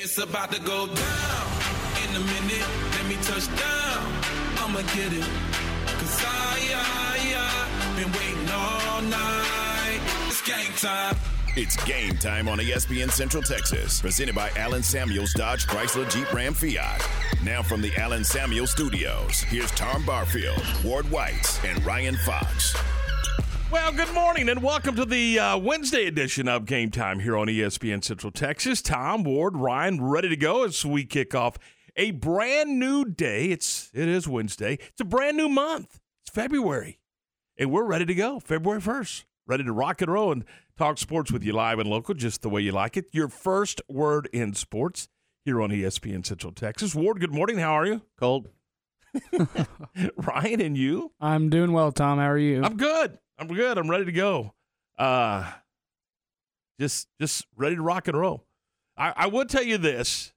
It's 0.00 0.18
about 0.18 0.50
to 0.50 0.60
go 0.60 0.88
down 0.88 1.46
in 2.02 2.16
a 2.16 2.18
minute. 2.18 2.66
Let 2.90 3.06
me 3.06 3.14
touch 3.22 3.46
down. 3.46 4.12
I'ma 4.58 4.80
get 4.92 5.12
it. 5.12 5.22
Cause 5.86 6.24
I, 6.26 6.58
I, 6.74 7.18
I 7.38 7.96
been 7.96 8.10
waiting 8.10 8.50
all 8.52 9.02
night. 9.02 10.00
It's 10.26 10.42
game 10.42 10.72
time. 10.78 11.16
It's 11.56 11.82
game 11.84 12.16
time 12.16 12.48
on 12.48 12.58
ESPN 12.58 13.08
Central 13.12 13.40
Texas, 13.40 14.00
presented 14.00 14.34
by 14.34 14.50
Allen 14.56 14.82
Samuels 14.82 15.32
Dodge 15.32 15.64
Chrysler 15.68 16.10
Jeep 16.10 16.32
Ram 16.32 16.54
Fiat. 16.54 17.08
Now 17.44 17.62
from 17.62 17.80
the 17.80 17.92
Allen 17.96 18.24
Samuels 18.24 18.72
Studios, 18.72 19.42
here's 19.42 19.70
Tom 19.70 20.04
Barfield, 20.04 20.60
Ward 20.84 21.08
White, 21.08 21.60
and 21.64 21.86
Ryan 21.86 22.16
Fox. 22.16 22.74
Well, 23.70 23.92
good 23.92 24.12
morning 24.14 24.48
and 24.48 24.62
welcome 24.62 24.94
to 24.96 25.04
the 25.04 25.38
uh, 25.38 25.58
Wednesday 25.58 26.06
edition 26.06 26.46
of 26.48 26.64
Game 26.64 26.90
Time 26.90 27.20
here 27.20 27.36
on 27.36 27.48
ESPN 27.48 28.04
Central 28.04 28.30
Texas. 28.30 28.80
Tom, 28.80 29.24
Ward, 29.24 29.56
Ryan, 29.56 30.02
ready 30.02 30.28
to 30.28 30.36
go 30.36 30.64
as 30.64 30.84
we 30.84 31.04
kick 31.04 31.34
off 31.34 31.58
a 31.96 32.12
brand 32.12 32.78
new 32.78 33.04
day. 33.04 33.46
It's 33.46 33.90
it 33.92 34.06
is 34.08 34.28
Wednesday. 34.28 34.74
It's 34.74 35.00
a 35.00 35.04
brand 35.04 35.36
new 35.36 35.48
month. 35.48 35.98
It's 36.22 36.30
February, 36.32 37.00
and 37.58 37.72
we're 37.72 37.84
ready 37.84 38.04
to 38.06 38.14
go. 38.14 38.38
February 38.38 38.80
first, 38.80 39.24
ready 39.46 39.64
to 39.64 39.72
rock 39.72 40.00
and 40.02 40.12
roll 40.12 40.30
and 40.30 40.44
talk 40.78 40.98
sports 40.98 41.32
with 41.32 41.42
you 41.42 41.52
live 41.52 41.78
and 41.80 41.88
local, 41.88 42.14
just 42.14 42.42
the 42.42 42.48
way 42.50 42.60
you 42.60 42.70
like 42.72 42.96
it. 42.96 43.06
Your 43.12 43.28
first 43.28 43.80
word 43.88 44.28
in 44.32 44.54
sports 44.54 45.08
here 45.44 45.60
on 45.60 45.70
ESPN 45.70 46.24
Central 46.24 46.52
Texas. 46.52 46.94
Ward, 46.94 47.18
good 47.18 47.32
morning. 47.34 47.58
How 47.58 47.72
are 47.72 47.86
you? 47.86 48.02
Cold. 48.18 48.48
Ryan 50.16 50.60
and 50.60 50.76
you? 50.76 51.12
I'm 51.20 51.50
doing 51.50 51.72
well, 51.72 51.90
Tom. 51.92 52.18
How 52.18 52.30
are 52.30 52.38
you? 52.38 52.62
I'm 52.62 52.76
good. 52.76 53.18
I'm 53.38 53.48
good. 53.48 53.78
I'm 53.78 53.90
ready 53.90 54.04
to 54.06 54.12
go. 54.12 54.54
Uh 54.98 55.50
just 56.80 57.08
just 57.20 57.46
ready 57.56 57.76
to 57.76 57.82
rock 57.82 58.08
and 58.08 58.18
roll. 58.18 58.44
I, 58.96 59.12
I 59.16 59.26
would 59.26 59.48
tell 59.48 59.62
you 59.62 59.78
this. 59.78 60.32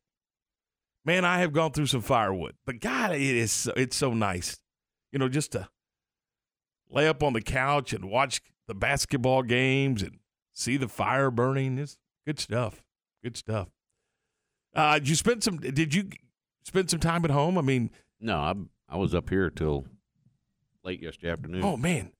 Man, 1.06 1.24
I 1.26 1.40
have 1.40 1.54
gone 1.54 1.72
through 1.72 1.86
some 1.86 2.02
firewood. 2.02 2.56
But 2.66 2.80
God, 2.82 3.12
it 3.14 3.22
is 3.22 3.52
so, 3.52 3.72
it's 3.78 3.96
so 3.96 4.14
nice. 4.14 4.60
You 5.12 5.20
know, 5.20 5.30
just 5.30 5.52
to 5.54 5.70
lay 6.90 7.08
up 7.08 7.24
on 7.24 7.34
the 7.34 7.42
couch 7.42 7.94
and 7.94 8.10
watch 8.10 8.42
the 8.68 8.74
basketball 8.76 9.44
games 9.44 10.02
and 10.02 10.20
see 10.54 10.76
the 10.78 10.88
fire 10.88 11.32
burning. 11.32 11.78
It's 11.78 11.98
good 12.26 12.40
stuff. 12.40 12.84
Good 13.24 13.38
stuff. 13.38 13.70
Uh 14.76 14.96
did 15.00 15.10
you 15.10 15.16
spend 15.16 15.44
some 15.44 15.58
did 15.58 15.94
you 15.94 16.10
spend 16.64 16.90
some 16.90 17.00
time 17.00 17.24
at 17.26 17.32
home? 17.32 17.58
I 17.58 17.62
mean, 17.62 17.90
No, 18.20 18.36
I 18.38 18.54
I 18.90 18.98
was 18.98 19.14
up 19.16 19.30
here 19.30 19.50
till 19.50 19.86
late 20.84 21.02
yesterday 21.02 21.32
afternoon. 21.32 21.64
oh 21.64 21.78
man. 21.78 22.12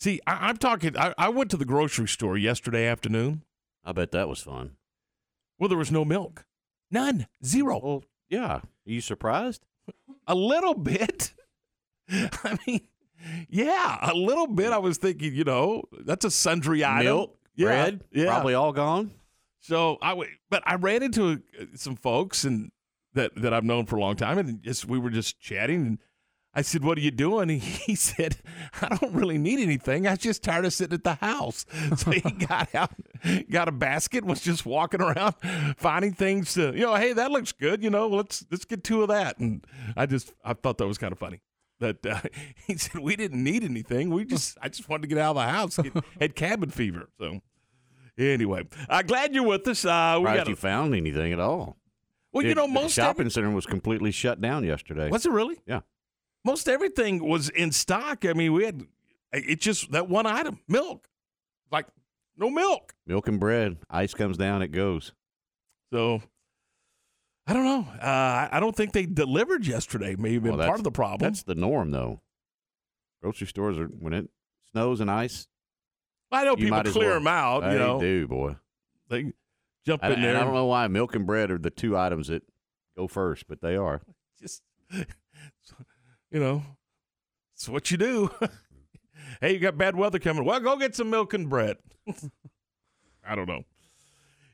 See, 0.00 0.20
I, 0.26 0.48
I'm 0.48 0.56
talking 0.56 0.96
I, 0.96 1.14
I 1.18 1.28
went 1.28 1.50
to 1.50 1.56
the 1.56 1.64
grocery 1.64 2.08
store 2.08 2.36
yesterday 2.38 2.86
afternoon. 2.86 3.42
I 3.84 3.92
bet 3.92 4.12
that 4.12 4.28
was 4.28 4.40
fun. 4.40 4.76
Well, 5.58 5.68
there 5.68 5.78
was 5.78 5.92
no 5.92 6.04
milk. 6.04 6.44
None. 6.90 7.26
Zero. 7.44 7.80
Well, 7.82 8.04
yeah. 8.28 8.54
Are 8.56 8.62
you 8.84 9.00
surprised? 9.00 9.62
A 10.26 10.34
little 10.34 10.74
bit. 10.74 11.34
I 12.10 12.58
mean, 12.66 12.80
yeah, 13.48 13.98
a 14.10 14.14
little 14.14 14.46
bit. 14.46 14.72
I 14.72 14.78
was 14.78 14.96
thinking, 14.96 15.34
you 15.34 15.44
know, 15.44 15.84
that's 16.04 16.24
a 16.24 16.30
sundry 16.30 16.84
item. 16.84 17.04
Milk, 17.04 17.38
yeah, 17.54 17.66
bread, 17.66 18.04
yeah. 18.10 18.26
probably 18.26 18.54
all 18.54 18.72
gone. 18.72 19.10
So 19.60 19.98
I, 20.00 20.10
w- 20.10 20.30
but 20.48 20.62
I 20.66 20.76
ran 20.76 21.02
into 21.02 21.42
uh, 21.60 21.64
some 21.74 21.96
folks 21.96 22.44
and 22.44 22.70
that 23.14 23.32
that 23.36 23.52
I've 23.52 23.64
known 23.64 23.86
for 23.86 23.96
a 23.96 24.00
long 24.00 24.16
time, 24.16 24.38
and 24.38 24.62
just 24.62 24.86
we 24.86 24.98
were 24.98 25.10
just 25.10 25.40
chatting, 25.40 25.86
and 25.86 25.98
I 26.52 26.62
said, 26.62 26.82
"What 26.82 26.98
are 26.98 27.00
you 27.00 27.10
doing?" 27.12 27.48
He 27.48 27.94
said, 27.96 28.36
"I 28.82 28.96
don't 28.96 29.14
really 29.14 29.38
need 29.38 29.60
anything. 29.60 30.06
I 30.06 30.10
was 30.10 30.18
just 30.18 30.42
tired 30.42 30.64
of 30.64 30.72
sitting 30.72 30.94
at 30.94 31.04
the 31.04 31.14
house." 31.14 31.64
So 31.96 32.10
he 32.10 32.20
got 32.48 32.74
out, 32.74 32.90
got 33.50 33.68
a 33.68 33.72
basket, 33.72 34.24
was 34.24 34.40
just 34.40 34.66
walking 34.66 35.00
around 35.00 35.34
finding 35.76 36.12
things 36.12 36.54
to, 36.54 36.72
you 36.74 36.80
know, 36.86 36.94
hey, 36.96 37.12
that 37.12 37.30
looks 37.30 37.52
good. 37.52 37.82
You 37.84 37.90
know, 37.90 38.08
let's 38.08 38.44
let's 38.50 38.64
get 38.64 38.82
two 38.82 39.02
of 39.02 39.08
that. 39.08 39.38
And 39.38 39.64
I 39.96 40.06
just 40.06 40.32
I 40.44 40.54
thought 40.54 40.78
that 40.78 40.86
was 40.86 40.98
kind 40.98 41.12
of 41.12 41.18
funny. 41.18 41.40
That 41.78 42.04
uh, 42.04 42.20
he 42.66 42.76
said 42.76 43.00
we 43.00 43.14
didn't 43.16 43.42
need 43.44 43.62
anything. 43.64 44.10
We 44.10 44.24
just 44.24 44.58
I 44.60 44.68
just 44.68 44.88
wanted 44.88 45.02
to 45.02 45.08
get 45.08 45.18
out 45.18 45.30
of 45.30 45.36
the 45.36 45.42
house. 45.52 45.76
Get, 45.78 45.92
had 46.20 46.34
cabin 46.34 46.70
fever. 46.70 47.08
So 47.18 47.40
anyway, 48.18 48.64
uh, 48.88 49.02
glad 49.02 49.34
you're 49.34 49.44
with 49.46 49.66
us. 49.68 49.84
Uh, 49.84 50.16
we 50.18 50.24
got 50.26 50.48
you 50.48 50.56
found 50.56 50.94
anything 50.94 51.32
at 51.32 51.40
all. 51.40 51.76
well, 52.32 52.44
you 52.44 52.50
It- 52.50 52.56
know, 52.56 52.66
the 52.66 52.72
most 52.72 52.94
shopping 52.94 53.20
every- 53.22 53.30
center 53.30 53.50
was 53.50 53.66
completely 53.66 54.10
shut 54.10 54.40
down 54.40 54.64
yesterday. 54.64 55.08
was 55.10 55.24
it 55.26 55.32
really? 55.32 55.58
Yeah. 55.66 55.80
Most 56.44 56.68
everything 56.68 57.22
was 57.26 57.48
in 57.50 57.70
stock. 57.72 58.24
I 58.24 58.32
mean, 58.32 58.52
we 58.52 58.64
had 58.64 58.82
it 59.32 59.60
just 59.60 59.90
that 59.92 60.08
one 60.08 60.26
item, 60.26 60.60
milk, 60.68 61.08
like 61.70 61.86
no 62.36 62.48
milk. 62.50 62.94
Milk 63.06 63.28
and 63.28 63.38
bread. 63.38 63.76
Ice 63.90 64.14
comes 64.14 64.36
down, 64.36 64.62
it 64.62 64.68
goes. 64.68 65.12
So 65.92 66.22
I 67.46 67.52
don't 67.52 67.64
know. 67.64 67.86
Uh, 68.00 68.48
I- 68.52 68.60
don't 68.60 68.74
think 68.76 68.92
they 68.92 69.06
delivered 69.06 69.66
yesterday. 69.66 70.14
Maybe 70.16 70.38
been 70.38 70.56
Well, 70.56 70.66
part 70.66 70.78
of 70.78 70.84
the 70.84 70.90
problem. 70.92 71.28
That's 71.30 71.42
the 71.42 71.54
norm, 71.54 71.90
though. 71.90 72.20
Grocery 73.22 73.46
stores 73.48 73.78
are 73.78 73.86
when 73.86 74.12
it 74.12 74.30
snows 74.70 75.00
and 75.00 75.10
ice. 75.10 75.46
I 76.32 76.44
know 76.44 76.54
people 76.56 76.80
clear 76.84 77.08
well. 77.08 77.14
them 77.18 77.26
out. 77.26 77.60
They 77.62 77.72
You 77.72 77.78
know, 77.78 78.00
do, 78.00 78.28
boy. 78.28 78.56
they 79.08 79.32
jump 79.84 80.04
in 80.04 80.20
there. 80.22 80.36
I 80.36 80.44
don't 80.44 80.54
know 80.54 80.66
why 80.66 80.86
milk 80.86 81.14
and 81.16 81.26
bread 81.26 81.50
are 81.50 81.58
the 81.58 81.70
two 81.70 81.98
items 81.98 82.28
that 82.28 82.44
go 82.96 83.08
first, 83.08 83.48
but 83.48 83.60
they 83.60 83.74
are. 83.76 84.00
Just 84.40 84.62
you 86.30 86.40
know, 86.40 86.62
it's 87.54 87.68
what 87.68 87.90
you 87.90 87.96
do. 87.96 88.30
hey, 89.40 89.52
you 89.54 89.58
got 89.58 89.76
bad 89.76 89.96
weather 89.96 90.18
coming. 90.18 90.44
Well, 90.44 90.60
go 90.60 90.76
get 90.76 90.94
some 90.94 91.10
milk 91.10 91.34
and 91.34 91.48
bread. 91.48 91.76
I 93.24 93.34
don't 93.34 93.48
know. 93.48 93.64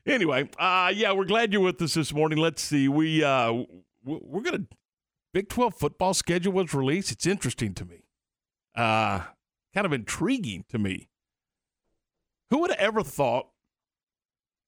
Anyway, 0.05 0.49
uh, 0.57 0.91
yeah, 0.95 1.11
we're 1.11 1.25
glad 1.25 1.51
you're 1.51 1.61
with 1.61 1.81
us 1.81 1.93
this 1.93 2.13
morning. 2.13 2.37
Let's 2.37 2.61
see. 2.61 2.87
We 2.87 3.23
uh, 3.23 3.63
we're 4.05 4.41
gonna 4.41 4.65
Big 5.33 5.49
Twelve 5.49 5.75
football 5.75 6.13
schedule 6.13 6.53
was 6.53 6.73
released. 6.73 7.11
It's 7.11 7.25
interesting 7.25 7.73
to 7.75 7.85
me. 7.85 8.05
Uh, 8.73 9.21
kind 9.73 9.85
of 9.85 9.91
intriguing 9.91 10.63
to 10.69 10.77
me. 10.79 11.09
Who 12.49 12.59
would 12.59 12.71
have 12.71 12.79
ever 12.79 13.03
thought 13.03 13.49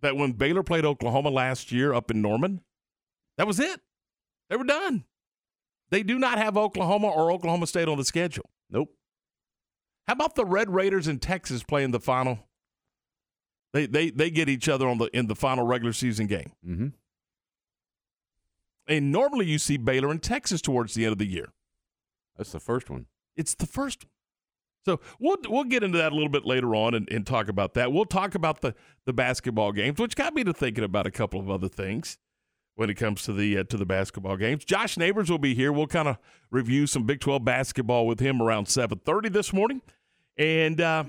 that 0.01 0.17
when 0.17 0.33
Baylor 0.33 0.63
played 0.63 0.85
Oklahoma 0.85 1.29
last 1.29 1.71
year 1.71 1.93
up 1.93 2.11
in 2.11 2.21
Norman, 2.21 2.61
that 3.37 3.47
was 3.47 3.59
it? 3.59 3.79
They 4.49 4.57
were 4.57 4.65
done. 4.65 5.05
They 5.91 6.03
do 6.03 6.19
not 6.19 6.37
have 6.37 6.57
Oklahoma 6.57 7.07
or 7.07 7.31
Oklahoma 7.31 7.67
State 7.67 7.87
on 7.87 7.97
the 7.97 8.05
schedule. 8.05 8.49
Nope. 8.69 8.93
How 10.07 10.13
about 10.13 10.35
the 10.35 10.45
Red 10.45 10.73
Raiders 10.73 11.07
in 11.07 11.19
Texas 11.19 11.63
playing 11.63 11.91
the 11.91 11.99
final? 11.99 12.39
They 13.73 13.85
they 13.85 14.09
they 14.09 14.29
get 14.31 14.49
each 14.49 14.67
other 14.67 14.87
on 14.87 14.97
the 14.97 15.05
in 15.15 15.27
the 15.27 15.35
final 15.35 15.65
regular 15.65 15.93
season 15.93 16.27
game. 16.27 16.51
Mm-hmm. 16.67 16.87
And 18.87 19.11
normally 19.11 19.45
you 19.45 19.59
see 19.59 19.77
Baylor 19.77 20.11
in 20.11 20.19
Texas 20.19 20.61
towards 20.61 20.95
the 20.95 21.05
end 21.05 21.11
of 21.11 21.19
the 21.19 21.27
year. 21.27 21.49
That's 22.37 22.51
the 22.51 22.59
first 22.59 22.89
one. 22.89 23.05
It's 23.35 23.53
the 23.53 23.67
first 23.67 24.05
one. 24.05 24.11
So 24.85 24.99
we'll 25.19 25.37
we'll 25.47 25.65
get 25.65 25.83
into 25.83 25.99
that 25.99 26.11
a 26.11 26.15
little 26.15 26.29
bit 26.29 26.45
later 26.45 26.73
on 26.73 26.95
and, 26.95 27.07
and 27.11 27.27
talk 27.27 27.47
about 27.47 27.75
that. 27.75 27.91
We'll 27.91 28.05
talk 28.05 28.33
about 28.33 28.61
the 28.61 28.73
the 29.05 29.13
basketball 29.13 29.71
games, 29.71 29.99
which 29.99 30.15
got 30.15 30.33
me 30.33 30.43
to 30.43 30.53
thinking 30.53 30.83
about 30.83 31.05
a 31.05 31.11
couple 31.11 31.39
of 31.39 31.49
other 31.49 31.67
things 31.67 32.17
when 32.75 32.89
it 32.89 32.95
comes 32.95 33.23
to 33.23 33.33
the 33.33 33.57
uh, 33.57 33.63
to 33.65 33.77
the 33.77 33.85
basketball 33.85 34.37
games. 34.37 34.65
Josh 34.65 34.97
Neighbors 34.97 35.29
will 35.29 35.37
be 35.37 35.53
here. 35.53 35.71
We'll 35.71 35.87
kind 35.87 36.07
of 36.07 36.17
review 36.51 36.87
some 36.87 37.03
Big 37.03 37.19
Twelve 37.19 37.43
basketball 37.43 38.07
with 38.07 38.19
him 38.19 38.41
around 38.41 38.67
seven 38.67 38.99
thirty 38.99 39.29
this 39.29 39.53
morning, 39.53 39.81
and 40.37 40.79
uh, 40.79 41.03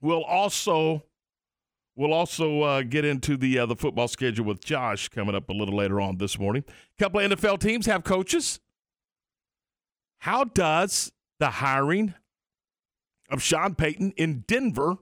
we'll 0.00 0.24
also 0.24 1.02
we'll 1.94 2.12
also 2.12 2.62
uh, 2.62 2.82
get 2.82 3.04
into 3.04 3.36
the 3.36 3.58
uh, 3.58 3.66
the 3.66 3.76
football 3.76 4.08
schedule 4.08 4.44
with 4.44 4.64
Josh 4.64 5.08
coming 5.08 5.34
up 5.34 5.48
a 5.48 5.52
little 5.52 5.76
later 5.76 6.00
on 6.00 6.18
this 6.18 6.38
morning. 6.38 6.64
A 6.68 7.02
couple 7.02 7.20
of 7.20 7.30
NFL 7.30 7.60
teams 7.60 7.86
have 7.86 8.04
coaches. 8.04 8.60
How 10.18 10.44
does 10.44 11.12
the 11.38 11.50
hiring 11.50 12.14
of 13.30 13.42
Sean 13.42 13.74
Payton 13.74 14.12
in 14.16 14.44
Denver 14.46 14.96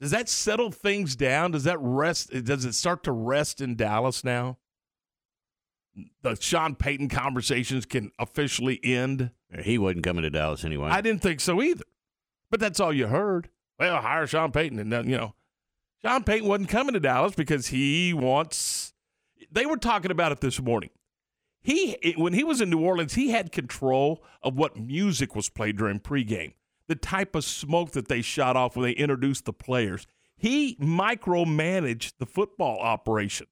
does 0.00 0.10
that 0.10 0.28
settle 0.28 0.70
things 0.70 1.16
down? 1.16 1.52
Does 1.52 1.64
that 1.64 1.78
rest? 1.80 2.30
Does 2.44 2.64
it 2.64 2.74
start 2.74 3.02
to 3.04 3.12
rest 3.12 3.60
in 3.60 3.76
Dallas 3.76 4.24
now? 4.24 4.58
The 6.22 6.36
Sean 6.36 6.74
Payton 6.74 7.08
conversations 7.08 7.86
can 7.86 8.12
officially 8.18 8.78
end. 8.84 9.30
He 9.62 9.78
wasn't 9.78 10.04
coming 10.04 10.22
to 10.22 10.30
Dallas 10.30 10.64
anyway. 10.64 10.90
I 10.90 11.00
didn't 11.00 11.22
think 11.22 11.40
so 11.40 11.62
either, 11.62 11.84
but 12.50 12.60
that's 12.60 12.80
all 12.80 12.92
you 12.92 13.06
heard. 13.06 13.48
Well, 13.78 14.00
hire 14.02 14.26
Sean 14.26 14.52
Payton, 14.52 14.78
and 14.78 14.92
then, 14.92 15.08
you 15.08 15.16
know, 15.16 15.34
Sean 16.02 16.24
Payton 16.24 16.48
wasn't 16.48 16.68
coming 16.68 16.92
to 16.94 17.00
Dallas 17.00 17.34
because 17.34 17.68
he 17.68 18.12
wants. 18.12 18.92
They 19.50 19.64
were 19.64 19.78
talking 19.78 20.10
about 20.10 20.32
it 20.32 20.40
this 20.40 20.60
morning. 20.60 20.90
He 21.62 22.14
when 22.16 22.32
he 22.32 22.44
was 22.44 22.60
in 22.60 22.70
New 22.70 22.80
Orleans, 22.80 23.14
he 23.14 23.30
had 23.30 23.50
control 23.50 24.22
of 24.42 24.56
what 24.56 24.76
music 24.76 25.34
was 25.34 25.48
played 25.48 25.78
during 25.78 26.00
pregame, 26.00 26.54
the 26.88 26.94
type 26.94 27.34
of 27.34 27.44
smoke 27.44 27.92
that 27.92 28.08
they 28.08 28.22
shot 28.22 28.56
off 28.56 28.76
when 28.76 28.84
they 28.84 28.92
introduced 28.92 29.44
the 29.44 29.52
players. 29.52 30.06
He 30.36 30.76
micromanaged 30.76 32.14
the 32.18 32.26
football 32.26 32.78
operation. 32.78 33.46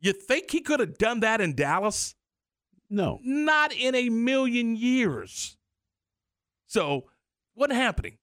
You 0.00 0.12
think 0.12 0.50
he 0.50 0.60
could 0.60 0.80
have 0.80 0.98
done 0.98 1.20
that 1.20 1.40
in 1.40 1.54
Dallas? 1.54 2.14
no. 2.90 3.20
Not 3.22 3.72
in 3.72 3.94
a 3.94 4.08
million 4.08 4.76
years. 4.76 5.56
So, 6.66 7.04
what 7.54 7.70
happening? 7.70 8.18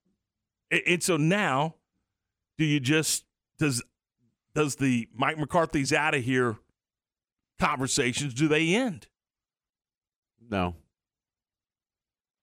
And, 0.70 0.82
and 0.86 1.02
so 1.02 1.16
now, 1.16 1.76
do 2.58 2.64
you 2.64 2.80
just 2.80 3.24
does 3.58 3.82
does 4.54 4.76
the 4.76 5.08
Mike 5.14 5.38
McCarthy's 5.38 5.92
out 5.92 6.14
of 6.14 6.22
here 6.22 6.56
conversations 7.58 8.34
do 8.34 8.48
they 8.48 8.74
end? 8.74 9.06
No. 10.50 10.76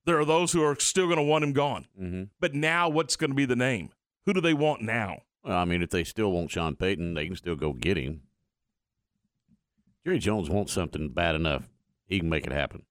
There 0.10 0.20
are 0.20 0.26
those 0.26 0.54
who 0.54 0.64
are 0.64 0.76
still 0.80 1.06
going 1.06 1.18
to 1.18 1.24
want 1.24 1.44
him 1.44 1.54
gone. 1.54 1.86
Mm-hmm. 2.02 2.24
But 2.40 2.56
now, 2.56 2.90
what's 2.90 3.16
going 3.16 3.30
to 3.30 3.36
be 3.36 3.46
the 3.46 3.56
name? 3.56 3.92
Who 4.26 4.34
do 4.34 4.42
they 4.42 4.56
want 4.56 4.82
now? 4.82 5.22
Well, 5.44 5.56
I 5.56 5.66
mean, 5.66 5.84
if 5.84 5.92
they 5.92 6.04
still 6.04 6.32
want 6.32 6.50
Sean 6.50 6.76
Payton, 6.76 7.14
they 7.14 7.28
can 7.28 7.36
still 7.36 7.56
go 7.56 7.74
get 7.74 7.96
him. 7.96 8.22
Jerry 10.04 10.18
Jones 10.18 10.50
wants 10.50 10.74
something 10.74 11.10
bad 11.10 11.36
enough; 11.36 11.70
he 12.08 12.20
can 12.20 12.28
make 12.28 12.48
it 12.48 12.52
happen. 12.52 12.88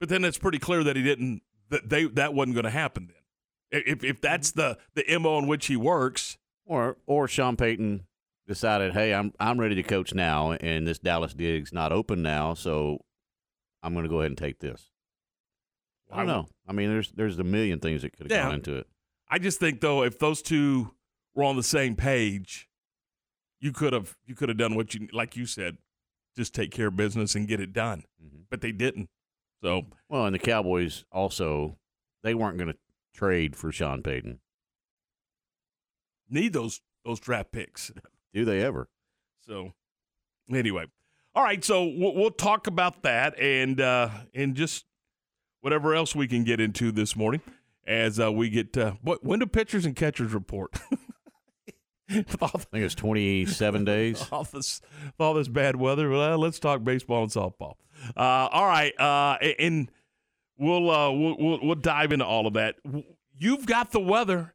But 0.00 0.08
then 0.08 0.24
it's 0.24 0.36
pretty 0.36 0.58
clear 0.58 0.82
that 0.82 0.96
he 0.96 1.02
didn't. 1.04 1.42
That 1.68 1.88
they 1.88 2.06
that 2.06 2.34
wasn't 2.34 2.56
going 2.56 2.64
to 2.64 2.70
happen. 2.70 3.12
Then, 3.70 3.82
if 3.86 4.02
if 4.02 4.20
that's 4.20 4.50
the 4.50 4.78
the 4.96 5.04
mo 5.16 5.38
in 5.38 5.46
which 5.46 5.66
he 5.66 5.76
works, 5.76 6.38
Or 6.64 6.96
or 7.06 7.28
Sean 7.28 7.56
Payton 7.56 8.04
decided, 8.48 8.94
hey, 8.94 9.14
I'm 9.14 9.32
I'm 9.38 9.60
ready 9.60 9.76
to 9.76 9.84
coach 9.84 10.12
now, 10.12 10.52
and 10.52 10.88
this 10.88 10.98
Dallas 10.98 11.34
dig's 11.34 11.72
not 11.72 11.92
open 11.92 12.20
now, 12.20 12.54
so 12.54 13.04
I'm 13.80 13.92
going 13.92 14.04
to 14.04 14.10
go 14.10 14.22
ahead 14.22 14.32
and 14.32 14.38
take 14.38 14.58
this. 14.58 14.91
I 16.12 16.18
don't 16.18 16.26
know. 16.26 16.48
I 16.68 16.72
mean, 16.72 16.88
there's 16.90 17.10
there's 17.12 17.38
a 17.38 17.44
million 17.44 17.78
things 17.80 18.02
that 18.02 18.12
could 18.16 18.30
have 18.30 18.36
Yeah. 18.36 18.44
gone 18.44 18.54
into 18.54 18.76
it. 18.76 18.86
I 19.28 19.38
just 19.38 19.58
think 19.60 19.80
though, 19.80 20.02
if 20.02 20.18
those 20.18 20.42
two 20.42 20.94
were 21.34 21.44
on 21.44 21.56
the 21.56 21.62
same 21.62 21.96
page, 21.96 22.68
you 23.60 23.72
could 23.72 23.92
have 23.92 24.16
you 24.26 24.34
could 24.34 24.48
have 24.48 24.58
done 24.58 24.74
what 24.74 24.94
you 24.94 25.08
like 25.12 25.36
you 25.36 25.46
said, 25.46 25.78
just 26.36 26.54
take 26.54 26.70
care 26.70 26.88
of 26.88 26.96
business 26.96 27.34
and 27.34 27.48
get 27.48 27.60
it 27.60 27.72
done. 27.72 28.04
Mhm. 28.22 28.44
But 28.50 28.60
they 28.60 28.72
didn't. 28.72 29.08
So 29.62 29.86
Well, 30.08 30.26
and 30.26 30.34
the 30.34 30.38
Cowboys 30.38 31.04
also 31.12 31.78
they 32.22 32.34
weren't 32.34 32.58
going 32.58 32.72
to 32.72 32.78
trade 33.14 33.56
for 33.56 33.72
Sean 33.72 34.02
Payton. 34.02 34.40
need 36.28 36.52
those 36.52 36.80
those 37.04 37.20
draft 37.20 37.52
picks. 37.52 37.92
Do 38.34 38.44
they 38.44 38.62
ever? 38.62 38.88
So 39.46 39.72
anyway, 40.52 40.86
all 41.34 41.42
right. 41.42 41.62
So 41.64 41.84
we'll, 41.84 42.14
we'll 42.14 42.30
talk 42.30 42.66
about 42.66 43.02
that 43.02 43.38
and 43.38 43.80
uh, 43.80 44.08
and 44.34 44.54
just 44.54 44.84
whatever 45.62 45.94
else 45.94 46.14
we 46.14 46.28
can 46.28 46.44
get 46.44 46.60
into 46.60 46.92
this 46.92 47.16
morning 47.16 47.40
as 47.86 48.20
uh, 48.20 48.30
we 48.30 48.50
get 48.50 48.76
uh, 48.76 48.92
what 49.00 49.24
when 49.24 49.38
do 49.38 49.46
pitchers 49.46 49.86
and 49.86 49.96
catchers 49.96 50.34
report? 50.34 50.78
I 52.10 52.16
think 52.16 52.84
it's 52.84 52.94
27 52.94 53.84
days. 53.84 54.28
all 54.32 54.44
this 54.44 54.82
all 55.18 55.34
this 55.34 55.48
bad 55.48 55.76
weather. 55.76 56.10
Well, 56.10 56.38
let's 56.38 56.58
talk 56.58 56.84
baseball 56.84 57.22
and 57.22 57.32
softball. 57.32 57.76
Uh, 58.16 58.48
all 58.50 58.66
right, 58.66 58.92
uh, 59.00 59.38
and 59.58 59.90
we'll, 60.58 60.90
uh, 60.90 61.10
we'll 61.10 61.36
we'll 61.38 61.58
we'll 61.62 61.74
dive 61.76 62.12
into 62.12 62.26
all 62.26 62.46
of 62.46 62.54
that. 62.54 62.76
You've 63.38 63.66
got 63.66 63.92
the 63.92 64.00
weather. 64.00 64.54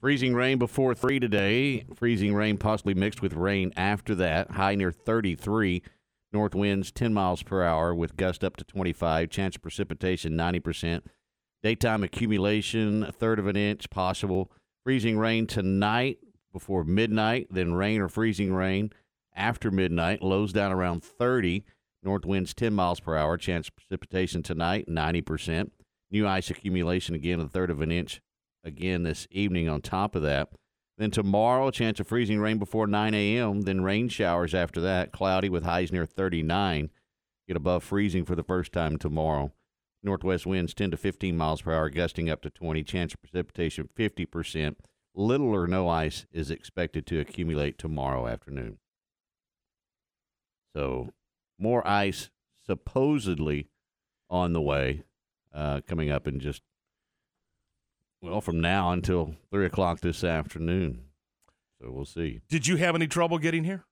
Freezing 0.00 0.32
rain 0.32 0.58
before 0.58 0.94
3 0.94 1.18
today. 1.18 1.84
Freezing 1.96 2.32
rain 2.32 2.56
possibly 2.56 2.94
mixed 2.94 3.20
with 3.20 3.32
rain 3.32 3.72
after 3.76 4.14
that. 4.14 4.52
High 4.52 4.76
near 4.76 4.92
33. 4.92 5.82
North 6.32 6.54
winds 6.54 6.92
10 6.92 7.14
miles 7.14 7.42
per 7.42 7.62
hour 7.62 7.94
with 7.94 8.16
gust 8.16 8.44
up 8.44 8.56
to 8.56 8.64
25. 8.64 9.30
Chance 9.30 9.56
of 9.56 9.62
precipitation 9.62 10.32
90%. 10.32 11.02
Daytime 11.62 12.04
accumulation 12.04 13.02
a 13.02 13.12
third 13.12 13.38
of 13.38 13.46
an 13.46 13.56
inch 13.56 13.88
possible. 13.90 14.50
Freezing 14.84 15.18
rain 15.18 15.46
tonight 15.46 16.18
before 16.52 16.84
midnight, 16.84 17.48
then 17.50 17.74
rain 17.74 18.00
or 18.00 18.08
freezing 18.08 18.52
rain 18.52 18.90
after 19.34 19.70
midnight. 19.70 20.22
Lows 20.22 20.52
down 20.52 20.72
around 20.72 21.02
30. 21.02 21.64
North 22.02 22.24
winds 22.24 22.54
10 22.54 22.74
miles 22.74 23.00
per 23.00 23.16
hour. 23.16 23.36
Chance 23.36 23.68
of 23.68 23.76
precipitation 23.76 24.42
tonight 24.42 24.86
90%. 24.88 25.70
New 26.10 26.26
ice 26.26 26.50
accumulation 26.50 27.14
again 27.14 27.40
a 27.40 27.48
third 27.48 27.70
of 27.70 27.80
an 27.80 27.90
inch 27.90 28.20
again 28.64 29.02
this 29.02 29.26
evening 29.30 29.68
on 29.68 29.80
top 29.80 30.14
of 30.14 30.22
that. 30.22 30.48
Then 30.98 31.12
tomorrow, 31.12 31.70
chance 31.70 32.00
of 32.00 32.08
freezing 32.08 32.40
rain 32.40 32.58
before 32.58 32.88
9 32.88 33.14
a.m., 33.14 33.62
then 33.62 33.82
rain 33.82 34.08
showers 34.08 34.52
after 34.52 34.80
that, 34.80 35.12
cloudy 35.12 35.48
with 35.48 35.62
highs 35.62 35.92
near 35.92 36.04
39. 36.04 36.90
Get 37.46 37.56
above 37.56 37.84
freezing 37.84 38.24
for 38.24 38.34
the 38.34 38.42
first 38.42 38.72
time 38.72 38.98
tomorrow. 38.98 39.52
Northwest 40.02 40.44
winds 40.44 40.74
10 40.74 40.90
to 40.90 40.96
15 40.96 41.36
miles 41.36 41.62
per 41.62 41.72
hour, 41.72 41.88
gusting 41.88 42.28
up 42.28 42.42
to 42.42 42.50
20. 42.50 42.82
Chance 42.82 43.14
of 43.14 43.22
precipitation 43.22 43.88
50%. 43.96 44.74
Little 45.14 45.54
or 45.54 45.68
no 45.68 45.88
ice 45.88 46.26
is 46.32 46.50
expected 46.50 47.06
to 47.06 47.20
accumulate 47.20 47.78
tomorrow 47.78 48.26
afternoon. 48.26 48.78
So, 50.74 51.10
more 51.58 51.86
ice 51.86 52.30
supposedly 52.66 53.68
on 54.28 54.52
the 54.52 54.60
way, 54.60 55.04
uh, 55.54 55.80
coming 55.86 56.10
up 56.10 56.26
in 56.26 56.40
just 56.40 56.62
well, 58.22 58.40
from 58.40 58.60
now 58.60 58.90
until 58.92 59.34
three 59.50 59.66
o'clock 59.66 60.00
this 60.00 60.24
afternoon. 60.24 61.04
So 61.80 61.90
we'll 61.90 62.04
see. 62.04 62.40
Did 62.48 62.66
you 62.66 62.76
have 62.76 62.94
any 62.94 63.06
trouble 63.06 63.38
getting 63.38 63.64
here? 63.64 63.84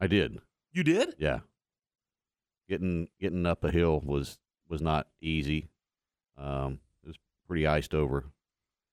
I 0.00 0.06
did, 0.06 0.38
You 0.72 0.84
did. 0.84 1.14
yeah. 1.18 1.40
Getting 2.68 3.08
getting 3.20 3.46
up 3.46 3.62
a 3.64 3.70
hill 3.70 4.00
was 4.04 4.38
was 4.68 4.80
not 4.82 5.06
easy. 5.20 5.68
Um, 6.36 6.80
it 7.02 7.06
was 7.08 7.16
pretty 7.46 7.66
iced 7.66 7.94
over. 7.94 8.26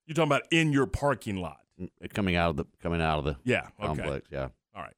You're 0.06 0.14
talking 0.14 0.28
about 0.28 0.42
in 0.52 0.72
your 0.72 0.86
parking 0.86 1.36
lot. 1.36 1.58
Mm, 1.80 1.88
Coming 2.14 2.36
out 2.36 2.50
of 2.50 2.56
the 2.56 2.64
coming 2.80 3.00
out 3.02 3.18
of 3.18 3.24
the 3.24 3.36
Yeah. 3.44 3.68
Okay. 3.80 3.86
complex, 3.86 4.28
yeah. 4.30 4.48
All 4.74 4.82
right. 4.82 4.94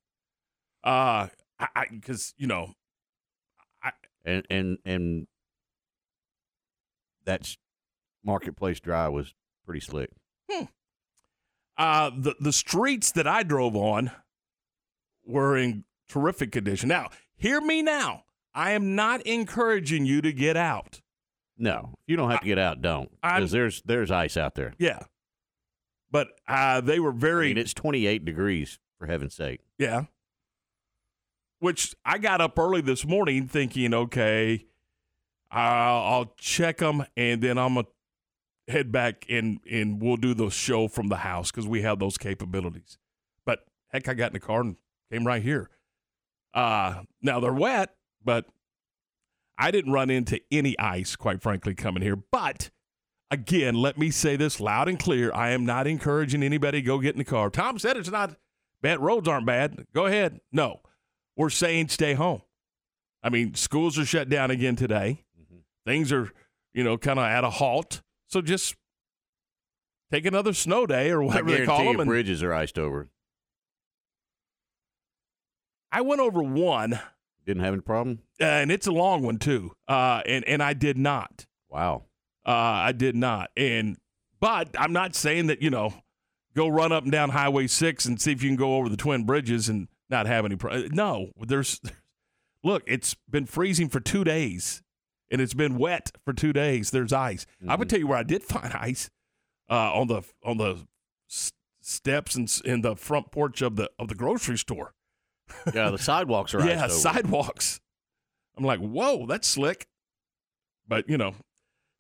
Uh, 0.85 1.29
I 1.59 1.87
because 1.91 2.35
you 2.37 2.47
know, 2.47 2.75
I 3.83 3.93
And 4.27 4.47
and 4.51 4.79
and 4.85 5.27
that's 7.25 7.57
marketplace 8.25 8.79
dry 8.81 9.09
was 9.09 9.35
pretty 9.67 9.81
slick. 9.81 10.11
uh, 11.77 12.11
the 12.17 12.35
the 12.41 12.53
streets 12.53 13.13
that 13.13 13.27
I 13.27 13.43
drove 13.43 13.77
on 13.77 14.11
were 15.25 15.57
in 15.57 15.85
terrific 16.09 16.53
condition. 16.53 16.89
Now, 16.89 17.11
hear 17.37 17.61
me 17.61 17.83
now. 17.83 18.23
I 18.55 18.71
am 18.71 18.95
not 18.95 19.21
encouraging 19.27 20.07
you 20.07 20.23
to 20.23 20.33
get 20.33 20.57
out. 20.57 21.03
No, 21.59 21.95
you 22.07 22.17
don't 22.17 22.31
have 22.31 22.41
to 22.41 22.47
get 22.47 22.59
out, 22.59 22.81
don't 22.81 23.11
because 23.21 23.51
there's 23.51 23.83
there's 23.83 24.11
ice 24.11 24.37
out 24.37 24.55
there. 24.55 24.73
Yeah, 24.79 25.01
but 26.11 26.29
uh, 26.49 26.81
they 26.81 27.01
were 27.01 27.13
I 27.13 27.17
very 27.17 27.49
mean, 27.49 27.59
it's 27.59 27.75
28 27.75 28.25
degrees 28.25 28.79
for 28.99 29.07
heaven's 29.07 29.35
sake. 29.35 29.61
Yeah. 29.79 30.05
Which 31.59 31.95
I 32.05 32.19
got 32.19 32.41
up 32.41 32.59
early 32.59 32.83
this 32.83 33.07
morning 33.07 33.49
thinking, 33.49 33.95
okay, 33.95 34.67
I'll, 35.51 36.03
I'll 36.03 36.35
check 36.37 36.79
them 36.79 37.05
and 37.17 37.43
then 37.43 37.59
I'm 37.59 37.75
to 37.75 37.87
head 38.69 38.91
back 38.93 39.25
and, 39.29 39.61
and 39.71 40.03
we'll 40.03 40.17
do 40.17 40.35
the 40.35 40.51
show 40.51 40.89
from 40.89 41.09
the 41.09 41.17
house 41.17 41.51
because 41.51 41.67
we 41.67 41.83
have 41.83 41.99
those 41.99 42.19
capabilities. 42.19 42.99
But 43.45 43.65
heck, 43.89 44.09
I 44.09 44.15
got 44.15 44.29
in 44.29 44.33
the 44.35 44.41
car 44.41 44.61
and 44.61 44.77
came 45.13 45.27
right 45.27 45.43
here. 45.43 45.71
Uh, 46.53 47.03
now 47.23 47.39
they're 47.41 47.53
wet, 47.53 47.95
but 48.25 48.47
I 49.59 49.71
didn't 49.71 49.93
run 49.93 50.11
into 50.11 50.41
any 50.51 50.79
ice, 50.79 51.17
quite 51.17 51.43
frankly, 51.43 51.75
coming 51.75 52.03
here. 52.03 52.17
But 52.17 52.71
again, 53.31 53.75
let 53.75 53.99
me 53.99 54.11
say 54.11 54.37
this 54.37 54.61
loud 54.61 54.89
and 54.89 54.99
clear. 54.99 55.33
I 55.33 55.51
am 55.51 55.65
not 55.65 55.87
encouraging 55.87 56.43
anybody 56.43 56.81
to 56.81 56.87
go 56.87 56.99
get 56.99 57.15
in 57.15 57.19
the 57.19 57.25
car. 57.25 57.51
Tom 57.51 57.79
said 57.79 57.97
it's 57.97 58.11
not 58.11 58.37
bad. 58.83 59.01
Roads 59.01 59.29
aren't 59.29 59.47
bad. 59.47 59.87
Go 59.95 60.07
ahead. 60.07 60.41
No, 60.53 60.81
we're 61.37 61.51
saying 61.51 61.89
stay 61.89 62.15
home. 62.15 62.43
I 63.23 63.29
mean, 63.29 63.55
schools 63.55 63.99
are 63.99 64.05
shut 64.05 64.29
down 64.29 64.51
again 64.51 64.77
today. 64.77 65.25
Things 65.85 66.13
are, 66.13 66.31
you 66.75 66.85
know, 66.85 66.99
kind 66.99 67.19
of 67.19 67.25
at 67.25 67.45
a 67.45 67.51
halt. 67.51 68.03
So 68.29 68.41
just 68.43 68.75
take 70.11 70.27
another 70.27 70.53
snow 70.53 70.87
day 70.87 71.11
or 71.11 71.23
whatever 71.23 71.51
they 71.51 71.65
call 71.67 71.85
them. 71.85 72.01
And 72.01 72.09
bridges 72.09 72.43
are 72.43 72.53
iced 72.53 72.79
over. 72.79 73.09
I 75.93 76.01
went 76.01 76.21
over 76.21 76.43
one, 76.43 76.99
Didn't 77.47 77.63
have 77.63 77.73
any 77.73 77.83
problem. 77.83 78.21
uh, 78.41 78.45
and 78.45 78.71
it's 78.71 78.87
a 78.87 78.93
long 78.93 79.23
one 79.23 79.39
too. 79.39 79.73
Uh, 79.89 80.21
and 80.27 80.45
and 80.47 80.63
I 80.63 80.73
did 80.75 80.99
not. 80.99 81.47
Wow. 81.69 82.05
Uh, 82.45 82.51
I 82.51 82.93
did 82.93 83.17
not. 83.17 83.51
And 83.57 83.97
but 84.41 84.69
I'm 84.79 84.93
not 84.93 85.15
saying 85.15 85.47
that 85.47 85.63
you 85.63 85.71
know, 85.71 85.95
go 86.55 86.69
run 86.69 86.93
up 86.93 87.05
and 87.05 87.13
down 87.13 87.31
Highway 87.31 87.67
Six 87.69 88.05
and 88.05 88.21
see 88.21 88.33
if 88.33 88.43
you 88.43 88.49
can 88.51 88.57
go 88.57 88.77
over 88.77 88.89
the 88.89 88.97
twin 88.97 89.25
bridges 89.25 89.69
and 89.69 89.89
not 90.11 90.27
have 90.27 90.45
any. 90.45 90.57
Pro- 90.57 90.87
no, 90.91 91.31
there's. 91.41 91.81
Look, 92.65 92.83
it's 92.87 93.15
been 93.31 93.47
freezing 93.47 93.89
for 93.89 94.01
two 94.01 94.25
days, 94.25 94.83
and 95.31 95.41
it's 95.41 95.55
been 95.55 95.77
wet 95.79 96.13
for 96.25 96.33
two 96.33 96.53
days. 96.53 96.91
There's 96.91 97.13
ice. 97.13 97.47
I 97.69 97.77
would 97.77 97.89
Mhm. 97.89 97.91
tell 97.91 97.99
you 98.01 98.07
where 98.07 98.19
I 98.19 98.23
did 98.23 98.43
find 98.45 98.73
ice 98.75 99.11
uh, 99.71 99.93
on 99.95 100.07
the 100.09 100.23
on 100.45 100.59
the 100.59 100.87
s- 101.31 101.53
steps 101.81 102.35
and 102.37 102.49
s- 102.49 102.61
in 102.61 102.81
the 102.83 102.95
front 102.97 103.31
porch 103.31 103.63
of 103.63 103.77
the 103.77 103.91
of 103.99 104.09
the 104.09 104.15
grocery 104.15 104.59
store. 104.59 104.95
Yeah, 105.75 105.91
the 105.91 105.99
sidewalks 105.99 106.55
are 106.55 106.61
ice. 106.61 106.67
yeah, 106.69 106.87
sidewalks. 106.89 107.81
I'm 108.57 108.65
like, 108.65 108.81
whoa, 108.81 109.27
that's 109.27 109.47
slick. 109.47 109.87
But 110.89 111.09
you 111.09 111.19
know, 111.19 111.35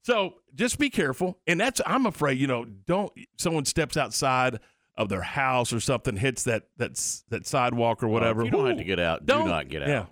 so 0.04 0.35
just 0.54 0.78
be 0.78 0.90
careful. 0.90 1.38
And 1.47 1.61
that's 1.61 1.80
I'm 1.87 2.06
afraid, 2.06 2.38
you 2.38 2.47
know, 2.47 2.64
don't 2.64 3.12
someone 3.37 3.64
steps 3.64 3.97
outside 3.97 4.61
of 4.97 5.09
their 5.09 5.23
house 5.23 5.73
or 5.73 5.80
something, 5.80 6.16
hits 6.16 6.45
that 6.45 6.64
that's 6.76 7.25
that 7.28 7.47
sidewalk 7.47 8.02
or 8.02 8.06
Well, 8.06 8.14
whatever. 8.14 8.40
if 8.42 8.47
you 8.47 8.50
don't 8.52 8.66
have 8.68 8.78
to 8.78 8.85
get 8.85 8.99
out. 9.00 9.26
don't- 9.26 9.45
do 9.45 9.50
not 9.50 9.68
get 9.68 9.83
out. 9.83 9.88
Yeah. 9.88 10.06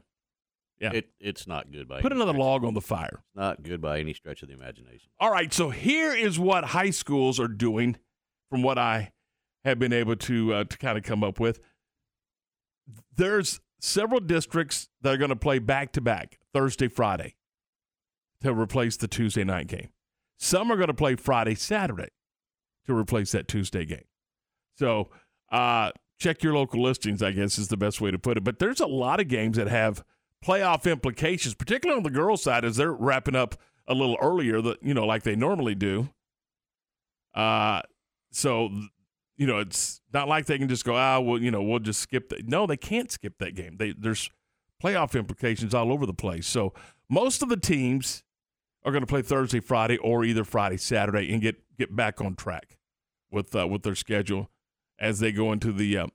Yeah. 0.84 0.98
It, 0.98 1.08
it's 1.18 1.46
not 1.46 1.70
good 1.72 1.88
by 1.88 2.00
Put 2.02 2.12
another 2.12 2.32
stretch. 2.32 2.40
log 2.40 2.64
on 2.64 2.74
the 2.74 2.80
fire. 2.80 3.22
It's 3.28 3.36
not 3.36 3.62
good 3.62 3.80
by 3.80 4.00
any 4.00 4.12
stretch 4.14 4.42
of 4.42 4.48
the 4.48 4.54
imagination. 4.54 5.08
All 5.18 5.30
right, 5.30 5.52
so 5.52 5.70
here 5.70 6.14
is 6.14 6.38
what 6.38 6.64
high 6.64 6.90
schools 6.90 7.40
are 7.40 7.48
doing 7.48 7.96
from 8.50 8.62
what 8.62 8.78
I 8.78 9.12
have 9.64 9.78
been 9.78 9.92
able 9.92 10.16
to 10.16 10.52
uh, 10.54 10.64
to 10.64 10.76
kind 10.78 10.98
of 10.98 11.04
come 11.04 11.24
up 11.24 11.40
with. 11.40 11.60
There's 13.16 13.60
several 13.80 14.20
districts 14.20 14.88
that 15.02 15.14
are 15.14 15.16
going 15.16 15.30
to 15.30 15.36
play 15.36 15.58
back 15.58 15.92
to 15.92 16.00
back 16.00 16.38
Thursday, 16.52 16.88
Friday 16.88 17.34
to 18.42 18.52
replace 18.52 18.96
the 18.96 19.08
Tuesday 19.08 19.44
night 19.44 19.66
game. 19.68 19.88
Some 20.38 20.70
are 20.70 20.76
going 20.76 20.88
to 20.88 20.94
play 20.94 21.16
Friday, 21.16 21.54
Saturday 21.54 22.08
to 22.86 22.94
replace 22.94 23.32
that 23.32 23.48
Tuesday 23.48 23.86
game. 23.86 24.04
So 24.76 25.08
uh, 25.50 25.92
check 26.18 26.42
your 26.42 26.54
local 26.54 26.82
listings, 26.82 27.22
I 27.22 27.30
guess 27.30 27.58
is 27.58 27.68
the 27.68 27.76
best 27.76 28.00
way 28.00 28.10
to 28.10 28.18
put 28.18 28.36
it. 28.36 28.44
But 28.44 28.58
there's 28.58 28.80
a 28.80 28.86
lot 28.86 29.20
of 29.20 29.28
games 29.28 29.56
that 29.56 29.68
have 29.68 30.04
playoff 30.44 30.90
implications, 30.90 31.54
particularly 31.54 31.96
on 31.96 32.02
the 32.02 32.10
girls' 32.10 32.42
side, 32.42 32.64
as 32.64 32.76
they're 32.76 32.92
wrapping 32.92 33.36
up 33.36 33.56
a 33.86 33.94
little 33.94 34.16
earlier, 34.20 34.60
that 34.60 34.82
you 34.82 34.94
know, 34.94 35.06
like 35.06 35.22
they 35.22 35.36
normally 35.36 35.74
do. 35.74 36.08
Uh, 37.34 37.82
so 38.30 38.70
you 39.36 39.46
know, 39.46 39.58
it's 39.58 40.00
not 40.12 40.28
like 40.28 40.46
they 40.46 40.58
can 40.58 40.68
just 40.68 40.84
go, 40.84 40.94
ah, 40.94 41.18
well, 41.18 41.40
you 41.40 41.50
know, 41.50 41.62
we'll 41.62 41.80
just 41.80 42.00
skip 42.00 42.28
that. 42.28 42.46
No, 42.48 42.66
they 42.66 42.76
can't 42.76 43.10
skip 43.10 43.38
that 43.38 43.54
game. 43.54 43.76
They, 43.78 43.92
there's 43.92 44.30
playoff 44.82 45.18
implications 45.18 45.74
all 45.74 45.92
over 45.92 46.06
the 46.06 46.14
place. 46.14 46.46
So 46.46 46.72
most 47.08 47.42
of 47.42 47.48
the 47.48 47.56
teams 47.56 48.22
are 48.84 48.92
going 48.92 49.02
to 49.02 49.06
play 49.06 49.22
Thursday, 49.22 49.60
Friday, 49.60 49.96
or 49.98 50.24
either 50.24 50.44
Friday, 50.44 50.76
Saturday, 50.76 51.32
and 51.32 51.42
get 51.42 51.56
get 51.76 51.94
back 51.94 52.20
on 52.20 52.36
track 52.36 52.78
with 53.30 53.54
uh, 53.56 53.66
with 53.66 53.82
their 53.82 53.94
schedule 53.94 54.50
as 54.98 55.18
they 55.18 55.32
go 55.32 55.50
into 55.52 55.72
the 55.72 55.98
uh, 55.98 56.06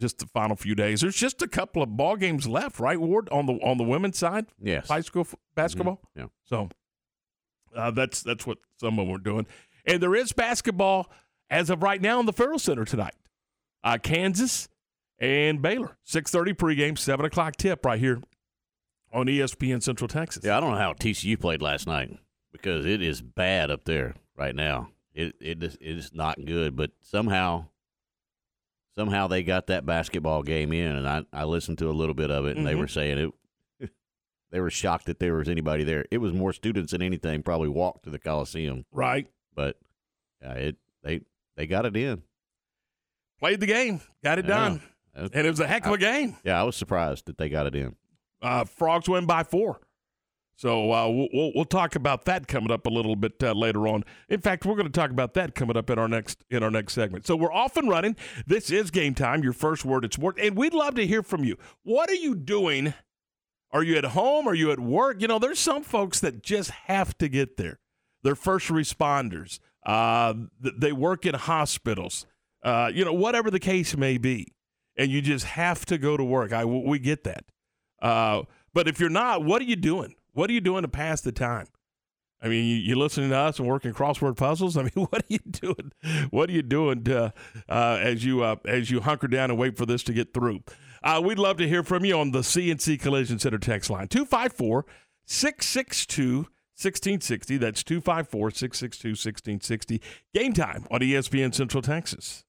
just 0.00 0.18
the 0.18 0.26
final 0.26 0.56
few 0.56 0.74
days. 0.74 1.00
There's 1.00 1.16
just 1.16 1.42
a 1.42 1.48
couple 1.48 1.82
of 1.82 1.96
ball 1.96 2.16
games 2.16 2.46
left, 2.46 2.78
right, 2.80 3.00
Ward, 3.00 3.28
on 3.30 3.46
the 3.46 3.54
on 3.54 3.78
the 3.78 3.84
women's 3.84 4.18
side. 4.18 4.46
Yes, 4.60 4.88
high 4.88 5.00
school 5.00 5.22
f- 5.22 5.34
basketball. 5.54 6.00
Mm-hmm. 6.16 6.20
Yeah. 6.20 6.26
So 6.44 6.68
uh, 7.76 7.90
that's 7.90 8.22
that's 8.22 8.46
what 8.46 8.58
some 8.78 8.98
of 8.98 9.06
them 9.06 9.14
are 9.14 9.18
doing, 9.18 9.46
and 9.86 10.02
there 10.02 10.14
is 10.14 10.32
basketball 10.32 11.10
as 11.50 11.70
of 11.70 11.82
right 11.82 12.00
now 12.00 12.20
in 12.20 12.26
the 12.26 12.32
Ferrell 12.32 12.58
Center 12.58 12.84
tonight. 12.84 13.14
Uh, 13.82 13.98
Kansas 14.02 14.68
and 15.18 15.60
Baylor, 15.62 15.96
six 16.02 16.30
thirty 16.30 16.54
pregame, 16.54 16.98
seven 16.98 17.24
o'clock 17.26 17.56
tip 17.56 17.84
right 17.84 17.98
here 18.00 18.20
on 19.12 19.26
ESPN 19.26 19.82
Central 19.82 20.08
Texas. 20.08 20.44
Yeah, 20.44 20.56
I 20.56 20.60
don't 20.60 20.72
know 20.72 20.78
how 20.78 20.92
TCU 20.92 21.40
played 21.40 21.62
last 21.62 21.86
night 21.86 22.10
because 22.52 22.84
it 22.84 23.00
is 23.00 23.20
bad 23.22 23.70
up 23.70 23.84
there 23.84 24.14
right 24.36 24.54
now. 24.54 24.88
It 25.12 25.34
it 25.40 25.62
is, 25.62 25.74
it 25.80 25.98
is 25.98 26.10
not 26.12 26.44
good, 26.44 26.74
but 26.74 26.90
somehow 27.02 27.66
somehow 28.96 29.26
they 29.26 29.42
got 29.42 29.66
that 29.68 29.84
basketball 29.86 30.42
game 30.42 30.72
in, 30.72 30.94
and 30.96 31.08
I 31.08 31.24
I 31.32 31.44
listened 31.44 31.78
to 31.78 31.88
a 31.88 31.92
little 31.92 32.14
bit 32.14 32.30
of 32.30 32.44
it, 32.46 32.56
and 32.56 32.58
Mm-hmm. 32.58 32.66
they 32.66 32.74
were 32.74 32.88
saying 32.88 33.18
it. 33.18 33.90
They 34.50 34.60
were 34.60 34.70
shocked 34.70 35.06
that 35.06 35.18
there 35.18 35.34
was 35.34 35.48
anybody 35.48 35.82
there. 35.82 36.04
It 36.12 36.18
was 36.18 36.32
more 36.32 36.52
students 36.52 36.92
than 36.92 37.02
anything. 37.02 37.42
Probably 37.42 37.68
walked 37.68 38.04
to 38.04 38.10
the 38.10 38.20
Coliseum, 38.20 38.84
Right. 38.92 39.26
but 39.52 39.76
yeah, 40.40 40.52
it 40.52 40.76
they 41.02 41.22
they 41.56 41.66
got 41.66 41.86
it 41.86 41.96
in. 41.96 42.22
Played 43.40 43.58
the 43.60 43.66
game, 43.66 44.00
got 44.22 44.38
it 44.38 44.44
Yeah. 44.44 44.54
done, 44.54 44.82
Uh, 45.16 45.28
and 45.32 45.44
it 45.46 45.50
was 45.50 45.58
a 45.60 45.66
heck 45.66 45.86
of 45.86 45.92
a 45.92 45.98
game. 45.98 46.36
Yeah, 46.44 46.60
I 46.60 46.62
was 46.62 46.76
surprised 46.76 47.26
that 47.26 47.36
they 47.36 47.48
got 47.48 47.66
it 47.66 47.74
in. 47.74 47.96
Uh, 48.40 48.64
Frogs 48.64 49.08
win 49.08 49.26
by 49.26 49.42
four. 49.42 49.80
So 50.56 50.92
uh, 50.92 51.08
we'll, 51.08 51.52
we'll 51.54 51.64
talk 51.64 51.96
about 51.96 52.26
that 52.26 52.46
coming 52.46 52.70
up 52.70 52.86
a 52.86 52.90
little 52.90 53.16
bit 53.16 53.42
uh, 53.42 53.52
later 53.52 53.88
on. 53.88 54.04
In 54.28 54.40
fact, 54.40 54.64
we're 54.64 54.76
going 54.76 54.86
to 54.86 54.92
talk 54.92 55.10
about 55.10 55.34
that 55.34 55.54
coming 55.54 55.76
up 55.76 55.90
in 55.90 55.98
our 55.98 56.08
next 56.08 56.44
in 56.50 56.62
our 56.62 56.70
next 56.70 56.92
segment. 56.94 57.26
So 57.26 57.34
we're 57.34 57.52
off 57.52 57.76
and 57.76 57.88
running. 57.88 58.16
This 58.46 58.70
is 58.70 58.90
game 58.90 59.14
time. 59.14 59.42
Your 59.42 59.52
first 59.52 59.84
word 59.84 60.04
at 60.04 60.14
sport, 60.14 60.38
and 60.40 60.56
we'd 60.56 60.74
love 60.74 60.94
to 60.94 61.06
hear 61.06 61.22
from 61.22 61.44
you. 61.44 61.56
What 61.82 62.08
are 62.08 62.14
you 62.14 62.34
doing? 62.36 62.94
Are 63.72 63.82
you 63.82 63.96
at 63.96 64.04
home? 64.04 64.46
Are 64.46 64.54
you 64.54 64.70
at 64.70 64.78
work? 64.78 65.20
You 65.20 65.26
know, 65.26 65.40
there's 65.40 65.58
some 65.58 65.82
folks 65.82 66.20
that 66.20 66.42
just 66.44 66.70
have 66.70 67.18
to 67.18 67.28
get 67.28 67.56
there. 67.56 67.80
They're 68.22 68.36
first 68.36 68.68
responders. 68.68 69.58
Uh, 69.84 70.34
th- 70.62 70.76
they 70.78 70.92
work 70.92 71.26
in 71.26 71.34
hospitals. 71.34 72.26
Uh, 72.62 72.90
you 72.94 73.04
know, 73.04 73.12
whatever 73.12 73.50
the 73.50 73.58
case 73.58 73.96
may 73.96 74.16
be, 74.16 74.54
and 74.96 75.10
you 75.10 75.20
just 75.20 75.44
have 75.44 75.84
to 75.86 75.98
go 75.98 76.16
to 76.16 76.24
work. 76.24 76.52
I 76.52 76.64
we 76.64 77.00
get 77.00 77.24
that. 77.24 77.44
Uh, 78.00 78.42
but 78.72 78.86
if 78.86 79.00
you're 79.00 79.10
not, 79.10 79.44
what 79.44 79.60
are 79.60 79.66
you 79.66 79.76
doing? 79.76 80.14
What 80.34 80.50
are 80.50 80.52
you 80.52 80.60
doing 80.60 80.82
to 80.82 80.88
pass 80.88 81.20
the 81.20 81.32
time? 81.32 81.66
I 82.42 82.48
mean, 82.48 82.66
you, 82.66 82.76
you 82.76 82.96
listening 82.96 83.30
to 83.30 83.36
us 83.36 83.58
and 83.58 83.66
working 83.66 83.94
crossword 83.94 84.36
puzzles. 84.36 84.76
I 84.76 84.82
mean, 84.82 85.06
what 85.06 85.22
are 85.22 85.26
you 85.28 85.38
doing? 85.38 85.92
What 86.30 86.50
are 86.50 86.52
you 86.52 86.62
doing 86.62 87.04
to, 87.04 87.32
uh, 87.68 87.98
as 88.00 88.24
you 88.24 88.42
uh, 88.42 88.56
as 88.66 88.90
you 88.90 89.00
hunker 89.00 89.28
down 89.28 89.50
and 89.50 89.58
wait 89.58 89.78
for 89.78 89.86
this 89.86 90.02
to 90.04 90.12
get 90.12 90.34
through? 90.34 90.62
Uh, 91.02 91.20
we'd 91.24 91.38
love 91.38 91.56
to 91.58 91.68
hear 91.68 91.82
from 91.82 92.04
you 92.04 92.18
on 92.18 92.32
the 92.32 92.40
CNC 92.40 93.00
Collision 93.00 93.38
Center 93.38 93.58
text 93.58 93.90
line 93.90 94.08
254 94.08 94.84
662 95.24 96.36
1660. 96.76 97.56
That's 97.56 97.82
254 97.82 98.50
662 98.50 99.08
1660. 99.10 100.02
Game 100.34 100.52
time 100.52 100.86
on 100.90 101.00
ESPN 101.00 101.54
Central 101.54 101.82
Texas. 101.82 102.44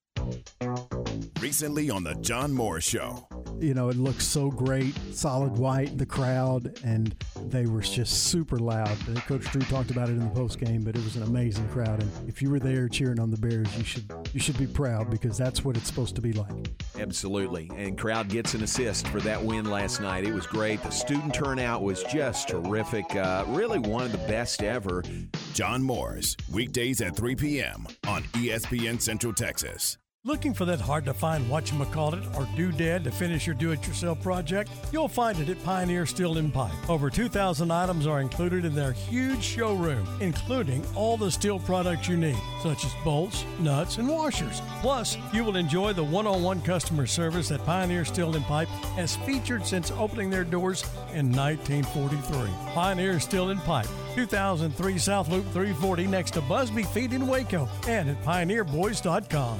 Recently 1.41 1.89
on 1.89 2.03
the 2.03 2.15
John 2.15 2.51
Moore 2.51 2.81
Show. 2.81 3.27
you 3.59 3.73
know, 3.73 3.89
it 3.89 3.97
looked 3.97 4.21
so 4.21 4.49
great, 4.49 4.93
solid 5.13 5.57
white, 5.57 5.97
the 5.97 6.05
crowd, 6.05 6.79
and 6.83 7.15
they 7.45 7.65
were 7.67 7.81
just 7.81 8.25
super 8.25 8.57
loud. 8.57 8.97
Coach 9.27 9.43
Drew 9.51 9.61
talked 9.61 9.91
about 9.91 10.09
it 10.09 10.13
in 10.13 10.19
the 10.19 10.33
post 10.35 10.59
game, 10.59 10.81
but 10.81 10.95
it 10.95 11.03
was 11.03 11.15
an 11.15 11.23
amazing 11.23 11.67
crowd. 11.69 12.01
And 12.01 12.29
if 12.29 12.41
you 12.41 12.49
were 12.49 12.59
there 12.59 12.89
cheering 12.89 13.19
on 13.19 13.29
the 13.31 13.37
Bears, 13.37 13.67
you 13.77 13.83
should 13.83 14.11
you 14.33 14.39
should 14.39 14.57
be 14.57 14.67
proud 14.67 15.09
because 15.09 15.37
that's 15.37 15.63
what 15.63 15.77
it's 15.77 15.87
supposed 15.87 16.15
to 16.15 16.21
be 16.21 16.33
like. 16.33 16.51
Absolutely. 16.99 17.69
And 17.75 17.97
crowd 17.97 18.27
gets 18.27 18.53
an 18.55 18.63
assist 18.63 19.07
for 19.09 19.21
that 19.21 19.41
win 19.41 19.65
last 19.69 20.01
night. 20.01 20.25
It 20.25 20.33
was 20.33 20.47
great. 20.47 20.81
The 20.83 20.89
student 20.89 21.33
turnout 21.33 21.83
was 21.83 22.03
just 22.05 22.49
terrific. 22.49 23.15
Uh, 23.15 23.45
really 23.47 23.79
one 23.79 24.03
of 24.03 24.11
the 24.11 24.17
best 24.29 24.63
ever. 24.63 25.03
John 25.53 25.83
Moore's 25.83 26.35
weekdays 26.51 27.01
at 27.01 27.15
3 27.15 27.35
p.m. 27.35 27.87
on 28.07 28.23
ESPN 28.33 28.99
Central 29.01 29.33
Texas. 29.33 29.97
Looking 30.27 30.55
for 30.55 30.65
that 30.65 30.81
hard 30.81 31.05
to 31.05 31.13
find 31.13 31.45
whatchamacallit 31.45 32.35
or 32.35 32.47
doodad 32.57 33.03
to 33.03 33.11
finish 33.11 33.45
your 33.45 33.53
do 33.53 33.73
it 33.73 33.85
yourself 33.85 34.23
project? 34.23 34.71
You'll 34.91 35.07
find 35.07 35.37
it 35.37 35.49
at 35.49 35.63
Pioneer 35.63 36.07
Steel 36.07 36.39
and 36.39 36.51
Pipe. 36.51 36.73
Over 36.89 37.11
2,000 37.11 37.69
items 37.69 38.07
are 38.07 38.21
included 38.21 38.65
in 38.65 38.73
their 38.73 38.91
huge 38.93 39.43
showroom, 39.43 40.07
including 40.21 40.83
all 40.95 41.15
the 41.15 41.29
steel 41.29 41.59
products 41.59 42.07
you 42.07 42.17
need, 42.17 42.39
such 42.63 42.85
as 42.85 42.91
bolts, 43.03 43.45
nuts, 43.59 43.99
and 43.99 44.09
washers. 44.09 44.63
Plus, 44.81 45.15
you 45.31 45.43
will 45.43 45.57
enjoy 45.57 45.93
the 45.93 46.03
one 46.03 46.25
on 46.25 46.41
one 46.41 46.59
customer 46.63 47.05
service 47.05 47.49
that 47.49 47.63
Pioneer 47.63 48.03
Steel 48.03 48.35
and 48.35 48.45
Pipe 48.45 48.69
has 48.97 49.17
featured 49.17 49.63
since 49.63 49.91
opening 49.91 50.31
their 50.31 50.43
doors 50.43 50.81
in 51.13 51.31
1943. 51.31 52.49
Pioneer 52.73 53.19
Steel 53.19 53.51
and 53.51 53.61
Pipe, 53.61 53.87
2003 54.15 54.97
South 54.97 55.29
Loop 55.29 55.45
340 55.53 56.07
next 56.07 56.31
to 56.31 56.41
Busby 56.41 56.81
Feed 56.81 57.13
in 57.13 57.27
Waco, 57.27 57.69
and 57.87 58.09
at 58.09 58.19
pioneerboys.com. 58.23 59.59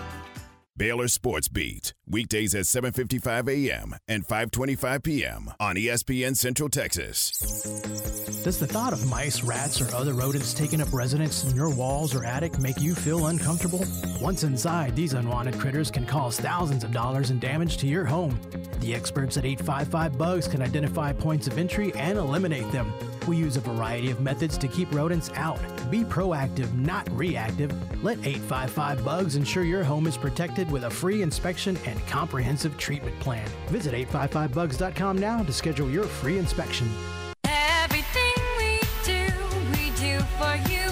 Baylor 0.81 1.07
Sports 1.07 1.47
Beat 1.47 1.93
Weekdays 2.11 2.53
at 2.55 2.65
7:55 2.65 3.47
a.m. 3.47 3.95
and 4.07 4.27
5:25 4.27 5.03
p.m. 5.03 5.51
on 5.59 5.75
ESPN 5.75 6.35
Central 6.35 6.67
Texas. 6.67 7.31
Does 8.43 8.59
the 8.59 8.67
thought 8.67 8.91
of 8.91 9.07
mice, 9.07 9.43
rats, 9.43 9.79
or 9.79 9.95
other 9.95 10.13
rodents 10.13 10.53
taking 10.53 10.81
up 10.81 10.91
residence 10.91 11.43
in 11.45 11.55
your 11.55 11.69
walls 11.69 12.13
or 12.13 12.25
attic 12.25 12.59
make 12.59 12.81
you 12.81 12.95
feel 12.95 13.27
uncomfortable? 13.27 13.85
Once 14.19 14.43
inside, 14.43 14.95
these 14.95 15.13
unwanted 15.13 15.57
critters 15.59 15.89
can 15.91 16.05
cause 16.05 16.39
thousands 16.39 16.83
of 16.83 16.91
dollars 16.91 17.29
in 17.29 17.39
damage 17.39 17.77
to 17.77 17.87
your 17.87 18.03
home. 18.03 18.39
The 18.79 18.93
experts 18.93 19.37
at 19.37 19.45
855 19.45 20.17
Bugs 20.17 20.47
can 20.47 20.61
identify 20.61 21.13
points 21.13 21.47
of 21.47 21.57
entry 21.57 21.93
and 21.95 22.17
eliminate 22.17 22.69
them. 22.71 22.91
We 23.27 23.37
use 23.37 23.55
a 23.55 23.61
variety 23.61 24.09
of 24.09 24.19
methods 24.19 24.57
to 24.57 24.67
keep 24.67 24.91
rodents 24.91 25.29
out. 25.35 25.59
Be 25.91 26.03
proactive, 26.03 26.73
not 26.73 27.07
reactive. 27.11 27.71
Let 28.03 28.17
855 28.19 29.05
Bugs 29.05 29.35
ensure 29.35 29.63
your 29.63 29.83
home 29.83 30.07
is 30.07 30.17
protected 30.17 30.71
with 30.71 30.85
a 30.85 30.89
free 30.89 31.21
inspection 31.21 31.77
and 31.85 32.00
comprehensive 32.07 32.77
treatment 32.77 33.19
plan. 33.19 33.47
Visit 33.67 33.93
855bugs.com 34.09 35.17
now 35.17 35.43
to 35.43 35.53
schedule 35.53 35.89
your 35.89 36.03
free 36.05 36.37
inspection. 36.37 36.89
Everything 37.45 38.33
we 38.57 38.79
do, 39.03 39.27
we 39.71 39.89
do 39.97 40.19
for 40.37 40.55
you. 40.71 40.89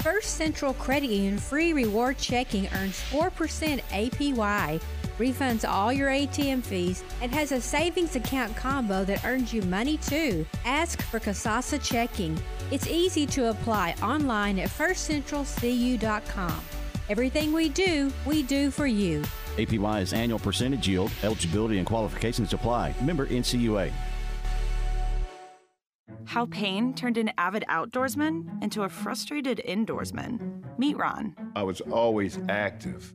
First 0.00 0.36
Central 0.36 0.74
Credit 0.74 1.10
Union 1.10 1.38
free 1.38 1.72
reward 1.72 2.18
checking 2.18 2.68
earns 2.74 3.00
4% 3.10 3.80
APY, 3.90 4.80
refunds 5.18 5.68
all 5.68 5.92
your 5.92 6.08
ATM 6.10 6.62
fees, 6.62 7.02
and 7.22 7.32
has 7.32 7.52
a 7.52 7.60
savings 7.60 8.16
account 8.16 8.54
combo 8.56 9.04
that 9.04 9.24
earns 9.24 9.52
you 9.52 9.62
money 9.62 9.96
too. 9.98 10.44
Ask 10.64 11.00
for 11.02 11.20
Kasasa 11.20 11.82
Checking. 11.82 12.38
It's 12.70 12.86
easy 12.86 13.24
to 13.28 13.50
apply 13.50 13.94
online 14.02 14.58
at 14.58 14.68
firstcentralcu.com. 14.68 16.60
Everything 17.08 17.52
we 17.52 17.68
do, 17.68 18.12
we 18.26 18.42
do 18.42 18.70
for 18.70 18.86
you. 18.86 19.22
APY 19.56 20.02
is 20.02 20.12
annual 20.12 20.38
percentage 20.38 20.88
yield. 20.88 21.10
Eligibility 21.22 21.78
and 21.78 21.86
qualifications 21.86 22.52
apply. 22.52 22.94
Member 23.00 23.26
NCUA. 23.26 23.90
How 26.26 26.46
pain 26.46 26.94
turned 26.94 27.18
an 27.18 27.30
avid 27.38 27.64
outdoorsman 27.68 28.62
into 28.62 28.82
a 28.82 28.88
frustrated 28.88 29.62
indoorsman. 29.66 30.62
Meet 30.78 30.96
Ron. 30.96 31.36
I 31.54 31.62
was 31.62 31.80
always 31.80 32.38
active 32.48 33.14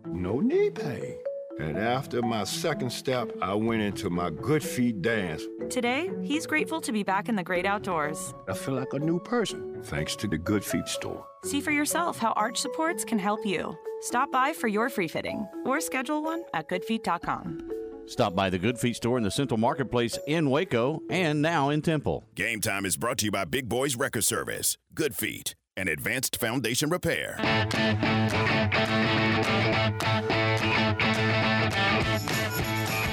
no 0.11 0.39
knee 0.39 0.69
pain. 0.69 1.15
And 1.59 1.77
after 1.77 2.21
my 2.21 2.43
second 2.43 2.91
step, 2.91 3.31
I 3.41 3.53
went 3.53 3.81
into 3.81 4.09
my 4.09 4.29
Good 4.29 4.63
Feet 4.63 5.01
dance. 5.01 5.43
Today, 5.69 6.09
he's 6.23 6.47
grateful 6.47 6.81
to 6.81 6.91
be 6.91 7.03
back 7.03 7.29
in 7.29 7.35
the 7.35 7.43
great 7.43 7.65
outdoors. 7.65 8.33
I 8.47 8.53
feel 8.53 8.73
like 8.73 8.93
a 8.93 8.99
new 8.99 9.19
person, 9.19 9.81
thanks 9.83 10.15
to 10.17 10.27
the 10.27 10.37
Good 10.37 10.63
Feet 10.63 10.87
store. 10.87 11.25
See 11.43 11.61
for 11.61 11.71
yourself 11.71 12.17
how 12.17 12.31
arch 12.31 12.57
supports 12.57 13.05
can 13.05 13.19
help 13.19 13.45
you. 13.45 13.77
Stop 14.01 14.31
by 14.31 14.53
for 14.53 14.67
your 14.67 14.89
free 14.89 15.07
fitting 15.07 15.47
or 15.65 15.79
schedule 15.81 16.23
one 16.23 16.43
at 16.53 16.67
goodfeet.com. 16.67 17.69
Stop 18.07 18.35
by 18.35 18.49
the 18.49 18.57
Good 18.57 18.79
Feet 18.79 18.95
store 18.95 19.17
in 19.17 19.23
the 19.23 19.31
Central 19.31 19.59
Marketplace 19.59 20.17
in 20.27 20.49
Waco 20.49 21.01
and 21.09 21.41
now 21.41 21.69
in 21.69 21.81
Temple. 21.81 22.25
Game 22.35 22.59
time 22.59 22.85
is 22.85 22.97
brought 22.97 23.19
to 23.19 23.25
you 23.25 23.31
by 23.31 23.45
Big 23.45 23.69
Boys 23.69 23.95
Record 23.95 24.23
Service, 24.23 24.77
Good 24.95 25.15
Feet, 25.15 25.55
and 25.77 25.89
Advanced 25.89 26.37
Foundation 26.37 26.89
Repair. 26.89 27.37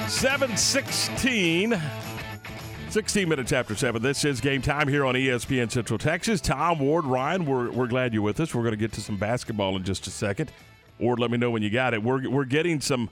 Seven 0.09 0.57
sixteen. 0.57 1.81
16 2.91 3.29
minutes 3.29 3.53
after 3.53 3.75
7. 3.77 4.01
This 4.01 4.25
is 4.25 4.41
game 4.41 4.63
time 4.63 4.89
here 4.89 5.05
on 5.05 5.15
ESPN 5.15 5.71
Central 5.71 5.99
Texas. 5.99 6.41
Tom, 6.41 6.79
Ward, 6.79 7.05
Ryan, 7.05 7.45
we're, 7.45 7.71
we're 7.71 7.87
glad 7.87 8.15
you're 8.15 8.23
with 8.23 8.41
us. 8.41 8.55
We're 8.55 8.63
going 8.63 8.73
to 8.73 8.79
get 8.79 8.93
to 8.93 9.03
some 9.03 9.19
basketball 9.19 9.77
in 9.77 9.85
just 9.85 10.07
a 10.07 10.11
second. 10.11 10.51
Ward, 10.99 11.21
let 11.21 11.31
me 11.31 11.37
know 11.37 11.51
when 11.51 11.63
you 11.63 11.69
got 11.69 11.93
it. 11.93 12.03
We're, 12.03 12.29
we're 12.31 12.47
getting 12.47 12.81
some 12.81 13.11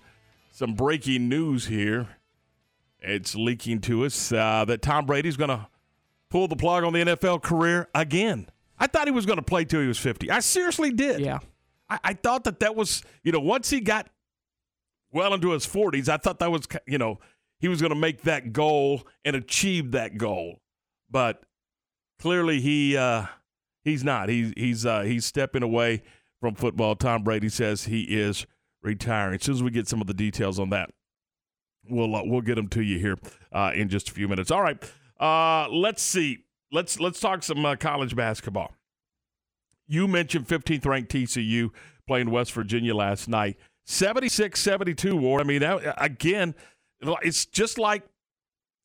some 0.50 0.72
breaking 0.72 1.28
news 1.28 1.66
here. 1.66 2.08
It's 3.00 3.34
leaking 3.34 3.82
to 3.82 4.06
us 4.06 4.32
uh, 4.32 4.64
that 4.64 4.80
Tom 4.80 5.04
Brady's 5.04 5.36
going 5.36 5.50
to 5.50 5.66
pull 6.30 6.48
the 6.48 6.56
plug 6.56 6.82
on 6.82 6.94
the 6.94 7.00
NFL 7.00 7.42
career 7.42 7.88
again. 7.94 8.48
I 8.78 8.86
thought 8.86 9.06
he 9.06 9.12
was 9.12 9.26
going 9.26 9.38
to 9.38 9.42
play 9.42 9.64
till 9.64 9.80
he 9.80 9.88
was 9.88 9.98
50. 9.98 10.30
I 10.30 10.40
seriously 10.40 10.90
did. 10.90 11.20
Yeah. 11.20 11.38
I, 11.88 11.98
I 12.04 12.12
thought 12.14 12.44
that 12.44 12.60
that 12.60 12.74
was, 12.76 13.02
you 13.22 13.32
know, 13.32 13.40
once 13.40 13.70
he 13.70 13.80
got 13.80 14.08
well 15.12 15.32
into 15.34 15.50
his 15.50 15.66
40s, 15.66 16.08
I 16.08 16.16
thought 16.16 16.38
that 16.40 16.50
was, 16.50 16.66
you 16.86 16.98
know, 16.98 17.18
he 17.58 17.68
was 17.68 17.80
going 17.80 17.92
to 17.92 17.98
make 17.98 18.22
that 18.22 18.52
goal 18.52 19.06
and 19.24 19.34
achieve 19.36 19.92
that 19.92 20.18
goal. 20.18 20.60
But 21.10 21.42
clearly 22.18 22.60
he 22.60 22.96
uh, 22.96 23.26
he's 23.84 24.04
not. 24.04 24.28
He's 24.28 24.52
he's 24.56 24.84
uh, 24.86 25.02
he's 25.02 25.24
stepping 25.24 25.62
away 25.62 26.02
from 26.40 26.54
football. 26.54 26.96
Tom 26.96 27.22
Brady 27.24 27.48
says 27.48 27.84
he 27.84 28.02
is 28.02 28.46
retiring. 28.82 29.36
As 29.36 29.42
soon 29.44 29.54
as 29.54 29.62
we 29.62 29.70
get 29.70 29.88
some 29.88 30.00
of 30.00 30.06
the 30.06 30.14
details 30.14 30.58
on 30.58 30.70
that, 30.70 30.90
we'll 31.88 32.14
uh, 32.14 32.22
we'll 32.24 32.40
get 32.42 32.56
them 32.56 32.68
to 32.68 32.82
you 32.82 32.98
here 32.98 33.16
uh, 33.52 33.72
in 33.74 33.88
just 33.88 34.08
a 34.08 34.12
few 34.12 34.28
minutes. 34.28 34.50
All 34.50 34.62
right, 34.62 34.82
uh, 35.20 35.68
let's 35.70 36.02
see. 36.02 36.44
Let's 36.72 36.98
let's 36.98 37.20
talk 37.20 37.42
some 37.42 37.64
uh, 37.64 37.76
college 37.76 38.16
basketball. 38.16 38.72
You 39.86 40.08
mentioned 40.08 40.48
15th 40.48 40.84
ranked 40.84 41.12
TCU 41.12 41.70
playing 42.06 42.30
West 42.30 42.52
Virginia 42.52 42.94
last 42.94 43.28
night. 43.28 43.56
76-72 43.86 45.12
war. 45.12 45.40
I 45.40 45.44
mean, 45.44 45.60
that, 45.60 45.94
again, 46.04 46.56
it's 47.00 47.46
just 47.46 47.78
like 47.78 48.02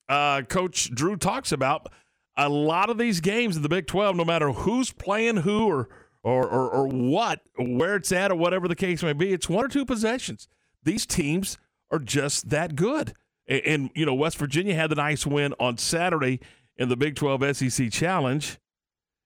uh, 0.10 0.44
Coach 0.44 0.94
Drew 0.94 1.18
talks 1.18 1.52
about. 1.52 1.92
A 2.38 2.48
lot 2.48 2.90
of 2.90 2.98
these 2.98 3.20
games 3.20 3.56
in 3.56 3.64
the 3.64 3.70
Big 3.70 3.88
12, 3.88 4.16
no 4.16 4.24
matter 4.24 4.52
who's 4.52 4.92
playing 4.92 5.38
who 5.38 5.66
or 5.68 5.90
or, 6.24 6.48
or, 6.48 6.70
or 6.70 6.88
what, 6.88 7.42
where 7.58 7.96
it's 7.96 8.12
at, 8.12 8.32
or 8.32 8.36
whatever 8.36 8.68
the 8.68 8.76
case 8.76 9.02
may 9.02 9.14
be, 9.14 9.34
it's 9.34 9.50
one 9.50 9.66
or 9.66 9.68
two 9.68 9.86
possessions. 9.86 10.48
These 10.84 11.08
teams 11.08 11.58
are 11.90 11.98
just 11.98 12.50
that 12.50 12.76
good. 12.76 13.14
And, 13.48 13.62
and, 13.66 13.90
you 13.96 14.06
know, 14.06 14.14
West 14.14 14.38
Virginia 14.38 14.76
had 14.76 14.92
the 14.92 14.96
nice 14.96 15.26
win 15.26 15.56
on 15.60 15.78
Saturday 15.78 16.40
in 16.78 16.90
the 16.90 16.98
Big 16.98 17.16
12 17.16 17.58
SEC 17.58 17.92
Challenge. 17.92 18.60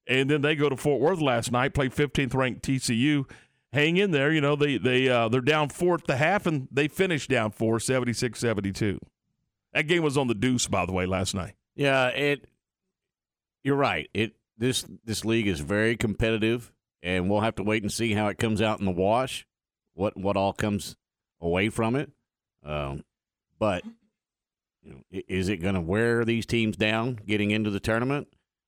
And 0.08 0.30
then 0.30 0.42
they 0.42 0.56
go 0.56 0.70
to 0.70 0.78
Fort 0.78 1.02
Worth 1.02 1.20
last 1.20 1.52
night, 1.52 1.74
play 1.74 1.90
15th 1.90 2.36
ranked 2.36 2.64
TCU. 2.64 3.30
Hang 3.74 3.98
in 3.98 4.12
there. 4.12 4.32
You 4.32 4.40
know, 4.40 4.56
they, 4.56 4.78
they, 4.78 5.10
uh, 5.10 5.30
they're 5.30 5.42
down 5.42 5.70
four 5.70 5.96
at 5.96 6.06
the 6.06 6.16
half, 6.16 6.46
and 6.46 6.68
they 6.72 6.88
finish 6.88 7.28
down 7.28 7.52
four, 7.52 7.80
76 7.80 8.40
72. 8.40 9.00
That 9.74 9.88
game 9.88 10.04
was 10.04 10.18
on 10.18 10.28
the 10.28 10.36
deuce, 10.36 10.68
by 10.68 10.86
the 10.86 10.94
way, 10.94 11.06
last 11.06 11.36
night. 11.36 11.56
Yeah, 11.76 12.08
it. 12.08 12.48
You're 13.64 13.76
right. 13.76 14.10
It 14.14 14.36
this 14.58 14.86
this 15.04 15.26
league 15.26 15.48
is 15.48 15.60
very 15.60 15.98
competitive, 15.98 16.72
and 17.04 17.30
we'll 17.30 17.42
have 17.42 17.56
to 17.56 17.64
wait 17.64 17.84
and 17.84 17.92
see 17.92 18.14
how 18.14 18.28
it 18.28 18.38
comes 18.38 18.62
out 18.62 18.80
in 18.80 18.86
the 18.86 18.92
wash. 18.92 19.46
What 19.94 20.16
what 20.16 20.38
all 20.38 20.54
comes 20.54 20.96
away 21.42 21.68
from 21.70 21.98
it? 21.98 22.12
Um, 22.64 23.04
but 23.60 23.84
is 25.12 25.50
it 25.50 25.58
going 25.58 25.76
to 25.76 25.82
wear 25.82 26.26
these 26.26 26.46
teams 26.46 26.78
down 26.78 27.20
getting 27.26 27.52
into 27.52 27.70
the 27.70 27.80
tournament, 27.80 28.28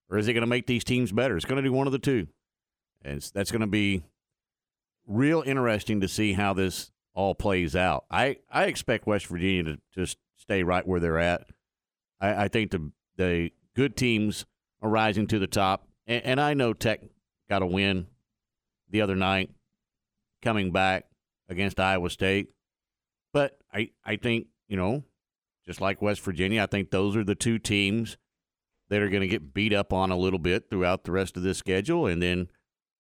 or 0.10 0.18
is 0.18 0.28
it 0.28 0.34
going 0.34 0.42
to 0.42 0.48
make 0.48 0.68
these 0.68 0.84
teams 0.84 1.12
better? 1.12 1.36
It's 1.36 1.46
going 1.46 1.62
to 1.62 1.68
do 1.68 1.74
one 1.74 1.88
of 1.88 1.94
the 1.94 2.00
two, 2.00 2.28
and 3.04 3.22
that's 3.34 3.52
going 3.52 3.62
to 3.62 3.68
be 3.68 4.04
real 5.06 5.44
interesting 5.46 6.02
to 6.02 6.08
see 6.08 6.34
how 6.34 6.54
this 6.54 6.92
all 7.14 7.34
plays 7.34 7.76
out. 7.76 8.06
I, 8.12 8.38
I 8.52 8.66
expect 8.66 9.08
West 9.08 9.28
Virginia 9.28 9.64
to 9.64 9.80
just 9.94 10.18
stay 10.36 10.64
right 10.64 10.88
where 10.88 11.00
they're 11.00 11.20
at. 11.20 11.46
I, 12.20 12.46
I 12.46 12.48
think 12.48 12.72
the 12.72 12.92
the 13.18 13.52
good 13.76 13.96
teams 13.96 14.46
are 14.82 14.90
rising 14.90 15.28
to 15.28 15.40
the 15.40 15.48
top, 15.48 15.88
and, 16.06 16.24
and 16.24 16.42
I 16.42 16.54
know 16.54 16.74
Tech 16.74 17.02
got 17.50 17.62
a 17.62 17.66
win 17.66 18.08
the 18.90 19.02
other 19.02 19.16
night, 19.16 19.50
coming 20.42 20.72
back 20.72 21.06
against 21.50 21.80
Iowa 21.80 22.10
State. 22.10 22.50
But 23.34 23.58
I 23.74 23.90
I 24.06 24.18
think 24.18 24.48
you 24.68 24.78
know, 24.78 25.04
just 25.68 25.82
like 25.82 26.02
West 26.02 26.22
Virginia, 26.22 26.64
I 26.64 26.66
think 26.66 26.90
those 26.90 27.16
are 27.16 27.24
the 27.24 27.36
two 27.36 27.60
teams 27.60 28.18
that 28.90 29.02
are 29.02 29.10
going 29.10 29.22
to 29.22 29.28
get 29.28 29.54
beat 29.54 29.74
up 29.74 29.92
on 29.92 30.12
a 30.12 30.18
little 30.18 30.40
bit 30.40 30.70
throughout 30.70 31.04
the 31.04 31.12
rest 31.12 31.36
of 31.36 31.44
this 31.44 31.58
schedule, 31.58 32.08
and 32.08 32.22
then 32.22 32.48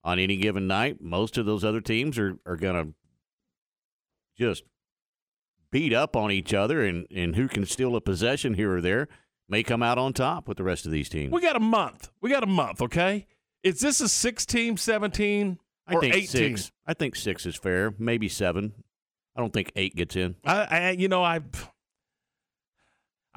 on 0.03 0.19
any 0.19 0.37
given 0.37 0.67
night, 0.67 1.01
most 1.01 1.37
of 1.37 1.45
those 1.45 1.63
other 1.63 1.81
teams 1.81 2.17
are 2.17 2.37
are 2.45 2.57
going 2.57 2.75
to 2.75 2.93
just 4.37 4.63
beat 5.71 5.93
up 5.93 6.15
on 6.15 6.31
each 6.31 6.53
other 6.53 6.85
and, 6.85 7.07
and 7.13 7.35
who 7.35 7.47
can 7.47 7.65
steal 7.65 7.95
a 7.95 8.01
possession 8.01 8.53
here 8.53 8.75
or 8.75 8.81
there 8.81 9.07
may 9.49 9.63
come 9.63 9.83
out 9.83 9.97
on 9.97 10.13
top 10.13 10.47
with 10.47 10.57
the 10.57 10.63
rest 10.63 10.85
of 10.85 10.91
these 10.91 11.09
teams. 11.09 11.31
We 11.31 11.41
got 11.41 11.55
a 11.55 11.61
month. 11.61 12.09
We 12.21 12.29
got 12.29 12.43
a 12.43 12.47
month, 12.47 12.81
okay? 12.81 13.27
Is 13.63 13.79
this 13.79 13.99
a 14.01 14.07
16, 14.07 14.77
17, 14.77 15.59
I 15.87 15.93
or 15.93 16.01
think 16.01 16.15
18? 16.15 16.27
six. 16.27 16.71
I 16.85 16.93
think 16.93 17.15
six 17.15 17.45
is 17.45 17.55
fair, 17.55 17.93
maybe 17.97 18.29
seven. 18.29 18.73
I 19.35 19.39
don't 19.39 19.53
think 19.53 19.71
eight 19.75 19.95
gets 19.95 20.15
in. 20.15 20.35
I, 20.45 20.63
I 20.63 20.89
you 20.91 21.07
know, 21.07 21.23
I 21.23 21.41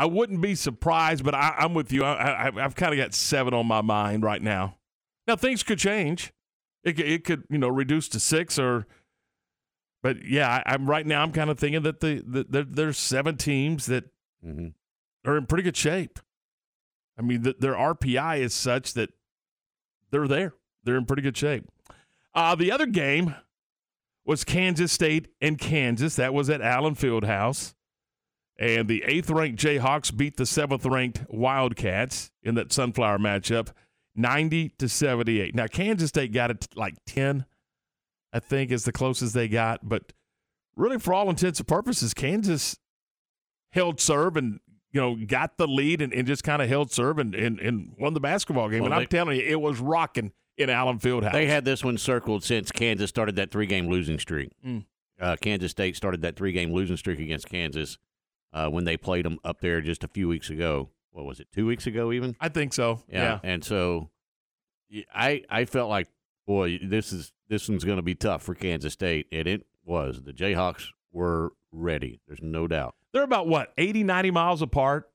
I 0.00 0.06
wouldn't 0.06 0.40
be 0.40 0.54
surprised, 0.54 1.24
but 1.24 1.34
I, 1.34 1.54
I'm 1.58 1.74
with 1.74 1.92
you. 1.92 2.04
I, 2.04 2.48
I, 2.48 2.64
I've 2.64 2.74
kind 2.74 2.92
of 2.92 2.98
got 2.98 3.12
seven 3.14 3.52
on 3.52 3.66
my 3.66 3.82
mind 3.82 4.22
right 4.22 4.40
now. 4.40 4.78
Now 5.26 5.36
things 5.36 5.62
could 5.62 5.78
change. 5.78 6.32
It 6.84 6.94
could, 6.94 7.06
it 7.06 7.24
could 7.24 7.44
you 7.50 7.58
know 7.58 7.68
reduce 7.68 8.08
to 8.10 8.20
six 8.20 8.58
or, 8.58 8.86
but 10.02 10.24
yeah, 10.24 10.48
I, 10.48 10.72
I'm 10.72 10.88
right 10.88 11.06
now. 11.06 11.22
I'm 11.22 11.32
kind 11.32 11.50
of 11.50 11.58
thinking 11.58 11.82
that 11.82 12.00
the, 12.00 12.24
the, 12.26 12.44
the 12.48 12.62
there's 12.64 12.96
seven 12.98 13.36
teams 13.36 13.86
that 13.86 14.04
Mm-hmm. 14.42 14.68
are 15.30 15.36
in 15.36 15.44
pretty 15.44 15.62
good 15.64 15.76
shape. 15.76 16.18
I 17.18 17.20
mean, 17.20 17.42
the, 17.42 17.54
their 17.58 17.74
RPI 17.74 18.38
is 18.38 18.54
such 18.54 18.94
that 18.94 19.10
they're 20.10 20.26
there. 20.26 20.54
They're 20.82 20.96
in 20.96 21.04
pretty 21.04 21.20
good 21.20 21.36
shape. 21.36 21.66
Uh, 22.34 22.54
the 22.54 22.72
other 22.72 22.86
game 22.86 23.34
was 24.24 24.44
Kansas 24.44 24.92
State 24.92 25.28
and 25.42 25.58
Kansas. 25.58 26.16
That 26.16 26.32
was 26.32 26.48
at 26.48 26.62
Allen 26.62 26.94
Fieldhouse. 26.94 27.74
And 28.60 28.88
the 28.88 29.02
eighth 29.06 29.30
ranked 29.30 29.58
Jayhawks 29.58 30.14
beat 30.14 30.36
the 30.36 30.44
seventh 30.44 30.84
ranked 30.84 31.24
Wildcats 31.30 32.30
in 32.42 32.56
that 32.56 32.72
Sunflower 32.74 33.18
matchup 33.18 33.68
90 34.14 34.68
to 34.78 34.86
78. 34.86 35.54
Now, 35.54 35.66
Kansas 35.66 36.10
State 36.10 36.32
got 36.32 36.50
it 36.50 36.68
like 36.76 36.94
10, 37.06 37.46
I 38.34 38.38
think, 38.38 38.70
is 38.70 38.84
the 38.84 38.92
closest 38.92 39.32
they 39.32 39.48
got. 39.48 39.88
But 39.88 40.12
really, 40.76 40.98
for 40.98 41.14
all 41.14 41.30
intents 41.30 41.58
and 41.58 41.66
purposes, 41.66 42.12
Kansas 42.12 42.76
held 43.72 43.98
serve 43.98 44.36
and 44.36 44.60
you 44.92 45.00
know 45.00 45.16
got 45.26 45.56
the 45.56 45.66
lead 45.66 46.02
and, 46.02 46.12
and 46.12 46.26
just 46.26 46.44
kind 46.44 46.60
of 46.60 46.68
held 46.68 46.90
serve 46.90 47.18
and, 47.18 47.34
and, 47.34 47.58
and 47.60 47.94
won 47.98 48.12
the 48.12 48.20
basketball 48.20 48.68
game. 48.68 48.80
Well, 48.80 48.88
and 48.88 48.94
I'm 48.94 49.02
they- 49.02 49.06
telling 49.06 49.38
you, 49.38 49.42
it 49.46 49.60
was 49.60 49.80
rocking 49.80 50.32
in 50.58 50.68
Allen 50.68 50.98
Fieldhouse. 50.98 51.32
They 51.32 51.46
had 51.46 51.64
this 51.64 51.82
one 51.82 51.96
circled 51.96 52.44
since 52.44 52.70
Kansas 52.70 53.08
started 53.08 53.36
that 53.36 53.50
three 53.50 53.66
game 53.66 53.88
losing 53.88 54.18
streak. 54.18 54.50
Mm. 54.66 54.84
Uh, 55.18 55.36
Kansas 55.40 55.70
State 55.70 55.96
started 55.96 56.20
that 56.22 56.36
three 56.36 56.52
game 56.52 56.74
losing 56.74 56.98
streak 56.98 57.20
against 57.20 57.48
Kansas 57.48 57.96
uh, 58.52 58.68
when 58.68 58.84
they 58.84 58.96
played 58.96 59.24
them 59.24 59.38
up 59.44 59.60
there 59.60 59.80
just 59.80 60.04
a 60.04 60.08
few 60.08 60.28
weeks 60.28 60.50
ago. 60.50 60.90
What 61.12 61.24
was 61.24 61.40
it, 61.40 61.48
two 61.52 61.66
weeks 61.66 61.86
ago 61.86 62.12
even? 62.12 62.36
I 62.40 62.48
think 62.48 62.72
so. 62.72 63.02
Yeah. 63.08 63.40
And 63.42 63.64
so 63.64 64.10
I 65.14 65.42
I 65.48 65.64
felt 65.64 65.88
like, 65.90 66.08
boy, 66.46 66.78
this 66.82 67.12
is 67.12 67.32
this 67.48 67.68
one's 67.68 67.84
going 67.84 67.96
to 67.96 68.02
be 68.02 68.14
tough 68.14 68.42
for 68.42 68.54
Kansas 68.54 68.92
State. 68.92 69.26
And 69.32 69.46
it 69.48 69.66
was. 69.84 70.22
The 70.22 70.32
Jayhawks 70.32 70.86
were 71.12 71.52
ready. 71.72 72.20
There's 72.28 72.42
no 72.42 72.66
doubt. 72.68 72.94
They're 73.12 73.24
about 73.24 73.48
what 73.48 73.72
80, 73.76 74.04
90 74.04 74.30
miles 74.30 74.62
apart. 74.62 75.10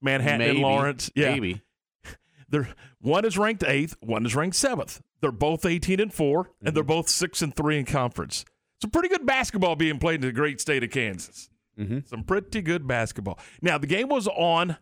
Manhattan 0.00 0.48
and 0.48 0.58
Lawrence. 0.60 1.10
Yeah. 1.14 1.32
Maybe. 1.32 1.62
They're 2.48 2.68
one 3.00 3.24
is 3.24 3.36
ranked 3.38 3.64
eighth, 3.64 3.96
one 4.00 4.24
is 4.26 4.36
ranked 4.36 4.56
seventh. 4.56 5.00
They're 5.20 5.32
both 5.32 5.64
eighteen 5.66 6.00
and 6.00 6.12
4 6.12 6.38
and 6.38 6.46
Mm-hmm. 6.68 6.74
they're 6.74 6.82
both 6.84 7.08
six 7.08 7.42
and 7.42 7.54
three 7.54 7.78
in 7.78 7.84
conference. 7.84 8.44
It's 8.76 8.84
a 8.84 8.88
pretty 8.88 9.08
good 9.08 9.24
basketball 9.26 9.74
being 9.76 9.98
played 9.98 10.16
in 10.16 10.20
the 10.22 10.32
great 10.32 10.60
state 10.60 10.82
of 10.84 10.90
Kansas. 10.90 11.48
Mm-hmm. 11.78 12.00
Some 12.06 12.24
pretty 12.24 12.62
good 12.62 12.86
basketball. 12.86 13.38
Now 13.60 13.78
the 13.78 13.86
game 13.86 14.08
was 14.08 14.28
on. 14.28 14.76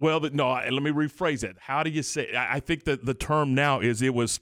Well, 0.00 0.20
no. 0.32 0.48
Let 0.52 0.82
me 0.82 0.90
rephrase 0.90 1.44
it. 1.44 1.56
How 1.60 1.82
do 1.82 1.90
you 1.90 2.02
say? 2.02 2.34
I 2.34 2.56
I 2.56 2.60
think 2.60 2.84
that 2.84 3.04
the 3.04 3.14
term 3.14 3.54
now 3.54 3.80
is 3.80 4.02
it 4.02 4.14
was 4.14 4.40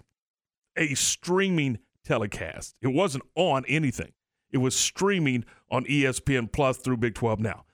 a 0.76 0.94
streaming 0.94 1.78
telecast. 2.04 2.76
It 2.80 2.88
wasn't 2.88 3.24
on 3.34 3.64
anything. 3.66 4.12
It 4.50 4.58
was 4.58 4.74
streaming 4.74 5.44
on 5.70 5.84
ESPN 5.84 6.50
Plus 6.50 6.78
through 6.78 6.98
Big 6.98 7.14
Twelve 7.14 7.40
Now. 7.40 7.64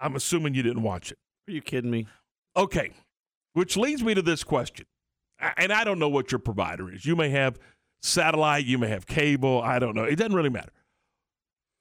I'm 0.00 0.16
assuming 0.16 0.54
you 0.54 0.62
didn't 0.62 0.82
watch 0.82 1.12
it. 1.12 1.18
Are 1.48 1.52
you 1.52 1.62
kidding 1.62 1.90
me? 1.90 2.06
Okay, 2.56 2.90
which 3.54 3.76
leads 3.76 4.02
me 4.02 4.14
to 4.14 4.22
this 4.22 4.44
question. 4.44 4.86
And 5.56 5.72
I 5.72 5.84
don't 5.84 5.98
know 5.98 6.08
what 6.08 6.30
your 6.30 6.38
provider 6.38 6.92
is. 6.92 7.06
You 7.06 7.16
may 7.16 7.30
have 7.30 7.58
satellite, 8.02 8.64
you 8.64 8.78
may 8.78 8.88
have 8.88 9.06
cable. 9.06 9.62
I 9.62 9.78
don't 9.78 9.94
know. 9.94 10.04
It 10.04 10.16
doesn't 10.16 10.34
really 10.34 10.50
matter. 10.50 10.72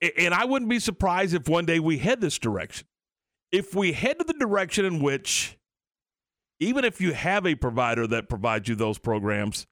And 0.01 0.33
I 0.33 0.45
wouldn't 0.45 0.69
be 0.69 0.79
surprised 0.79 1.33
if 1.33 1.47
one 1.47 1.65
day 1.65 1.79
we 1.79 1.99
head 1.99 2.21
this 2.21 2.39
direction. 2.39 2.87
If 3.51 3.75
we 3.75 3.91
head 3.93 4.17
to 4.19 4.25
the 4.25 4.33
direction 4.33 4.85
in 4.85 5.01
which, 5.01 5.57
even 6.59 6.85
if 6.85 6.99
you 6.99 7.13
have 7.13 7.45
a 7.45 7.55
provider 7.55 8.07
that 8.07 8.29
provides 8.29 8.67
you 8.67 8.75
those 8.75 8.97
programs, 8.97 9.67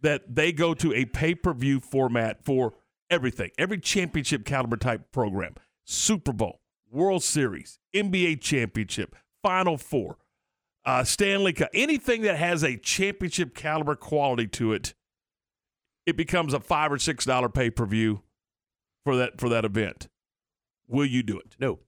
that 0.00 0.34
they 0.34 0.52
go 0.52 0.74
to 0.74 0.92
a 0.94 1.04
pay 1.04 1.34
per 1.34 1.52
view 1.52 1.78
format 1.78 2.44
for 2.44 2.74
everything, 3.10 3.50
every 3.58 3.78
championship 3.78 4.44
caliber 4.44 4.76
type 4.76 5.12
program, 5.12 5.54
Super 5.84 6.32
Bowl, 6.32 6.60
World 6.90 7.22
Series, 7.22 7.78
NBA 7.94 8.40
championship, 8.40 9.14
Final 9.42 9.76
Four, 9.76 10.16
uh, 10.84 11.04
Stanley 11.04 11.52
Cup, 11.52 11.68
anything 11.74 12.22
that 12.22 12.36
has 12.36 12.64
a 12.64 12.76
championship 12.76 13.54
caliber 13.54 13.94
quality 13.94 14.46
to 14.48 14.72
it, 14.72 14.94
it 16.06 16.16
becomes 16.16 16.54
a 16.54 16.60
five 16.60 16.90
or 16.90 16.98
six 16.98 17.24
dollar 17.24 17.48
pay 17.48 17.70
per 17.70 17.86
view 17.86 18.22
for 19.04 19.16
that 19.16 19.40
for 19.40 19.48
that 19.48 19.64
event. 19.64 20.08
Will 20.88 21.06
you 21.06 21.22
do 21.22 21.38
it? 21.38 21.56
No. 21.58 21.80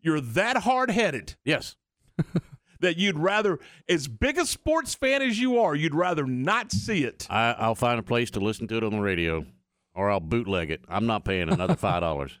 You're 0.00 0.20
that 0.20 0.58
hard 0.58 0.90
headed 0.90 1.36
Yes. 1.44 1.76
that 2.80 2.96
you'd 2.96 3.18
rather, 3.18 3.58
as 3.88 4.06
big 4.08 4.38
a 4.38 4.46
sports 4.46 4.94
fan 4.94 5.20
as 5.22 5.38
you 5.38 5.58
are, 5.58 5.74
you'd 5.74 5.94
rather 5.94 6.26
not 6.26 6.70
see 6.72 7.04
it. 7.04 7.26
I, 7.28 7.52
I'll 7.58 7.74
find 7.74 7.98
a 7.98 8.02
place 8.02 8.30
to 8.32 8.40
listen 8.40 8.68
to 8.68 8.76
it 8.76 8.84
on 8.84 8.92
the 8.92 9.00
radio, 9.00 9.44
or 9.94 10.10
I'll 10.10 10.20
bootleg 10.20 10.70
it. 10.70 10.82
I'm 10.88 11.06
not 11.06 11.24
paying 11.24 11.48
another 11.48 11.76
five 11.76 12.00
dollars. 12.00 12.38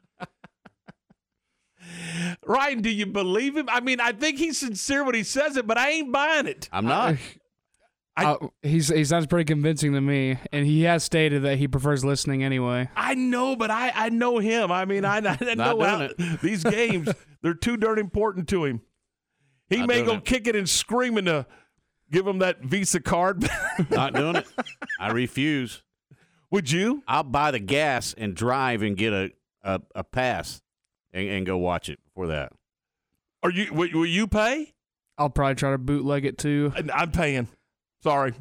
Ryan, 2.46 2.80
do 2.82 2.90
you 2.90 3.06
believe 3.06 3.56
him? 3.56 3.68
I 3.68 3.80
mean, 3.80 4.00
I 4.00 4.12
think 4.12 4.38
he's 4.38 4.58
sincere 4.58 5.04
when 5.04 5.14
he 5.14 5.22
says 5.22 5.56
it, 5.56 5.66
but 5.66 5.78
I 5.78 5.90
ain't 5.90 6.12
buying 6.12 6.46
it. 6.46 6.68
I'm 6.72 6.84
not. 6.86 7.16
Uh, 8.24 8.48
he's 8.62 8.88
he 8.88 9.04
sounds 9.04 9.26
pretty 9.26 9.44
convincing 9.44 9.92
to 9.92 10.00
me, 10.00 10.38
and 10.52 10.66
he 10.66 10.82
has 10.82 11.04
stated 11.04 11.42
that 11.42 11.58
he 11.58 11.68
prefers 11.68 12.04
listening 12.04 12.42
anyway. 12.42 12.88
I 12.96 13.14
know, 13.14 13.54
but 13.56 13.70
I, 13.70 13.92
I 13.94 14.08
know 14.08 14.38
him. 14.38 14.72
I 14.72 14.84
mean, 14.84 15.04
I, 15.04 15.18
I 15.18 15.54
know 15.54 15.80
how 15.80 16.08
these 16.42 16.64
games, 16.64 17.08
they're 17.42 17.54
too 17.54 17.76
darn 17.76 17.98
important 17.98 18.48
to 18.48 18.64
him. 18.64 18.80
He 19.68 19.78
Not 19.78 19.88
may 19.88 19.94
doing 19.96 20.06
go 20.06 20.14
it. 20.14 20.24
kicking 20.24 20.56
and 20.56 20.68
screaming 20.68 21.26
to 21.26 21.46
give 22.10 22.26
him 22.26 22.38
that 22.38 22.62
Visa 22.62 23.00
card. 23.00 23.48
not 23.90 24.14
doing 24.14 24.36
it. 24.36 24.46
I 24.98 25.10
refuse. 25.10 25.82
Would 26.50 26.70
you? 26.70 27.02
I'll 27.06 27.22
buy 27.24 27.50
the 27.50 27.58
gas 27.58 28.14
and 28.16 28.34
drive 28.34 28.82
and 28.82 28.96
get 28.96 29.12
a 29.12 29.30
a, 29.62 29.80
a 29.94 30.04
pass 30.04 30.62
and, 31.12 31.28
and 31.28 31.46
go 31.46 31.58
watch 31.58 31.88
it 31.88 31.98
before 32.06 32.28
that. 32.28 32.52
Are 33.42 33.50
you? 33.50 33.72
Will, 33.72 33.88
will 33.92 34.06
you 34.06 34.26
pay? 34.26 34.72
I'll 35.18 35.30
probably 35.30 35.56
try 35.56 35.72
to 35.72 35.78
bootleg 35.78 36.24
it 36.24 36.38
too. 36.38 36.72
I'm 36.94 37.10
paying. 37.10 37.48
Sorry, 38.02 38.32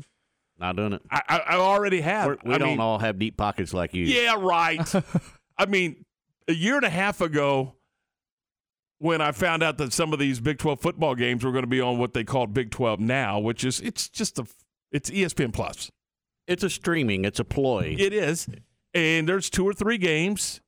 Not 0.59 0.75
doing 0.75 0.93
it. 0.93 1.01
I, 1.09 1.21
I, 1.27 1.37
I 1.37 1.55
already 1.55 2.01
have. 2.01 2.27
We're, 2.27 2.37
we 2.43 2.55
I 2.55 2.57
don't 2.57 2.69
mean, 2.69 2.79
all 2.79 2.99
have 2.99 3.17
deep 3.19 3.37
pockets 3.37 3.73
like 3.73 3.93
you. 3.93 4.05
Yeah, 4.05 4.35
right. 4.39 4.93
I 5.57 5.65
mean, 5.65 6.05
a 6.47 6.53
year 6.53 6.75
and 6.75 6.85
a 6.85 6.89
half 6.89 7.21
ago, 7.21 7.75
when 8.99 9.21
I 9.21 9.31
found 9.31 9.63
out 9.63 9.77
that 9.79 9.93
some 9.93 10.13
of 10.13 10.19
these 10.19 10.39
Big 10.39 10.57
12 10.57 10.79
football 10.79 11.15
games 11.15 11.43
were 11.43 11.51
going 11.51 11.63
to 11.63 11.69
be 11.69 11.81
on 11.81 11.97
what 11.97 12.13
they 12.13 12.23
called 12.23 12.53
Big 12.53 12.71
12 12.71 12.99
now, 12.99 13.39
which 13.39 13.63
is 13.63 13.79
it's 13.81 14.09
just 14.09 14.39
a 14.39 14.45
it's 14.91 15.09
ESPN 15.09 15.53
Plus. 15.53 15.91
It's 16.47 16.63
a 16.63 16.69
streaming. 16.69 17.25
It's 17.25 17.39
a 17.39 17.43
ploy. 17.43 17.95
It 17.99 18.13
is, 18.13 18.47
and 18.93 19.27
there's 19.27 19.49
two 19.49 19.67
or 19.67 19.73
three 19.73 19.97
games, 19.97 20.61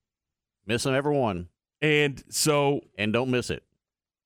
Miss 0.65 0.83
them 0.83 0.93
every 0.93 1.15
one, 1.15 1.47
and 1.81 2.21
so 2.29 2.81
and 2.97 3.13
don't 3.13 3.31
miss 3.31 3.49
it. 3.49 3.63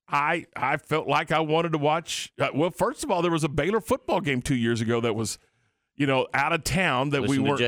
I 0.08 0.46
I 0.56 0.78
felt 0.78 1.08
like 1.08 1.32
I 1.32 1.40
wanted 1.40 1.72
to 1.74 1.78
watch. 1.78 2.32
Uh, 2.40 2.50
well, 2.54 2.72
first 2.72 3.04
of 3.04 3.12
all, 3.12 3.22
there 3.22 3.32
was 3.32 3.44
a 3.44 3.50
Baylor 3.50 3.82
football 3.82 4.22
game 4.22 4.42
two 4.42 4.56
years 4.56 4.82
ago 4.82 5.02
that 5.02 5.16
was, 5.16 5.40
you 5.96 6.06
know, 6.06 6.28
out 6.34 6.54
of 6.54 6.64
town 6.64 7.10
that 7.12 7.22
Listen 7.22 7.44
we 7.44 7.50
weren't 7.50 7.60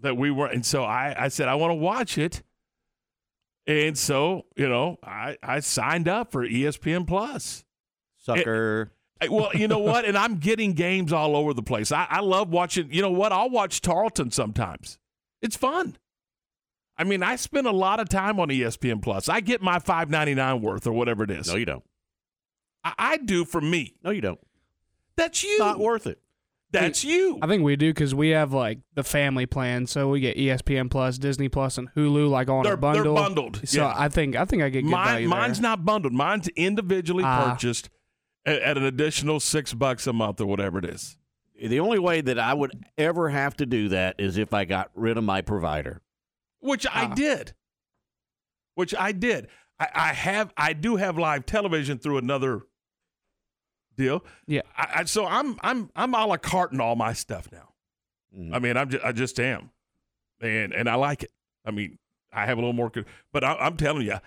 that 0.00 0.16
we 0.16 0.30
were, 0.30 0.46
and 0.46 0.64
so 0.64 0.84
I 0.84 1.14
I 1.16 1.28
said 1.28 1.48
I 1.48 1.54
want 1.56 1.70
to 1.72 1.76
watch 1.76 2.18
it, 2.18 2.42
and 3.66 3.96
so 3.98 4.46
you 4.56 4.68
know 4.68 4.98
I 5.02 5.36
I 5.42 5.60
signed 5.60 6.08
up 6.08 6.32
for 6.32 6.46
ESPN 6.46 7.06
Plus. 7.06 7.64
Sucker. 8.16 8.92
Hey, 9.20 9.28
Well, 9.28 9.50
you 9.54 9.66
know 9.68 9.78
what? 9.78 10.04
And 10.04 10.16
I'm 10.16 10.36
getting 10.36 10.74
games 10.74 11.12
all 11.12 11.34
over 11.34 11.52
the 11.52 11.62
place. 11.62 11.90
I, 11.90 12.06
I 12.08 12.20
love 12.20 12.50
watching. 12.50 12.92
You 12.92 13.02
know 13.02 13.10
what? 13.10 13.32
I'll 13.32 13.50
watch 13.50 13.80
Tarleton 13.80 14.30
sometimes. 14.30 14.98
It's 15.42 15.56
fun. 15.56 15.96
I 16.98 17.04
mean, 17.04 17.22
I 17.22 17.36
spend 17.36 17.66
a 17.66 17.72
lot 17.72 18.00
of 18.00 18.08
time 18.08 18.40
on 18.40 18.48
ESPN 18.48 19.00
Plus. 19.00 19.28
I 19.28 19.40
get 19.40 19.62
my 19.62 19.78
five 19.78 20.10
ninety 20.10 20.34
nine 20.34 20.60
worth 20.60 20.86
or 20.86 20.92
whatever 20.92 21.22
it 21.24 21.30
is. 21.30 21.48
no, 21.48 21.54
you 21.56 21.64
don't. 21.64 21.84
I, 22.84 22.92
I 22.98 23.16
do 23.18 23.44
for 23.44 23.60
me. 23.60 23.94
No, 24.02 24.10
you 24.10 24.20
don't. 24.20 24.40
That's 25.16 25.42
you. 25.44 25.58
Not 25.58 25.78
worth 25.78 26.06
it. 26.06 26.20
That's 26.70 27.02
you. 27.02 27.38
I 27.40 27.46
think 27.46 27.62
we 27.62 27.76
do 27.76 27.88
because 27.94 28.14
we 28.14 28.28
have 28.30 28.52
like 28.52 28.80
the 28.94 29.02
family 29.02 29.46
plan, 29.46 29.86
so 29.86 30.08
we 30.10 30.20
get 30.20 30.36
ESPN 30.36 30.90
Plus, 30.90 31.16
Disney 31.16 31.48
Plus, 31.48 31.78
and 31.78 31.88
Hulu 31.94 32.28
like 32.28 32.48
on 32.50 32.62
They're- 32.64 32.74
a 32.74 32.76
they're 32.76 32.80
bundle. 33.04 33.14
bundled, 33.14 33.60
So 33.68 33.80
yeah. 33.82 33.94
I 33.96 34.08
think 34.10 34.36
I 34.36 34.44
think 34.44 34.62
I 34.62 34.68
get 34.68 34.82
good 34.82 34.90
Mine, 34.90 35.06
value 35.06 35.28
there. 35.28 35.38
mine's 35.38 35.60
not 35.60 35.84
bundled. 35.86 36.12
Mine's 36.12 36.48
individually 36.48 37.24
Ah. 37.24 37.50
purchased 37.52 37.88
at, 38.44 38.60
at 38.60 38.76
an 38.76 38.84
additional 38.84 39.40
six 39.40 39.72
bucks 39.72 40.06
a 40.06 40.12
month 40.12 40.40
or 40.42 40.46
whatever 40.46 40.78
it 40.78 40.84
is. 40.84 41.16
The 41.60 41.80
only 41.80 41.98
way 41.98 42.20
that 42.20 42.38
I 42.38 42.52
would 42.54 42.72
ever 42.98 43.30
have 43.30 43.56
to 43.56 43.66
do 43.66 43.88
that 43.88 44.16
is 44.18 44.36
if 44.36 44.52
I 44.52 44.64
got 44.66 44.90
rid 44.94 45.16
of 45.16 45.24
my 45.24 45.40
provider. 45.40 46.02
Which 46.60 46.86
I 46.90 47.12
did. 47.14 47.54
Which 48.74 48.94
I 48.94 49.12
did. 49.12 49.48
I, 49.78 49.88
I 49.94 50.12
have. 50.12 50.52
I 50.56 50.72
do 50.72 50.96
have 50.96 51.18
live 51.18 51.46
television 51.46 51.98
through 51.98 52.18
another 52.18 52.62
deal. 53.96 54.24
Yeah. 54.46 54.62
I, 54.76 55.00
I, 55.00 55.04
so 55.04 55.26
I'm 55.26 55.58
I'm 55.62 55.90
I'm 55.94 56.14
a 56.14 56.26
la 56.26 56.36
carte 56.36 56.72
in 56.72 56.80
all 56.80 56.96
my 56.96 57.12
stuff 57.12 57.48
now. 57.52 57.74
Mm. 58.36 58.54
I 58.54 58.58
mean, 58.58 58.76
I'm 58.76 58.90
just, 58.90 59.04
I 59.04 59.12
just 59.12 59.38
am, 59.40 59.70
and 60.40 60.72
and 60.72 60.88
I 60.88 60.94
like 60.94 61.22
it. 61.22 61.32
I 61.64 61.70
mean, 61.70 61.98
I 62.32 62.46
have 62.46 62.58
a 62.58 62.60
little 62.60 62.72
more, 62.72 62.90
but 63.32 63.44
I, 63.44 63.54
I'm 63.54 63.76
telling 63.76 64.06
you, 64.06 64.18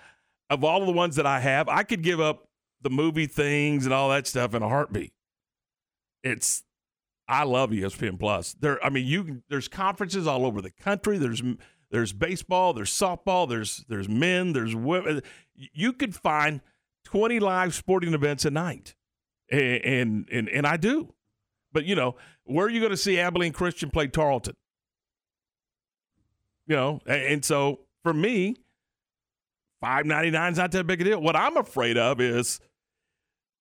of 0.50 0.64
all 0.64 0.80
of 0.80 0.86
the 0.86 0.92
ones 0.92 1.16
that 1.16 1.26
I 1.26 1.40
have, 1.40 1.68
I 1.68 1.82
could 1.82 2.02
give 2.02 2.20
up 2.20 2.48
the 2.82 2.90
movie 2.90 3.26
things 3.26 3.84
and 3.84 3.94
all 3.94 4.10
that 4.10 4.26
stuff 4.26 4.54
in 4.54 4.62
a 4.62 4.68
heartbeat. 4.68 5.12
It's 6.22 6.62
I 7.28 7.44
love 7.44 7.70
ESPN 7.70 8.18
Plus. 8.18 8.54
There, 8.54 8.84
I 8.84 8.90
mean, 8.90 9.06
you 9.06 9.42
there's 9.48 9.68
conferences 9.68 10.26
all 10.26 10.44
over 10.44 10.60
the 10.60 10.70
country. 10.70 11.18
There's 11.18 11.42
there's 11.92 12.12
baseball, 12.12 12.72
there's 12.72 12.90
softball, 12.90 13.48
there's 13.48 13.84
there's 13.88 14.08
men, 14.08 14.54
there's 14.54 14.74
women. 14.74 15.18
Uh, 15.18 15.20
you 15.54 15.92
could 15.92 16.14
find 16.14 16.62
20 17.04 17.38
live 17.38 17.74
sporting 17.74 18.14
events 18.14 18.44
a 18.44 18.50
night, 18.50 18.94
and 19.50 19.84
and 19.84 20.28
and, 20.32 20.48
and 20.48 20.66
I 20.66 20.78
do. 20.78 21.12
But 21.70 21.84
you 21.84 21.94
know, 21.94 22.16
where 22.44 22.66
are 22.66 22.70
you 22.70 22.80
going 22.80 22.90
to 22.90 22.96
see 22.96 23.20
Abilene 23.20 23.52
Christian 23.52 23.90
play 23.90 24.08
Tarleton? 24.08 24.56
You 26.66 26.76
know, 26.76 27.00
and, 27.06 27.22
and 27.22 27.44
so 27.44 27.80
for 28.02 28.14
me, 28.14 28.56
five 29.80 30.06
ninety 30.06 30.30
nine 30.30 30.52
is 30.52 30.58
not 30.58 30.72
that 30.72 30.86
big 30.86 31.02
a 31.02 31.04
deal. 31.04 31.20
What 31.20 31.36
I'm 31.36 31.58
afraid 31.58 31.98
of 31.98 32.20
is 32.20 32.58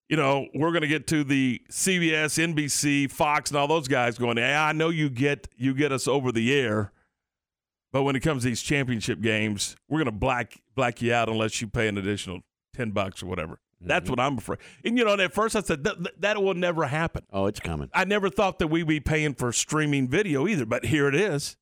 you 0.08 0.18
know, 0.18 0.46
we're 0.54 0.72
going 0.72 0.82
to 0.82 0.90
get 0.90 1.08
to 1.08 1.24
the 1.24 1.62
CBS, 1.72 2.54
NBC, 2.54 3.10
Fox, 3.10 3.50
and 3.50 3.58
all 3.58 3.68
those 3.68 3.88
guys 3.88 4.18
going. 4.18 4.38
Yeah, 4.38 4.62
I 4.62 4.74
know 4.74 4.90
you 4.90 5.10
get 5.10 5.48
you 5.56 5.74
get 5.74 5.94
us 5.94 6.06
over 6.06 6.34
the 6.34 6.54
air, 6.54 6.92
but 7.92 8.04
when 8.04 8.16
it 8.16 8.22
comes 8.22 8.44
to 8.44 8.50
these 8.50 8.62
championship 8.62 9.22
games, 9.22 9.76
we're 9.90 10.00
going 10.00 10.06
to 10.06 10.12
black 10.12 10.62
black 10.76 11.02
you 11.02 11.14
out 11.14 11.30
unless 11.30 11.62
you 11.62 11.68
pay 11.68 11.88
an 11.88 11.98
additional 11.98 12.40
ten 12.74 12.92
bucks 12.92 13.22
or 13.22 13.26
whatever. 13.28 13.54
Mm-hmm. 13.54 13.88
That's 13.88 14.10
what 14.10 14.20
I'm 14.20 14.38
afraid. 14.38 14.60
And 14.84 14.98
you 14.98 15.06
know, 15.06 15.14
at 15.14 15.34
first 15.34 15.56
I 15.56 15.62
said 15.62 15.84
that, 15.84 16.22
that 16.22 16.42
will 16.42 16.54
never 16.54 16.86
happen. 16.86 17.24
Oh, 17.32 17.48
it's 17.48 17.60
coming. 17.60 17.90
I 17.94 18.06
never 18.06 18.30
thought 18.30 18.60
that 18.60 18.68
we'd 18.68 18.88
be 18.88 19.00
paying 19.00 19.34
for 19.34 19.52
streaming 19.52 20.08
video 20.08 20.48
either, 20.48 20.66
but 20.66 20.86
here 20.86 21.08
it 21.08 21.16
is. 21.16 21.58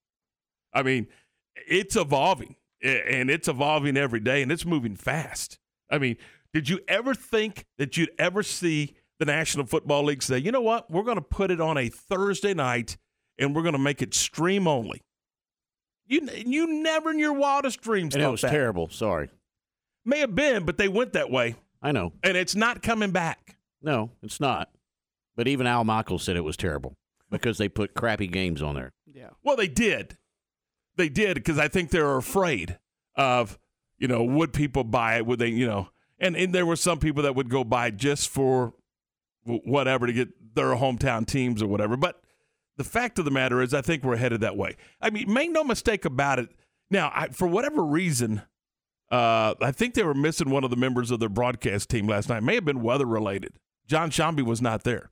I 0.73 0.83
mean, 0.83 1.07
it's 1.67 1.95
evolving, 1.95 2.55
and 2.83 3.29
it's 3.29 3.47
evolving 3.47 3.97
every 3.97 4.19
day, 4.19 4.41
and 4.41 4.51
it's 4.51 4.65
moving 4.65 4.95
fast. 4.95 5.57
I 5.89 5.97
mean, 5.97 6.17
did 6.53 6.69
you 6.69 6.79
ever 6.87 7.15
think 7.15 7.65
that 7.77 7.97
you'd 7.97 8.11
ever 8.19 8.43
see 8.43 8.95
the 9.19 9.25
National 9.25 9.65
Football 9.65 10.05
League 10.05 10.23
say, 10.23 10.37
you 10.37 10.51
know 10.51 10.61
what, 10.61 10.89
we're 10.89 11.03
going 11.03 11.17
to 11.17 11.21
put 11.21 11.51
it 11.51 11.59
on 11.59 11.77
a 11.77 11.89
Thursday 11.89 12.53
night 12.53 12.97
and 13.37 13.55
we're 13.55 13.61
going 13.61 13.73
to 13.73 13.79
make 13.79 14.01
it 14.01 14.13
stream 14.13 14.67
only? 14.67 15.01
You 16.09 16.27
you 16.45 16.67
never 16.81 17.11
in 17.11 17.19
your 17.19 17.33
wildest 17.33 17.81
dreams 17.81 18.15
and 18.15 18.21
thought 18.21 18.29
it 18.29 18.31
was 18.31 18.41
that. 18.41 18.51
terrible. 18.51 18.89
Sorry, 18.89 19.29
may 20.03 20.19
have 20.19 20.35
been, 20.35 20.65
but 20.65 20.77
they 20.77 20.87
went 20.87 21.13
that 21.13 21.31
way. 21.31 21.55
I 21.81 21.91
know, 21.91 22.13
and 22.23 22.35
it's 22.35 22.55
not 22.55 22.81
coming 22.81 23.11
back. 23.11 23.55
No, 23.81 24.09
it's 24.21 24.39
not. 24.39 24.69
But 25.37 25.47
even 25.47 25.67
Al 25.67 25.85
Michaels 25.85 26.23
said 26.23 26.35
it 26.35 26.43
was 26.43 26.57
terrible 26.57 26.97
because 27.29 27.57
they 27.57 27.69
put 27.69 27.93
crappy 27.93 28.27
games 28.27 28.61
on 28.61 28.75
there. 28.75 28.91
Yeah. 29.05 29.29
Well, 29.43 29.55
they 29.55 29.67
did. 29.67 30.17
They 30.97 31.09
did 31.09 31.35
because 31.35 31.57
I 31.57 31.67
think 31.69 31.91
they're 31.91 32.17
afraid 32.17 32.77
of, 33.15 33.57
you 33.97 34.07
know, 34.07 34.23
would 34.23 34.51
people 34.51 34.83
buy 34.83 35.17
it? 35.17 35.25
Would 35.25 35.39
they, 35.39 35.47
you 35.47 35.67
know, 35.67 35.89
and 36.19 36.35
and 36.35 36.53
there 36.53 36.65
were 36.65 36.75
some 36.75 36.99
people 36.99 37.23
that 37.23 37.35
would 37.35 37.49
go 37.49 37.63
buy 37.63 37.91
just 37.91 38.29
for 38.29 38.73
whatever 39.43 40.07
to 40.07 40.13
get 40.13 40.55
their 40.55 40.75
hometown 40.75 41.25
teams 41.25 41.61
or 41.61 41.67
whatever. 41.67 41.95
But 41.95 42.21
the 42.79 42.85
fact 42.85 43.19
of 43.19 43.25
the 43.25 43.31
matter 43.31 43.61
is, 43.61 43.73
I 43.73 43.81
think 43.81 44.05
we're 44.05 44.15
headed 44.15 44.39
that 44.39 44.55
way. 44.55 44.77
I 45.01 45.09
mean, 45.09 45.31
make 45.31 45.51
no 45.51 45.65
mistake 45.65 46.05
about 46.05 46.39
it. 46.39 46.49
Now, 46.89 47.11
I, 47.13 47.27
for 47.27 47.45
whatever 47.45 47.83
reason, 47.83 48.41
uh, 49.11 49.53
I 49.61 49.71
think 49.73 49.95
they 49.95 50.03
were 50.03 50.13
missing 50.13 50.49
one 50.49 50.63
of 50.63 50.69
the 50.69 50.77
members 50.77 51.11
of 51.11 51.19
their 51.19 51.29
broadcast 51.29 51.89
team 51.89 52.07
last 52.07 52.29
night. 52.29 52.37
It 52.37 52.43
may 52.43 52.55
have 52.55 52.63
been 52.63 52.81
weather 52.81 53.05
related. 53.05 53.51
Jon 53.85 54.11
Sciambi 54.11 54.45
was 54.45 54.61
not 54.61 54.85
there. 54.85 55.09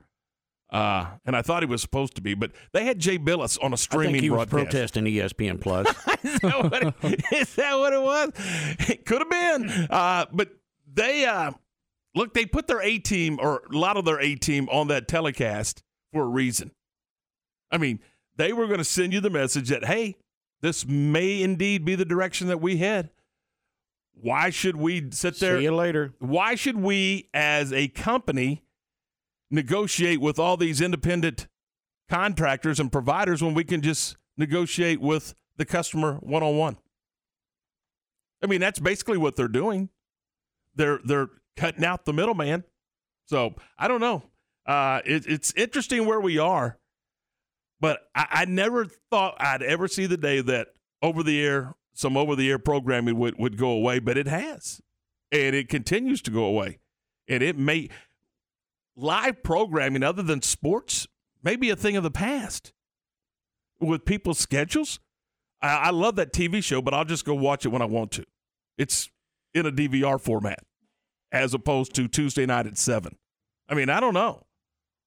Uh, 0.70 1.08
and 1.26 1.36
I 1.36 1.42
thought 1.42 1.62
he 1.62 1.68
was 1.68 1.82
supposed 1.82 2.16
to 2.16 2.22
be, 2.22 2.36
but 2.36 2.52
they 2.72 2.86
had 2.86 3.00
Jay 3.00 3.20
Bilas 3.20 3.62
on 3.62 3.74
a 3.74 3.78
streaming 3.78 4.08
I 4.08 4.12
think 4.14 4.24
he 4.24 4.30
broadcast. 4.30 4.54
was 4.54 4.64
protesting 4.64 5.04
ESPN 5.06 5.60
Plus. 5.60 5.88
is, 6.24 6.40
that 6.40 6.64
what 6.64 7.12
it, 7.12 7.24
is 7.34 7.56
that 7.56 7.78
what 7.78 7.94
it 7.94 8.02
was? 8.02 8.32
It 8.90 9.06
could 9.06 9.22
have 9.22 9.30
been. 9.30 9.88
Uh, 9.90 10.26
but 10.32 10.52
they 10.94 11.26
uh, 11.26 11.52
look. 12.16 12.34
They 12.34 12.46
put 12.46 12.68
their 12.68 12.82
A 12.82 12.98
team 13.00 13.40
or 13.42 13.64
a 13.74 13.78
lot 13.78 13.98
of 13.98 14.06
their 14.06 14.20
A 14.20 14.36
team 14.36 14.70
on 14.70 14.88
that 14.88 15.08
telecast 15.08 15.84
for 16.12 16.24
a 16.24 16.28
reason. 16.28 16.72
I 17.72 17.78
mean, 17.78 18.00
they 18.36 18.54
were 18.54 18.68
going 18.68 18.80
to 18.80 18.84
send 18.84 19.14
you 19.14 19.20
the 19.20 19.30
message 19.30 19.70
that 19.70 19.86
hey, 19.86 20.18
this 20.62 20.86
may 20.86 21.42
indeed 21.42 21.86
be 21.86 21.96
the 21.96 22.06
direction 22.06 22.48
that 22.48 22.62
we 22.62 22.78
head. 22.78 23.10
Why 24.14 24.50
should 24.50 24.76
we 24.76 25.12
sit 25.12 25.40
there? 25.40 25.58
See 25.58 25.64
you 25.64 25.76
later. 25.76 26.14
Why 26.20 26.56
should 26.56 26.78
we, 26.78 27.30
as 27.34 27.72
a 27.72 27.88
company, 27.90 28.64
negotiate 29.52 30.20
with 30.20 30.40
all 30.40 30.58
these 30.58 30.82
independent 30.82 31.48
contractors 32.10 32.80
and 32.80 32.92
providers 32.92 33.44
when 33.44 33.54
we 33.54 33.64
can 33.64 33.82
just 33.82 34.18
negotiate 34.36 35.00
with 35.00 35.36
the 35.58 35.66
customer 35.66 36.16
one 36.16 36.42
on 36.42 36.58
one? 36.58 36.78
I 38.42 38.48
mean, 38.48 38.60
that's 38.60 38.80
basically 38.80 39.18
what 39.18 39.36
they're 39.36 39.48
doing. 39.48 39.90
They're 40.76 41.00
they're 41.04 41.30
cutting 41.56 41.86
out 41.86 42.06
the 42.06 42.14
middleman. 42.14 42.64
So 43.26 43.56
I 43.78 43.88
don't 43.88 44.02
know. 44.02 44.24
Uh, 44.66 45.02
it, 45.06 45.26
it's 45.28 45.54
interesting 45.56 46.06
where 46.06 46.20
we 46.20 46.38
are, 46.38 46.78
but 47.80 48.02
I, 48.16 48.28
I 48.30 48.46
never 48.46 48.86
thought 48.86 49.36
I'd 49.40 49.64
ever 49.64 49.88
see 49.88 50.06
the 50.06 50.18
day 50.18 50.42
that 50.42 50.70
over 51.02 51.24
the 51.24 51.44
air 51.44 51.76
some 51.98 52.16
over 52.16 52.36
the 52.36 52.48
air 52.48 52.60
programming 52.60 53.18
would, 53.18 53.40
would 53.40 53.58
go 53.58 53.72
away, 53.72 53.98
but 53.98 54.20
it 54.20 54.28
has. 54.28 54.80
And 55.32 55.56
it 55.56 55.68
continues 55.68 56.22
to 56.24 56.32
go 56.32 56.44
away. 56.44 56.78
And 57.28 57.42
it 57.42 57.58
may 57.58 57.90
live 58.96 59.42
programming 59.42 60.04
other 60.04 60.22
than 60.22 60.44
sports 60.44 61.08
may 61.44 61.56
be 61.56 61.72
a 61.72 61.76
thing 61.76 61.98
of 61.98 62.04
the 62.04 62.12
past. 62.12 62.72
With 63.80 64.06
people's 64.06 64.38
schedules. 64.38 65.00
I, 65.60 65.76
I 65.76 65.90
love 65.90 66.18
that 66.18 66.34
TV 66.34 66.64
show, 66.64 66.84
but 66.84 66.94
I'll 66.94 67.06
just 67.06 67.26
go 67.26 67.34
watch 67.34 67.66
it 67.66 67.70
when 67.70 67.82
I 67.82 67.86
want 67.86 68.12
to. 68.12 68.26
It's 68.78 69.10
in 69.56 69.66
a 69.66 69.72
DVR 69.72 70.22
format 70.22 70.60
as 71.32 71.56
opposed 71.56 71.96
to 71.96 72.08
Tuesday 72.08 72.46
night 72.46 72.68
at 72.68 72.78
seven. 72.78 73.18
I 73.68 73.74
mean, 73.74 73.90
I 73.90 74.00
don't 74.00 74.14
know. 74.14 74.46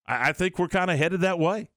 I, 0.06 0.30
I 0.30 0.32
think 0.32 0.58
we're 0.58 0.68
kind 0.68 0.90
of 0.90 0.98
headed 0.98 1.20
that 1.20 1.38
way. 1.38 1.69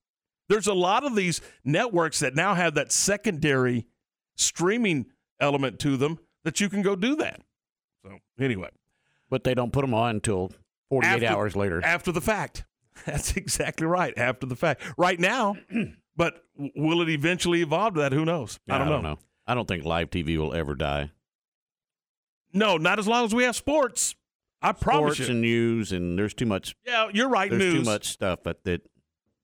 There's 0.49 0.67
a 0.67 0.73
lot 0.73 1.03
of 1.03 1.15
these 1.15 1.41
networks 1.63 2.19
that 2.19 2.35
now 2.35 2.53
have 2.53 2.75
that 2.75 2.91
secondary 2.91 3.87
streaming 4.35 5.05
element 5.39 5.79
to 5.79 5.97
them 5.97 6.19
that 6.43 6.59
you 6.59 6.69
can 6.69 6.81
go 6.81 6.95
do 6.95 7.15
that. 7.17 7.41
So 8.03 8.17
anyway, 8.39 8.69
but 9.29 9.43
they 9.43 9.53
don't 9.53 9.71
put 9.71 9.81
them 9.81 9.93
on 9.93 10.15
until 10.15 10.51
48 10.89 11.11
after, 11.11 11.27
hours 11.27 11.55
later. 11.55 11.81
After 11.83 12.11
the 12.11 12.21
fact. 12.21 12.65
That's 13.05 13.35
exactly 13.35 13.87
right. 13.87 14.13
After 14.17 14.45
the 14.45 14.55
fact. 14.55 14.81
Right 14.97 15.19
now, 15.19 15.55
but 16.15 16.43
will 16.75 17.01
it 17.01 17.09
eventually 17.09 17.61
evolve 17.61 17.95
to 17.95 18.01
that? 18.01 18.11
Who 18.11 18.25
knows? 18.25 18.59
Yeah, 18.67 18.75
I, 18.75 18.77
don't, 18.79 18.87
I 18.87 18.91
don't 18.91 19.03
know. 19.03 19.09
know. 19.11 19.19
I 19.47 19.55
don't 19.55 19.67
think 19.67 19.83
live 19.83 20.09
TV 20.09 20.37
will 20.37 20.53
ever 20.53 20.75
die. 20.75 21.11
No, 22.53 22.77
not 22.77 22.99
as 22.99 23.07
long 23.07 23.25
as 23.25 23.33
we 23.33 23.43
have 23.43 23.55
sports. 23.55 24.15
I 24.61 24.71
promise 24.71 25.15
sports 25.15 25.19
you. 25.19 25.33
and 25.33 25.41
news, 25.41 25.91
and 25.91 26.17
there's 26.17 26.33
too 26.33 26.45
much. 26.45 26.75
Yeah, 26.85 27.09
you're 27.11 27.27
right. 27.27 27.49
There's 27.49 27.61
news. 27.61 27.83
too 27.83 27.91
much 27.91 28.09
stuff 28.09 28.43
that, 28.43 28.63
that 28.63 28.81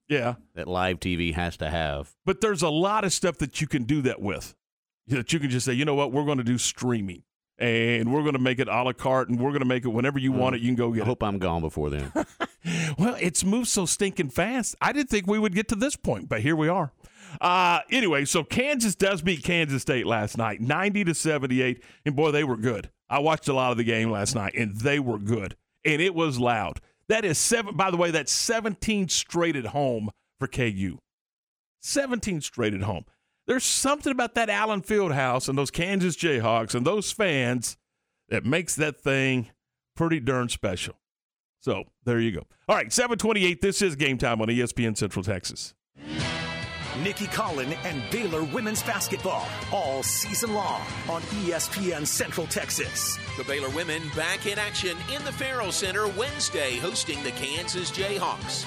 yeah 0.09 0.35
that 0.55 0.67
live 0.67 0.99
TV 0.99 1.33
has 1.33 1.55
to 1.57 1.69
have. 1.69 2.11
But 2.25 2.41
there's 2.41 2.61
a 2.61 2.69
lot 2.69 3.03
of 3.05 3.13
stuff 3.13 3.37
that 3.37 3.61
you 3.61 3.67
can 3.67 3.83
do 3.83 4.01
that 4.01 4.21
with. 4.21 4.55
That 5.07 5.31
you 5.33 5.39
can 5.39 5.49
just 5.49 5.65
say, 5.65 5.73
you 5.73 5.85
know 5.85 5.95
what, 5.95 6.11
we're 6.11 6.25
going 6.25 6.37
to 6.37 6.43
do 6.43 6.57
streaming, 6.57 7.23
and 7.57 8.13
we're 8.13 8.21
going 8.21 8.33
to 8.33 8.39
make 8.39 8.59
it 8.59 8.67
a 8.67 8.83
la 8.83 8.93
carte, 8.93 9.29
and 9.29 9.39
we're 9.39 9.49
going 9.49 9.61
to 9.61 9.65
make 9.67 9.83
it 9.85 9.89
whenever 9.89 10.19
you 10.19 10.31
want 10.31 10.55
it. 10.55 10.61
You 10.61 10.67
can 10.67 10.75
go 10.75 10.91
get 10.91 11.01
I 11.01 11.05
it. 11.05 11.07
hope 11.07 11.23
I'm 11.23 11.39
gone 11.39 11.61
before 11.61 11.89
then. 11.89 12.11
well, 12.97 13.15
it's 13.19 13.43
moved 13.43 13.69
so 13.69 13.85
stinking 13.87 14.29
fast. 14.29 14.75
I 14.81 14.91
didn't 14.91 15.09
think 15.09 15.25
we 15.25 15.39
would 15.39 15.55
get 15.55 15.67
to 15.69 15.75
this 15.75 15.95
point, 15.95 16.29
but 16.29 16.41
here 16.41 16.55
we 16.55 16.67
are. 16.67 16.91
Uh, 17.41 17.79
anyway, 17.91 18.25
so 18.25 18.43
Kansas 18.43 18.95
does 18.95 19.21
beat 19.21 19.43
Kansas 19.43 19.81
State 19.81 20.05
last 20.05 20.37
night, 20.37 20.61
90 20.61 21.05
to 21.05 21.13
78. 21.15 21.83
And 22.05 22.15
boy, 22.15 22.31
they 22.31 22.43
were 22.43 22.57
good. 22.57 22.89
I 23.09 23.19
watched 23.19 23.47
a 23.47 23.53
lot 23.53 23.71
of 23.71 23.77
the 23.77 23.83
game 23.83 24.11
last 24.11 24.35
night, 24.35 24.53
and 24.55 24.75
they 24.77 24.99
were 24.99 25.17
good. 25.19 25.55
And 25.85 26.01
it 26.01 26.13
was 26.13 26.39
loud. 26.39 26.79
That 27.09 27.25
is 27.25 27.37
seven, 27.37 27.75
by 27.75 27.91
the 27.91 27.97
way, 27.97 28.11
that's 28.11 28.31
17 28.31 29.09
straight 29.09 29.55
at 29.55 29.67
home 29.67 30.11
for 30.39 30.47
KU. 30.47 30.99
17 31.81 32.41
straight 32.41 32.73
at 32.73 32.81
home. 32.81 33.05
There's 33.47 33.63
something 33.63 34.11
about 34.11 34.35
that 34.35 34.49
Allen 34.49 34.81
Fieldhouse 34.83 35.49
and 35.49 35.57
those 35.57 35.71
Kansas 35.71 36.15
Jayhawks 36.15 36.75
and 36.75 36.85
those 36.85 37.11
fans 37.11 37.77
that 38.29 38.45
makes 38.45 38.75
that 38.75 39.01
thing 39.01 39.49
pretty 39.95 40.19
darn 40.19 40.49
special. 40.49 40.95
So 41.61 41.85
there 42.05 42.19
you 42.19 42.31
go. 42.31 42.43
All 42.67 42.75
right, 42.75 42.93
728. 42.93 43.61
This 43.61 43.81
is 43.81 43.95
game 43.95 44.19
time 44.19 44.39
on 44.39 44.47
ESPN 44.47 44.95
Central 44.95 45.23
Texas. 45.23 45.73
Nicki 47.03 47.27
Collen 47.27 47.77
and 47.85 48.01
Baylor 48.11 48.43
women's 48.43 48.83
basketball 48.83 49.47
all 49.71 50.03
season 50.03 50.53
long 50.53 50.81
on 51.07 51.21
ESPN 51.43 52.05
Central 52.05 52.47
Texas. 52.47 53.17
The 53.37 53.43
Baylor 53.43 53.69
women 53.69 54.01
back 54.15 54.45
in 54.45 54.59
action 54.59 54.97
in 55.13 55.23
the 55.23 55.31
Ferrell 55.31 55.71
Center 55.71 56.07
Wednesday, 56.07 56.77
hosting 56.77 57.23
the 57.23 57.31
Kansas 57.31 57.91
Jayhawks. 57.91 58.65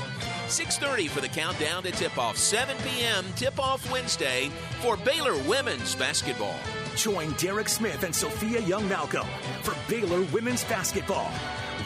6:30 0.49 1.09
for 1.09 1.21
the 1.21 1.29
countdown 1.29 1.83
to 1.83 1.91
tip-off. 1.91 2.37
7 2.37 2.77
p.m. 2.79 3.25
tip-off 3.37 3.91
Wednesday 3.91 4.51
for 4.81 4.97
Baylor 4.97 5.37
women's 5.49 5.95
basketball. 5.95 6.57
Join 6.97 7.33
Derek 7.33 7.69
Smith 7.69 8.03
and 8.03 8.15
Sophia 8.15 8.61
Young 8.61 8.89
Malcolm 8.89 9.27
for 9.63 9.75
Baylor 9.89 10.23
women's 10.33 10.65
basketball 10.65 11.31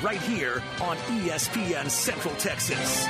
right 0.03 0.21
here 0.23 0.63
on 0.81 0.97
ESPN 0.97 1.91
Central 1.91 2.35
Texas. 2.37 3.07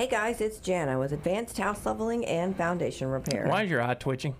Hey 0.00 0.06
guys, 0.06 0.40
it's 0.40 0.60
Jana 0.60 0.98
with 0.98 1.12
Advanced 1.12 1.58
House 1.58 1.84
Leveling 1.84 2.24
and 2.24 2.56
Foundation 2.56 3.08
Repair. 3.08 3.44
Why 3.46 3.64
is 3.64 3.70
your 3.70 3.82
eye 3.82 3.92
twitching? 3.92 4.34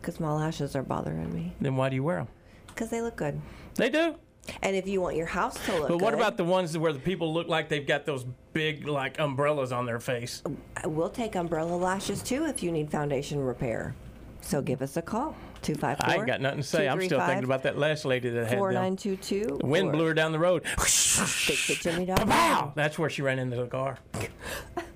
Because 0.00 0.18
my 0.18 0.32
lashes 0.32 0.74
are 0.74 0.82
bothering 0.82 1.32
me. 1.32 1.54
Then 1.60 1.76
why 1.76 1.90
do 1.90 1.94
you 1.94 2.02
wear 2.02 2.16
them? 2.16 2.28
Because 2.66 2.90
they 2.90 3.00
look 3.00 3.14
good. 3.14 3.40
They 3.76 3.88
do. 3.88 4.16
And 4.62 4.74
if 4.74 4.88
you 4.88 5.00
want 5.00 5.14
your 5.14 5.26
house 5.26 5.64
to 5.66 5.78
look 5.78 5.88
But 5.90 6.02
what 6.02 6.10
good, 6.10 6.18
about 6.18 6.36
the 6.36 6.42
ones 6.42 6.76
where 6.76 6.92
the 6.92 6.98
people 6.98 7.32
look 7.32 7.46
like 7.46 7.68
they've 7.68 7.86
got 7.86 8.04
those 8.04 8.26
big 8.52 8.88
like 8.88 9.20
umbrellas 9.20 9.70
on 9.70 9.86
their 9.86 10.00
face? 10.00 10.42
We'll 10.84 11.08
take 11.08 11.36
umbrella 11.36 11.76
lashes 11.76 12.20
too 12.20 12.44
if 12.46 12.64
you 12.64 12.72
need 12.72 12.90
foundation 12.90 13.38
repair. 13.38 13.94
So 14.40 14.60
give 14.60 14.82
us 14.82 14.96
a 14.96 15.02
call. 15.02 15.36
254 15.62 16.10
I 16.10 16.16
ain't 16.16 16.26
got 16.26 16.40
nothing 16.40 16.62
to 16.62 16.66
say. 16.66 16.88
I'm 16.88 17.00
still 17.00 17.24
thinking 17.24 17.44
about 17.44 17.62
that 17.62 17.78
last 17.78 18.06
lady 18.06 18.28
that 18.30 18.48
had 18.48 18.58
4922. 18.58 19.58
The 19.60 19.66
wind 19.66 19.92
blew 19.92 20.06
her 20.06 20.14
down 20.14 20.32
the 20.32 20.40
road. 20.40 20.64
Jimmy. 20.74 22.06
Pow! 22.06 22.72
That's 22.74 22.98
where 22.98 23.08
she 23.08 23.22
ran 23.22 23.38
into 23.38 23.54
the 23.54 23.68
car. 23.68 24.00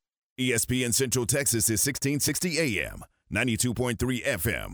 ESPN 0.41 0.91
Central 0.91 1.27
Texas 1.27 1.69
is 1.69 1.85
1660 1.85 2.57
AM, 2.79 3.03
92.3 3.31 4.25
FM, 4.25 4.73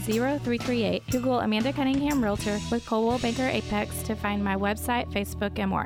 0338. 0.05 1.03
Google 1.11 1.39
Amanda 1.39 1.71
Cunningham 1.73 2.23
Realtor 2.23 2.59
with 2.71 2.85
Coldwell 2.85 3.19
Banker 3.19 3.47
Apex 3.47 4.03
to 4.03 4.15
find 4.15 4.43
my 4.43 4.55
website, 4.55 5.11
Facebook, 5.11 5.57
and 5.59 5.69
more. 5.69 5.85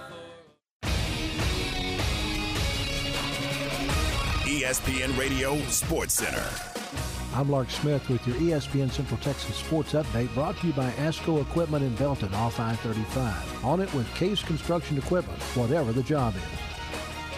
ESPN 4.61 5.17
Radio 5.17 5.57
Sports 5.69 6.13
Center. 6.13 6.47
I'm 7.33 7.49
Lark 7.49 7.71
Smith 7.71 8.07
with 8.09 8.27
your 8.27 8.35
ESPN 8.35 8.91
Central 8.91 9.19
Texas 9.19 9.55
Sports 9.55 9.93
Update 9.93 10.31
brought 10.35 10.55
to 10.57 10.67
you 10.67 10.73
by 10.73 10.91
ASCO 10.91 11.41
Equipment 11.41 11.83
in 11.83 11.95
Belton 11.95 12.31
off 12.35 12.59
I-35. 12.59 13.65
On 13.65 13.79
it 13.79 13.91
with 13.95 14.13
Case 14.13 14.43
Construction 14.43 14.99
Equipment, 14.99 15.41
whatever 15.55 15.91
the 15.91 16.03
job 16.03 16.35
is. 16.35 16.43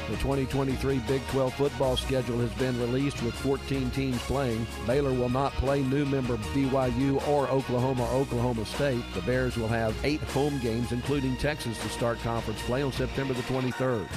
The 0.10 0.18
2023 0.18 1.00
Big 1.08 1.26
12 1.28 1.54
football 1.54 1.96
schedule 1.96 2.40
has 2.40 2.52
been 2.60 2.78
released 2.78 3.24
with 3.24 3.36
14 3.36 3.90
teams 3.92 4.22
playing. 4.24 4.68
Baylor 4.86 5.14
will 5.14 5.30
not 5.30 5.54
play 5.54 5.82
new 5.82 6.04
member 6.04 6.36
BYU 6.36 7.26
or 7.30 7.48
Oklahoma 7.48 8.04
or 8.04 8.20
Oklahoma 8.20 8.66
State. 8.66 9.02
The 9.14 9.22
Bears 9.22 9.56
will 9.56 9.70
have 9.70 9.96
eight 10.04 10.22
home 10.24 10.60
games, 10.60 10.92
including 10.92 11.38
Texas, 11.38 11.82
to 11.84 11.88
start 11.88 12.20
conference 12.20 12.62
play 12.64 12.84
on 12.84 12.92
September 12.92 13.34
the 13.34 13.44
23rd. 13.44 14.10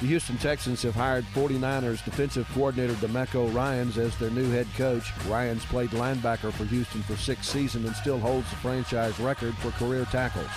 The 0.00 0.06
Houston 0.06 0.38
Texans 0.38 0.82
have 0.82 0.94
hired 0.94 1.24
49ers 1.34 2.04
defensive 2.04 2.48
coordinator 2.54 2.92
Demeco 2.94 3.52
Ryans 3.52 3.98
as 3.98 4.16
their 4.16 4.30
new 4.30 4.48
head 4.48 4.68
coach. 4.76 5.12
Ryans 5.26 5.64
played 5.64 5.90
linebacker 5.90 6.52
for 6.52 6.64
Houston 6.66 7.02
for 7.02 7.16
six 7.16 7.48
seasons 7.48 7.84
and 7.84 7.96
still 7.96 8.20
holds 8.20 8.48
the 8.48 8.56
franchise 8.56 9.18
record 9.18 9.56
for 9.56 9.72
career 9.72 10.04
tackles. 10.04 10.50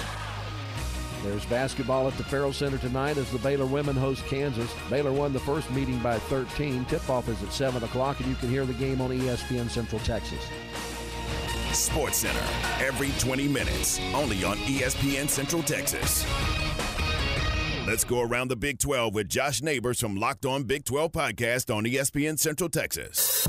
There's 1.23 1.43
basketball 1.45 2.07
at 2.07 2.15
the 2.17 2.23
Ferrell 2.23 2.53
Center 2.53 2.77
tonight 2.77 3.17
as 3.17 3.31
the 3.31 3.39
Baylor 3.39 3.65
women 3.65 3.95
host 3.95 4.23
Kansas. 4.27 4.71
Baylor 4.91 5.11
won 5.11 5.33
the 5.33 5.39
first 5.39 5.71
meeting 5.71 5.97
by 5.99 6.19
13. 6.19 6.85
Tip-off 6.85 7.27
is 7.27 7.41
at 7.41 7.51
7 7.51 7.83
o'clock, 7.83 8.19
and 8.19 8.29
you 8.29 8.35
can 8.35 8.49
hear 8.49 8.65
the 8.65 8.73
game 8.73 9.01
on 9.01 9.09
ESPN 9.09 9.71
Central 9.71 10.01
Texas. 10.01 10.43
Sports 11.71 12.17
Center, 12.17 12.43
every 12.79 13.09
20 13.17 13.47
minutes, 13.47 13.99
only 14.13 14.43
on 14.43 14.57
ESPN 14.57 15.27
Central 15.27 15.63
Texas. 15.63 16.25
Let's 17.87 18.03
go 18.03 18.21
around 18.21 18.49
the 18.49 18.55
Big 18.55 18.77
12 18.77 19.13
with 19.15 19.27
Josh 19.27 19.61
Neighbors 19.61 19.99
from 19.99 20.15
Locked 20.15 20.45
On 20.45 20.63
Big 20.63 20.85
12 20.85 21.11
podcast 21.11 21.75
on 21.75 21.83
ESPN 21.83 22.37
Central 22.37 22.69
Texas. 22.69 23.47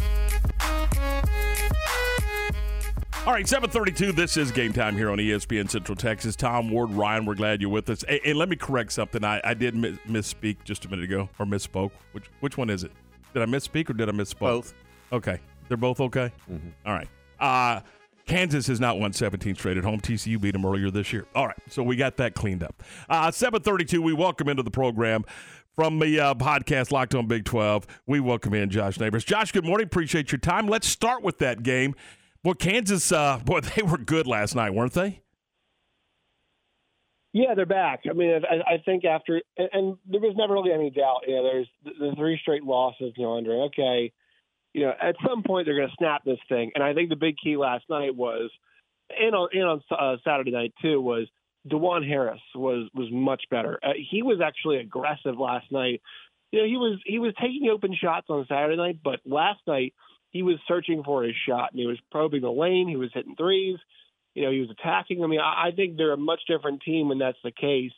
All 3.25 3.33
right, 3.33 3.47
732. 3.47 4.12
This 4.12 4.37
is 4.37 4.51
game 4.51 4.73
time 4.73 4.97
here 4.97 5.11
on 5.11 5.18
ESPN 5.18 5.71
Central 5.71 5.95
Texas. 5.95 6.35
Tom 6.35 6.71
Ward, 6.71 6.90
Ryan, 6.90 7.25
we're 7.27 7.35
glad 7.35 7.61
you're 7.61 7.71
with 7.71 7.88
us. 7.90 8.03
And, 8.05 8.21
and 8.25 8.38
let 8.38 8.49
me 8.49 8.57
correct 8.57 8.92
something. 8.92 9.23
I, 9.23 9.40
I 9.45 9.55
did 9.55 9.77
mis- 9.77 9.99
misspeak 10.09 10.57
just 10.64 10.87
a 10.87 10.88
minute 10.88 11.05
ago, 11.05 11.29
or 11.38 11.47
misspoke. 11.47 11.92
Which 12.12 12.25
which 12.40 12.57
one 12.57 12.68
is 12.71 12.83
it? 12.83 12.90
Did 13.35 13.42
I 13.42 13.47
misspeak 13.47 13.88
or 13.90 13.92
did 13.92 14.09
I 14.09 14.12
misspoke? 14.12 14.40
Both. 14.40 14.75
Okay. 15.12 15.38
They're 15.68 15.77
both 15.77 16.01
okay? 16.01 16.33
All 16.85 16.92
right. 16.95 17.09
Uh, 17.38 17.81
Kansas 18.27 18.67
has 18.67 18.81
not 18.81 18.99
won 18.99 19.13
17 19.13 19.55
straight 19.55 19.77
at 19.77 19.85
home. 19.85 20.01
TCU 20.01 20.41
beat 20.41 20.53
them 20.53 20.65
earlier 20.65 20.91
this 20.91 21.13
year. 21.13 21.27
All 21.35 21.47
right, 21.47 21.57
so 21.69 21.83
we 21.83 21.97
got 21.97 22.17
that 22.19 22.35
cleaned 22.35 22.63
up. 22.63 22.83
Uh, 23.09 23.31
732, 23.31 24.01
we 24.01 24.13
welcome 24.13 24.49
into 24.49 24.63
the 24.63 24.71
program 24.71 25.25
from 25.75 25.99
the 25.99 26.21
uh, 26.21 26.35
podcast 26.35 26.93
Locked 26.93 27.15
on 27.15 27.27
Big 27.27 27.45
12. 27.45 27.87
We 28.07 28.21
welcome 28.21 28.55
in 28.55 28.71
Josh 28.71 29.01
Neighbors. 29.01 29.25
Josh, 29.25 29.53
good 29.53 29.65
morning. 29.65 29.87
Appreciate 29.87 30.31
your 30.31 30.39
time. 30.39 30.67
Let's 30.67 30.87
start 30.87 31.23
with 31.23 31.39
that 31.39 31.63
game. 31.63 31.95
Well, 32.45 32.55
Kansas, 32.55 33.13
uh, 33.13 33.39
boy, 33.45 33.61
they 33.61 33.83
were 33.83 33.99
good 33.99 34.27
last 34.27 34.55
night, 34.55 34.75
weren't 34.75 34.93
they? 34.93 35.21
Yeah, 37.33 37.55
they're 37.55 37.65
back. 37.65 38.01
I 38.09 38.13
mean, 38.13 38.43
I, 38.45 38.75
I 38.75 38.79
think 38.85 39.07
after, 39.07 39.41
and, 39.57 39.69
and 39.73 39.97
there 40.07 40.21
was 40.21 40.35
never 40.37 40.53
really 40.53 40.71
any 40.71 40.91
doubt. 40.91 41.21
You 41.27 41.37
know, 41.37 41.43
there's 41.45 41.69
the, 41.83 41.91
the 42.11 42.15
three 42.15 42.39
straight 42.43 42.63
losses. 42.63 43.15
You 43.17 43.25
know, 43.25 43.35
wondering, 43.35 43.63
okay, 43.63 44.13
you 44.75 44.83
know, 44.83 44.93
at 45.01 45.17
some 45.27 45.43
point 45.43 45.67
they're 45.67 45.77
going 45.77 45.89
to 45.89 45.95
snap 45.99 46.25
this 46.25 46.39
thing. 46.49 46.73
And 46.75 46.83
I 46.83 46.95
think 46.95 47.11
the 47.11 47.17
big 47.17 47.37
key 47.43 47.57
last 47.57 47.85
night 47.91 48.17
was, 48.17 48.51
and 49.11 49.35
on 49.35 49.49
and 49.53 49.65
on 49.65 49.83
uh, 49.91 50.17
Saturday 50.25 50.51
night 50.51 50.73
too, 50.81 51.01
was 51.01 51.29
Dajuan 51.69 52.07
Harris 52.07 52.41
was 52.55 52.89
was 52.95 53.09
much 53.13 53.43
better. 53.51 53.79
Uh, 53.83 53.91
he 54.11 54.23
was 54.23 54.41
actually 54.43 54.79
aggressive 54.79 55.39
last 55.39 55.71
night. 55.71 56.01
You 56.51 56.61
know, 56.61 56.67
he 56.67 56.77
was 56.77 57.01
he 57.05 57.19
was 57.19 57.35
taking 57.41 57.69
open 57.69 57.95
shots 57.95 58.27
on 58.31 58.47
Saturday 58.49 58.77
night, 58.77 59.01
but 59.03 59.21
last 59.27 59.61
night 59.67 59.95
he 60.31 60.43
was 60.43 60.57
searching 60.67 61.03
for 61.05 61.23
his 61.23 61.35
shot 61.47 61.73
and 61.73 61.81
he 61.81 61.87
was 61.87 61.99
probing 62.11 62.41
the 62.41 62.51
lane. 62.51 62.89
He 62.89 62.97
was 62.97 63.11
hitting 63.13 63.37
threes. 63.37 63.79
You 64.35 64.45
know, 64.45 64.51
he 64.51 64.61
was 64.61 64.71
attacking. 64.71 65.23
I 65.23 65.27
mean, 65.27 65.41
I, 65.41 65.69
I 65.69 65.71
think 65.77 65.97
they're 65.97 66.13
a 66.13 66.17
much 66.17 66.41
different 66.49 66.81
team 66.81 67.11
when 67.11 67.19
that's 67.19 67.39
the 67.45 67.53
case. 67.53 67.93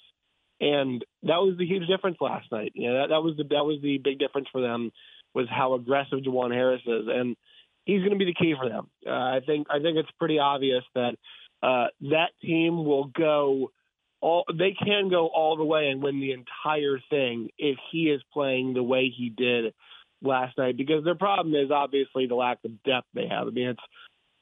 And 0.61 1.05
that 1.23 1.39
was 1.39 1.57
the 1.59 1.67
huge 1.67 1.87
difference 1.87 2.17
last 2.21 2.51
night. 2.51 2.73
You 2.75 2.91
know, 2.91 3.03
that, 3.03 3.09
that 3.11 3.23
was 3.23 3.37
the 3.37 3.45
that 3.45 3.65
was 3.65 3.81
the 3.83 3.99
big 3.99 4.19
difference 4.19 4.49
for 4.51 4.61
them 4.61 4.91
was 5.35 5.47
how 5.51 5.75
aggressive 5.75 6.21
Dajuan 6.21 6.53
Harris 6.53 6.83
is, 6.87 7.07
and 7.09 7.37
he's 7.85 8.01
going 8.01 8.13
to 8.13 8.19
be 8.19 8.25
the 8.25 8.35
key 8.35 8.55
for 8.59 8.69
them. 8.69 8.89
Uh, 9.07 9.11
I 9.11 9.41
think 9.45 9.67
I 9.71 9.81
think 9.81 9.97
it's 9.97 10.11
pretty 10.19 10.39
obvious 10.39 10.85
that 10.95 11.17
uh, 11.63 11.87
that 12.03 12.31
team 12.43 12.85
will 12.85 13.07
go 13.07 13.73
all. 14.21 14.45
They 14.53 14.73
can 14.73 15.11
go 15.11 15.27
all 15.29 15.57
the 15.57 15.65
way 15.65 15.89
and 15.89 16.03
win 16.03 16.21
the 16.21 16.33
entire 16.33 16.99
thing 17.11 17.51
if 17.59 17.77
he 17.91 18.05
is 18.05 18.23
playing 18.33 18.75
the 18.75 18.83
way 18.83 19.13
he 19.15 19.31
did 19.31 19.75
last 20.23 20.57
night. 20.59 20.77
Because 20.77 21.05
their 21.05 21.15
problem 21.15 21.55
is 21.55 21.71
obviously 21.71 22.27
the 22.27 22.35
lack 22.35 22.59
of 22.65 22.83
depth 22.85 23.09
they 23.15 23.29
have. 23.29 23.49
I 23.49 23.51
mean, 23.51 23.69
it's 23.69 23.81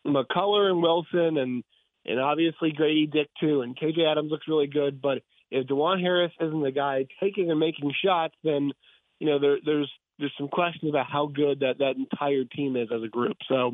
McCullar 0.07 0.71
and 0.71 0.83
Wilson 0.83 1.39
and 1.39 1.65
and 2.05 2.19
obviously 2.19 2.73
Grady 2.73 3.07
Dick 3.07 3.29
too, 3.41 3.63
and 3.63 3.79
KJ 3.79 4.11
Adams 4.11 4.31
looks 4.31 4.49
really 4.49 4.67
good. 4.67 5.01
But 5.01 5.23
if 5.51 5.67
Dajuan 5.67 6.01
Harris 6.01 6.33
isn't 6.41 6.63
the 6.63 6.73
guy 6.73 7.07
taking 7.21 7.51
and 7.51 7.61
making 7.61 7.93
shots, 8.05 8.35
then 8.43 8.73
you 9.21 9.29
know 9.29 9.39
there, 9.39 9.59
there's 9.65 9.91
there's 10.23 10.33
some 10.39 10.49
questions 10.49 10.89
about 10.89 11.07
how 11.11 11.27
good 11.27 11.61
that 11.61 11.79
that 11.79 11.97
entire 11.97 12.45
team 12.45 12.77
is 12.77 12.89
as 12.95 13.03
a 13.03 13.09
group. 13.09 13.37
So 13.49 13.73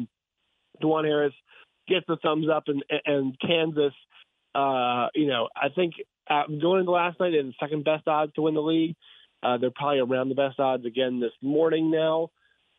Dajuan 0.83 1.05
Harris 1.05 1.35
gets 1.87 2.07
the 2.09 2.17
thumbs 2.17 2.47
up, 2.53 2.65
and 2.69 2.83
and 3.05 3.39
Kansas, 3.39 3.93
uh, 4.55 5.09
you 5.15 5.27
know, 5.27 5.49
I 5.55 5.69
think 5.69 5.95
uh, 6.29 6.45
going 6.47 6.81
into 6.81 6.93
last 6.93 7.21
night, 7.21 7.31
they 7.31 7.37
had 7.37 7.47
the 7.47 7.55
second 7.61 7.85
best 7.85 8.09
odds 8.09 8.33
to 8.35 8.43
win 8.43 8.55
the 8.55 8.63
league. 8.63 8.97
Uh, 9.43 9.59
they're 9.59 9.71
probably 9.71 10.01
around 10.01 10.31
the 10.31 10.35
best 10.35 10.59
odds 10.59 10.87
again 10.87 11.21
this 11.21 11.33
morning 11.43 11.91
now. 11.91 12.31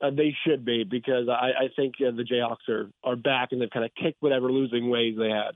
Uh, 0.02 0.10
they 0.10 0.36
should 0.46 0.66
be 0.66 0.84
because 0.84 1.28
I, 1.30 1.66
I 1.66 1.68
think 1.76 1.96
uh, 2.00 2.12
the 2.12 2.24
Jayhawks 2.24 2.68
are, 2.70 2.90
are 3.04 3.16
back 3.16 3.50
and 3.52 3.62
they've 3.62 3.70
kind 3.70 3.86
of 3.86 3.92
kicked 4.02 4.22
whatever 4.22 4.52
losing 4.52 4.90
ways 4.90 5.16
they 5.18 5.30
had. 5.30 5.52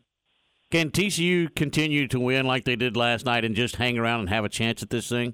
Can 0.70 0.92
TCU 0.92 1.54
continue 1.56 2.08
to 2.08 2.20
win 2.20 2.46
like 2.46 2.66
they 2.66 2.76
did 2.76 2.96
last 2.96 3.26
night 3.26 3.46
and 3.46 3.56
just 3.56 3.78
hang 3.78 3.98
around 3.98 4.22
and 4.22 4.30
have 4.30 4.46
a 4.46 4.50
chance 4.50 4.84
at 4.84 4.90
this 4.90 5.08
thing? 5.08 5.34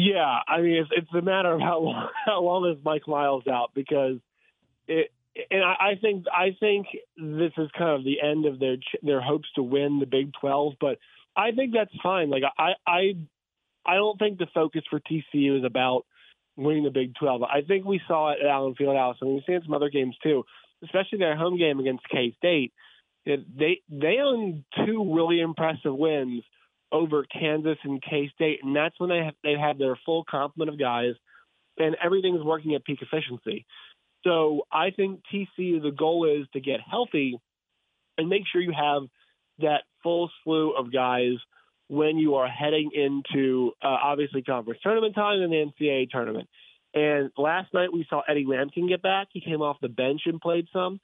Yeah, 0.00 0.38
I 0.46 0.60
mean 0.60 0.76
it's 0.76 0.90
it's 0.92 1.12
a 1.12 1.22
matter 1.22 1.52
of 1.52 1.60
how 1.60 1.80
long 1.80 2.08
how 2.24 2.40
long 2.40 2.70
is 2.70 2.78
Mike 2.84 3.08
Miles 3.08 3.48
out 3.48 3.72
because 3.74 4.18
it 4.86 5.10
and 5.50 5.64
I, 5.64 5.90
I 5.90 5.94
think 6.00 6.26
I 6.32 6.56
think 6.60 6.86
this 7.16 7.50
is 7.58 7.68
kind 7.76 7.98
of 7.98 8.04
the 8.04 8.20
end 8.22 8.46
of 8.46 8.60
their 8.60 8.76
their 9.02 9.20
hopes 9.20 9.48
to 9.56 9.62
win 9.64 9.98
the 9.98 10.06
Big 10.06 10.32
Twelve, 10.40 10.74
but 10.80 10.98
I 11.36 11.50
think 11.50 11.74
that's 11.74 11.90
fine. 12.00 12.30
Like 12.30 12.44
I 12.56 12.74
I 12.86 13.14
I 13.84 13.94
don't 13.96 14.20
think 14.20 14.38
the 14.38 14.46
focus 14.54 14.82
for 14.88 15.00
TCU 15.00 15.58
is 15.58 15.64
about 15.64 16.06
winning 16.56 16.84
the 16.84 16.90
Big 16.90 17.16
Twelve. 17.16 17.42
I 17.42 17.62
think 17.66 17.84
we 17.84 18.00
saw 18.06 18.30
it 18.30 18.38
at 18.40 18.46
Allen 18.48 18.76
Fieldhouse, 18.80 19.16
and 19.20 19.34
we've 19.34 19.42
seen 19.48 19.56
it 19.56 19.64
some 19.64 19.74
other 19.74 19.90
games 19.90 20.16
too, 20.22 20.44
especially 20.84 21.18
their 21.18 21.36
home 21.36 21.58
game 21.58 21.80
against 21.80 22.08
K 22.08 22.34
State. 22.38 22.72
They 23.26 23.80
they 23.88 24.18
own 24.22 24.64
two 24.86 25.12
really 25.12 25.40
impressive 25.40 25.96
wins 25.96 26.44
over 26.90 27.24
Kansas 27.24 27.78
and 27.84 28.02
K 28.02 28.30
State, 28.34 28.60
and 28.62 28.74
that's 28.74 28.98
when 28.98 29.10
they 29.10 29.24
have, 29.24 29.34
they 29.42 29.54
have 29.60 29.78
their 29.78 29.98
full 30.04 30.24
complement 30.24 30.70
of 30.70 30.78
guys, 30.78 31.14
and 31.78 31.96
everything's 32.02 32.42
working 32.42 32.74
at 32.74 32.84
peak 32.84 33.00
efficiency. 33.02 33.66
So 34.24 34.62
I 34.72 34.90
think 34.90 35.20
TCU 35.32 35.82
the 35.82 35.92
goal 35.96 36.24
is 36.24 36.46
to 36.52 36.60
get 36.60 36.80
healthy 36.88 37.38
and 38.16 38.28
make 38.28 38.42
sure 38.50 38.60
you 38.60 38.72
have 38.72 39.02
that 39.60 39.82
full 40.02 40.30
slew 40.42 40.72
of 40.76 40.92
guys 40.92 41.34
when 41.88 42.18
you 42.18 42.34
are 42.34 42.48
heading 42.48 42.90
into 42.92 43.72
uh, 43.82 43.86
obviously 43.86 44.42
conference 44.42 44.80
tournament 44.82 45.14
time 45.14 45.40
and 45.40 45.52
the 45.52 45.72
NCAA 45.80 46.10
tournament. 46.10 46.48
And 46.94 47.30
last 47.36 47.72
night 47.72 47.92
we 47.92 48.06
saw 48.08 48.22
Eddie 48.28 48.44
Lampkin 48.44 48.88
get 48.88 49.02
back. 49.02 49.28
He 49.32 49.40
came 49.40 49.62
off 49.62 49.76
the 49.80 49.88
bench 49.88 50.22
and 50.26 50.40
played 50.40 50.66
some. 50.72 51.00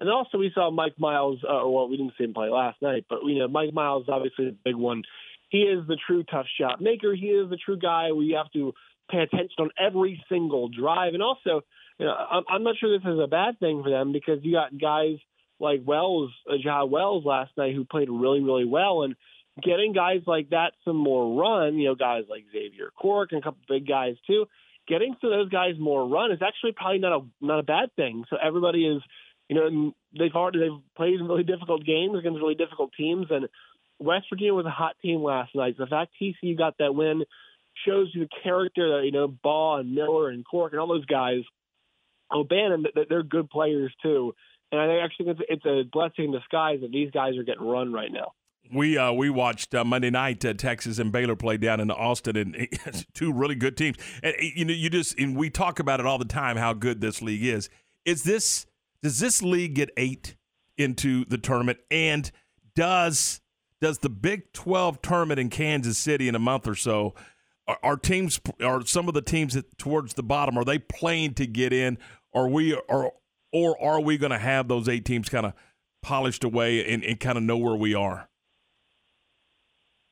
And 0.00 0.10
also 0.10 0.38
we 0.38 0.50
saw 0.54 0.70
Mike 0.70 0.98
Miles. 0.98 1.38
Uh, 1.42 1.68
well, 1.68 1.88
we 1.88 1.96
didn't 1.96 2.14
see 2.18 2.24
him 2.24 2.34
play 2.34 2.48
last 2.48 2.82
night, 2.82 3.06
but 3.08 3.20
you 3.24 3.38
know 3.38 3.48
Mike 3.48 3.72
Miles 3.72 4.04
is 4.04 4.08
obviously 4.08 4.46
the 4.46 4.56
big 4.64 4.74
one. 4.74 5.02
He 5.48 5.58
is 5.58 5.86
the 5.86 5.96
true 6.06 6.24
tough 6.24 6.46
shot 6.60 6.80
maker. 6.80 7.14
He 7.14 7.26
is 7.26 7.48
the 7.48 7.56
true 7.56 7.78
guy 7.78 8.08
you 8.08 8.36
have 8.36 8.50
to 8.52 8.72
pay 9.10 9.18
attention 9.18 9.54
on 9.58 9.70
every 9.78 10.22
single 10.28 10.68
drive. 10.68 11.14
And 11.14 11.22
also, 11.22 11.62
you 11.98 12.06
know, 12.06 12.14
I'm, 12.14 12.44
I'm 12.48 12.62
not 12.64 12.76
sure 12.78 12.98
this 12.98 13.06
is 13.06 13.20
a 13.22 13.28
bad 13.28 13.60
thing 13.60 13.82
for 13.82 13.90
them 13.90 14.12
because 14.12 14.40
you 14.42 14.52
got 14.52 14.76
guys 14.78 15.16
like 15.60 15.82
Wells, 15.84 16.30
uh, 16.50 16.54
Jah 16.62 16.84
Wells 16.84 17.24
last 17.24 17.52
night 17.56 17.74
who 17.74 17.84
played 17.84 18.10
really, 18.10 18.40
really 18.40 18.64
well. 18.64 19.02
And 19.02 19.14
getting 19.62 19.92
guys 19.92 20.22
like 20.26 20.50
that 20.50 20.72
some 20.84 20.96
more 20.96 21.40
run, 21.40 21.78
you 21.78 21.88
know, 21.88 21.94
guys 21.94 22.24
like 22.28 22.44
Xavier 22.52 22.90
Cork 22.96 23.30
and 23.32 23.40
a 23.40 23.44
couple 23.44 23.60
big 23.68 23.86
guys 23.86 24.16
too, 24.26 24.46
getting 24.88 25.14
to 25.20 25.28
those 25.28 25.48
guys 25.48 25.74
more 25.78 26.06
run 26.08 26.32
is 26.32 26.40
actually 26.42 26.72
probably 26.72 26.98
not 26.98 27.12
a 27.12 27.20
not 27.40 27.60
a 27.60 27.62
bad 27.62 27.94
thing. 27.94 28.24
So 28.28 28.36
everybody 28.42 28.86
is, 28.86 29.02
you 29.48 29.56
know, 29.56 29.92
they've 30.18 30.34
already 30.34 30.60
they've 30.60 30.94
played 30.96 31.20
really 31.20 31.44
difficult 31.44 31.84
games 31.84 32.18
against 32.18 32.40
really 32.40 32.54
difficult 32.54 32.92
teams, 32.96 33.26
and 33.30 33.48
West 33.98 34.26
Virginia 34.30 34.54
was 34.54 34.66
a 34.66 34.70
hot 34.70 34.96
team 35.02 35.22
last 35.22 35.54
night. 35.54 35.74
So 35.76 35.84
the 35.84 35.90
fact 35.90 36.12
TCU 36.20 36.56
got 36.56 36.76
that 36.78 36.94
win 36.94 37.24
shows 37.86 38.10
you 38.14 38.22
the 38.22 38.28
character 38.42 38.96
that 38.96 39.04
you 39.04 39.12
know 39.12 39.28
Baugh 39.28 39.78
and 39.78 39.94
Miller 39.94 40.30
and 40.30 40.44
Cork 40.44 40.72
and 40.72 40.80
all 40.80 40.88
those 40.88 41.06
guys. 41.06 41.42
O'Bannon, 42.32 42.84
that 42.94 43.06
they're 43.08 43.22
good 43.22 43.50
players 43.50 43.92
too. 44.02 44.34
And 44.72 44.80
I 44.80 45.04
actually 45.04 45.26
think 45.26 45.38
it's, 45.40 45.62
it's 45.64 45.66
a 45.66 45.82
blessing 45.90 46.24
in 46.26 46.32
disguise 46.32 46.80
that 46.80 46.90
these 46.90 47.10
guys 47.10 47.36
are 47.36 47.44
getting 47.44 47.66
run 47.66 47.92
right 47.92 48.10
now. 48.10 48.32
We 48.72 48.96
uh, 48.96 49.12
we 49.12 49.28
watched 49.28 49.74
uh, 49.74 49.84
Monday 49.84 50.10
night 50.10 50.42
uh, 50.44 50.54
Texas 50.54 50.98
and 50.98 51.12
Baylor 51.12 51.36
play 51.36 51.58
down 51.58 51.80
in 51.80 51.90
Austin, 51.90 52.36
and 52.36 53.06
two 53.14 53.30
really 53.30 53.54
good 53.54 53.76
teams. 53.76 53.98
And 54.22 54.34
you 54.40 54.64
know, 54.64 54.72
you 54.72 54.88
just 54.88 55.18
and 55.18 55.36
we 55.36 55.50
talk 55.50 55.78
about 55.78 56.00
it 56.00 56.06
all 56.06 56.18
the 56.18 56.24
time 56.24 56.56
how 56.56 56.72
good 56.72 57.02
this 57.02 57.20
league 57.20 57.44
is. 57.44 57.68
Is 58.06 58.22
this 58.22 58.66
does 59.04 59.18
this 59.18 59.42
league 59.42 59.74
get 59.74 59.90
eight 59.98 60.34
into 60.78 61.26
the 61.26 61.36
tournament? 61.36 61.78
And 61.90 62.30
does 62.74 63.42
does 63.80 63.98
the 63.98 64.08
Big 64.08 64.50
Twelve 64.54 65.02
tournament 65.02 65.38
in 65.38 65.50
Kansas 65.50 65.98
City 65.98 66.26
in 66.26 66.34
a 66.34 66.38
month 66.38 66.66
or 66.66 66.74
so? 66.74 67.14
Are, 67.68 67.78
are 67.82 67.96
teams 67.98 68.40
are 68.62 68.84
some 68.86 69.06
of 69.06 69.14
the 69.14 69.20
teams 69.20 69.52
that, 69.54 69.76
towards 69.76 70.14
the 70.14 70.22
bottom 70.22 70.56
are 70.56 70.64
they 70.64 70.78
playing 70.78 71.34
to 71.34 71.46
get 71.46 71.72
in? 71.72 71.98
Are 72.34 72.48
we 72.48 72.74
are 72.74 73.12
or 73.52 73.80
are 73.80 74.00
we 74.00 74.16
going 74.16 74.32
to 74.32 74.38
have 74.38 74.68
those 74.68 74.88
eight 74.88 75.04
teams 75.04 75.28
kind 75.28 75.44
of 75.44 75.52
polished 76.02 76.42
away 76.42 76.90
and, 76.90 77.04
and 77.04 77.20
kind 77.20 77.36
of 77.36 77.44
know 77.44 77.58
where 77.58 77.76
we 77.76 77.94
are? 77.94 78.30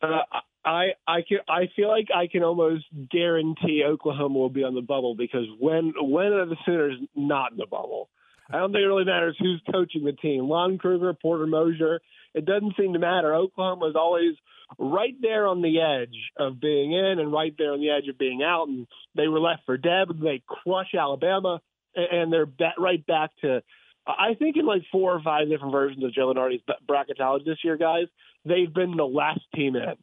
Uh, 0.02 0.18
I 0.66 0.88
I 1.08 1.22
can 1.26 1.38
I 1.48 1.70
feel 1.74 1.88
like 1.88 2.08
I 2.14 2.26
can 2.26 2.42
almost 2.42 2.84
guarantee 3.10 3.84
Oklahoma 3.86 4.38
will 4.38 4.50
be 4.50 4.64
on 4.64 4.74
the 4.74 4.82
bubble 4.82 5.14
because 5.14 5.46
when 5.58 5.94
when 5.98 6.26
are 6.26 6.44
the 6.44 6.56
Sooners 6.66 6.98
not 7.16 7.52
in 7.52 7.56
the 7.56 7.66
bubble? 7.66 8.10
I 8.50 8.58
don't 8.58 8.72
think 8.72 8.82
it 8.82 8.86
really 8.86 9.04
matters 9.04 9.36
who's 9.38 9.62
coaching 9.70 10.04
the 10.04 10.12
team. 10.12 10.48
Lon 10.48 10.78
Kruger, 10.78 11.14
Porter 11.14 11.46
Moser, 11.46 12.00
it 12.34 12.44
doesn't 12.44 12.74
seem 12.78 12.92
to 12.94 12.98
matter. 12.98 13.34
Oklahoma 13.34 13.88
is 13.88 13.96
always 13.96 14.34
right 14.78 15.14
there 15.20 15.46
on 15.46 15.62
the 15.62 15.80
edge 15.80 16.16
of 16.38 16.60
being 16.60 16.92
in 16.92 17.18
and 17.18 17.32
right 17.32 17.54
there 17.56 17.72
on 17.72 17.80
the 17.80 17.90
edge 17.90 18.08
of 18.08 18.18
being 18.18 18.42
out. 18.42 18.68
And 18.68 18.86
they 19.14 19.28
were 19.28 19.40
left 19.40 19.62
for 19.66 19.76
dead. 19.76 20.08
They 20.22 20.42
crush 20.46 20.94
Alabama, 20.98 21.60
and 21.94 22.32
they're 22.32 22.48
right 22.78 23.04
back 23.06 23.30
to. 23.42 23.62
I 24.06 24.34
think 24.38 24.56
in 24.56 24.66
like 24.66 24.82
four 24.90 25.12
or 25.12 25.22
five 25.22 25.48
different 25.48 25.72
versions 25.72 26.02
of 26.02 26.12
Joe 26.12 26.32
Lunardi's 26.32 26.62
bracketology 26.88 27.44
this 27.44 27.58
year, 27.62 27.76
guys, 27.76 28.06
they've 28.44 28.72
been 28.72 28.96
the 28.96 29.04
last 29.04 29.42
team 29.54 29.76
in, 29.76 29.94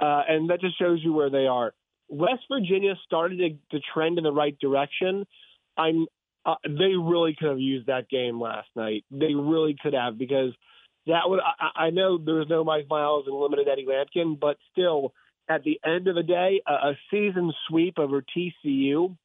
uh, 0.00 0.22
and 0.28 0.50
that 0.50 0.60
just 0.60 0.78
shows 0.78 1.00
you 1.02 1.12
where 1.12 1.30
they 1.30 1.46
are. 1.46 1.74
West 2.08 2.42
Virginia 2.50 2.94
started 3.04 3.38
to, 3.38 3.78
to 3.78 3.84
trend 3.92 4.18
in 4.18 4.24
the 4.24 4.32
right 4.32 4.56
direction. 4.58 5.26
I'm. 5.76 6.06
Uh, 6.44 6.54
they 6.64 6.94
really 6.96 7.36
could 7.38 7.50
have 7.50 7.60
used 7.60 7.86
that 7.86 8.08
game 8.08 8.40
last 8.40 8.68
night. 8.74 9.04
They 9.10 9.34
really 9.34 9.76
could 9.80 9.94
have 9.94 10.18
because 10.18 10.52
that 11.06 11.22
would 11.26 11.40
I, 11.40 11.86
I 11.86 11.90
know 11.90 12.18
there 12.18 12.36
was 12.36 12.48
no 12.48 12.64
Mike 12.64 12.86
Miles 12.88 13.26
and 13.26 13.36
limited 13.36 13.68
Eddie 13.68 13.86
Lampkin, 13.86 14.38
but 14.40 14.56
still, 14.72 15.12
at 15.48 15.62
the 15.62 15.80
end 15.84 16.08
of 16.08 16.14
the 16.14 16.22
day, 16.22 16.60
a, 16.66 16.72
a 16.72 16.98
season 17.10 17.52
sweep 17.68 17.98
over 17.98 18.22
TCU 18.36 19.16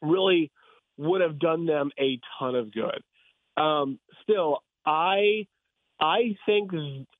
really 0.00 0.50
would 0.96 1.20
have 1.20 1.38
done 1.38 1.66
them 1.66 1.90
a 1.98 2.20
ton 2.38 2.54
of 2.54 2.72
good. 2.72 3.02
Um, 3.60 3.98
still, 4.22 4.58
I 4.86 5.46
I 6.00 6.36
think 6.46 6.70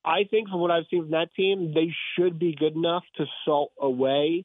I 0.05 0.25
think 0.31 0.49
from 0.49 0.61
what 0.61 0.71
I've 0.71 0.85
seen 0.91 1.03
from 1.03 1.11
that 1.13 1.35
team, 1.35 1.73
they 1.75 1.93
should 2.15 2.39
be 2.39 2.55
good 2.55 2.77
enough 2.77 3.05
to 3.17 3.27
salt 3.45 3.73
away 3.81 4.45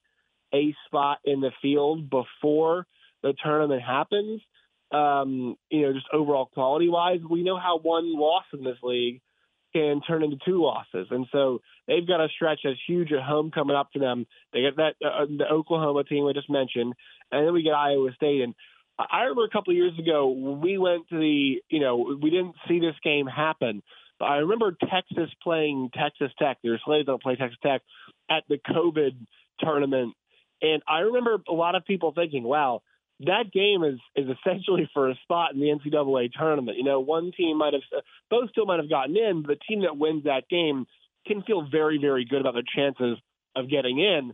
a 0.53 0.75
spot 0.85 1.19
in 1.25 1.41
the 1.41 1.51
field 1.61 2.09
before 2.09 2.85
the 3.21 3.33
tournament 3.43 3.81
happens 3.81 4.41
um, 4.93 5.55
you 5.69 5.81
know, 5.81 5.93
just 5.93 6.05
overall 6.13 6.45
quality 6.45 6.87
wise. 6.87 7.19
We 7.27 7.43
know 7.43 7.57
how 7.57 7.79
one 7.79 8.17
loss 8.17 8.45
in 8.53 8.63
this 8.63 8.77
league 8.83 9.21
can 9.73 10.01
turn 10.01 10.23
into 10.23 10.37
two 10.45 10.61
losses, 10.61 11.07
and 11.09 11.25
so 11.31 11.59
they've 11.87 12.07
got 12.07 12.23
a 12.23 12.29
stretch 12.29 12.59
that's 12.63 12.77
huge 12.87 13.11
at 13.11 13.23
home 13.23 13.49
coming 13.51 13.75
up 13.75 13.91
to 13.93 13.99
them. 13.99 14.27
They 14.53 14.61
get 14.61 14.75
that 14.77 14.93
uh, 15.03 15.25
the 15.25 15.45
Oklahoma 15.51 16.03
team 16.03 16.27
I 16.27 16.33
just 16.33 16.49
mentioned, 16.49 16.93
and 17.31 17.47
then 17.47 17.53
we 17.53 17.63
get 17.63 17.73
Iowa 17.73 18.11
State. 18.15 18.41
And 18.41 18.53
I 18.99 19.21
remember 19.21 19.45
a 19.45 19.49
couple 19.49 19.71
of 19.71 19.77
years 19.77 19.97
ago 19.97 20.29
we 20.29 20.77
went 20.77 21.09
to 21.09 21.17
the, 21.17 21.55
you 21.69 21.79
know, 21.79 22.15
we 22.21 22.29
didn't 22.29 22.55
see 22.67 22.79
this 22.79 22.95
game 23.03 23.25
happen. 23.25 23.81
But 24.19 24.25
I 24.25 24.37
remember 24.37 24.77
Texas 24.79 25.29
playing 25.41 25.89
Texas 25.93 26.31
Tech. 26.37 26.59
They 26.61 26.69
were 26.69 26.77
to 26.77 27.17
play 27.17 27.35
Texas 27.35 27.57
Tech 27.63 27.81
at 28.29 28.43
the 28.47 28.59
COVID 28.69 29.17
tournament, 29.59 30.13
and 30.61 30.83
I 30.87 30.99
remember 30.99 31.39
a 31.49 31.53
lot 31.53 31.73
of 31.73 31.83
people 31.83 32.13
thinking, 32.13 32.43
"Wow." 32.43 32.83
That 33.25 33.51
game 33.51 33.83
is 33.83 33.99
is 34.15 34.27
essentially 34.29 34.89
for 34.93 35.09
a 35.09 35.15
spot 35.23 35.53
in 35.53 35.59
the 35.59 35.67
NCAA 35.67 36.31
tournament. 36.31 36.77
You 36.77 36.83
know, 36.83 36.99
one 36.99 37.31
team 37.35 37.57
might 37.57 37.73
have, 37.73 37.81
both 38.29 38.49
still 38.51 38.65
might 38.65 38.79
have 38.79 38.89
gotten 38.89 39.15
in, 39.17 39.41
but 39.41 39.49
the 39.49 39.59
team 39.67 39.81
that 39.81 39.97
wins 39.97 40.23
that 40.25 40.49
game 40.49 40.85
can 41.25 41.41
feel 41.43 41.67
very, 41.69 41.97
very 41.99 42.25
good 42.25 42.41
about 42.41 42.53
their 42.53 42.63
chances 42.75 43.17
of 43.55 43.69
getting 43.69 43.99
in. 43.99 44.33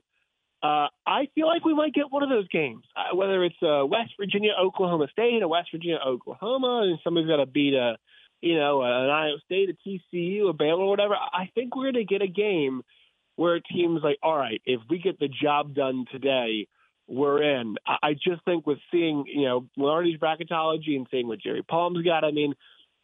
Uh, 0.61 0.87
I 1.07 1.29
feel 1.35 1.47
like 1.47 1.63
we 1.63 1.73
might 1.73 1.93
get 1.93 2.11
one 2.11 2.21
of 2.21 2.29
those 2.29 2.47
games, 2.49 2.83
uh, 2.95 3.15
whether 3.15 3.43
it's 3.45 3.55
uh, 3.61 3.85
West 3.85 4.11
Virginia, 4.19 4.51
Oklahoma 4.59 5.07
State, 5.11 5.41
or 5.41 5.47
West 5.47 5.69
Virginia, 5.71 5.99
Oklahoma, 6.05 6.81
and 6.83 6.99
somebody's 7.03 7.29
got 7.29 7.37
to 7.37 7.45
beat 7.45 7.73
a, 7.73 7.97
you 8.41 8.57
know, 8.57 8.81
an 8.81 9.09
Iowa 9.09 9.37
State, 9.45 9.69
a 9.69 9.89
TCU, 9.89 10.49
a 10.49 10.53
Baylor, 10.53 10.83
or 10.83 10.89
whatever. 10.89 11.15
I 11.15 11.49
think 11.55 11.75
we're 11.75 11.91
going 11.91 12.05
to 12.05 12.13
get 12.13 12.21
a 12.21 12.27
game 12.27 12.81
where 13.37 13.61
team's 13.61 14.01
like, 14.03 14.17
all 14.21 14.35
right, 14.35 14.61
if 14.65 14.81
we 14.89 14.99
get 14.99 15.17
the 15.17 15.29
job 15.29 15.73
done 15.73 16.05
today 16.11 16.67
we're 17.09 17.41
in. 17.41 17.75
I 17.85 18.13
just 18.13 18.43
think 18.45 18.67
with 18.67 18.77
seeing, 18.91 19.25
you 19.27 19.45
know, 19.45 19.67
Lunardi's 19.77 20.19
bracketology 20.19 20.95
and 20.95 21.07
seeing 21.09 21.27
what 21.27 21.39
Jerry 21.39 21.63
Palm's 21.63 22.03
got, 22.03 22.23
I 22.23 22.31
mean, 22.31 22.53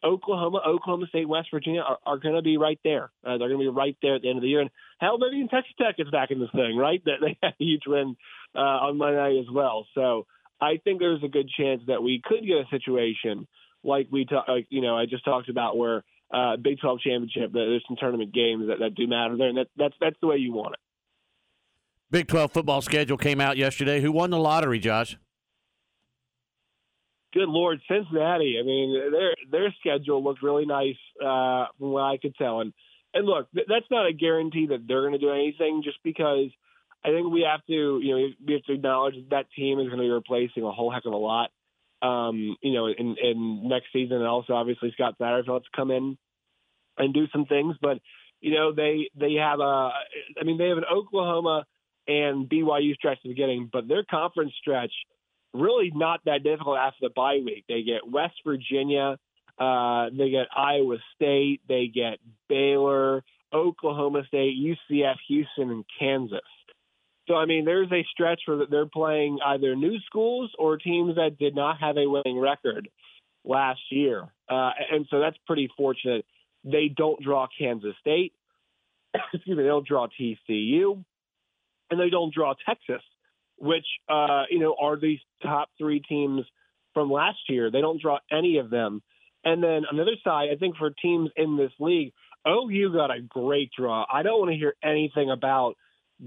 Oklahoma, 0.04 0.60
Oklahoma 0.66 1.06
State, 1.08 1.28
West 1.28 1.48
Virginia 1.52 1.80
are, 1.80 1.98
are 2.06 2.18
going 2.18 2.36
to 2.36 2.42
be 2.42 2.56
right 2.56 2.78
there. 2.84 3.10
Uh, 3.24 3.38
they're 3.38 3.48
going 3.48 3.58
to 3.60 3.70
be 3.72 3.76
right 3.76 3.96
there 4.02 4.14
at 4.14 4.22
the 4.22 4.28
end 4.28 4.38
of 4.38 4.42
the 4.42 4.48
year. 4.48 4.60
And 4.60 4.70
hell, 5.00 5.18
maybe 5.18 5.36
even 5.36 5.48
Texas 5.48 5.74
Tech 5.80 5.96
is 5.98 6.10
back 6.10 6.30
in 6.30 6.38
this 6.38 6.50
thing, 6.52 6.76
right? 6.76 7.02
That 7.04 7.20
they 7.20 7.36
had 7.42 7.54
a 7.60 7.64
huge 7.64 7.82
win 7.86 8.16
uh, 8.54 8.58
on 8.58 8.98
Monday 8.98 9.16
night 9.16 9.40
as 9.40 9.52
well. 9.52 9.86
So 9.94 10.26
I 10.60 10.78
think 10.82 11.00
there's 11.00 11.22
a 11.24 11.28
good 11.28 11.48
chance 11.48 11.82
that 11.88 12.02
we 12.02 12.22
could 12.24 12.46
get 12.46 12.58
a 12.58 12.68
situation 12.70 13.46
like 13.82 14.08
we 14.10 14.24
talk, 14.24 14.46
like 14.48 14.66
you 14.70 14.82
know, 14.82 14.96
I 14.96 15.06
just 15.06 15.24
talked 15.24 15.48
about 15.48 15.76
where 15.76 16.04
uh, 16.32 16.56
Big 16.56 16.80
12 16.80 17.00
championship. 17.00 17.52
There's 17.52 17.84
some 17.86 17.96
tournament 17.98 18.34
games 18.34 18.68
that, 18.68 18.80
that 18.80 18.94
do 18.94 19.06
matter 19.06 19.36
there, 19.36 19.48
and 19.48 19.58
that, 19.58 19.68
that's 19.76 19.94
that's 20.00 20.16
the 20.20 20.26
way 20.26 20.36
you 20.36 20.52
want 20.52 20.74
it. 20.74 20.80
Big 22.10 22.28
12 22.28 22.52
football 22.52 22.80
schedule 22.82 23.16
came 23.16 23.40
out 23.40 23.56
yesterday. 23.56 24.00
Who 24.00 24.12
won 24.12 24.30
the 24.30 24.38
lottery, 24.38 24.78
Josh? 24.78 25.16
Good 27.34 27.48
Lord, 27.48 27.80
Cincinnati. 27.88 28.56
I 28.60 28.64
mean, 28.64 29.12
their 29.12 29.34
their 29.50 29.74
schedule 29.80 30.22
looked 30.22 30.42
really 30.42 30.64
nice 30.64 30.96
uh, 31.20 31.66
from 31.78 31.90
what 31.90 32.02
I 32.02 32.16
could 32.16 32.34
tell. 32.36 32.60
And 32.60 32.72
and 33.12 33.26
look, 33.26 33.50
th- 33.52 33.66
that's 33.68 33.90
not 33.90 34.06
a 34.06 34.12
guarantee 34.12 34.68
that 34.68 34.86
they're 34.86 35.02
going 35.02 35.12
to 35.12 35.18
do 35.18 35.32
anything, 35.32 35.82
just 35.84 35.98
because 36.04 36.48
I 37.04 37.08
think 37.08 37.30
we 37.30 37.46
have 37.50 37.64
to, 37.66 38.00
you 38.02 38.16
know, 38.16 38.28
we 38.46 38.52
have 38.54 38.62
to 38.62 38.72
acknowledge 38.72 39.14
that, 39.16 39.30
that 39.30 39.46
team 39.56 39.80
is 39.80 39.86
going 39.86 39.98
to 39.98 40.04
be 40.04 40.10
replacing 40.10 40.62
a 40.62 40.72
whole 40.72 40.90
heck 40.90 41.04
of 41.04 41.12
a 41.12 41.16
lot, 41.16 41.50
um, 42.02 42.56
you 42.62 42.72
know, 42.72 42.86
in, 42.86 43.16
in 43.22 43.68
next 43.68 43.86
season. 43.92 44.16
And 44.16 44.26
also, 44.26 44.54
obviously, 44.54 44.92
Scott 44.92 45.16
Satterfield 45.20 45.64
to 45.64 45.70
come 45.74 45.90
in 45.90 46.16
and 46.96 47.12
do 47.12 47.26
some 47.32 47.44
things. 47.46 47.76
But 47.82 47.98
you 48.40 48.54
know, 48.54 48.72
they 48.72 49.10
they 49.18 49.34
have 49.34 49.60
a, 49.60 49.90
I 50.40 50.44
mean, 50.44 50.56
they 50.56 50.68
have 50.68 50.78
an 50.78 50.84
Oklahoma 50.90 51.66
and 52.06 52.48
BYU 52.48 52.94
stretch 52.94 53.18
the 53.22 53.30
beginning, 53.30 53.68
but 53.72 53.88
their 53.88 54.04
conference 54.04 54.52
stretch 54.60 54.92
really 55.52 55.90
not 55.94 56.20
that 56.26 56.42
difficult 56.42 56.78
after 56.78 56.98
the 57.02 57.10
bye 57.10 57.40
week. 57.44 57.64
They 57.68 57.82
get 57.82 58.08
West 58.08 58.34
Virginia, 58.44 59.18
uh, 59.58 60.06
they 60.16 60.30
get 60.30 60.48
Iowa 60.54 60.98
State, 61.14 61.62
they 61.68 61.86
get 61.92 62.18
Baylor, 62.48 63.24
Oklahoma 63.52 64.22
State, 64.28 64.56
UCF, 64.56 65.16
Houston, 65.28 65.70
and 65.70 65.84
Kansas. 65.98 66.40
So 67.26 67.34
I 67.34 67.46
mean, 67.46 67.64
there's 67.64 67.90
a 67.90 68.06
stretch 68.12 68.42
where 68.46 68.66
they're 68.70 68.86
playing 68.86 69.38
either 69.44 69.74
new 69.74 69.98
schools 70.06 70.50
or 70.58 70.76
teams 70.76 71.16
that 71.16 71.38
did 71.38 71.54
not 71.54 71.80
have 71.80 71.96
a 71.96 72.08
winning 72.08 72.38
record 72.38 72.88
last 73.44 73.80
year, 73.90 74.22
uh, 74.48 74.70
and 74.92 75.06
so 75.10 75.20
that's 75.20 75.36
pretty 75.46 75.68
fortunate. 75.76 76.24
They 76.64 76.88
don't 76.88 77.22
draw 77.22 77.46
Kansas 77.58 77.94
State. 78.00 78.32
Excuse 79.14 79.56
me, 79.56 79.62
they 79.62 79.68
don't 79.68 79.86
draw 79.86 80.06
TCU, 80.06 81.04
and 81.90 82.00
they 82.00 82.10
don't 82.10 82.34
draw 82.34 82.54
Texas, 82.66 83.02
which 83.58 83.86
uh, 84.08 84.44
you 84.50 84.58
know 84.58 84.76
are 84.80 84.98
these 84.98 85.20
top 85.42 85.68
three 85.78 86.00
teams 86.00 86.44
from 86.94 87.10
last 87.10 87.38
year. 87.48 87.70
They 87.70 87.80
don't 87.80 88.00
draw 88.00 88.18
any 88.30 88.58
of 88.58 88.70
them. 88.70 89.02
And 89.44 89.62
then 89.62 89.84
on 89.86 89.96
the 89.96 90.02
other 90.02 90.16
side, 90.24 90.48
I 90.52 90.56
think 90.56 90.76
for 90.76 90.90
teams 90.90 91.30
in 91.36 91.56
this 91.56 91.70
league, 91.78 92.12
OU 92.48 92.92
got 92.92 93.10
a 93.10 93.20
great 93.20 93.70
draw. 93.76 94.04
I 94.12 94.22
don't 94.22 94.40
want 94.40 94.50
to 94.50 94.56
hear 94.56 94.74
anything 94.82 95.30
about 95.30 95.76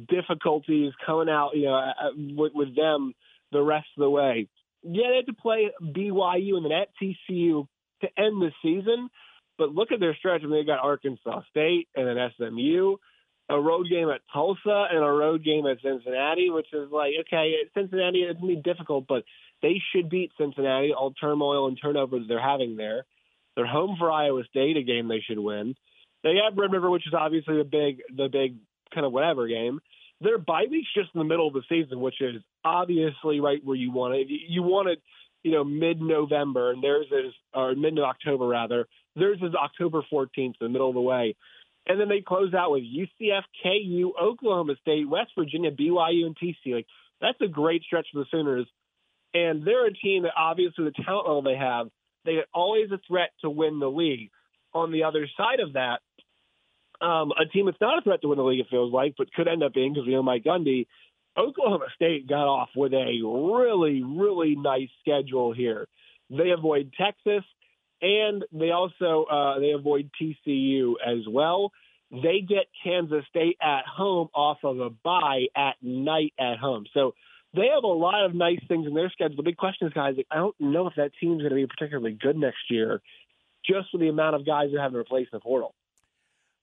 difficulties 0.08 0.94
coming 1.06 1.30
out, 1.30 1.52
you 1.54 1.66
know, 1.66 1.74
uh, 1.74 1.90
uh, 1.90 2.12
with, 2.16 2.54
with 2.54 2.76
them 2.76 3.14
the 3.52 3.62
rest 3.62 3.88
of 3.98 4.02
the 4.02 4.10
way. 4.10 4.48
Yeah, 4.84 5.08
they 5.10 5.16
had 5.18 5.26
to 5.26 5.34
play 5.34 5.72
BYU 5.82 6.56
and 6.56 6.66
then 6.66 6.72
at 6.72 6.90
TCU 7.02 7.68
to 8.02 8.08
end 8.18 8.42
the 8.42 8.52
season, 8.62 9.10
but 9.58 9.74
look 9.74 9.92
at 9.92 10.00
their 10.00 10.16
stretch. 10.16 10.42
I 10.44 10.48
mean, 10.48 10.62
they 10.62 10.66
got 10.66 10.80
Arkansas 10.80 11.42
State 11.50 11.90
and 11.96 12.08
then 12.08 12.32
SMU, 12.38 12.96
a 13.50 13.60
road 13.60 13.88
game 13.90 14.10
at 14.10 14.22
Tulsa, 14.32 14.88
and 14.92 15.04
a 15.04 15.12
road 15.12 15.44
game 15.44 15.66
at 15.66 15.82
Cincinnati, 15.82 16.50
which 16.50 16.68
is 16.72 16.92
like, 16.92 17.14
okay, 17.22 17.54
Cincinnati, 17.74 18.20
it's 18.20 18.40
going 18.40 18.56
to 18.56 18.62
be 18.62 18.62
difficult, 18.62 19.06
but 19.08 19.24
they 19.62 19.82
should 19.92 20.10
beat 20.10 20.32
Cincinnati, 20.38 20.94
all 20.94 21.12
turmoil 21.12 21.68
and 21.68 21.78
turnover 21.82 22.20
that 22.20 22.28
they're 22.28 22.42
having 22.42 22.78
there. 22.78 23.06
They're 23.56 23.66
home 23.66 23.96
for 23.98 24.12
Iowa 24.12 24.44
State, 24.50 24.78
a 24.78 24.84
game 24.84 25.08
they 25.08 25.24
should 25.26 25.40
win. 25.40 25.76
They 26.24 26.36
have 26.44 26.58
Red 26.58 26.72
River, 26.72 26.90
which 26.90 27.08
is 27.08 27.14
obviously 27.14 27.58
the 27.58 27.64
big, 27.64 28.02
the 28.16 28.30
big 28.30 28.58
kind 28.94 29.06
of 29.06 29.12
whatever 29.12 29.48
game. 29.48 29.80
Their 30.22 30.38
bye 30.38 30.66
week's 30.70 30.94
just 30.94 31.10
in 31.14 31.20
the 31.20 31.26
middle 31.26 31.48
of 31.48 31.54
the 31.54 31.64
season, 31.70 32.02
which 32.02 32.22
is 32.22 32.42
obviously 32.64 33.40
right 33.40 33.64
where 33.64 33.76
you 33.76 33.92
want 33.92 34.16
it. 34.16 34.28
You 34.30 34.64
want 34.64 34.90
it, 34.90 35.02
you 35.44 35.52
know, 35.52 35.64
mid-November, 35.64 36.72
and 36.72 36.84
theirs 36.84 37.08
is 37.12 37.34
or 37.54 37.74
mid-October 37.74 38.46
rather. 38.46 38.86
Theirs 39.16 39.40
is 39.42 39.56
October 39.56 40.04
14th, 40.12 40.56
the 40.60 40.70
middle 40.70 40.90
of 40.90 40.94
the 40.94 41.02
way. 41.02 41.36
And 41.88 42.00
then 42.00 42.10
they 42.10 42.22
close 42.22 42.54
out 42.54 42.72
with 42.72 42.84
UCF, 42.84 43.44
KU, 43.64 44.14
Oklahoma 44.22 44.76
State, 44.82 45.10
West 45.10 45.32
Virginia, 45.38 45.72
BYU, 45.72 46.26
and 46.26 46.38
TC. 46.38 46.74
Like 46.74 46.88
that's 47.22 47.40
a 47.42 47.48
great 47.48 47.84
stretch 47.84 48.08
for 48.14 48.20
the 48.20 48.26
Sooners. 48.32 48.68
And 49.34 49.66
they're 49.66 49.88
a 49.88 49.94
team 49.94 50.24
that 50.24 50.34
obviously 50.38 50.86
the 50.86 51.04
talent 51.04 51.28
level 51.28 51.42
they 51.42 51.56
have, 51.56 51.88
they 52.26 52.34
are 52.34 52.46
always 52.54 52.92
a 52.92 53.00
threat 53.08 53.30
to 53.42 53.50
win 53.50 53.80
the 53.80 53.90
league. 53.90 54.32
On 54.74 54.92
the 54.92 55.04
other 55.04 55.28
side 55.36 55.60
of 55.60 55.74
that, 55.74 56.00
um, 57.02 57.32
a 57.32 57.46
team 57.46 57.66
that's 57.66 57.82
not 57.82 57.98
a 57.98 58.02
threat 58.02 58.22
to 58.22 58.28
win 58.28 58.38
the 58.38 58.44
league, 58.44 58.60
it 58.60 58.68
feels 58.70 58.94
like, 58.94 59.16
but 59.18 59.34
could 59.34 59.48
end 59.48 59.64
up 59.64 59.74
being 59.74 59.94
because 59.94 60.06
we 60.06 60.14
know 60.14 60.24
Mike 60.24 60.44
Gundy. 60.44 60.86
Oklahoma 61.38 61.86
State 61.96 62.28
got 62.28 62.48
off 62.48 62.70
with 62.76 62.94
a 62.94 63.22
really, 63.24 64.04
really 64.04 64.56
nice 64.56 64.90
schedule 65.00 65.54
here. 65.54 65.88
They 66.30 66.52
avoid 66.52 66.94
Texas, 67.00 67.44
and 68.02 68.46
they 68.52 68.72
also 68.72 69.26
uh, 69.26 69.60
they 69.60 69.72
avoid 69.72 70.10
TCU 70.22 70.94
as 71.06 71.28
well. 71.28 71.72
They 72.12 72.42
get 72.48 72.66
Kansas 72.84 73.24
State 73.30 73.58
at 73.62 73.86
home 73.86 74.30
off 74.34 74.58
of 74.64 74.80
a 74.80 74.90
bye 74.90 75.46
at 75.56 75.76
night 75.82 76.34
at 76.40 76.58
home. 76.58 76.86
So 76.94 77.14
they 77.54 77.68
have 77.74 77.84
a 77.84 77.88
lot 77.88 78.26
of 78.26 78.34
nice 78.34 78.60
things 78.68 78.88
in 78.88 78.94
their 78.94 79.10
schedule. 79.10 79.36
The 79.38 79.44
big 79.44 79.58
question 79.58 79.88
is, 79.88 79.94
guys, 79.94 80.16
I 80.32 80.36
don't 80.36 80.56
know 80.60 80.88
if 80.88 80.96
that 80.96 81.12
team's 81.20 81.42
going 81.42 81.50
to 81.50 81.56
be 81.56 81.68
particularly 81.68 82.18
good 82.20 82.36
next 82.36 82.70
year, 82.70 83.02
just 83.66 83.88
with 83.94 84.02
the 84.02 84.10
amount 84.10 84.36
of 84.36 84.46
guys 84.46 84.70
they're 84.72 84.82
having 84.82 84.94
to 84.94 85.00
replace 85.00 85.28
in 85.32 85.38
the 85.38 85.40
portal. 85.40 85.76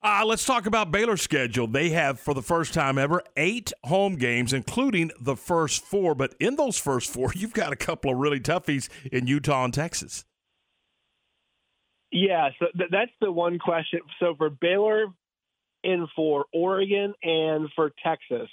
Uh, 0.02 0.24
let's 0.24 0.44
talk 0.44 0.66
about 0.66 0.92
Baylor's 0.92 1.22
schedule. 1.22 1.66
They 1.66 1.88
have, 1.90 2.20
for 2.20 2.34
the 2.34 2.42
first 2.42 2.74
time 2.74 2.98
ever, 2.98 3.22
eight 3.36 3.72
home 3.84 4.16
games, 4.16 4.52
including 4.52 5.10
the 5.20 5.34
first 5.34 5.84
four. 5.84 6.14
But 6.14 6.34
in 6.38 6.56
those 6.56 6.78
first 6.78 7.10
four, 7.10 7.32
you've 7.36 7.54
got 7.54 7.72
a 7.72 7.76
couple 7.76 8.12
of 8.12 8.18
really 8.18 8.40
toughies 8.40 8.88
in 9.10 9.26
Utah 9.26 9.64
and 9.64 9.74
Texas. 9.74 10.24
Yeah, 12.10 12.50
so 12.58 12.66
th- 12.76 12.90
that's 12.90 13.12
the 13.20 13.32
one 13.32 13.58
question. 13.58 14.00
So 14.20 14.34
for 14.36 14.50
Baylor 14.50 15.06
and 15.82 16.08
for 16.14 16.46
Oregon 16.52 17.14
and 17.22 17.68
for 17.74 17.92
Texas, 18.04 18.48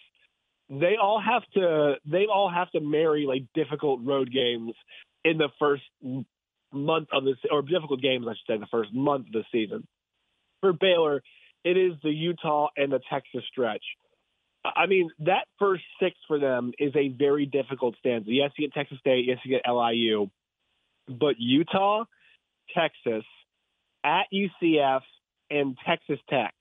they 0.69 0.95
all 1.01 1.21
have 1.21 1.43
to 1.53 1.95
they 2.05 2.25
all 2.25 2.49
have 2.49 2.71
to 2.71 2.79
marry 2.79 3.25
like 3.27 3.43
difficult 3.53 4.01
road 4.03 4.31
games 4.31 4.73
in 5.23 5.37
the 5.37 5.49
first 5.59 5.83
month 6.73 7.09
of 7.11 7.23
this 7.23 7.35
or 7.51 7.61
difficult 7.61 8.01
games, 8.01 8.25
I 8.27 8.33
should 8.33 8.55
say, 8.55 8.59
the 8.59 8.67
first 8.71 8.93
month 8.93 9.27
of 9.27 9.33
the 9.33 9.43
season. 9.51 9.87
For 10.61 10.73
Baylor, 10.73 11.21
it 11.63 11.77
is 11.77 11.93
the 12.03 12.11
Utah 12.11 12.69
and 12.75 12.91
the 12.91 12.99
Texas 13.09 13.43
stretch. 13.51 13.83
I 14.65 14.87
mean, 14.87 15.09
that 15.19 15.45
first 15.59 15.83
six 16.01 16.15
for 16.27 16.39
them 16.39 16.71
is 16.79 16.93
a 16.95 17.09
very 17.09 17.45
difficult 17.45 17.95
stanza. 17.99 18.31
Yes, 18.31 18.51
you 18.57 18.67
get 18.67 18.73
Texas 18.73 18.97
State, 18.99 19.25
yes, 19.27 19.37
you 19.43 19.51
get 19.51 19.69
LIU, 19.69 20.29
but 21.07 21.35
Utah, 21.37 22.05
Texas, 22.75 23.25
at 24.03 24.25
UCF, 24.33 25.01
and 25.49 25.77
Texas 25.85 26.19
Tech. 26.29 26.53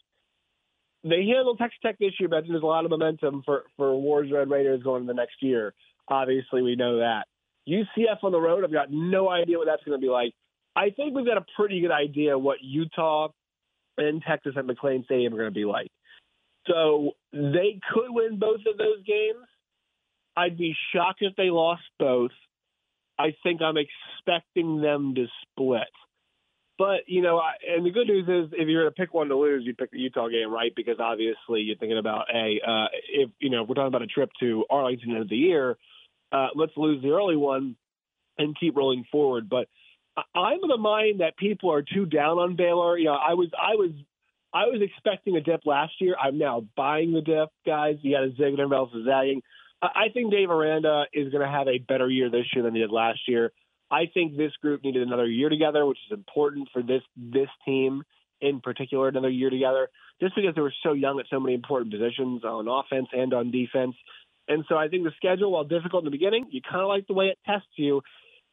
They 1.04 1.26
handled 1.26 1.58
Texas 1.58 1.78
Tech 1.82 1.98
this 1.98 2.12
year, 2.20 2.28
but 2.28 2.44
there's 2.46 2.62
a 2.62 2.66
lot 2.66 2.84
of 2.84 2.90
momentum 2.90 3.42
for 3.44 3.64
for 3.76 3.94
Wars 3.96 4.30
Red 4.32 4.50
Raiders 4.50 4.82
going 4.82 5.02
into 5.02 5.12
the 5.12 5.16
next 5.16 5.36
year. 5.40 5.74
Obviously, 6.08 6.62
we 6.62 6.76
know 6.76 6.98
that. 6.98 7.24
UCF 7.68 8.22
on 8.22 8.32
the 8.32 8.40
road, 8.40 8.64
I've 8.64 8.72
got 8.72 8.90
no 8.90 9.28
idea 9.30 9.58
what 9.58 9.66
that's 9.66 9.82
going 9.84 9.98
to 9.98 10.04
be 10.04 10.10
like. 10.10 10.32
I 10.74 10.90
think 10.90 11.14
we've 11.14 11.26
got 11.26 11.38
a 11.38 11.46
pretty 11.56 11.80
good 11.80 11.92
idea 11.92 12.38
what 12.38 12.58
Utah 12.60 13.28
and 13.98 14.22
Texas 14.26 14.54
at 14.56 14.64
McLane 14.64 15.04
Stadium 15.04 15.34
are 15.34 15.38
going 15.38 15.50
to 15.50 15.54
be 15.54 15.64
like. 15.64 15.90
So 16.66 17.12
they 17.32 17.80
could 17.92 18.08
win 18.08 18.38
both 18.38 18.60
of 18.70 18.78
those 18.78 19.04
games. 19.06 19.46
I'd 20.36 20.56
be 20.56 20.74
shocked 20.94 21.18
if 21.20 21.36
they 21.36 21.50
lost 21.50 21.82
both. 21.98 22.30
I 23.18 23.34
think 23.42 23.60
I'm 23.60 23.76
expecting 23.76 24.80
them 24.80 25.14
to 25.14 25.26
split. 25.42 25.82
But 26.78 27.00
you 27.06 27.22
know, 27.22 27.38
I, 27.38 27.52
and 27.76 27.84
the 27.84 27.90
good 27.90 28.08
news 28.08 28.24
is, 28.24 28.52
if 28.52 28.68
you're 28.68 28.82
going 28.82 28.92
to 28.92 29.00
pick 29.00 29.12
one 29.14 29.28
to 29.28 29.36
lose, 29.36 29.62
you'd 29.64 29.78
pick 29.78 29.90
the 29.90 29.98
Utah 29.98 30.28
game, 30.28 30.50
right? 30.50 30.72
Because 30.74 30.96
obviously, 30.98 31.60
you're 31.60 31.76
thinking 31.76 31.98
about, 31.98 32.26
hey, 32.30 32.60
uh, 32.66 32.86
if 33.10 33.30
you 33.38 33.50
know, 33.50 33.62
if 33.62 33.68
we're 33.68 33.74
talking 33.74 33.88
about 33.88 34.02
a 34.02 34.06
trip 34.06 34.30
to 34.40 34.64
Arlington 34.70 35.10
end 35.10 35.22
of 35.22 35.28
the 35.28 35.36
year, 35.36 35.76
uh, 36.32 36.48
let's 36.54 36.72
lose 36.76 37.02
the 37.02 37.10
early 37.10 37.36
one 37.36 37.76
and 38.38 38.58
keep 38.58 38.76
rolling 38.76 39.04
forward. 39.12 39.48
But 39.48 39.68
I'm 40.34 40.62
of 40.62 40.68
the 40.68 40.78
mind 40.78 41.20
that 41.20 41.36
people 41.36 41.72
are 41.72 41.82
too 41.82 42.06
down 42.06 42.38
on 42.38 42.56
Baylor. 42.56 42.98
You 42.98 43.06
know, 43.06 43.14
I 43.14 43.34
was, 43.34 43.48
I 43.56 43.76
was, 43.76 43.90
I 44.52 44.66
was 44.66 44.80
expecting 44.82 45.36
a 45.36 45.40
dip 45.40 45.64
last 45.64 45.92
year. 46.00 46.16
I'm 46.22 46.38
now 46.38 46.66
buying 46.76 47.12
the 47.12 47.22
dip, 47.22 47.48
guys. 47.64 47.96
You 48.02 48.14
got 48.14 48.24
a 48.24 48.30
zig 48.30 48.52
and 48.52 48.60
everybody 48.60 48.98
is 48.98 49.06
zagging. 49.06 49.42
I 49.82 50.10
think 50.14 50.30
Dave 50.30 50.50
Aranda 50.50 51.06
is 51.12 51.32
going 51.32 51.44
to 51.44 51.50
have 51.50 51.66
a 51.66 51.78
better 51.78 52.08
year 52.08 52.30
this 52.30 52.46
year 52.54 52.62
than 52.62 52.74
he 52.74 52.80
did 52.80 52.92
last 52.92 53.20
year. 53.26 53.52
I 53.92 54.06
think 54.12 54.36
this 54.36 54.52
group 54.62 54.82
needed 54.82 55.06
another 55.06 55.26
year 55.26 55.50
together, 55.50 55.84
which 55.84 55.98
is 56.10 56.16
important 56.16 56.70
for 56.72 56.82
this 56.82 57.02
this 57.14 57.50
team 57.66 58.02
in 58.40 58.60
particular. 58.60 59.08
Another 59.08 59.28
year 59.28 59.50
together, 59.50 59.90
just 60.20 60.34
because 60.34 60.54
they 60.54 60.62
were 60.62 60.72
so 60.82 60.94
young 60.94 61.20
at 61.20 61.26
so 61.28 61.38
many 61.38 61.54
important 61.54 61.92
positions 61.92 62.42
on 62.42 62.68
offense 62.68 63.08
and 63.12 63.34
on 63.34 63.50
defense. 63.50 63.94
And 64.48 64.64
so 64.68 64.76
I 64.76 64.88
think 64.88 65.04
the 65.04 65.12
schedule, 65.16 65.52
while 65.52 65.64
difficult 65.64 66.02
in 66.02 66.06
the 66.06 66.10
beginning, 66.10 66.46
you 66.50 66.62
kind 66.62 66.82
of 66.82 66.88
like 66.88 67.06
the 67.06 67.12
way 67.12 67.26
it 67.26 67.38
tests 67.46 67.68
you. 67.76 68.00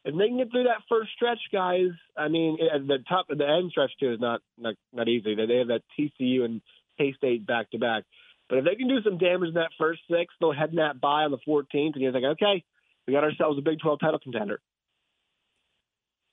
If 0.04 0.16
they 0.16 0.28
can 0.28 0.38
get 0.38 0.50
through 0.50 0.64
that 0.64 0.82
first 0.88 1.10
stretch, 1.12 1.40
guys, 1.52 1.90
I 2.16 2.28
mean, 2.28 2.58
eh, 2.60 2.78
the 2.78 2.98
top, 3.08 3.26
the 3.28 3.46
end 3.46 3.70
stretch 3.70 3.92
too 3.98 4.12
is 4.12 4.20
not 4.20 4.42
not, 4.58 4.74
not 4.92 5.08
easy. 5.08 5.34
They 5.34 5.56
have 5.56 5.68
that 5.68 5.82
TCU 5.98 6.44
and 6.44 6.60
K 6.98 7.14
State 7.16 7.46
back 7.46 7.70
to 7.70 7.78
back. 7.78 8.04
But 8.50 8.58
if 8.58 8.64
they 8.64 8.74
can 8.74 8.88
do 8.88 9.00
some 9.02 9.16
damage 9.16 9.48
in 9.48 9.54
that 9.54 9.70
first 9.78 10.00
six, 10.10 10.34
they'll 10.38 10.52
head 10.52 10.70
in 10.70 10.76
that 10.76 11.00
by 11.00 11.24
on 11.24 11.30
the 11.30 11.38
14th, 11.48 11.94
and 11.94 12.02
you're 12.02 12.12
like, 12.12 12.24
okay, 12.24 12.64
we 13.06 13.12
got 13.14 13.24
ourselves 13.24 13.58
a 13.58 13.62
Big 13.62 13.78
12 13.78 14.00
title 14.00 14.18
contender. 14.18 14.60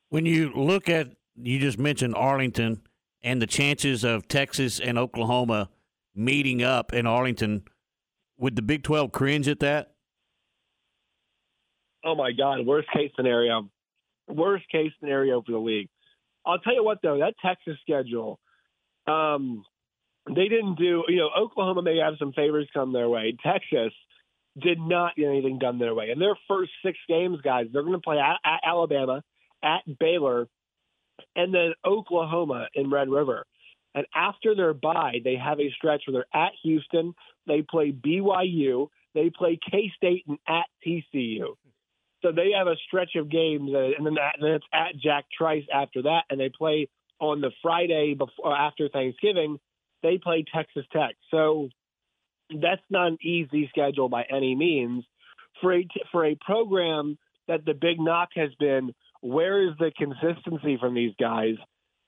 When 0.10 0.26
you 0.26 0.52
look 0.54 0.90
at, 0.90 1.10
you 1.36 1.60
just 1.60 1.78
mentioned 1.78 2.16
Arlington 2.16 2.82
and 3.22 3.42
the 3.42 3.48
chances 3.48 4.04
of 4.04 4.28
Texas 4.28 4.80
and 4.80 4.98
Oklahoma 4.98 5.70
meeting 6.16 6.64
up 6.64 6.94
in 6.94 7.06
Arlington, 7.06 7.64
would 8.38 8.56
the 8.56 8.62
Big 8.62 8.84
12 8.84 9.12
cringe 9.12 9.48
at 9.48 9.60
that? 9.60 9.94
Oh 12.06 12.16
my 12.16 12.32
God, 12.32 12.66
worst 12.66 12.88
case 12.94 13.12
scenario. 13.16 13.70
Worst 14.28 14.66
case 14.72 14.92
scenario 15.00 15.42
for 15.42 15.52
the 15.52 15.58
league. 15.58 15.90
I'll 16.46 16.60
tell 16.60 16.74
you 16.74 16.84
what 16.84 17.00
though, 17.04 17.20
that 17.20 17.34
Texas 17.46 17.78
schedule, 17.82 18.40
um, 19.08 19.66
they 20.28 20.48
didn't 20.48 20.76
do. 20.76 21.04
You 21.08 21.18
know, 21.18 21.30
Oklahoma 21.38 21.82
may 21.82 21.98
have 21.98 22.16
some 22.20 22.34
favors 22.34 22.68
come 22.74 22.94
their 22.94 23.10
way. 23.10 23.36
Texas 23.44 23.94
did 24.62 24.80
not 24.80 25.16
get 25.16 25.28
anything 25.28 25.60
done 25.60 25.80
their 25.80 25.94
way. 25.94 26.10
In 26.10 26.20
their 26.20 26.38
first 26.48 26.72
six 26.84 26.98
games, 27.08 27.40
guys, 27.42 27.68
they're 27.72 27.84
going 27.84 27.94
to 27.94 28.00
play 28.00 28.18
Alabama, 28.64 29.22
at 29.64 29.82
Baylor, 30.00 30.48
and 31.36 31.54
then 31.54 31.74
Oklahoma 31.86 32.68
in 32.74 32.90
Red 32.90 33.10
River. 33.10 33.46
And 33.96 34.06
after 34.14 34.56
their 34.56 34.74
bye, 34.74 35.20
they 35.24 35.36
have 35.36 35.60
a 35.60 35.72
stretch 35.72 36.04
where 36.06 36.14
they're 36.14 36.42
at 36.42 36.52
Houston, 36.64 37.16
they 37.48 37.64
play 37.64 37.92
BYU, 37.92 38.90
they 39.16 39.32
play 39.36 39.58
K 39.72 39.92
State, 39.96 40.26
and 40.28 40.38
at 40.48 40.66
TCU. 40.86 41.56
So 42.22 42.32
they 42.32 42.52
have 42.58 42.68
a 42.68 42.76
stretch 42.88 43.16
of 43.16 43.30
games, 43.30 43.72
uh, 43.74 43.92
and 43.98 44.06
then, 44.06 44.16
that, 44.16 44.36
then 44.42 44.52
it's 44.52 44.66
at 44.74 44.98
Jack 44.98 45.26
Trice 45.36 45.66
after 45.74 46.04
that, 46.04 46.24
and 46.30 46.40
they 46.40 46.50
play 46.50 46.90
on 47.20 47.42
the 47.42 47.52
Friday 47.62 48.14
before 48.14 48.56
after 48.56 48.90
Thanksgiving. 48.90 49.60
They 50.04 50.18
play 50.18 50.46
Texas 50.54 50.86
Tech. 50.92 51.16
So 51.32 51.70
that's 52.50 52.82
not 52.90 53.08
an 53.08 53.18
easy 53.22 53.68
schedule 53.70 54.10
by 54.10 54.24
any 54.24 54.56
means 54.56 55.06
for 55.62 55.74
a 55.74 55.88
for 56.12 56.26
a 56.26 56.36
program 56.36 57.18
that 57.48 57.66
the 57.66 57.74
big 57.74 58.00
knock 58.00 58.30
has 58.36 58.54
been. 58.60 58.94
Where 59.28 59.68
is 59.68 59.74
the 59.78 59.92
consistency 59.98 60.78
from 60.80 60.94
these 60.94 61.14
guys? 61.20 61.56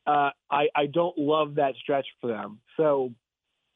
Uh, 0.08 0.30
I 0.50 0.68
I 0.76 0.86
don't 0.92 1.18
love 1.18 1.56
that 1.56 1.76
stretch 1.82 2.08
for 2.22 2.28
them. 2.28 2.60
So 2.78 3.14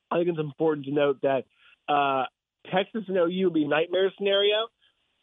I 0.09 0.17
think 0.17 0.29
it's 0.29 0.39
important 0.39 0.85
to 0.85 0.93
note 0.93 1.19
that 1.23 1.45
uh, 1.87 2.25
Texas 2.73 3.03
and 3.07 3.17
OU 3.17 3.45
would 3.45 3.53
be 3.53 3.67
nightmare 3.67 4.11
scenario. 4.17 4.67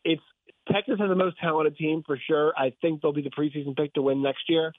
It's 0.04 0.22
Texas 0.70 0.96
has 0.98 1.08
the 1.08 1.14
most 1.14 1.36
talented 1.40 1.76
team 1.76 2.02
for 2.06 2.18
sure. 2.26 2.52
I 2.56 2.72
think 2.82 3.00
they'll 3.00 3.12
be 3.12 3.22
the 3.22 3.30
preseason 3.30 3.76
pick 3.76 3.94
to 3.94 4.02
win 4.02 4.22
next 4.22 4.44
year. 4.48 4.72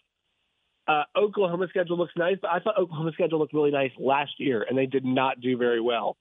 Uh, 0.88 1.04
Oklahoma's 1.16 1.70
schedule 1.70 1.98
looks 1.98 2.14
nice, 2.16 2.38
but 2.42 2.52
I 2.52 2.60
thought 2.60 2.78
Oklahoma 2.78 3.12
schedule 3.14 3.40
looked 3.40 3.54
really 3.54 3.72
nice 3.72 3.92
last 3.98 4.34
year, 4.40 4.66
and 4.68 4.78
they 4.78 4.86
did 4.88 5.06
not 5.06 5.40
do 5.40 5.58
very 5.58 5.82
well. 5.82 6.18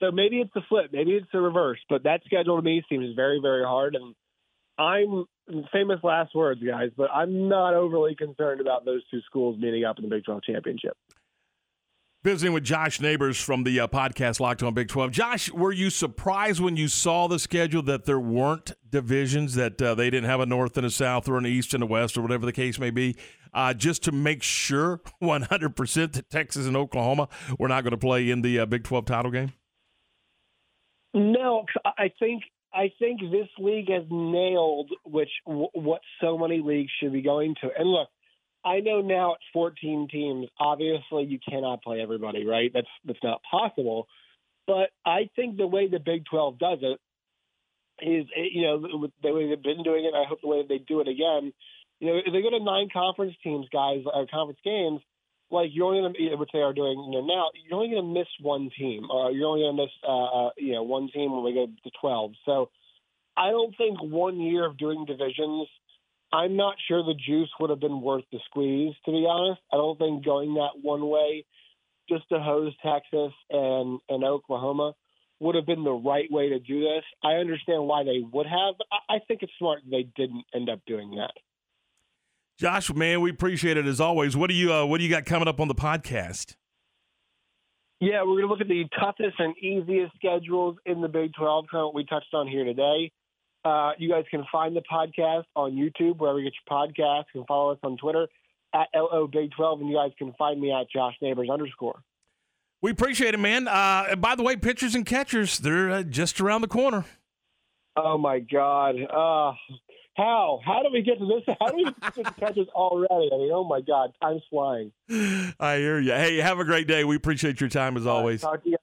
So 0.00 0.10
maybe 0.10 0.40
it's 0.40 0.52
the 0.54 0.62
flip, 0.68 0.90
maybe 0.92 1.12
it's 1.12 1.26
the 1.32 1.40
reverse, 1.40 1.78
but 1.88 2.04
that 2.04 2.22
schedule 2.24 2.56
to 2.56 2.62
me 2.62 2.82
seems 2.88 3.14
very, 3.14 3.38
very 3.40 3.64
hard. 3.64 3.94
And 3.94 4.14
I'm 4.78 5.26
famous 5.72 6.00
last 6.02 6.34
words, 6.34 6.60
guys, 6.62 6.90
but 6.96 7.10
I'm 7.12 7.48
not 7.48 7.74
overly 7.74 8.14
concerned 8.14 8.60
about 8.60 8.84
those 8.84 9.02
two 9.10 9.20
schools 9.26 9.58
meeting 9.58 9.84
up 9.84 9.98
in 9.98 10.04
the 10.04 10.10
Big 10.10 10.24
12 10.24 10.42
championship. 10.42 10.96
Visiting 12.22 12.54
with 12.54 12.64
Josh 12.64 13.02
Neighbors 13.02 13.38
from 13.38 13.64
the 13.64 13.80
uh, 13.80 13.86
podcast 13.86 14.40
Locked 14.40 14.62
On 14.62 14.72
Big 14.72 14.88
12. 14.88 15.10
Josh, 15.10 15.52
were 15.52 15.72
you 15.72 15.90
surprised 15.90 16.58
when 16.58 16.74
you 16.74 16.88
saw 16.88 17.28
the 17.28 17.38
schedule 17.38 17.82
that 17.82 18.06
there 18.06 18.18
weren't 18.18 18.72
divisions, 18.88 19.54
that 19.56 19.80
uh, 19.82 19.94
they 19.94 20.08
didn't 20.08 20.30
have 20.30 20.40
a 20.40 20.46
North 20.46 20.78
and 20.78 20.86
a 20.86 20.90
South 20.90 21.28
or 21.28 21.36
an 21.36 21.44
East 21.44 21.74
and 21.74 21.82
a 21.82 21.86
West 21.86 22.16
or 22.16 22.22
whatever 22.22 22.46
the 22.46 22.52
case 22.52 22.78
may 22.78 22.90
be, 22.90 23.14
uh, 23.52 23.74
just 23.74 24.02
to 24.04 24.12
make 24.12 24.42
sure 24.42 25.02
100% 25.22 26.12
that 26.12 26.30
Texas 26.30 26.66
and 26.66 26.78
Oklahoma 26.78 27.28
were 27.58 27.68
not 27.68 27.84
going 27.84 27.90
to 27.90 27.98
play 27.98 28.30
in 28.30 28.40
the 28.40 28.58
uh, 28.58 28.64
Big 28.64 28.84
12 28.84 29.04
title 29.04 29.30
game? 29.30 29.52
No, 31.12 31.66
I 31.84 32.10
think 32.18 32.42
I 32.74 32.90
think 32.98 33.20
this 33.20 33.48
league 33.58 33.90
has 33.90 34.04
nailed 34.10 34.90
which 35.04 35.30
what 35.44 36.00
so 36.20 36.36
many 36.36 36.60
leagues 36.60 36.90
should 37.00 37.12
be 37.12 37.22
going 37.22 37.54
to. 37.60 37.70
And 37.76 37.88
look, 37.88 38.08
I 38.64 38.80
know 38.80 39.00
now 39.00 39.34
it's 39.34 39.44
14 39.52 40.08
teams. 40.10 40.48
Obviously, 40.58 41.24
you 41.24 41.38
cannot 41.46 41.82
play 41.82 42.00
everybody, 42.00 42.44
right? 42.44 42.70
That's 42.74 42.88
that's 43.04 43.22
not 43.22 43.42
possible. 43.48 44.08
But 44.66 44.90
I 45.04 45.28
think 45.36 45.56
the 45.56 45.66
way 45.66 45.88
the 45.88 46.00
Big 46.00 46.24
12 46.24 46.58
does 46.58 46.78
it 46.80 46.98
is, 48.00 48.26
eh, 48.36 48.48
you 48.52 48.62
know, 48.62 49.08
the 49.22 49.32
way 49.32 49.48
they've 49.48 49.62
been 49.62 49.82
doing 49.82 50.04
it. 50.04 50.14
I 50.14 50.24
hope 50.26 50.40
the 50.40 50.48
way 50.48 50.64
they 50.66 50.78
do 50.78 51.00
it 51.00 51.08
again. 51.08 51.52
You 52.00 52.08
know, 52.08 52.16
if 52.24 52.32
they 52.32 52.42
go 52.42 52.50
to 52.50 52.64
nine 52.64 52.88
conference 52.92 53.34
teams, 53.44 53.66
guys, 53.72 54.02
or 54.12 54.26
conference 54.26 54.60
games, 54.64 55.00
like 55.50 55.70
you're 55.72 55.86
only 55.86 56.12
to, 56.12 56.36
which 56.36 56.50
they 56.52 56.60
are 56.60 56.72
doing 56.72 56.98
you 57.12 57.20
know, 57.20 57.26
now, 57.26 57.50
you're 57.54 57.78
only 57.78 57.94
going 57.94 58.02
to 58.02 58.20
miss 58.20 58.28
one 58.40 58.70
team, 58.76 59.08
or 59.10 59.30
you're 59.30 59.48
only 59.48 59.62
going 59.62 59.76
to 59.76 59.82
miss, 59.82 59.92
uh, 60.06 60.46
uh, 60.46 60.50
you 60.56 60.72
know, 60.72 60.82
one 60.82 61.08
team 61.12 61.32
when 61.32 61.44
we 61.44 61.54
go 61.54 61.66
to 61.66 61.90
12. 62.00 62.32
So 62.44 62.70
I 63.36 63.50
don't 63.50 63.76
think 63.76 64.02
one 64.02 64.40
year 64.40 64.66
of 64.66 64.78
doing 64.78 65.04
divisions 65.04 65.68
I'm 66.34 66.56
not 66.56 66.74
sure 66.88 67.04
the 67.04 67.14
juice 67.14 67.50
would 67.60 67.70
have 67.70 67.78
been 67.78 68.00
worth 68.00 68.24
the 68.32 68.40
squeeze, 68.46 68.94
to 69.04 69.12
be 69.12 69.24
honest. 69.28 69.60
I 69.72 69.76
don't 69.76 69.96
think 69.96 70.24
going 70.24 70.54
that 70.54 70.82
one 70.82 71.06
way 71.06 71.44
just 72.08 72.28
to 72.30 72.40
hose 72.40 72.72
Texas 72.84 73.32
and, 73.50 74.00
and 74.08 74.24
Oklahoma 74.24 74.94
would 75.38 75.54
have 75.54 75.64
been 75.64 75.84
the 75.84 75.92
right 75.92 76.30
way 76.32 76.48
to 76.48 76.58
do 76.58 76.80
this. 76.80 77.04
I 77.22 77.34
understand 77.34 77.84
why 77.84 78.02
they 78.02 78.18
would 78.32 78.46
have, 78.46 78.74
but 78.76 78.86
I 79.08 79.20
think 79.28 79.42
it's 79.42 79.52
smart 79.58 79.82
they 79.88 80.08
didn't 80.16 80.44
end 80.52 80.68
up 80.68 80.80
doing 80.86 81.12
that. 81.12 81.32
Josh, 82.58 82.92
man, 82.94 83.20
we 83.20 83.30
appreciate 83.30 83.76
it 83.76 83.86
as 83.86 84.00
always. 84.00 84.36
What 84.36 84.48
do 84.48 84.54
you 84.54 84.72
uh, 84.72 84.86
what 84.86 84.98
do 84.98 85.04
you 85.04 85.10
got 85.10 85.24
coming 85.24 85.48
up 85.48 85.60
on 85.60 85.68
the 85.68 85.74
podcast? 85.74 86.54
Yeah, 88.00 88.20
we're 88.20 88.40
going 88.40 88.42
to 88.42 88.48
look 88.48 88.60
at 88.60 88.68
the 88.68 88.84
toughest 89.00 89.36
and 89.38 89.56
easiest 89.58 90.14
schedules 90.16 90.76
in 90.84 91.00
the 91.00 91.08
Big 91.08 91.32
12, 91.38 91.64
kind 91.70 91.80
of 91.80 91.86
what 91.86 91.94
we 91.94 92.04
touched 92.04 92.34
on 92.34 92.46
here 92.46 92.64
today. 92.64 93.10
Uh, 93.64 93.92
you 93.98 94.10
guys 94.10 94.24
can 94.30 94.44
find 94.52 94.76
the 94.76 94.82
podcast 94.82 95.44
on 95.56 95.72
YouTube, 95.72 96.18
wherever 96.18 96.38
you 96.38 96.44
get 96.44 96.52
your 96.68 96.78
podcasts. 96.78 97.24
You 97.34 97.40
can 97.40 97.46
follow 97.46 97.72
us 97.72 97.78
on 97.82 97.96
Twitter 97.96 98.26
at 98.74 98.88
LO 98.94 99.26
Big 99.26 99.52
12, 99.56 99.80
and 99.80 99.88
you 99.88 99.96
guys 99.96 100.10
can 100.18 100.34
find 100.34 100.60
me 100.60 100.70
at 100.70 100.90
Josh 100.90 101.14
Neighbors 101.22 101.48
underscore. 101.50 102.02
We 102.82 102.90
appreciate 102.90 103.32
it, 103.32 103.40
man. 103.40 103.68
Uh, 103.68 104.08
and 104.10 104.20
by 104.20 104.34
the 104.34 104.42
way, 104.42 104.56
pitchers 104.56 104.94
and 104.94 105.06
catchers, 105.06 105.58
they're 105.58 105.90
uh, 105.90 106.02
just 106.02 106.40
around 106.40 106.60
the 106.60 106.68
corner. 106.68 107.06
Oh, 107.96 108.18
my 108.18 108.40
God. 108.40 108.96
How? 110.16 110.60
How 110.64 110.82
do 110.82 110.90
we 110.92 111.02
get 111.02 111.18
to 111.18 111.26
this? 111.26 111.56
How 111.60 111.68
do 111.68 111.76
we 111.76 111.84
get 111.84 112.14
to 112.14 112.22
the 112.22 112.30
catchers 112.38 112.68
already? 112.74 113.30
I 113.32 113.36
mean, 113.36 113.50
oh, 113.52 113.64
my 113.64 113.80
God. 113.80 114.12
Time's 114.22 114.42
flying. 114.48 114.92
I 115.60 115.76
hear 115.76 115.98
you. 115.98 116.12
Hey, 116.12 116.36
have 116.38 116.58
a 116.58 116.64
great 116.64 116.86
day. 116.86 117.04
We 117.04 117.16
appreciate 117.16 117.60
your 117.60 117.70
time 117.70 117.96
as 117.96 118.06
always. 118.06 118.42
talk 118.42 118.62
to 118.62 118.70
you 118.70 118.76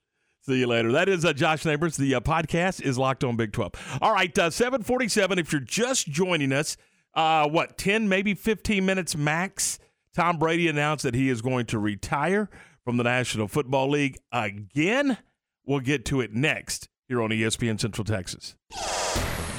See 0.43 0.57
you 0.57 0.65
later. 0.65 0.91
That 0.91 1.07
is 1.07 1.23
uh, 1.23 1.33
Josh 1.33 1.65
Neighbors. 1.65 1.97
The 1.97 2.15
uh, 2.15 2.19
podcast 2.19 2.81
is 2.81 2.97
Locked 2.97 3.23
On 3.23 3.35
Big 3.35 3.53
12. 3.53 3.99
All 4.01 4.11
right, 4.11 4.35
uh, 4.39 4.49
747. 4.49 5.37
If 5.37 5.51
you're 5.51 5.61
just 5.61 6.07
joining 6.07 6.51
us, 6.51 6.77
uh, 7.13 7.47
what, 7.47 7.77
10, 7.77 8.09
maybe 8.09 8.33
15 8.33 8.83
minutes 8.83 9.15
max? 9.15 9.77
Tom 10.15 10.39
Brady 10.39 10.67
announced 10.67 11.03
that 11.03 11.13
he 11.13 11.29
is 11.29 11.43
going 11.43 11.67
to 11.67 11.77
retire 11.77 12.49
from 12.83 12.97
the 12.97 13.03
National 13.03 13.47
Football 13.47 13.91
League 13.91 14.17
again. 14.31 15.19
We'll 15.63 15.79
get 15.79 16.05
to 16.05 16.21
it 16.21 16.33
next 16.33 16.89
here 17.07 17.21
on 17.21 17.29
ESPN 17.29 17.79
Central 17.79 18.03
Texas. 18.03 18.55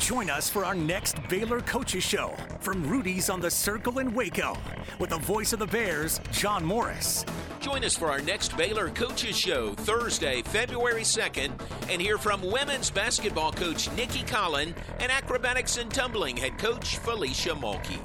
Join 0.02 0.30
us 0.30 0.50
for 0.50 0.64
our 0.64 0.74
next 0.74 1.16
Baylor 1.28 1.60
Coaches 1.60 2.02
Show 2.02 2.34
from 2.58 2.84
Rudy's 2.90 3.30
on 3.30 3.40
the 3.40 3.48
Circle 3.48 4.00
in 4.00 4.12
Waco 4.12 4.58
with 4.98 5.10
the 5.10 5.18
voice 5.18 5.52
of 5.52 5.60
the 5.60 5.66
Bears, 5.68 6.20
John 6.32 6.64
Morris. 6.64 7.24
Join 7.60 7.84
us 7.84 7.96
for 7.96 8.10
our 8.10 8.20
next 8.20 8.56
Baylor 8.56 8.90
Coaches 8.90 9.38
Show 9.38 9.74
Thursday, 9.74 10.42
February 10.42 11.02
2nd, 11.02 11.52
and 11.88 12.02
hear 12.02 12.18
from 12.18 12.42
women's 12.42 12.90
basketball 12.90 13.52
coach 13.52 13.92
Nicki 13.92 14.24
Collen 14.24 14.74
and 14.98 15.12
acrobatics 15.12 15.76
and 15.76 15.88
tumbling 15.88 16.36
head 16.36 16.58
coach 16.58 16.96
Felicia 16.98 17.50
Mulkey. 17.50 18.00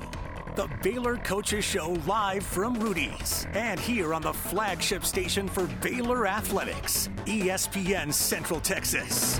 The 0.56 0.70
Baylor 0.84 1.18
Coaches 1.18 1.66
Show 1.66 1.98
live 2.06 2.43
from 2.43 2.80
Rudy's 2.80 3.48
and 3.54 3.80
here 3.80 4.14
on 4.14 4.22
the 4.22 4.34
flagship 4.34 5.04
station 5.04 5.48
for 5.48 5.66
Baylor 5.82 6.28
Athletics, 6.28 7.10
ESPN 7.26 8.14
Central 8.14 8.60
Texas. 8.60 9.39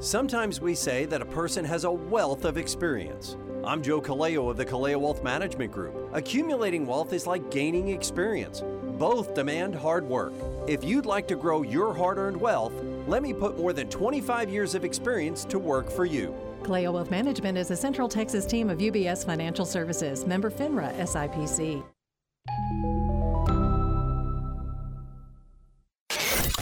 Sometimes 0.00 0.60
we 0.60 0.74
say 0.74 1.06
that 1.06 1.20
a 1.20 1.26
person 1.26 1.64
has 1.64 1.84
a 1.84 1.90
wealth 1.90 2.44
of 2.44 2.56
experience. 2.56 3.36
I'm 3.64 3.82
Joe 3.82 4.00
Kaleo 4.00 4.48
of 4.48 4.56
the 4.56 4.64
Kaleo 4.64 5.00
Wealth 5.00 5.24
Management 5.24 5.72
Group. 5.72 6.10
Accumulating 6.12 6.86
wealth 6.86 7.12
is 7.12 7.26
like 7.26 7.50
gaining 7.50 7.88
experience. 7.88 8.62
Both 8.98 9.34
demand 9.34 9.74
hard 9.74 10.04
work. 10.04 10.32
If 10.68 10.84
you'd 10.84 11.04
like 11.04 11.26
to 11.28 11.36
grow 11.36 11.62
your 11.62 11.92
hard 11.92 12.16
earned 12.16 12.40
wealth, 12.40 12.72
let 13.06 13.22
me 13.22 13.34
put 13.34 13.58
more 13.58 13.72
than 13.72 13.90
25 13.90 14.50
years 14.50 14.74
of 14.74 14.84
experience 14.84 15.44
to 15.46 15.58
work 15.58 15.90
for 15.90 16.04
you. 16.04 16.34
Kaleo 16.62 16.92
Wealth 16.92 17.10
Management 17.10 17.58
is 17.58 17.70
a 17.70 17.76
Central 17.76 18.08
Texas 18.08 18.46
team 18.46 18.70
of 18.70 18.78
UBS 18.78 19.26
Financial 19.26 19.64
Services, 19.64 20.24
member 20.24 20.50
FINRA 20.50 20.96
SIPC. 21.00 23.07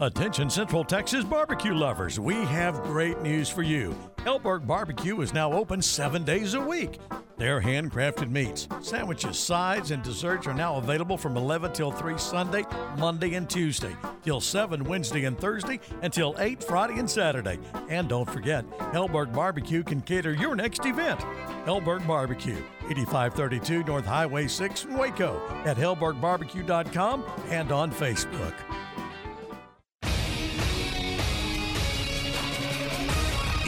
Attention 0.00 0.48
Central 0.48 0.82
Texas 0.82 1.24
barbecue 1.24 1.74
lovers, 1.74 2.18
we 2.18 2.34
have 2.34 2.82
great 2.84 3.20
news 3.20 3.50
for 3.50 3.62
you. 3.62 3.94
Helberg 4.18 4.66
Barbecue 4.66 5.20
is 5.20 5.34
now 5.34 5.52
open 5.52 5.82
seven 5.82 6.24
days 6.24 6.54
a 6.54 6.60
week. 6.60 6.98
Their 7.36 7.60
handcrafted 7.60 8.30
meats, 8.30 8.68
sandwiches, 8.82 9.38
sides, 9.38 9.90
and 9.90 10.02
desserts 10.02 10.46
are 10.46 10.54
now 10.54 10.76
available 10.76 11.16
from 11.16 11.36
11 11.36 11.72
till 11.72 11.90
3 11.90 12.18
Sunday, 12.18 12.64
Monday, 12.98 13.34
and 13.34 13.48
Tuesday, 13.48 13.96
till 14.22 14.40
7 14.40 14.84
Wednesday 14.84 15.24
and 15.24 15.38
Thursday, 15.38 15.80
until 16.02 16.34
8 16.38 16.62
Friday 16.64 16.98
and 16.98 17.08
Saturday. 17.08 17.58
And 17.88 18.08
don't 18.08 18.28
forget, 18.28 18.68
Helberg 18.92 19.34
Barbecue 19.34 19.82
can 19.82 20.00
cater 20.02 20.32
your 20.32 20.54
next 20.54 20.84
event. 20.84 21.20
Helberg 21.64 22.06
Barbecue, 22.06 22.62
8532 22.88 23.84
North 23.84 24.06
Highway 24.06 24.46
6 24.46 24.84
in 24.84 24.96
Waco, 24.98 25.40
at 25.64 25.76
helbergbarbecue.com 25.76 27.24
and 27.48 27.72
on 27.72 27.90
Facebook. 27.90 28.54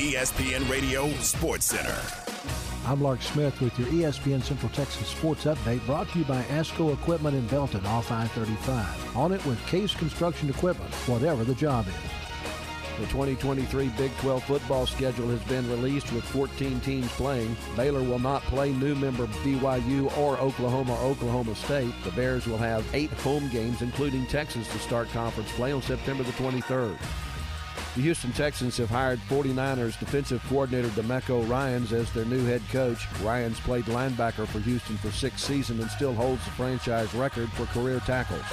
ESPN 0.03 0.69
Radio 0.69 1.09
Sports 1.21 1.67
Center. 1.67 1.97
I'm 2.89 3.01
Lark 3.01 3.23
Smith 3.23 3.61
with 3.61 3.79
your 3.79 3.87
ESPN 3.87 4.43
Central 4.43 4.73
Texas 4.73 5.07
Sports 5.07 5.45
Update 5.45 5.87
brought 5.87 6.09
to 6.09 6.19
you 6.19 6.25
by 6.25 6.43
ASCO 6.43 6.93
Equipment 6.93 7.37
in 7.37 7.47
Belton 7.47 7.87
off 7.87 8.11
I-35. 8.11 9.17
On 9.17 9.31
it 9.31 9.47
with 9.47 9.65
Case 9.69 9.95
Construction 9.95 10.51
Equipment, 10.51 10.93
whatever 11.07 11.45
the 11.45 11.55
job 11.55 11.87
is. 11.87 11.95
The 12.99 13.07
2023 13.13 13.91
Big 13.91 14.11
12 14.17 14.43
football 14.43 14.87
schedule 14.87 15.29
has 15.29 15.43
been 15.45 15.71
released 15.71 16.13
with 16.13 16.25
14 16.25 16.81
teams 16.81 17.09
playing. 17.13 17.57
Baylor 17.77 18.03
will 18.03 18.19
not 18.19 18.43
play 18.43 18.73
new 18.73 18.97
member 18.97 19.29
BYU 19.29 20.19
or 20.19 20.37
Oklahoma 20.39 20.95
or 20.95 21.11
Oklahoma 21.11 21.55
State. 21.55 21.95
The 22.03 22.11
Bears 22.11 22.49
will 22.49 22.59
have 22.59 22.85
eight 22.93 23.13
home 23.21 23.49
games, 23.51 23.83
including 23.83 24.27
Texas, 24.27 24.67
to 24.73 24.81
start 24.81 25.09
conference 25.11 25.53
play 25.53 25.71
on 25.71 25.81
September 25.81 26.25
the 26.25 26.33
23rd. 26.33 26.99
The 27.95 28.01
Houston 28.01 28.33
Texans 28.33 28.79
have 28.79 28.89
hired 28.89 29.21
49ers 29.29 29.99
defensive 30.01 30.43
coordinator 30.49 30.89
Demeco 30.89 31.47
Ryans 31.47 31.93
as 31.93 32.11
their 32.13 32.25
new 32.25 32.43
head 32.47 32.63
coach. 32.71 33.07
Ryans 33.21 33.61
played 33.61 33.85
linebacker 33.85 34.47
for 34.47 34.61
Houston 34.61 34.97
for 34.97 35.11
six 35.11 35.43
seasons 35.43 35.83
and 35.83 35.91
still 35.91 36.15
holds 36.15 36.43
the 36.47 36.53
franchise 36.53 37.13
record 37.13 37.53
for 37.53 37.67
career 37.67 38.01
tackles. 38.01 38.47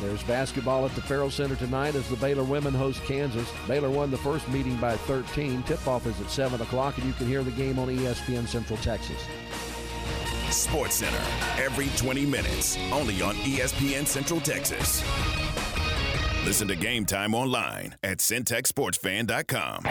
There's 0.00 0.22
basketball 0.24 0.84
at 0.84 0.94
the 0.96 1.00
Ferrell 1.00 1.30
Center 1.30 1.54
tonight 1.54 1.94
as 1.94 2.08
the 2.08 2.16
Baylor 2.16 2.42
women 2.42 2.74
host 2.74 3.04
Kansas. 3.04 3.48
Baylor 3.68 3.90
won 3.90 4.10
the 4.10 4.18
first 4.18 4.48
meeting 4.48 4.76
by 4.78 4.96
13. 4.96 5.62
Tip-off 5.62 6.06
is 6.06 6.20
at 6.20 6.28
7 6.30 6.60
o'clock, 6.60 6.98
and 6.98 7.06
you 7.06 7.12
can 7.12 7.28
hear 7.28 7.44
the 7.44 7.52
game 7.52 7.78
on 7.78 7.86
ESPN 7.86 8.48
Central 8.48 8.78
Texas. 8.80 9.24
Sports 10.50 10.96
Center, 10.96 11.22
every 11.62 11.88
20 11.96 12.26
minutes, 12.26 12.78
only 12.92 13.22
on 13.22 13.34
ESPN 13.36 14.06
Central 14.06 14.40
Texas. 14.40 15.04
Listen 16.48 16.66
to 16.68 16.76
Game 16.76 17.04
Time 17.04 17.34
online 17.34 17.96
at 18.02 18.20
centexsportsfan.com. 18.20 19.84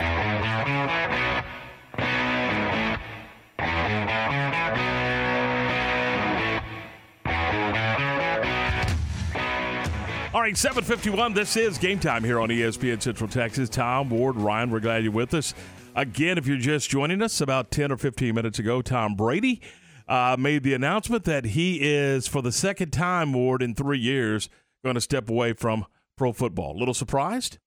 All 10.33 10.41
right, 10.41 10.57
751. 10.57 11.35
This 11.35 11.55
is 11.57 11.77
game 11.77 11.99
time 11.99 12.23
here 12.23 12.39
on 12.39 12.49
ESPN 12.49 13.03
Central 13.03 13.29
Texas. 13.29 13.69
Tom, 13.69 14.09
Ward, 14.09 14.37
Ryan, 14.37 14.71
we're 14.71 14.79
glad 14.79 15.03
you're 15.03 15.11
with 15.11 15.35
us. 15.35 15.53
Again, 15.93 16.39
if 16.39 16.47
you're 16.47 16.57
just 16.57 16.89
joining 16.89 17.21
us 17.21 17.39
about 17.39 17.69
10 17.69 17.91
or 17.91 17.97
15 17.97 18.33
minutes 18.33 18.57
ago, 18.57 18.81
Tom 18.81 19.13
Brady 19.13 19.61
uh, 20.07 20.35
made 20.39 20.63
the 20.63 20.73
announcement 20.73 21.23
that 21.25 21.45
he 21.45 21.81
is, 21.83 22.25
for 22.25 22.41
the 22.41 22.51
second 22.51 22.89
time, 22.89 23.31
Ward, 23.31 23.61
in 23.61 23.75
three 23.75 23.99
years, 23.99 24.49
going 24.83 24.95
to 24.95 25.01
step 25.01 25.29
away 25.29 25.53
from 25.53 25.85
pro 26.18 26.34
football. 26.34 26.76
A 26.76 26.80
little 26.80 26.93
surprised? 26.93 27.59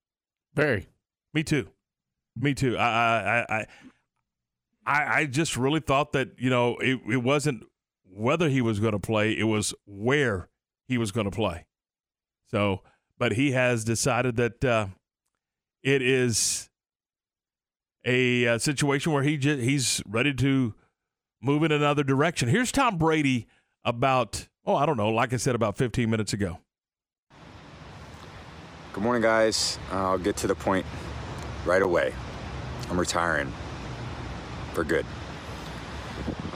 Very. 0.55 0.89
Me 1.33 1.43
too. 1.43 1.69
Me 2.37 2.55
too. 2.55 2.77
I, 2.77 2.85
I, 2.85 3.57
I, 3.57 3.67
I, 4.87 5.21
I 5.21 5.27
just 5.27 5.57
really 5.57 5.81
thought 5.81 6.13
that, 6.13 6.31
you 6.39 6.51
know, 6.51 6.77
it, 6.79 7.01
it 7.09 7.23
wasn't 7.23 7.65
whether 8.05 8.49
he 8.49 8.61
was 8.61 8.81
going 8.81 8.93
to 8.93 8.99
play, 8.99 9.33
it 9.33 9.45
was 9.45 9.73
where 9.87 10.49
he 10.89 10.99
was 10.99 11.13
going 11.13 11.31
to 11.31 11.31
play. 11.31 11.67
So, 12.51 12.83
but 13.19 13.33
he 13.33 13.53
has 13.53 13.85
decided 13.85 14.37
that 14.37 14.65
uh, 14.65 14.87
it 15.83 16.03
is 16.03 16.69
a, 18.05 18.49
uh 18.49 18.59
situation 18.59 19.13
where 19.13 19.23
he 19.23 19.37
just, 19.37 19.61
he's 19.61 20.03
ready 20.07 20.35
to 20.35 20.75
move 21.41 21.63
in 21.63 21.71
another 21.71 22.03
direction. 22.03 22.49
Here's 22.49 22.73
Tom 22.73 22.99
Brady 22.99 23.47
about 23.85 24.49
oh 24.65 24.75
I 24.75 24.87
don't 24.87 24.97
know, 24.97 25.11
like 25.11 25.33
I 25.33 25.37
said 25.37 25.55
about 25.55 25.77
15 25.77 26.11
minutes 26.11 26.33
ago. 26.33 26.59
Good 28.93 29.05
morning, 29.05 29.23
guys. 29.23 29.79
Uh, 29.93 30.11
I'll 30.11 30.19
get 30.19 30.39
to 30.39 30.49
the 30.49 30.57
point 30.57 30.85
right 31.65 31.81
away. 31.81 32.13
I'm 32.91 32.99
retiring 32.99 33.53
for 34.75 34.83
good. 34.83 35.07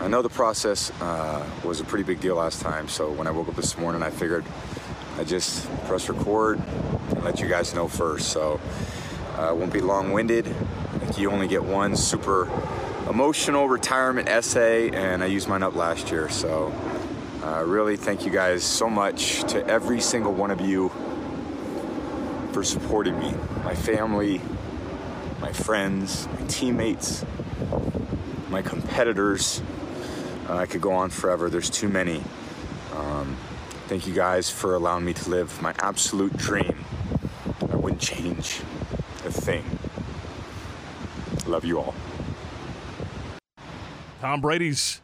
I 0.00 0.08
know 0.08 0.20
the 0.20 0.28
process 0.28 0.90
uh, 1.00 1.48
was 1.62 1.78
a 1.78 1.84
pretty 1.84 2.02
big 2.02 2.18
deal 2.18 2.34
last 2.34 2.60
time, 2.60 2.88
so 2.88 3.12
when 3.12 3.28
I 3.28 3.30
woke 3.30 3.46
up 3.46 3.54
this 3.54 3.78
morning, 3.78 4.02
I 4.02 4.10
figured 4.10 4.44
I 5.16 5.22
just 5.22 5.72
press 5.84 6.08
record 6.08 6.58
and 7.10 7.22
let 7.22 7.38
you 7.38 7.46
guys 7.46 7.72
know 7.72 7.86
first. 7.86 8.30
So 8.30 8.60
uh, 9.38 9.52
it 9.52 9.56
won't 9.56 9.72
be 9.72 9.80
long-winded. 9.80 10.52
Like 11.02 11.16
you 11.16 11.30
only 11.30 11.46
get 11.46 11.62
one 11.62 11.94
super 11.94 12.50
emotional 13.08 13.68
retirement 13.68 14.28
essay, 14.28 14.90
and 14.90 15.22
I 15.22 15.26
used 15.26 15.46
mine 15.46 15.62
up 15.62 15.76
last 15.76 16.10
year. 16.10 16.28
So 16.30 16.74
uh, 17.44 17.62
really, 17.64 17.96
thank 17.96 18.26
you 18.26 18.32
guys 18.32 18.64
so 18.64 18.90
much 18.90 19.44
to 19.52 19.64
every 19.68 20.00
single 20.00 20.32
one 20.32 20.50
of 20.50 20.60
you 20.60 20.90
for 22.54 22.62
supporting 22.62 23.18
me, 23.18 23.34
my 23.64 23.74
family, 23.74 24.40
my 25.40 25.52
friends, 25.52 26.28
my 26.38 26.46
teammates, 26.46 27.24
my 28.48 28.62
competitors. 28.62 29.60
Uh, 30.48 30.58
I 30.58 30.66
could 30.66 30.80
go 30.80 30.92
on 30.92 31.10
forever. 31.10 31.50
There's 31.50 31.68
too 31.68 31.88
many. 31.88 32.22
Um, 32.94 33.36
thank 33.88 34.06
you 34.06 34.14
guys 34.14 34.50
for 34.50 34.76
allowing 34.76 35.04
me 35.04 35.14
to 35.14 35.30
live 35.30 35.60
my 35.60 35.74
absolute 35.80 36.36
dream. 36.36 36.84
I 37.72 37.74
wouldn't 37.74 38.00
change 38.00 38.60
a 39.24 39.32
thing. 39.32 39.64
Love 41.48 41.64
you 41.64 41.80
all. 41.80 41.94
Tom 44.20 44.40
Brady's 44.40 45.02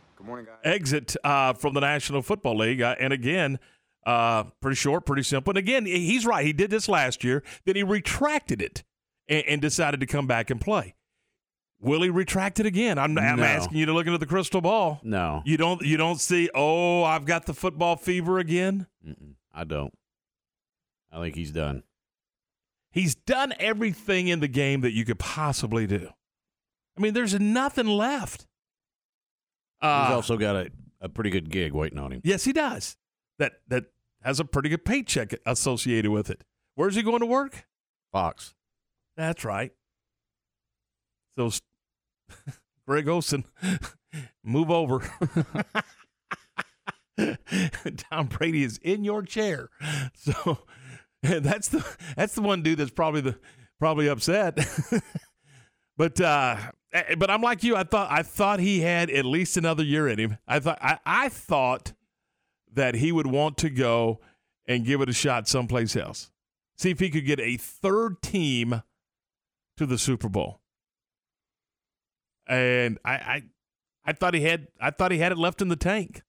exit 0.62 1.16
uh, 1.24 1.54
from 1.54 1.74
the 1.74 1.80
National 1.80 2.22
Football 2.22 2.58
League. 2.58 2.80
Uh, 2.80 2.94
and 3.00 3.12
again, 3.12 3.58
uh, 4.06 4.44
pretty 4.60 4.76
short, 4.76 5.04
pretty 5.06 5.22
simple. 5.22 5.50
And 5.52 5.58
again, 5.58 5.86
he's 5.86 6.24
right. 6.26 6.44
He 6.44 6.52
did 6.52 6.70
this 6.70 6.88
last 6.88 7.22
year. 7.24 7.42
Then 7.64 7.76
he 7.76 7.82
retracted 7.82 8.62
it 8.62 8.82
and, 9.28 9.44
and 9.46 9.60
decided 9.60 10.00
to 10.00 10.06
come 10.06 10.26
back 10.26 10.50
and 10.50 10.60
play. 10.60 10.94
Will 11.82 12.02
he 12.02 12.10
retract 12.10 12.60
it 12.60 12.66
again? 12.66 12.98
I'm, 12.98 13.16
I'm 13.18 13.38
No. 13.38 13.42
asking 13.44 13.78
you 13.78 13.86
to 13.86 13.92
look 13.94 14.06
into 14.06 14.18
the 14.18 14.26
crystal 14.26 14.60
ball. 14.60 15.00
No. 15.02 15.42
You 15.46 15.56
don't. 15.56 15.80
You 15.82 15.96
don't 15.96 16.20
see. 16.20 16.50
Oh, 16.54 17.04
I've 17.04 17.24
got 17.24 17.46
the 17.46 17.54
football 17.54 17.96
fever 17.96 18.38
again. 18.38 18.86
Mm-mm, 19.06 19.34
I 19.54 19.64
don't. 19.64 19.92
I 21.10 21.20
think 21.20 21.36
he's 21.36 21.52
done. 21.52 21.82
He's 22.92 23.14
done 23.14 23.54
everything 23.58 24.28
in 24.28 24.40
the 24.40 24.48
game 24.48 24.80
that 24.82 24.92
you 24.92 25.04
could 25.06 25.18
possibly 25.18 25.86
do. 25.86 26.10
I 26.98 27.00
mean, 27.00 27.14
there's 27.14 27.38
nothing 27.40 27.86
left. 27.86 28.42
he's 29.80 29.88
Uh, 29.88 30.10
also 30.12 30.36
got 30.36 30.56
a, 30.56 30.70
a 31.00 31.08
pretty 31.08 31.30
good 31.30 31.48
gig 31.50 31.72
waiting 31.72 31.98
on 31.98 32.12
him. 32.12 32.20
Yes, 32.24 32.44
he 32.44 32.52
does. 32.52 32.96
That 33.40 33.54
that 33.68 33.86
has 34.22 34.38
a 34.38 34.44
pretty 34.44 34.68
good 34.68 34.84
paycheck 34.84 35.34
associated 35.46 36.10
with 36.10 36.28
it. 36.28 36.44
Where's 36.74 36.94
he 36.94 37.02
going 37.02 37.20
to 37.20 37.26
work? 37.26 37.64
Fox. 38.12 38.54
That's 39.16 39.46
right. 39.46 39.72
So 41.38 41.50
Greg 42.86 43.08
Olsen, 43.08 43.46
move 44.44 44.70
over. 44.70 45.02
Tom 48.10 48.26
Brady 48.26 48.62
is 48.62 48.78
in 48.82 49.04
your 49.04 49.22
chair. 49.22 49.70
So 50.14 50.58
that's 51.22 51.68
the 51.68 51.82
that's 52.14 52.34
the 52.34 52.42
one 52.42 52.62
dude 52.62 52.78
that's 52.78 52.90
probably 52.90 53.22
the 53.22 53.38
probably 53.78 54.06
upset. 54.06 54.58
but 55.96 56.20
uh 56.20 56.58
eh, 56.92 57.14
but 57.16 57.30
I'm 57.30 57.40
like 57.40 57.64
you. 57.64 57.74
I 57.74 57.84
thought 57.84 58.10
I 58.10 58.22
thought 58.22 58.60
he 58.60 58.80
had 58.80 59.08
at 59.08 59.24
least 59.24 59.56
another 59.56 59.82
year 59.82 60.08
in 60.08 60.18
him. 60.18 60.36
I 60.46 60.60
thought 60.60 60.78
I, 60.82 60.98
I 61.06 61.28
thought 61.30 61.94
that 62.74 62.96
he 62.96 63.12
would 63.12 63.26
want 63.26 63.56
to 63.58 63.70
go 63.70 64.20
and 64.66 64.84
give 64.84 65.00
it 65.00 65.08
a 65.08 65.12
shot 65.12 65.48
someplace 65.48 65.96
else. 65.96 66.30
See 66.76 66.90
if 66.90 67.00
he 67.00 67.10
could 67.10 67.26
get 67.26 67.40
a 67.40 67.56
third 67.56 68.22
team 68.22 68.82
to 69.76 69.86
the 69.86 69.98
Super 69.98 70.28
Bowl. 70.28 70.60
And 72.46 72.98
I, 73.04 73.12
I 73.12 73.42
I 74.04 74.12
thought 74.12 74.34
he 74.34 74.42
had 74.42 74.68
I 74.80 74.90
thought 74.90 75.12
he 75.12 75.18
had 75.18 75.32
it 75.32 75.38
left 75.38 75.62
in 75.62 75.68
the 75.68 75.76
tank. 75.76 76.22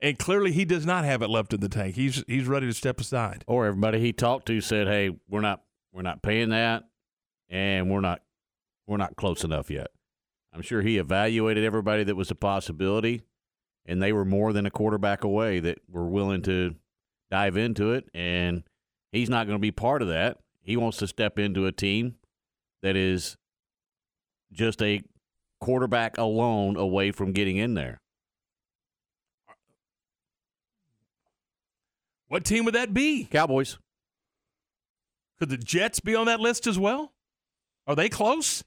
And 0.00 0.18
clearly 0.18 0.50
he 0.50 0.64
does 0.64 0.84
not 0.84 1.04
have 1.04 1.22
it 1.22 1.30
left 1.30 1.52
in 1.52 1.60
the 1.60 1.68
tank. 1.68 1.94
He's 1.94 2.24
he's 2.26 2.46
ready 2.46 2.66
to 2.66 2.72
step 2.72 3.00
aside. 3.00 3.44
Or 3.46 3.66
everybody 3.66 4.00
he 4.00 4.12
talked 4.12 4.46
to 4.46 4.60
said, 4.60 4.88
"Hey, 4.88 5.10
we're 5.28 5.40
not 5.40 5.62
we're 5.92 6.02
not 6.02 6.22
paying 6.22 6.50
that 6.50 6.84
and 7.48 7.90
we're 7.90 8.00
not 8.00 8.22
we're 8.86 8.96
not 8.96 9.16
close 9.16 9.44
enough 9.44 9.70
yet." 9.70 9.88
I'm 10.52 10.62
sure 10.62 10.82
he 10.82 10.98
evaluated 10.98 11.64
everybody 11.64 12.04
that 12.04 12.16
was 12.16 12.30
a 12.30 12.34
possibility 12.34 13.22
and 13.86 14.02
they 14.02 14.12
were 14.12 14.24
more 14.24 14.52
than 14.52 14.66
a 14.66 14.70
quarterback 14.70 15.24
away 15.24 15.60
that 15.60 15.78
were 15.88 16.08
willing 16.08 16.42
to 16.42 16.74
dive 17.30 17.56
into 17.56 17.92
it 17.92 18.08
and 18.14 18.62
he's 19.10 19.30
not 19.30 19.46
going 19.46 19.56
to 19.58 19.62
be 19.62 19.72
part 19.72 20.02
of 20.02 20.08
that. 20.08 20.38
He 20.62 20.76
wants 20.76 20.98
to 20.98 21.06
step 21.06 21.38
into 21.38 21.66
a 21.66 21.72
team 21.72 22.16
that 22.82 22.96
is 22.96 23.36
just 24.52 24.82
a 24.82 25.02
quarterback 25.60 26.18
alone 26.18 26.76
away 26.76 27.10
from 27.10 27.32
getting 27.32 27.56
in 27.56 27.74
there. 27.74 28.00
What 32.28 32.44
team 32.44 32.64
would 32.64 32.74
that 32.74 32.94
be? 32.94 33.24
Cowboys. 33.24 33.78
Could 35.38 35.50
the 35.50 35.58
Jets 35.58 36.00
be 36.00 36.14
on 36.14 36.26
that 36.26 36.40
list 36.40 36.66
as 36.66 36.78
well? 36.78 37.12
Are 37.86 37.96
they 37.96 38.08
close? 38.08 38.64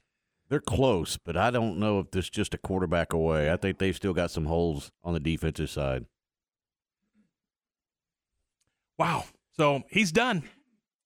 They're 0.48 0.60
close, 0.60 1.16
but 1.16 1.36
I 1.36 1.50
don't 1.50 1.78
know 1.78 1.98
if 1.98 2.12
this 2.12 2.30
just 2.30 2.54
a 2.54 2.58
quarterback 2.58 3.12
away. 3.12 3.50
I 3.52 3.56
think 3.56 3.78
they've 3.78 3.96
still 3.96 4.12
got 4.12 4.30
some 4.30 4.46
holes 4.46 4.92
on 5.02 5.12
the 5.12 5.20
defensive 5.20 5.70
side. 5.70 6.06
Wow. 8.98 9.24
So 9.56 9.82
he's 9.90 10.12
done. 10.12 10.44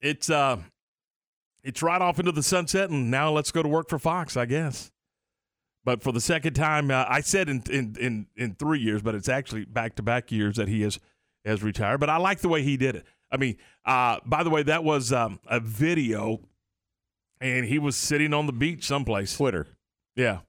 It's 0.01 0.29
uh 0.29 0.59
it's 1.63 1.83
right 1.83 2.01
off 2.01 2.19
into 2.19 2.33
the 2.33 2.43
sunset 2.43 2.91
and 2.91 3.11
now 3.11 3.31
let's 3.31 3.51
go 3.51 3.63
to 3.63 3.69
work 3.69 3.89
for 3.89 3.99
Fox, 3.99 4.37
I 4.37 4.45
guess. 4.45 4.91
But 5.85 6.03
for 6.03 6.13
the 6.13 6.21
second 6.21 6.53
time, 6.53 6.91
uh, 6.91 7.07
I 7.09 7.23
said 7.23 7.49
in, 7.49 7.63
in 7.71 7.97
in 7.99 8.27
in 8.37 8.55
3 8.55 8.79
years, 8.79 9.01
but 9.01 9.15
it's 9.15 9.29
actually 9.29 9.65
back-to-back 9.65 10.31
years 10.31 10.57
that 10.57 10.69
he 10.69 10.83
has 10.83 10.99
has 11.47 11.63
retired, 11.63 11.99
but 11.99 12.11
I 12.11 12.19
like 12.19 12.41
the 12.41 12.51
way 12.51 12.63
he 12.63 12.77
did 12.77 12.97
it. 12.97 13.07
I 13.33 13.39
mean, 13.39 13.57
uh 13.87 14.19
by 14.27 14.43
the 14.43 14.51
way, 14.51 14.63
that 14.65 14.85
was 14.85 15.13
um, 15.13 15.41
a 15.47 15.61
video 15.61 16.41
and 17.41 17.65
he 17.67 17.79
was 17.79 17.97
sitting 17.97 18.33
on 18.35 18.47
the 18.47 18.53
beach 18.53 18.87
someplace. 18.87 19.37
Twitter. 19.37 19.67
Yeah. 20.17 20.41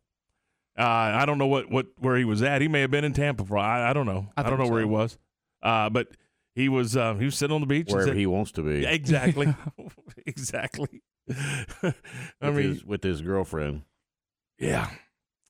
Uh, 0.78 0.84
I 0.84 1.26
don't 1.26 1.38
know 1.38 1.48
what, 1.48 1.70
what 1.70 1.88
where 2.00 2.18
he 2.18 2.24
was 2.26 2.42
at. 2.42 2.62
He 2.62 2.68
may 2.68 2.82
have 2.82 2.92
been 2.92 3.04
in 3.04 3.14
Tampa 3.14 3.46
for 3.46 3.58
I, 3.58 3.90
I 3.90 3.94
don't 3.94 4.06
know. 4.06 4.28
I, 4.38 4.42
I 4.42 4.44
don't 4.44 4.58
know 4.58 4.64
think 4.66 4.72
where 4.74 4.82
he 4.82 4.88
was. 4.88 5.18
Uh, 5.62 5.90
but 5.90 6.08
he 6.56 6.70
was 6.70 6.96
uh, 6.98 7.14
he 7.16 7.26
was 7.26 7.36
sitting 7.36 7.54
on 7.54 7.62
the 7.62 7.68
beach 7.68 7.90
Wherever 7.90 8.10
said- 8.10 8.18
he 8.18 8.26
wants 8.26 8.52
to 8.54 8.62
be. 8.62 8.86
Exactly. 8.86 9.54
exactly. 10.26 11.02
I 11.32 11.94
with 12.42 12.56
mean, 12.56 12.70
his, 12.70 12.86
with 12.86 13.04
his 13.04 13.22
girlfriend. 13.22 13.84
yeah. 14.58 14.90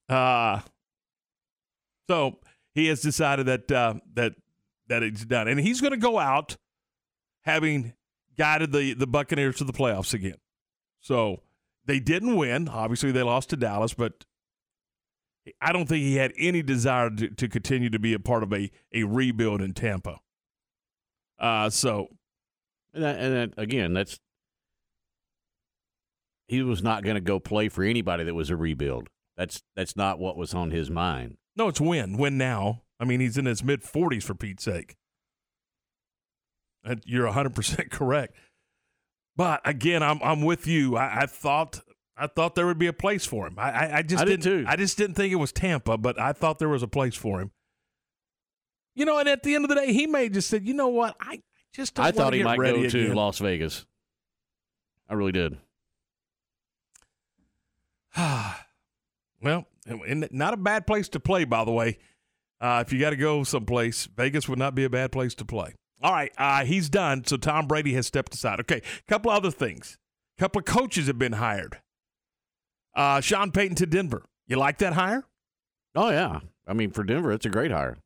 Uh 0.10 0.62
so 2.10 2.40
he 2.74 2.88
has 2.88 3.02
decided 3.02 3.46
that 3.46 3.72
uh, 3.72 3.94
that 4.16 4.34
that 4.88 5.04
it's 5.04 5.24
done, 5.24 5.48
and 5.48 5.60
he's 5.60 5.80
going 5.80 5.92
to 5.92 5.98
go 5.98 6.20
out 6.20 6.58
having 7.44 7.94
guided 8.38 8.74
the 8.74 8.94
the 8.94 9.08
Buccaneers 9.08 9.56
to 9.58 9.64
the 9.64 9.72
playoffs 9.72 10.14
again. 10.14 10.36
So 11.02 11.42
they 11.86 12.00
didn't 12.00 12.36
win. 12.36 12.70
Obviously, 12.70 13.12
they 13.12 13.24
lost 13.24 13.50
to 13.50 13.58
Dallas, 13.58 13.94
but 13.94 14.26
I 15.60 15.74
don't 15.74 15.90
think 15.90 16.04
he 16.04 16.16
had 16.16 16.32
any 16.38 16.62
desire 16.62 17.10
to, 17.10 17.30
to 17.30 17.48
continue 17.50 17.90
to 17.90 18.00
be 18.00 18.14
a 18.14 18.20
part 18.20 18.44
of 18.44 18.54
a 18.54 18.72
a 18.94 19.04
rebuild 19.04 19.62
in 19.62 19.74
Tampa. 19.74 20.20
Uh, 21.40 21.70
so 21.70 22.08
And, 22.94 23.04
that, 23.04 23.20
and 23.20 23.36
that, 23.36 23.60
again, 23.62 23.94
that's 23.94 24.20
he 26.48 26.62
was 26.62 26.84
not 26.84 27.04
going 27.04 27.16
to 27.16 27.22
go 27.22 27.40
play 27.40 27.70
for 27.70 27.84
anybody 27.84 28.24
that 28.24 28.36
was 28.36 28.50
a 28.50 28.56
rebuild. 28.56 29.08
That's 29.38 29.64
that's 29.76 29.96
not 29.96 30.20
what 30.20 30.38
was 30.38 30.54
on 30.54 30.72
his 30.72 30.90
mind. 30.90 31.38
No, 31.56 31.70
it's 31.70 31.82
win. 31.82 32.18
Win 32.18 32.38
now. 32.38 32.84
I 33.00 33.06
mean, 33.06 33.20
he's 33.20 33.38
in 33.38 33.46
his 33.46 33.64
mid 33.64 33.82
40s 33.82 34.24
for 34.24 34.36
Pete's 34.36 34.64
sake. 34.64 34.96
And 36.84 37.02
you're 37.06 37.28
100% 37.28 37.90
correct. 37.92 38.36
But 39.36 39.62
again, 39.66 40.04
I'm 40.04 40.20
I'm 40.22 40.42
with 40.42 40.68
you. 40.68 40.98
I, 40.98 41.22
I 41.22 41.26
thought 41.26 41.82
I 42.18 42.28
thought 42.28 42.56
there 42.56 42.68
would 42.68 42.78
be 42.80 42.88
a 42.88 42.94
place 42.94 43.26
for 43.26 43.48
him. 43.48 43.56
I 43.58 43.72
I, 43.72 43.98
I 43.98 44.02
just 44.02 44.22
I 44.22 44.26
did 44.26 44.42
didn't 44.42 44.64
too. 44.64 44.70
I 44.70 44.76
just 44.76 44.98
didn't 44.98 45.16
think 45.16 45.32
it 45.32 45.38
was 45.38 45.52
Tampa, 45.52 45.98
but 45.98 46.20
I 46.20 46.34
thought 46.34 46.60
there 46.60 46.70
was 46.70 46.84
a 46.84 46.88
place 46.88 47.16
for 47.16 47.42
him. 47.42 47.52
You 48.94 49.06
know, 49.06 49.18
and 49.18 49.30
at 49.30 49.44
the 49.44 49.56
end 49.56 49.64
of 49.64 49.70
the 49.70 49.76
day, 49.76 49.94
he 49.94 50.06
may 50.06 50.30
just 50.30 50.50
said, 50.50 50.68
"You 50.68 50.74
know 50.74 50.90
what? 50.90 51.16
I 51.20 51.42
just 51.74 51.96
don't 51.96 52.06
I 52.06 52.12
thought 52.12 52.34
he 52.34 52.44
might 52.44 52.58
go 52.58 52.90
to. 52.90 53.14
Las 53.14 53.40
Vegas. 53.40 53.86
I 55.10 55.14
really 55.14 55.32
did. 55.32 55.58
Well, 59.44 59.66
and 59.88 60.28
not 60.32 60.54
a 60.54 60.58
bad 60.58 60.86
place 60.86 61.10
to 61.10 61.20
play, 61.20 61.46
by 61.46 61.66
the 61.66 61.72
way. 61.72 61.98
Uh, 62.60 62.84
if 62.86 62.94
you 62.94 63.00
got 63.00 63.10
to 63.10 63.16
go 63.16 63.44
someplace, 63.44 64.08
Vegas 64.16 64.48
would 64.48 64.60
not 64.60 64.76
be 64.76 64.84
a 64.84 64.90
bad 64.90 65.12
place 65.12 65.34
to 65.34 65.46
play. 65.46 65.74
All 66.04 66.14
right, 66.14 66.32
uh, 66.38 66.66
he's 66.66 66.90
done. 66.90 67.24
So 67.26 67.38
Tom 67.38 67.68
Brady 67.68 67.94
has 67.94 68.08
stepped 68.08 68.34
aside. 68.34 68.60
Okay, 68.62 68.78
a 68.78 69.10
couple 69.10 69.32
other 69.32 69.52
things. 69.52 69.98
A 70.38 70.42
couple 70.42 70.60
of 70.60 70.66
coaches 70.66 71.08
have 71.08 71.20
been 71.20 71.34
hired. 71.34 71.80
Uh, 72.96 73.22
Sean 73.22 73.52
Payton 73.52 73.76
to 73.76 73.86
Denver. 73.86 74.26
You 74.48 74.58
like 74.58 74.80
that 74.80 74.94
hire? 74.94 75.26
Oh 75.96 76.10
yeah. 76.10 76.40
I 76.68 76.74
mean, 76.74 76.92
for 76.92 77.04
Denver, 77.04 77.32
it's 77.32 77.46
a 77.46 77.50
great 77.50 77.72
hire. 77.72 77.98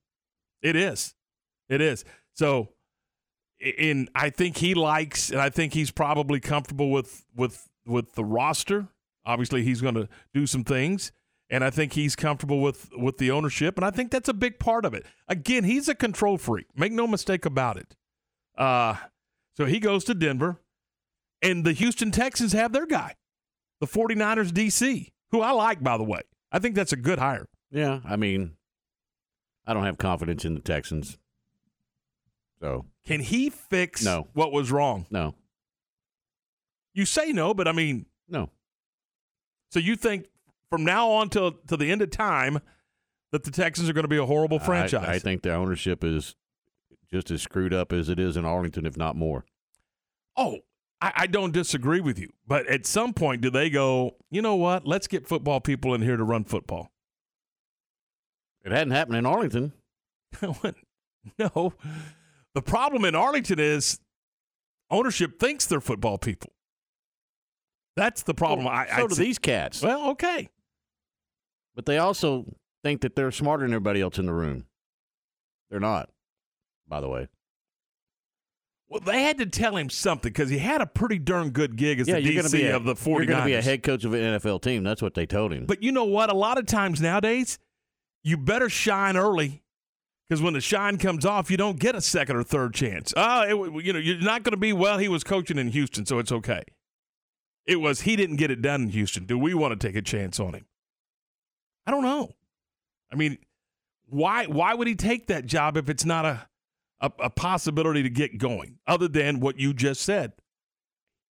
It 0.61 0.75
is. 0.75 1.13
It 1.69 1.81
is. 1.81 2.03
So, 2.33 2.69
in 3.59 4.09
I 4.13 4.29
think 4.29 4.57
he 4.57 4.73
likes, 4.73 5.29
and 5.29 5.39
I 5.39 5.49
think 5.49 5.73
he's 5.73 5.91
probably 5.91 6.39
comfortable 6.39 6.91
with 6.91 7.25
with 7.35 7.67
with 7.85 8.13
the 8.13 8.25
roster. 8.25 8.87
Obviously, 9.25 9.63
he's 9.63 9.81
going 9.81 9.95
to 9.95 10.07
do 10.33 10.45
some 10.45 10.63
things, 10.63 11.11
and 11.49 11.63
I 11.63 11.69
think 11.69 11.93
he's 11.93 12.15
comfortable 12.15 12.61
with 12.61 12.89
with 12.97 13.17
the 13.17 13.31
ownership, 13.31 13.77
and 13.77 13.85
I 13.85 13.91
think 13.91 14.11
that's 14.11 14.29
a 14.29 14.33
big 14.33 14.59
part 14.59 14.85
of 14.85 14.93
it. 14.93 15.05
Again, 15.27 15.63
he's 15.63 15.87
a 15.87 15.95
control 15.95 16.37
freak. 16.37 16.67
Make 16.75 16.91
no 16.91 17.07
mistake 17.07 17.45
about 17.45 17.77
it. 17.77 17.95
Uh, 18.57 18.95
so 19.55 19.65
he 19.65 19.79
goes 19.79 20.03
to 20.05 20.13
Denver, 20.13 20.59
and 21.41 21.63
the 21.65 21.73
Houston 21.73 22.11
Texans 22.11 22.53
have 22.53 22.71
their 22.73 22.85
guy, 22.85 23.15
the 23.79 23.87
49ers 23.87 24.51
DC, 24.51 25.11
who 25.31 25.41
I 25.41 25.51
like, 25.51 25.83
by 25.83 25.97
the 25.97 26.03
way. 26.03 26.21
I 26.51 26.59
think 26.59 26.75
that's 26.75 26.93
a 26.93 26.97
good 26.97 27.19
hire. 27.19 27.47
Yeah, 27.71 27.99
I 28.05 28.15
mean, 28.15 28.53
I 29.67 29.73
don't 29.73 29.83
have 29.83 29.97
confidence 29.97 30.45
in 30.45 30.53
the 30.55 30.61
Texans. 30.61 31.17
So 32.61 32.85
Can 33.05 33.19
he 33.19 33.49
fix 33.49 34.03
No. 34.03 34.29
what 34.33 34.51
was 34.53 34.71
wrong? 34.71 35.05
no, 35.11 35.35
You 36.93 37.05
say 37.05 37.33
no, 37.33 37.53
but 37.53 37.67
I 37.67 37.73
mean, 37.73 38.05
no. 38.29 38.49
so 39.69 39.79
you 39.79 39.95
think 39.97 40.27
from 40.75 40.83
now 40.83 41.09
on 41.09 41.29
till 41.29 41.53
to 41.53 41.77
the 41.77 41.89
end 41.89 42.01
of 42.01 42.09
time 42.11 42.59
that 43.31 43.45
the 43.45 43.51
Texans 43.51 43.89
are 43.89 43.93
going 43.93 44.03
to 44.03 44.09
be 44.09 44.17
a 44.17 44.25
horrible 44.25 44.59
franchise? 44.59 45.07
I, 45.07 45.13
I 45.13 45.19
think 45.19 45.41
the 45.41 45.53
ownership 45.53 46.03
is 46.03 46.35
just 47.09 47.31
as 47.31 47.41
screwed 47.41 47.73
up 47.73 47.93
as 47.93 48.09
it 48.09 48.19
is 48.19 48.35
in 48.35 48.43
Arlington, 48.43 48.85
if 48.85 48.97
not 48.97 49.15
more. 49.15 49.45
oh, 50.35 50.59
I, 51.01 51.13
I 51.15 51.27
don't 51.27 51.53
disagree 51.53 52.01
with 52.01 52.19
you, 52.19 52.29
but 52.45 52.67
at 52.67 52.85
some 52.85 53.13
point, 53.13 53.41
do 53.41 53.49
they 53.49 53.69
go? 53.69 54.17
You 54.31 54.41
know 54.41 54.55
what? 54.55 54.85
Let's 54.85 55.07
get 55.07 55.25
football 55.27 55.61
people 55.61 55.93
in 55.93 56.01
here 56.01 56.17
to 56.17 56.23
run 56.23 56.43
football. 56.43 56.91
It 58.65 58.73
hadn't 58.73 58.91
happened 58.91 59.17
in 59.17 59.25
Arlington. 59.25 59.71
no, 61.39 61.73
the 62.53 62.61
problem 62.61 63.05
in 63.05 63.15
Arlington 63.15 63.59
is 63.59 63.99
ownership 64.91 65.39
thinks 65.39 65.65
they're 65.67 65.79
football 65.79 66.17
people. 66.17 66.51
That's 67.95 68.23
the 68.23 68.33
problem. 68.33 68.67
I, 68.67 68.87
so 68.87 68.93
I 68.93 69.07
do 69.07 69.15
these 69.15 69.39
cats. 69.39 69.81
Well, 69.81 70.11
okay. 70.11 70.49
But 71.75 71.85
they 71.85 71.97
also 71.97 72.45
think 72.83 73.01
that 73.01 73.15
they're 73.15 73.31
smarter 73.31 73.63
than 73.63 73.73
everybody 73.73 74.01
else 74.01 74.17
in 74.17 74.25
the 74.25 74.33
room. 74.33 74.65
They're 75.69 75.79
not, 75.79 76.09
by 76.87 77.01
the 77.01 77.09
way. 77.09 77.27
Well, 78.87 79.01
they 79.01 79.23
had 79.23 79.39
to 79.39 79.47
tell 79.47 79.75
him 79.75 79.89
something 79.89 80.31
because 80.31 80.49
he 80.49 80.59
had 80.59 80.79
a 80.79 80.85
pretty 80.85 81.17
darn 81.17 81.49
good 81.49 81.75
gig 81.75 81.99
as 81.99 82.07
yeah, 82.07 82.19
the 82.19 82.37
DC 82.37 82.51
be 82.51 82.65
a, 82.67 82.75
of 82.75 82.85
the 82.85 82.93
49ers. 82.93 83.17
You're 83.17 83.25
going 83.25 83.39
to 83.39 83.45
be 83.45 83.53
a 83.55 83.61
head 83.61 83.83
coach 83.83 84.05
of 84.05 84.13
an 84.13 84.21
NFL 84.21 84.61
team. 84.61 84.83
That's 84.83 85.01
what 85.01 85.15
they 85.15 85.25
told 85.25 85.51
him. 85.51 85.65
But 85.65 85.81
you 85.81 85.91
know 85.91 86.05
what? 86.05 86.29
A 86.29 86.35
lot 86.35 86.57
of 86.59 86.67
times 86.67 87.01
nowadays, 87.01 87.57
you 88.23 88.37
better 88.37 88.69
shine 88.69 89.17
early 89.17 89.63
because 90.29 90.41
when 90.41 90.53
the 90.53 90.61
shine 90.61 90.97
comes 90.97 91.25
off, 91.25 91.49
you 91.49 91.57
don't 91.57 91.79
get 91.79 91.95
a 91.95 92.01
second 92.01 92.35
or 92.35 92.43
third 92.43 92.73
chance. 92.73 93.11
Oh, 93.17 93.41
it, 93.65 93.85
you 93.85 93.91
know, 93.91 93.99
you're 93.99 94.19
not 94.19 94.43
going 94.43 94.53
to 94.53 94.57
be 94.57 94.71
well. 94.71 94.99
He 94.99 95.07
was 95.07 95.23
coaching 95.23 95.57
in 95.57 95.69
Houston, 95.69 96.05
so 96.05 96.19
it's 96.19 96.31
okay. 96.31 96.63
It 97.65 97.77
was 97.77 98.01
he 98.01 98.15
didn't 98.15 98.35
get 98.35 98.51
it 98.51 98.61
done 98.61 98.83
in 98.83 98.89
Houston. 98.89 99.25
Do 99.25 99.39
we 99.39 99.55
want 99.55 99.79
to 99.79 99.87
take 99.87 99.95
a 99.95 100.01
chance 100.01 100.39
on 100.39 100.53
him? 100.53 100.65
I 101.85 101.91
don't 101.91 102.03
know. 102.03 102.31
I 103.11 103.15
mean, 103.15 103.37
why 104.07 104.45
why 104.45 104.73
would 104.73 104.87
he 104.87 104.95
take 104.95 105.27
that 105.27 105.45
job 105.45 105.77
if 105.77 105.89
it's 105.89 106.05
not 106.05 106.25
a, 106.25 106.47
a, 106.99 107.11
a 107.19 107.29
possibility 107.29 108.03
to 108.03 108.09
get 108.09 108.37
going, 108.37 108.77
other 108.87 109.07
than 109.07 109.39
what 109.39 109.59
you 109.59 109.73
just 109.73 110.01
said? 110.01 110.33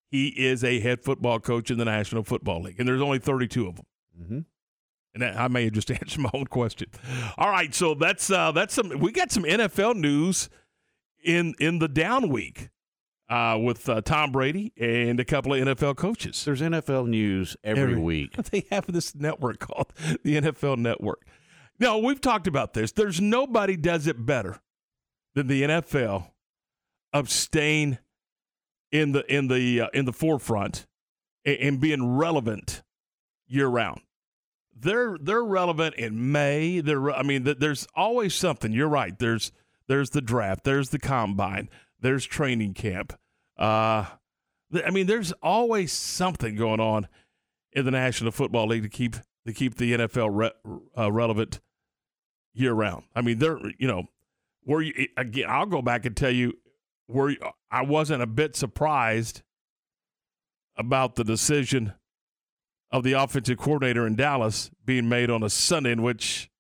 He 0.10 0.28
is 0.28 0.64
a 0.64 0.80
head 0.80 1.04
football 1.04 1.40
coach 1.40 1.70
in 1.72 1.78
the 1.78 1.86
National 1.86 2.24
Football 2.24 2.64
League, 2.64 2.80
and 2.80 2.88
there's 2.88 3.02
only 3.02 3.20
32 3.20 3.68
of 3.68 3.76
them. 3.76 3.86
Mm-hmm. 4.22 4.40
And 5.14 5.24
that, 5.24 5.38
I 5.38 5.48
may 5.48 5.66
have 5.66 5.74
just 5.74 5.92
answered 5.92 6.22
my 6.22 6.30
own 6.34 6.46
question. 6.46 6.90
All 7.38 7.50
right, 7.50 7.74
so 7.74 7.94
that's 7.96 8.30
uh, 8.30 8.52
that's 8.52 8.74
some. 8.74 8.90
We 9.00 9.12
got 9.12 9.32
some 9.32 9.44
NFL 9.44 9.96
news 9.96 10.50
in 11.24 11.56
in 11.60 11.80
the 11.80 11.88
down 11.88 12.30
week 12.30 12.70
uh, 13.30 13.58
with 13.62 13.88
uh, 13.90 14.02
Tom 14.02 14.32
Brady 14.32 14.72
and 14.78 15.20
a 15.20 15.26
couple 15.26 15.54
of 15.54 15.60
NFL 15.60 15.96
coaches. 15.96 16.46
There's 16.46 16.62
NFL 16.62 17.08
news 17.08 17.58
every, 17.64 17.84
every 17.84 17.96
week. 18.00 18.36
They 18.52 18.66
have 18.72 18.86
this 18.88 19.16
network 19.16 19.60
called 19.60 19.94
the 20.24 20.40
NFL 20.40 20.78
Network. 20.78 21.26
Now, 21.80 21.98
we've 21.98 22.22
talked 22.22 22.48
about 22.48 22.74
this. 22.74 22.92
There's 22.92 23.20
nobody 23.20 23.76
does 23.76 24.08
it 24.08 24.26
better 24.26 24.62
than 25.34 25.48
the 25.48 25.64
NFL 25.64 26.30
of 27.12 27.30
staying 27.30 27.98
in 28.92 29.12
the 29.12 29.26
in 29.34 29.48
the 29.48 29.82
uh, 29.82 29.88
in 29.94 30.06
the 30.06 30.14
forefront 30.14 30.86
and, 31.44 31.58
and 31.58 31.80
being 31.80 32.18
relevant 32.18 32.84
year 33.48 33.68
round. 33.68 34.02
They're 34.78 35.18
they're 35.20 35.44
relevant 35.44 35.96
in 35.96 36.32
May. 36.32 36.80
They're 36.82 37.12
I 37.12 37.24
mean 37.24 37.44
there's 37.44 37.88
always 37.96 38.36
something. 38.36 38.72
You're 38.72 38.88
right. 38.88 39.18
There's 39.18 39.52
there's 39.88 40.12
the 40.12 40.22
draft. 40.22 40.64
There's 40.64 40.90
the 40.90 41.00
combine. 41.00 41.70
There's 42.06 42.24
training 42.24 42.76
camp. 42.76 43.14
Uh, 43.58 44.06
I 44.86 44.92
mean 44.92 45.08
there's 45.08 45.32
always 45.42 45.92
something 45.92 46.56
going 46.56 46.80
on 46.80 47.08
in 47.72 47.84
the 47.84 47.90
National 47.90 48.32
Football 48.32 48.68
League 48.68 48.84
to 48.84 48.90
keep 48.90 49.16
to 49.48 49.54
keep 49.54 49.76
the 49.76 49.94
NFL 49.94 50.30
re- 50.32 50.80
uh, 50.96 51.12
relevant 51.12 51.62
year 52.54 52.74
round. 52.74 53.06
I 53.16 53.22
mean, 53.22 53.40
they're 53.40 53.58
you 53.80 53.88
know, 53.88 54.04
where 54.62 54.82
you 54.82 55.08
again, 55.18 55.46
I'll 55.50 55.66
go 55.66 55.82
back 55.82 56.06
and 56.06 56.16
tell 56.16 56.30
you 56.30 56.54
where 57.08 57.36
I 57.72 57.82
wasn't 57.82 58.22
a 58.22 58.28
bit 58.28 58.56
surprised 58.56 59.42
about 60.78 61.16
the 61.16 61.24
decision 61.24 61.94
of 62.92 63.04
the 63.04 63.14
offensive 63.14 63.58
coordinator 63.58 64.06
in 64.06 64.16
Dallas 64.16 64.70
being 64.86 65.10
made 65.10 65.32
on 65.32 65.42
a 65.42 65.50
Sunday 65.50 65.92
in 65.92 66.04
which 66.04 66.52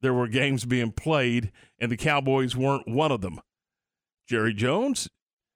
there 0.00 0.14
were 0.14 0.28
games 0.28 0.64
being 0.64 0.92
played 0.92 1.50
and 1.80 1.90
the 1.90 1.96
Cowboys 1.96 2.54
weren't 2.54 2.86
one 2.86 3.10
of 3.10 3.20
them. 3.20 3.40
Jerry 4.26 4.54
Jones, 4.54 5.08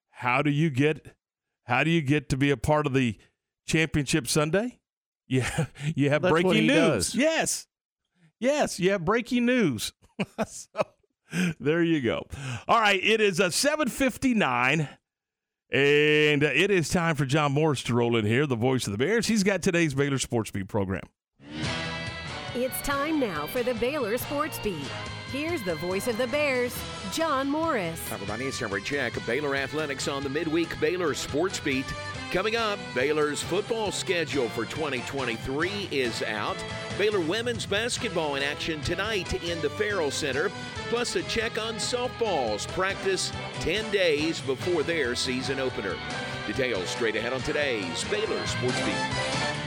how 0.09 0.41
do 0.41 0.49
you 0.49 0.69
get 0.69 1.15
how 1.65 1.83
do 1.83 1.89
you 1.89 2.01
get 2.01 2.29
to 2.29 2.37
be 2.37 2.49
a 2.49 2.57
part 2.57 2.87
of 2.87 2.93
the 2.93 3.17
championship 3.65 4.27
Sunday? 4.27 4.79
Yeah, 5.29 5.65
you 5.93 6.09
have 6.09 6.21
That's 6.21 6.31
breaking 6.31 6.67
news. 6.67 7.11
Does. 7.11 7.15
Yes. 7.15 7.67
Yes, 8.39 8.79
you 8.79 8.91
have 8.91 9.03
breaking 9.03 9.45
news. 9.45 9.91
so 10.47 10.69
there 11.59 11.83
you 11.83 11.99
go. 11.99 12.25
All 12.65 12.79
right, 12.79 13.03
it 13.03 13.19
is 13.19 13.41
uh, 13.41 13.47
a 13.47 13.51
759. 13.51 14.87
And 15.69 16.43
uh, 16.45 16.49
it 16.53 16.71
is 16.71 16.87
time 16.87 17.15
for 17.15 17.25
John 17.25 17.51
Morris 17.51 17.83
to 17.83 17.93
roll 17.93 18.15
in 18.15 18.25
here, 18.25 18.47
the 18.47 18.55
voice 18.55 18.87
of 18.87 18.93
the 18.93 18.97
Bears. 18.97 19.27
He's 19.27 19.43
got 19.43 19.61
today's 19.61 19.93
Baylor 19.93 20.17
Sports 20.17 20.49
Beat 20.49 20.69
program. 20.69 21.03
It's 22.55 22.81
time 22.83 23.19
now 23.19 23.47
for 23.47 23.63
the 23.63 23.73
Baylor 23.73 24.17
Sports 24.17 24.59
Beat. 24.59 24.89
Here's 25.31 25.61
the 25.61 25.75
voice 25.75 26.07
of 26.07 26.17
the 26.17 26.27
Bears, 26.27 26.73
John 27.11 27.49
Morris. 27.49 28.01
Hi, 28.07 28.15
everybody. 28.15 28.45
It's 28.45 28.59
Henry 28.59 28.81
Check. 28.81 29.13
Baylor 29.25 29.57
Athletics 29.57 30.07
on 30.07 30.23
the 30.23 30.29
midweek 30.29 30.79
Baylor 30.79 31.13
Sports 31.13 31.59
Beat. 31.59 31.85
Coming 32.31 32.55
up, 32.55 32.79
Baylor's 32.95 33.43
football 33.43 33.91
schedule 33.91 34.47
for 34.47 34.63
2023 34.63 35.89
is 35.91 36.23
out. 36.23 36.55
Baylor 36.97 37.19
women's 37.19 37.65
basketball 37.65 38.35
in 38.35 38.43
action 38.43 38.79
tonight 38.81 39.43
in 39.43 39.59
the 39.59 39.69
Ferrell 39.71 40.11
Center, 40.11 40.49
plus 40.87 41.17
a 41.17 41.23
check 41.23 41.61
on 41.61 41.75
softball's 41.75 42.65
practice 42.67 43.33
10 43.59 43.91
days 43.91 44.39
before 44.39 44.81
their 44.81 45.13
season 45.13 45.59
opener. 45.59 45.97
Details 46.47 46.87
straight 46.87 47.17
ahead 47.17 47.33
on 47.33 47.41
today's 47.41 48.01
Baylor 48.05 48.47
Sports 48.47 48.79
Beat. 48.85 49.66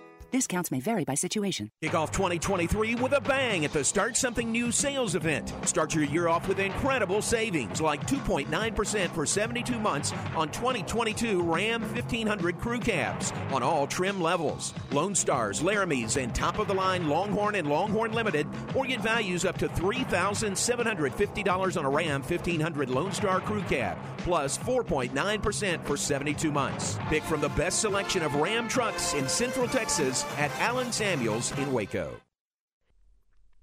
Discounts 0.31 0.71
may 0.71 0.79
vary 0.79 1.03
by 1.03 1.13
situation. 1.13 1.69
Kick 1.81 1.93
off 1.93 2.11
2023 2.11 2.95
with 2.95 3.11
a 3.11 3.19
bang 3.19 3.65
at 3.65 3.73
the 3.73 3.83
Start 3.83 4.15
Something 4.15 4.49
New 4.49 4.71
sales 4.71 5.15
event. 5.15 5.53
Start 5.65 5.93
your 5.93 6.05
year 6.05 6.29
off 6.29 6.47
with 6.47 6.59
incredible 6.59 7.21
savings 7.21 7.81
like 7.81 8.07
2.9% 8.07 9.09
for 9.09 9.25
72 9.25 9.77
months 9.77 10.13
on 10.33 10.47
2022 10.49 11.41
Ram 11.41 11.81
1500 11.81 12.57
crew 12.59 12.79
cabs 12.79 13.33
on 13.51 13.61
all 13.61 13.85
trim 13.85 14.21
levels. 14.21 14.73
Lone 14.91 15.15
Stars, 15.15 15.61
Laramies, 15.61 16.15
and 16.15 16.33
top 16.33 16.59
of 16.59 16.69
the 16.69 16.73
line 16.73 17.09
Longhorn 17.09 17.55
and 17.55 17.67
Longhorn 17.67 18.13
Limited, 18.13 18.47
or 18.73 18.85
get 18.85 19.01
values 19.01 19.43
up 19.43 19.57
to 19.57 19.67
$3,750 19.67 21.77
on 21.77 21.83
a 21.83 21.89
Ram 21.89 22.21
1500 22.21 22.89
Lone 22.89 23.11
Star 23.11 23.41
crew 23.41 23.63
cab, 23.63 23.97
plus 24.19 24.57
4.9% 24.57 25.83
for 25.83 25.97
72 25.97 26.51
months. 26.53 26.97
Pick 27.09 27.23
from 27.23 27.41
the 27.41 27.49
best 27.49 27.81
selection 27.81 28.23
of 28.23 28.33
Ram 28.35 28.69
trucks 28.69 29.13
in 29.13 29.27
Central 29.27 29.67
Texas 29.67 30.20
at 30.37 30.51
Allen 30.59 30.91
Samuels 30.91 31.57
in 31.57 31.71
Waco. 31.71 32.17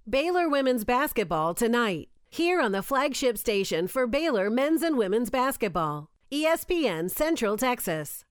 Baylor 0.09 0.49
women's 0.49 0.85
basketball 0.85 1.55
tonight, 1.55 2.09
here 2.31 2.61
on 2.61 2.73
the 2.73 2.83
flagship 2.83 3.37
station 3.37 3.89
for 3.89 4.07
Baylor 4.07 4.49
men's 4.49 4.83
and 4.83 4.97
women's 4.97 5.31
basketball, 5.31 6.11
ESPN 6.33 7.11
Central 7.11 7.57
Texas. 7.57 8.25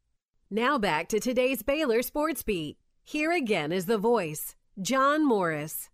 Now 0.50 0.78
back 0.78 1.08
to 1.10 1.20
today's 1.20 1.62
Baylor 1.62 2.02
Sports 2.02 2.42
Beat. 2.42 2.78
Here 3.04 3.32
again 3.32 3.72
is 3.72 3.86
the 3.86 3.98
voice, 3.98 4.56
John 4.82 5.26
Morris. 5.26 5.90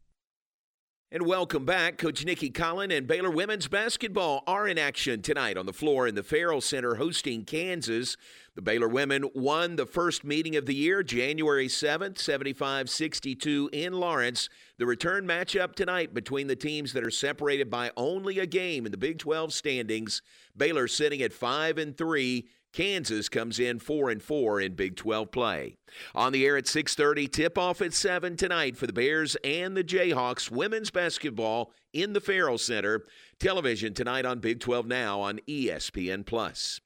And 1.14 1.28
welcome 1.28 1.64
back. 1.64 1.99
Coach 1.99 2.26
Nicki 2.26 2.49
Collen 2.49 2.91
and 2.91 3.05
Baylor 3.05 3.30
women's 3.30 3.68
basketball 3.68 4.43
are 4.47 4.68
in 4.68 4.80
action 4.80 5.22
tonight 5.22 5.57
on 5.57 5.68
the 5.68 5.72
floor 5.72 6.07
in 6.07 6.16
the 6.16 6.24
Ferrell 6.24 6.59
Center 6.59 6.95
hosting 6.95 7.45
Kansas. 7.45 8.18
The 8.55 8.64
Baylor 8.64 8.88
women 8.88 9.30
won 9.36 9.76
the 9.76 9.86
first 9.86 10.24
meeting 10.24 10.55
of 10.55 10.66
the 10.66 10.74
year, 10.74 11.03
January 11.03 11.68
7th, 11.68 12.18
75 12.18 12.89
62 12.89 13.70
in 13.72 13.93
Lawrence. 13.93 14.49
The 14.80 14.88
return 14.88 15.28
matchup 15.28 15.76
tonight 15.76 16.16
between 16.16 16.47
the 16.47 16.55
teams 16.55 16.93
that 16.93 17.05
are 17.05 17.11
separated 17.11 17.70
by 17.70 17.91
only 17.95 18.39
a 18.39 18.47
game 18.47 18.88
in 18.88 18.91
the 18.91 18.97
Big 18.97 19.20
12 19.20 19.53
standings. 19.53 20.24
Baylor 20.57 20.88
sitting 20.88 21.22
at 21.22 21.32
5 21.32 21.78
and 21.78 21.95
3. 21.95 22.47
Kansas 22.74 23.30
comes 23.30 23.59
in 23.59 23.78
4 23.78 24.09
and 24.09 24.21
4 24.21 24.59
in 24.59 24.74
Big 24.74 24.95
12 24.95 25.32
play. 25.32 25.78
On 26.15 26.34
the 26.34 26.45
air 26.45 26.57
at 26.57 26.65
6:30, 26.65 27.28
tip-off 27.28 27.82
at 27.82 27.93
7 27.93 28.36
tonight 28.36 28.76
for 28.76 28.88
the 28.88 28.93
Bears 28.93 29.38
and 29.43 29.78
the 29.78 29.84
Jayhawks 29.84 30.49
women's 30.49 30.89
basketball 30.89 31.71
in 31.93 32.13
the 32.13 32.21
Ferrell 32.21 32.57
Center. 32.57 33.05
Television 33.39 33.93
tonight 33.93 34.26
on 34.26 34.39
Big 34.39 34.59
12 34.59 34.88
Now 34.88 35.21
on 35.21 35.39
ESPN 35.47 36.26
Plus. 36.26 36.82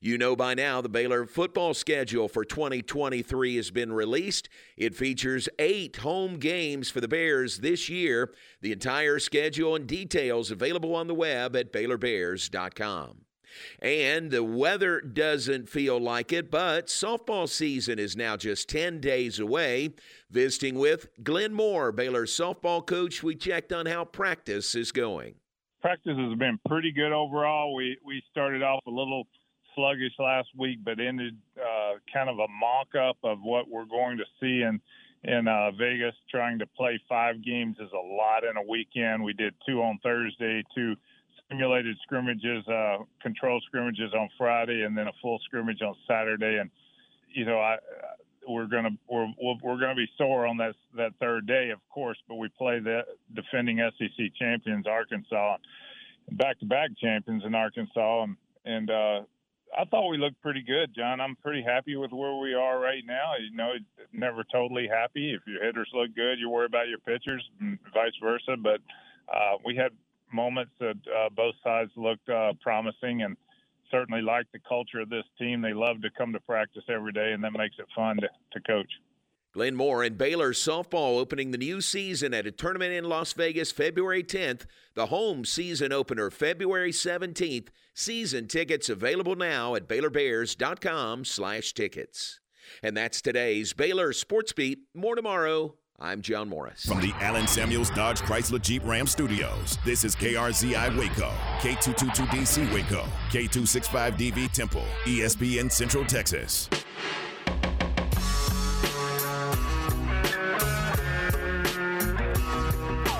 You 0.00 0.18
know 0.18 0.36
by 0.36 0.54
now 0.54 0.80
the 0.80 0.88
Baylor 0.88 1.26
football 1.26 1.74
schedule 1.74 2.28
for 2.28 2.44
2023 2.44 3.56
has 3.56 3.70
been 3.70 3.92
released. 3.92 4.48
It 4.76 4.94
features 4.94 5.48
eight 5.58 5.96
home 5.96 6.38
games 6.38 6.90
for 6.90 7.00
the 7.00 7.08
Bears 7.08 7.58
this 7.58 7.88
year. 7.88 8.32
The 8.60 8.72
entire 8.72 9.18
schedule 9.18 9.74
and 9.74 9.86
details 9.86 10.50
available 10.50 10.94
on 10.94 11.06
the 11.06 11.14
web 11.14 11.56
at 11.56 11.72
BaylorBears.com. 11.72 13.23
And 13.80 14.30
the 14.30 14.44
weather 14.44 15.00
doesn't 15.00 15.68
feel 15.68 15.98
like 16.00 16.32
it, 16.32 16.50
but 16.50 16.86
softball 16.86 17.48
season 17.48 17.98
is 17.98 18.16
now 18.16 18.36
just 18.36 18.68
10 18.68 19.00
days 19.00 19.38
away. 19.38 19.90
Visiting 20.30 20.78
with 20.78 21.08
Glenn 21.22 21.54
Moore, 21.54 21.92
Baylor's 21.92 22.32
softball 22.32 22.84
coach, 22.84 23.22
we 23.22 23.34
checked 23.34 23.72
on 23.72 23.86
how 23.86 24.04
practice 24.04 24.74
is 24.74 24.92
going. 24.92 25.34
Practice 25.80 26.16
has 26.16 26.38
been 26.38 26.58
pretty 26.66 26.92
good 26.92 27.12
overall. 27.12 27.74
We 27.74 27.98
we 28.04 28.22
started 28.30 28.62
off 28.62 28.80
a 28.86 28.90
little 28.90 29.24
sluggish 29.74 30.12
last 30.18 30.48
week, 30.56 30.78
but 30.84 30.98
ended 30.98 31.36
uh, 31.58 31.98
kind 32.12 32.28
of 32.28 32.38
a 32.38 32.48
mock-up 32.48 33.16
of 33.22 33.38
what 33.42 33.68
we're 33.68 33.84
going 33.84 34.16
to 34.16 34.24
see 34.40 34.62
in 34.62 34.80
in 35.24 35.48
uh, 35.48 35.70
Vegas. 35.72 36.14
Trying 36.30 36.58
to 36.60 36.66
play 36.66 37.00
five 37.08 37.44
games 37.44 37.76
is 37.80 37.90
a 37.92 37.96
lot 37.96 38.44
in 38.44 38.56
a 38.56 38.62
weekend. 38.68 39.22
We 39.22 39.32
did 39.32 39.54
two 39.66 39.82
on 39.82 39.98
Thursday, 40.02 40.62
two 40.74 40.94
simulated 41.50 41.96
scrimmages, 42.02 42.66
uh, 42.68 42.98
control 43.22 43.60
scrimmages 43.66 44.12
on 44.14 44.28
Friday, 44.38 44.82
and 44.82 44.96
then 44.96 45.08
a 45.08 45.12
full 45.20 45.38
scrimmage 45.44 45.82
on 45.82 45.94
Saturday. 46.08 46.58
And 46.58 46.70
you 47.32 47.44
know, 47.44 47.58
I 47.58 47.76
we're 48.48 48.66
gonna 48.66 48.90
we're 49.08 49.26
we're 49.40 49.80
gonna 49.80 49.94
be 49.94 50.08
sore 50.16 50.46
on 50.46 50.56
that 50.58 50.74
that 50.96 51.12
third 51.20 51.46
day, 51.46 51.70
of 51.70 51.80
course. 51.88 52.18
But 52.28 52.36
we 52.36 52.48
play 52.48 52.80
the 52.80 53.02
defending 53.34 53.78
SEC 53.98 54.34
champions, 54.38 54.86
Arkansas, 54.86 55.56
back 56.32 56.58
to 56.60 56.66
back 56.66 56.90
champions 57.00 57.42
in 57.44 57.54
Arkansas, 57.54 58.22
and 58.24 58.36
and 58.64 58.90
uh, 58.90 59.20
I 59.76 59.84
thought 59.90 60.08
we 60.08 60.18
looked 60.18 60.40
pretty 60.40 60.62
good, 60.62 60.94
John. 60.94 61.20
I'm 61.20 61.36
pretty 61.36 61.62
happy 61.62 61.96
with 61.96 62.12
where 62.12 62.36
we 62.36 62.54
are 62.54 62.78
right 62.78 63.02
now. 63.04 63.32
You 63.40 63.56
know, 63.56 63.72
never 64.12 64.44
totally 64.52 64.88
happy. 64.88 65.34
If 65.34 65.42
your 65.46 65.64
hitters 65.64 65.90
look 65.92 66.14
good, 66.14 66.38
you 66.38 66.48
worry 66.48 66.66
about 66.66 66.88
your 66.88 66.98
pitchers, 66.98 67.44
and 67.60 67.78
vice 67.92 68.12
versa. 68.22 68.56
But 68.58 68.80
uh, 69.28 69.58
we 69.64 69.76
had 69.76 69.92
moments 70.34 70.72
that 70.80 70.96
uh, 71.06 71.28
both 71.34 71.54
sides 71.62 71.92
looked 71.96 72.28
uh, 72.28 72.52
promising, 72.60 73.22
and 73.22 73.36
certainly 73.90 74.22
like 74.22 74.46
the 74.52 74.58
culture 74.68 75.00
of 75.00 75.08
this 75.08 75.24
team. 75.38 75.62
They 75.62 75.72
love 75.72 76.02
to 76.02 76.10
come 76.16 76.32
to 76.32 76.40
practice 76.40 76.84
every 76.88 77.12
day, 77.12 77.32
and 77.32 77.42
that 77.44 77.52
makes 77.52 77.76
it 77.78 77.86
fun 77.94 78.16
to, 78.16 78.28
to 78.52 78.60
coach. 78.60 78.90
Glenn 79.54 79.76
Moore 79.76 80.02
and 80.02 80.18
Baylor 80.18 80.52
softball 80.52 81.20
opening 81.20 81.52
the 81.52 81.58
new 81.58 81.80
season 81.80 82.34
at 82.34 82.44
a 82.44 82.50
tournament 82.50 82.92
in 82.92 83.04
Las 83.04 83.32
Vegas 83.34 83.70
February 83.70 84.24
10th. 84.24 84.66
The 84.94 85.06
home 85.06 85.44
season 85.44 85.92
opener 85.92 86.28
February 86.30 86.90
17th. 86.90 87.68
Season 87.94 88.48
tickets 88.48 88.88
available 88.88 89.36
now 89.36 89.76
at 89.76 89.86
BaylorBears.com/tickets. 89.86 92.40
And 92.82 92.96
that's 92.96 93.22
today's 93.22 93.72
Baylor 93.72 94.12
Sports 94.12 94.52
Beat. 94.52 94.80
More 94.92 95.14
tomorrow. 95.14 95.76
I'm 96.00 96.22
John 96.22 96.48
Morris. 96.48 96.84
From 96.84 97.00
the 97.00 97.12
Allen 97.20 97.46
Samuels 97.46 97.88
Dodge 97.90 98.20
Chrysler 98.20 98.60
Jeep 98.60 98.84
Ram 98.84 99.06
Studios, 99.06 99.78
this 99.84 100.02
is 100.02 100.16
KRZI 100.16 100.98
Waco, 100.98 101.30
K222DC 101.60 102.72
Waco, 102.74 103.04
K265DV 103.30 104.50
Temple, 104.50 104.82
ESPN 105.04 105.70
Central 105.70 106.04
Texas. 106.04 106.68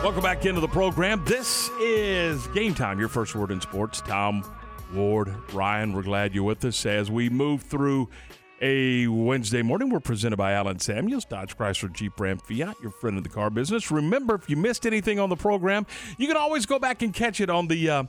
Welcome 0.02 0.22
back 0.22 0.44
into 0.44 0.60
the 0.60 0.68
program. 0.68 1.24
This 1.24 1.70
is 1.80 2.48
Game 2.48 2.74
Time, 2.74 2.98
your 2.98 3.08
first 3.08 3.36
word 3.36 3.52
in 3.52 3.60
sports. 3.60 4.00
Tom, 4.00 4.44
Ward, 4.92 5.32
Ryan, 5.52 5.92
we're 5.92 6.02
glad 6.02 6.34
you're 6.34 6.42
with 6.42 6.64
us 6.64 6.84
as 6.84 7.08
we 7.08 7.30
move 7.30 7.62
through 7.62 8.08
a 8.64 9.06
Wednesday 9.08 9.60
morning. 9.60 9.90
We're 9.90 10.00
presented 10.00 10.38
by 10.38 10.52
Allen 10.52 10.78
Samuels, 10.78 11.26
Dodge 11.26 11.54
Chrysler 11.54 11.92
Jeep 11.92 12.18
Ram 12.18 12.38
Fiat, 12.38 12.74
your 12.80 12.92
friend 12.92 13.18
in 13.18 13.22
the 13.22 13.28
car 13.28 13.50
business. 13.50 13.90
Remember, 13.90 14.36
if 14.36 14.48
you 14.48 14.56
missed 14.56 14.86
anything 14.86 15.20
on 15.20 15.28
the 15.28 15.36
program, 15.36 15.84
you 16.16 16.26
can 16.26 16.38
always 16.38 16.64
go 16.64 16.78
back 16.78 17.02
and 17.02 17.12
catch 17.12 17.42
it 17.42 17.50
on 17.50 17.68
the 17.68 17.90
uh, 17.90 18.04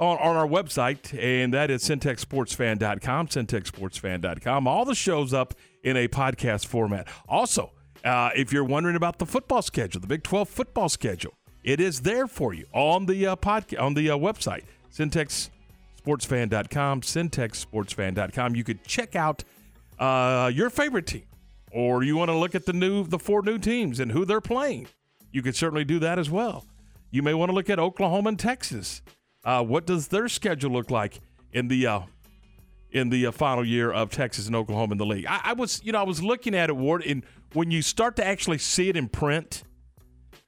on, 0.00 0.16
on 0.16 0.36
our 0.36 0.46
website, 0.46 1.14
and 1.22 1.52
that 1.52 1.70
is 1.70 1.84
centexsportsfan.com, 1.84 3.28
centexsportsfan.com. 3.28 4.66
All 4.66 4.86
the 4.86 4.94
shows 4.94 5.34
up 5.34 5.52
in 5.84 5.98
a 5.98 6.08
podcast 6.08 6.66
format. 6.66 7.06
Also, 7.28 7.72
uh, 8.02 8.30
if 8.34 8.54
you're 8.54 8.64
wondering 8.64 8.96
about 8.96 9.18
the 9.18 9.26
football 9.26 9.60
schedule, 9.60 10.00
the 10.00 10.06
Big 10.06 10.22
12 10.22 10.48
football 10.48 10.88
schedule, 10.88 11.34
it 11.62 11.78
is 11.78 12.00
there 12.00 12.26
for 12.26 12.54
you 12.54 12.64
on 12.72 13.04
the 13.04 13.26
uh, 13.26 13.36
podcast 13.36 13.82
on 13.82 13.92
the 13.92 14.08
uh, 14.08 14.16
website, 14.16 14.62
centexsportsfan.com, 14.94 17.02
centexsportsfan.com. 17.02 18.56
You 18.56 18.64
could 18.64 18.82
check 18.84 19.14
out 19.14 19.44
uh, 20.00 20.50
your 20.52 20.70
favorite 20.70 21.06
team, 21.06 21.26
or 21.70 22.02
you 22.02 22.16
want 22.16 22.30
to 22.30 22.36
look 22.36 22.54
at 22.54 22.66
the 22.66 22.72
new 22.72 23.04
the 23.04 23.18
four 23.18 23.42
new 23.42 23.58
teams 23.58 24.00
and 24.00 24.10
who 24.10 24.24
they're 24.24 24.40
playing. 24.40 24.88
You 25.30 25.42
could 25.42 25.54
certainly 25.54 25.84
do 25.84 26.00
that 26.00 26.18
as 26.18 26.28
well. 26.30 26.64
You 27.10 27.22
may 27.22 27.34
want 27.34 27.50
to 27.50 27.54
look 27.54 27.70
at 27.70 27.78
Oklahoma 27.78 28.30
and 28.30 28.38
Texas. 28.38 29.02
Uh, 29.44 29.62
what 29.62 29.86
does 29.86 30.08
their 30.08 30.28
schedule 30.28 30.72
look 30.72 30.90
like 30.90 31.20
in 31.52 31.68
the 31.68 31.86
uh, 31.86 32.00
in 32.90 33.10
the 33.10 33.26
uh, 33.26 33.30
final 33.30 33.64
year 33.64 33.92
of 33.92 34.10
Texas 34.10 34.46
and 34.46 34.56
Oklahoma 34.56 34.92
in 34.92 34.98
the 34.98 35.06
league? 35.06 35.26
I, 35.28 35.40
I 35.44 35.52
was, 35.52 35.80
you 35.84 35.92
know, 35.92 36.00
I 36.00 36.04
was 36.04 36.22
looking 36.22 36.54
at 36.54 36.70
it, 36.70 36.76
Ward, 36.76 37.04
and 37.06 37.24
when 37.52 37.70
you 37.70 37.82
start 37.82 38.16
to 38.16 38.26
actually 38.26 38.58
see 38.58 38.88
it 38.88 38.96
in 38.96 39.08
print, 39.08 39.64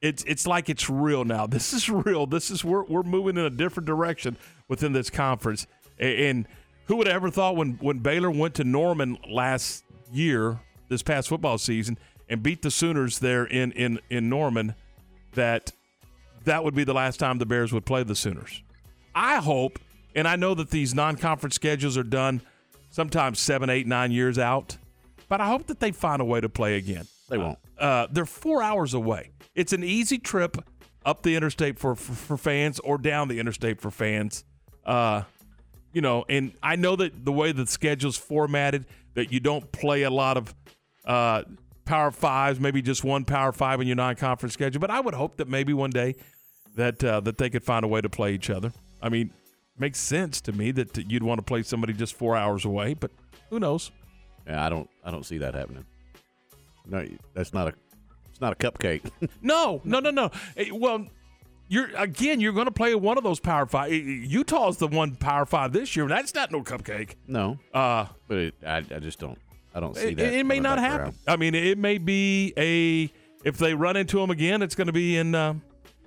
it's 0.01 0.25
it's 0.25 0.47
like 0.47 0.69
it's 0.69 0.89
real 0.91 1.25
now. 1.25 1.47
This 1.53 1.73
is 1.73 1.89
real. 1.89 2.27
This 2.27 2.51
is 2.51 2.65
we're 2.65 2.85
we're 2.85 3.03
moving 3.03 3.37
in 3.37 3.45
a 3.45 3.51
different 3.51 3.87
direction 3.87 4.37
within 4.69 4.93
this 4.93 5.11
conference. 5.11 5.67
And, 5.99 6.19
and 6.19 6.49
who 6.87 6.97
would 6.97 7.07
have 7.07 7.17
ever 7.17 7.31
thought 7.31 7.57
when 7.57 7.73
when 7.75 7.99
Baylor 7.99 8.31
went 8.31 8.55
to 8.57 8.65
Norman 8.65 9.19
last 9.29 9.85
year, 10.13 10.61
this 10.89 11.03
past 11.03 11.29
football 11.29 11.59
season, 11.59 11.99
and 12.29 12.43
beat 12.43 12.63
the 12.63 12.71
Sooners 12.71 13.19
there 13.19 13.45
in 13.45 13.73
in 13.73 13.99
in 14.11 14.29
Norman, 14.29 14.75
that 15.33 15.73
that 16.45 16.65
would 16.65 16.75
be 16.75 16.85
the 16.85 16.95
last 16.95 17.19
time 17.19 17.39
the 17.39 17.47
Bears 17.47 17.73
would 17.73 17.87
play 17.87 18.03
the 18.03 18.17
Sooners. 18.17 18.63
I 19.15 19.37
hope, 19.37 19.79
and 20.15 20.27
I 20.27 20.37
know 20.37 20.55
that 20.55 20.71
these 20.71 20.95
non-conference 20.95 21.55
schedules 21.55 21.97
are 21.97 22.03
done 22.03 22.43
sometimes 22.91 23.39
seven, 23.39 23.71
eight, 23.71 23.87
nine 23.87 24.11
years 24.11 24.39
out 24.39 24.77
but 25.33 25.41
I 25.41 25.47
hope 25.47 25.69
that 25.69 25.81
they 25.81 25.93
find 25.93 26.21
a 26.21 26.27
way 26.27 26.43
to 26.43 26.51
play 26.51 26.77
again. 26.77 27.07
They 27.31 27.39
won't. 27.39 27.59
Uh, 27.79 28.07
they're 28.11 28.27
four 28.27 28.63
hours 28.63 28.93
away. 28.93 29.31
It's 29.55 29.73
an 29.73 29.83
easy 29.83 30.19
trip 30.19 30.59
up 31.07 31.23
the 31.23 31.37
interstate 31.37 31.79
for, 31.79 31.95
for, 31.95 32.13
for 32.13 32.37
fans 32.37 32.79
or 32.81 32.99
down 32.99 33.29
the 33.29 33.39
interstate 33.39 33.81
for 33.81 33.91
fans. 33.91 34.45
Uh, 34.85 35.23
you 35.93 36.01
know, 36.01 36.25
and 36.29 36.53
I 36.63 36.77
know 36.77 36.97
that 36.97 37.25
the 37.25 37.33
way 37.33 37.53
the 37.53 37.67
schedule's 37.67 38.17
formatted, 38.17 38.87
that 39.15 39.33
you 39.33 39.41
don't 39.41 39.71
play 39.73 40.03
a 40.03 40.11
lot 40.11 40.37
of 40.37 40.55
uh, 41.05 41.43
Power 41.85 42.11
Fives, 42.11 42.61
maybe 42.61 42.83
just 42.83 43.05
one 43.05 43.25
Power 43.25 43.53
Five 43.53 43.81
in 43.81 43.87
your 43.87 43.97
non-conference 43.97 44.55
schedule. 44.55 44.81
But 44.81 44.91
I 44.91 45.01
would 45.01 45.15
hope 45.15 45.37
that 45.37 45.49
maybe 45.49 45.73
one 45.73 45.91
day 45.91 46.15
that 46.77 47.03
uh, 47.03 47.21
that 47.21 47.39
they 47.39 47.51
could 47.51 47.65
find 47.65 47.85
a 47.85 47.89
way 47.89 48.01
to 48.01 48.09
play 48.09 48.35
each 48.35 48.51
other. 48.51 48.73
I 49.01 49.09
mean, 49.09 49.33
makes 49.79 49.99
sense 49.99 50.41
to 50.43 50.53
me 50.53 50.71
that 50.73 50.97
you'd 51.11 51.23
want 51.23 51.39
to 51.39 51.43
play 51.43 51.63
somebody 51.63 51.93
just 51.93 52.15
four 52.15 52.37
hours 52.37 52.65
away, 52.65 52.95
but 52.95 53.11
who 53.51 53.59
knows? 53.59 53.91
Yeah, 54.47 54.65
I 54.65 54.69
don't. 54.69 54.89
I 55.05 55.11
don't 55.11 55.25
see 55.25 55.39
that 55.39 55.55
happening. 55.55 55.85
No, 56.87 57.07
that's 57.35 57.53
not 57.53 57.69
a. 57.69 57.75
It's 58.31 58.41
not 58.41 58.53
a 58.53 58.57
cupcake. 58.57 59.11
no, 59.43 59.81
no, 59.85 60.01
no, 60.01 60.11
no. 60.11 60.31
Well, 60.73 61.07
you're 61.73 61.89
again. 61.97 62.39
You're 62.41 62.53
going 62.53 62.67
to 62.67 62.73
play 62.73 62.95
one 62.95 63.17
of 63.17 63.25
those 63.25 63.41
Power 63.41 63.65
Five. 63.65 63.93
Utah's 63.93 64.77
the 64.77 64.89
one 64.89 65.17
Power 65.17 65.47
Five 65.47 65.73
this 65.73 65.97
year. 65.97 66.07
That's 66.07 66.35
not 66.35 66.53
no 66.53 66.63
cupcake. 66.63 67.15
No. 67.27 67.59
Uh, 67.73 68.07
but 68.29 68.37
it, 68.37 68.55
I, 68.65 68.77
I 68.77 68.99
just 69.01 69.19
don't. 69.19 69.39
I 69.75 69.81
don't 69.81 69.97
see 69.97 70.09
it, 70.09 70.19
that. 70.19 70.35
It 70.35 70.45
may 70.45 70.61
not 70.61 70.79
happen. 70.79 71.15
I 71.27 71.37
mean, 71.37 71.55
it 71.55 71.79
may 71.79 71.97
be 71.97 72.53
a. 72.59 73.11
If 73.43 73.57
they 73.57 73.73
run 73.73 73.97
into 73.97 74.19
them 74.19 74.31
again, 74.31 74.61
it's 74.61 74.75
going 74.75 74.89
to 74.89 74.93
be 74.93 75.17
in 75.17 75.35
uh, 75.35 75.55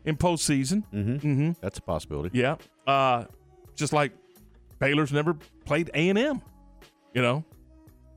in 0.06 0.18
postseason. 0.18 0.84
Mm-hmm. 0.94 1.16
Mm-hmm. 1.16 1.52
That's 1.62 1.80
a 1.80 1.82
possibility. 1.82 2.38
Yeah. 2.38 2.58
Uh, 2.86 3.26
just 3.76 3.92
like 3.92 4.12
Baylor's 4.78 5.12
never 5.12 5.36
played 5.66 5.90
A 5.96 6.10
and 6.10 6.20
M. 6.20 6.44
You 7.16 7.24
know, 7.24 7.44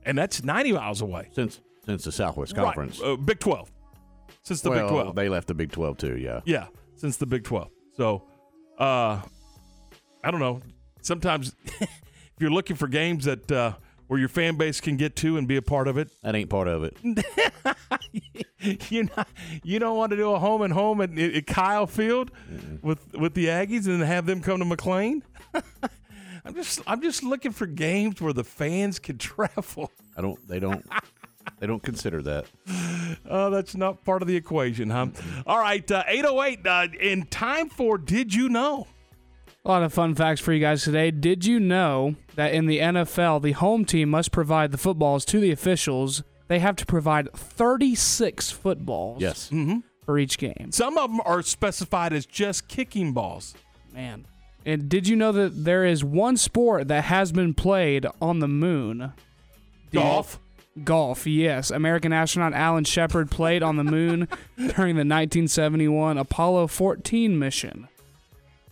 and 0.05 0.15
that's 0.15 0.43
90 0.43 0.73
miles 0.73 1.01
away 1.01 1.29
since 1.31 1.61
since 1.85 2.03
the 2.03 2.11
Southwest 2.11 2.53
Conference, 2.53 2.99
right. 2.99 3.13
uh, 3.13 3.15
Big 3.15 3.39
12. 3.39 3.71
Since 4.43 4.61
the 4.61 4.69
well, 4.69 4.81
Big 4.81 4.89
12, 4.89 5.15
they 5.15 5.29
left 5.29 5.47
the 5.47 5.55
Big 5.55 5.71
12 5.71 5.97
too. 5.97 6.17
Yeah, 6.17 6.41
yeah, 6.45 6.67
since 6.99 7.17
the 7.17 7.25
Big 7.25 7.43
12. 7.43 7.69
So, 7.95 8.23
uh, 8.77 9.21
I 10.23 10.31
don't 10.31 10.39
know. 10.39 10.61
Sometimes, 11.01 11.55
if 11.65 11.89
you're 12.39 12.51
looking 12.51 12.75
for 12.75 12.87
games 12.87 13.25
that 13.25 13.51
uh, 13.51 13.73
where 14.07 14.19
your 14.19 14.29
fan 14.29 14.55
base 14.55 14.81
can 14.81 14.97
get 14.97 15.15
to 15.17 15.37
and 15.37 15.47
be 15.47 15.55
a 15.55 15.61
part 15.61 15.87
of 15.87 15.97
it, 15.97 16.09
that 16.23 16.35
ain't 16.35 16.49
part 16.49 16.67
of 16.67 16.83
it. 16.83 16.97
you 18.89 19.07
you 19.63 19.79
don't 19.79 19.97
want 19.97 20.09
to 20.11 20.17
do 20.17 20.31
a 20.31 20.39
home 20.39 20.61
and 20.61 20.73
home 20.73 20.99
at, 21.01 21.17
at 21.17 21.47
Kyle 21.47 21.87
Field 21.87 22.31
mm 22.51 22.81
with 22.81 23.13
with 23.13 23.33
the 23.33 23.47
Aggies 23.47 23.87
and 23.87 24.01
have 24.01 24.25
them 24.25 24.41
come 24.41 24.59
to 24.59 24.65
McLane. 24.65 25.21
I'm 26.45 26.55
just 26.55 26.81
I'm 26.87 27.01
just 27.01 27.23
looking 27.23 27.51
for 27.51 27.65
games 27.65 28.21
where 28.21 28.33
the 28.33 28.43
fans 28.43 28.99
can 28.99 29.17
travel. 29.17 29.91
I 30.17 30.21
don't. 30.21 30.45
They 30.47 30.59
don't. 30.59 30.85
They 31.59 31.67
don't 31.67 31.83
consider 31.83 32.21
that. 32.23 32.45
Oh, 33.29 33.49
that's 33.49 33.75
not 33.75 34.03
part 34.05 34.21
of 34.21 34.27
the 34.27 34.35
equation, 34.35 34.89
huh? 34.89 35.07
All 35.45 35.59
right, 35.59 35.89
uh, 35.91 36.03
808. 36.07 36.65
Uh, 36.65 36.87
in 36.99 37.25
time 37.25 37.69
for 37.69 37.97
Did 37.97 38.33
You 38.33 38.49
Know? 38.49 38.87
A 39.65 39.67
lot 39.67 39.83
of 39.83 39.93
fun 39.93 40.15
facts 40.15 40.39
for 40.39 40.53
you 40.53 40.59
guys 40.59 40.83
today. 40.83 41.11
Did 41.11 41.45
you 41.45 41.59
know 41.59 42.15
that 42.35 42.53
in 42.53 42.65
the 42.65 42.79
NFL, 42.79 43.41
the 43.41 43.51
home 43.51 43.83
team 43.83 44.09
must 44.09 44.31
provide 44.31 44.71
the 44.71 44.77
footballs 44.77 45.25
to 45.25 45.39
the 45.39 45.51
officials? 45.51 46.23
They 46.47 46.59
have 46.59 46.75
to 46.77 46.85
provide 46.85 47.31
36 47.33 48.51
footballs. 48.51 49.21
Yes. 49.21 49.49
Mm-hmm. 49.51 49.79
For 50.05 50.17
each 50.17 50.39
game. 50.39 50.71
Some 50.71 50.97
of 50.97 51.11
them 51.11 51.21
are 51.23 51.43
specified 51.43 52.13
as 52.13 52.25
just 52.25 52.67
kicking 52.67 53.13
balls. 53.13 53.53
Man. 53.93 54.25
And 54.65 54.89
did 54.89 55.07
you 55.07 55.15
know 55.15 55.31
that 55.31 55.65
there 55.65 55.85
is 55.85 56.03
one 56.03 56.35
sport 56.37 56.87
that 56.87 57.03
has 57.05 57.31
been 57.31 57.53
played 57.53 58.07
on 58.19 58.39
the 58.39 58.47
moon? 58.47 59.13
Golf. 59.91 60.39
Golf, 60.83 61.25
yes. 61.27 61.71
American 61.71 62.13
astronaut 62.13 62.53
Alan 62.53 62.83
Shepard 62.83 63.31
played 63.31 63.63
on 63.63 63.77
the 63.77 63.83
moon 63.83 64.27
during 64.57 64.95
the 64.95 65.05
1971 65.05 66.17
Apollo 66.17 66.67
14 66.67 67.37
mission. 67.37 67.87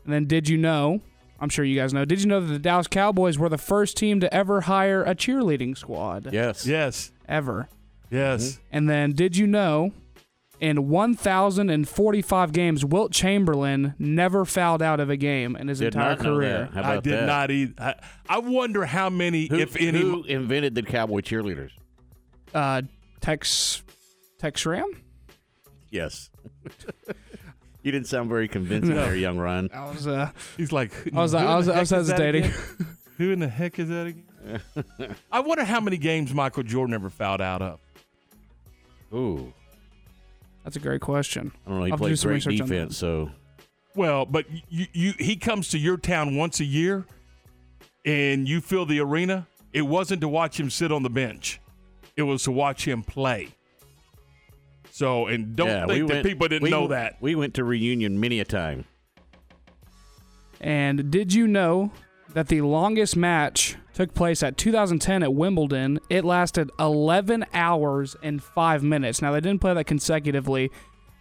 And 0.04 0.14
then, 0.14 0.26
did 0.26 0.50
you 0.50 0.58
know? 0.58 1.02
I'm 1.40 1.50
sure 1.50 1.64
you 1.64 1.80
guys 1.80 1.94
know. 1.94 2.06
Did 2.06 2.22
you 2.22 2.28
know 2.28 2.40
that 2.40 2.52
the 2.52 2.60
Dallas 2.60 2.88
Cowboys 2.88 3.38
were 3.38 3.50
the 3.50 3.60
first 3.60 3.96
team 3.96 4.20
to 4.22 4.34
ever 4.34 4.62
hire 4.62 5.04
a 5.04 5.14
cheerleading 5.14 5.78
squad? 5.78 6.34
Yes. 6.34 6.66
Yes. 6.66 7.12
Ever. 7.28 7.70
Yes. 8.10 8.54
Mm-hmm. 8.54 8.62
And 8.72 8.90
then, 8.90 9.12
did 9.12 9.38
you 9.38 9.46
know 9.46 9.92
in 10.60 10.88
1,045 10.90 12.52
games, 12.52 12.84
Wilt 12.84 13.12
Chamberlain 13.12 13.94
never 14.00 14.46
fouled 14.46 14.82
out 14.82 15.00
of 15.00 15.10
a 15.10 15.18
game 15.18 15.56
in 15.56 15.68
his 15.68 15.80
did 15.80 15.88
entire 15.88 16.16
career. 16.16 16.70
I 16.74 16.96
did 16.96 17.14
that? 17.14 17.26
not 17.26 17.52
either. 17.52 17.74
I, 17.78 17.96
I, 18.28 18.40
wonder 18.40 18.86
how 18.86 19.10
many, 19.10 19.48
who, 19.48 19.58
if 19.58 19.76
any. 19.76 20.00
Who 20.02 20.24
invented 20.24 20.76
the 20.76 20.84
cowboy 20.84 21.22
cheerleaders? 21.22 21.72
Uh, 22.53 22.82
Tex 23.22 23.84
Tex 24.40 24.61
Schramm. 24.61 24.90
Yes. 25.91 26.30
you 27.84 27.91
didn't 27.91 28.07
sound 28.07 28.30
very 28.30 28.48
convincing 28.48 28.95
No. 28.95 29.06
there, 29.06 29.15
young 29.15 29.38
Ryan. 29.38 29.69
I 29.74 29.90
was 29.90 30.07
uh, 30.07 30.32
He's 30.57 30.72
like, 30.72 30.91
I 31.15 31.22
was 31.22 31.32
"Who 31.34 31.38
in 31.38 31.44
I 31.48 31.56
was 31.56 31.65
the 31.68 31.74
I 31.76 31.80
was 31.80 31.91
is 31.91 32.07
that 32.07 32.19
hesitating. 32.19 32.44
again? 32.45 32.88
Who 33.18 33.32
in 33.32 33.40
the 33.40 33.48
heck 33.48 33.80
is 33.80 33.90
that 33.90 34.07
again? 34.07 35.15
I 35.32 35.40
wonder 35.40 35.64
how 35.65 35.80
many 35.82 35.98
games 35.98 36.34
Michael 36.34 36.64
Jordan 36.64 36.94
ever 36.94 37.10
fouled 37.10 37.41
out 37.41 37.61
of. 37.61 37.80
Ooh. 39.14 39.53
That's 40.64 40.76
a 40.76 40.80
great 40.80 41.02
question. 41.02 41.52
I 41.65 41.69
don't 41.69 41.80
know. 41.80 41.86
He 41.86 41.91
I'll 41.91 41.98
have 41.98 41.99
to 41.99 42.03
do 42.03 42.10
played 42.10 42.19
some 42.19 42.30
great 42.30 42.36
research 42.36 42.61
on 42.61 42.68
that. 42.68 42.74
defense, 42.76 42.98
so 42.98 43.32
Well, 43.95 44.26
but 44.26 44.45
you, 44.69 44.86
you 44.94 45.14
he 45.18 45.36
comes 45.38 45.69
to 45.69 45.78
your 45.78 45.98
town 45.98 46.36
once 46.36 46.60
a 46.60 46.65
year, 46.65 47.06
and 48.06 48.48
you 48.48 48.61
fill 48.61 48.86
the 48.86 48.99
arena. 48.99 49.48
It 49.74 49.82
wasn't 49.84 50.22
to 50.22 50.28
watch 50.28 50.60
him 50.60 50.69
sit 50.69 50.91
on 50.91 51.03
the 51.03 51.10
bench; 51.10 51.60
it 52.18 52.23
was 52.23 52.44
to 52.44 52.52
watch 52.52 52.85
him 52.85 53.03
play. 53.03 53.49
So, 54.89 55.27
and 55.27 55.56
don't 55.56 55.68
yeah, 55.68 55.85
think 55.85 55.91
we 55.91 55.99
that 56.02 56.14
went, 56.14 56.26
people 56.26 56.48
didn't 56.48 56.64
we 56.64 56.69
know 56.72 56.88
that. 56.88 57.18
We 57.22 57.35
went 57.35 57.53
to 57.53 57.64
reunion 57.64 58.19
many 58.19 58.39
a 58.39 58.45
time. 58.45 58.85
And 60.60 61.11
did 61.11 61.34
you 61.34 61.48
know 61.48 61.91
that 62.34 62.48
the 62.48 62.61
longest 62.61 63.15
match 63.15 63.76
took 63.94 64.15
place 64.15 64.41
at 64.41 64.57
2010 64.57 65.22
at 65.22 65.34
Wimbledon? 65.35 65.99
It 66.10 66.26
lasted 66.26 66.72
11 66.80 67.45
hours 67.53 68.15
and 68.23 68.41
5 68.41 68.81
minutes. 68.81 69.22
Now, 69.22 69.31
they 69.31 69.39
didn't 69.39 69.61
play 69.61 69.76
that 69.76 69.85
consecutively. 69.85 70.72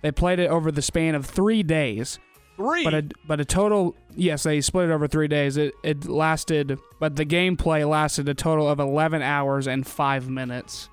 They 0.01 0.11
played 0.11 0.39
it 0.39 0.49
over 0.49 0.73
the 0.73 0.81
span 0.81 1.15
of 1.15 1.27
3 1.27 1.63
days. 1.63 2.19
Three? 2.57 2.85
But 2.85 2.95
a, 2.95 3.05
but 3.27 3.41
a 3.41 3.45
total, 3.45 3.95
yes, 4.15 4.43
they 4.45 4.61
split 4.61 4.89
it 4.89 4.93
over 4.93 5.07
3 5.07 5.29
days. 5.29 5.57
It 5.57 5.75
it 5.83 6.07
lasted 6.07 6.79
but 6.99 7.17
the 7.17 7.27
gameplay 7.27 7.89
lasted 7.89 8.29
a 8.29 8.35
total 8.35 8.69
of 8.69 8.81
11 8.81 9.21
hours 9.23 9.67
and 9.67 9.87
5 9.87 10.29
minutes. 10.31 10.89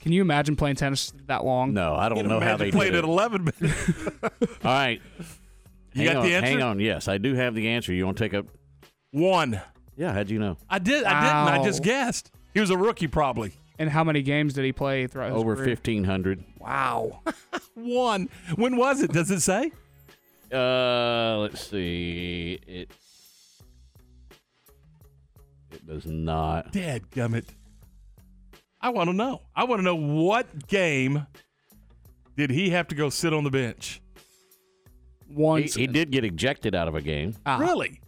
Can 0.00 0.12
you 0.12 0.22
imagine 0.22 0.56
playing 0.56 0.76
tennis 0.76 1.12
that 1.26 1.44
long? 1.44 1.74
No, 1.74 1.94
I 1.94 2.08
don't 2.08 2.18
Can 2.18 2.28
know 2.28 2.40
how 2.40 2.56
they 2.56 2.70
played 2.70 2.92
did 2.92 2.98
at 2.98 3.04
it. 3.04 3.08
11 3.08 3.44
minutes. 3.60 3.90
All 4.22 4.28
right. 4.64 5.02
You 5.92 6.04
hang 6.04 6.06
got 6.06 6.16
on, 6.16 6.22
the 6.24 6.34
answer? 6.36 6.46
Hang 6.46 6.62
on. 6.62 6.80
Yes, 6.80 7.08
I 7.08 7.18
do 7.18 7.34
have 7.34 7.54
the 7.54 7.68
answer. 7.68 7.92
You 7.92 8.06
want 8.06 8.16
to 8.18 8.24
take 8.24 8.32
a 8.32 8.44
One. 9.10 9.60
Yeah, 9.96 10.12
how'd 10.12 10.30
you 10.30 10.38
know? 10.38 10.56
I 10.70 10.78
did. 10.78 11.04
I 11.04 11.20
didn't. 11.20 11.60
I 11.60 11.64
just 11.64 11.82
guessed. 11.82 12.30
He 12.54 12.60
was 12.60 12.70
a 12.70 12.78
rookie, 12.78 13.08
probably. 13.08 13.52
And 13.78 13.90
how 13.90 14.04
many 14.04 14.22
games 14.22 14.54
did 14.54 14.64
he 14.64 14.72
play 14.72 15.06
throughout 15.06 15.32
his 15.32 15.38
Over 15.40 15.56
career? 15.56 15.66
fifteen 15.66 16.04
hundred. 16.04 16.44
Wow. 16.58 17.20
One. 17.74 18.28
When 18.56 18.76
was 18.76 19.02
it? 19.02 19.12
Does 19.12 19.30
it 19.30 19.40
say? 19.40 19.72
Uh, 20.52 21.38
let's 21.38 21.68
see. 21.68 22.58
It 22.66 22.90
it 25.72 25.86
does 25.86 26.06
not. 26.06 26.72
Dad 26.72 27.10
gummit. 27.10 27.44
I 28.80 28.90
want 28.90 29.08
to 29.10 29.14
know. 29.14 29.42
I 29.54 29.64
want 29.64 29.80
to 29.80 29.84
know 29.84 29.94
what 29.94 30.66
game 30.66 31.26
did 32.36 32.50
he 32.50 32.70
have 32.70 32.88
to 32.88 32.94
go 32.94 33.10
sit 33.10 33.32
on 33.32 33.44
the 33.44 33.50
bench? 33.50 34.00
Once 35.28 35.74
he 35.74 35.86
did 35.86 36.10
get 36.10 36.24
ejected 36.24 36.74
out 36.74 36.88
of 36.88 36.94
a 36.94 37.00
game. 37.02 37.34
Ah. 37.46 37.58
Really? 37.58 38.00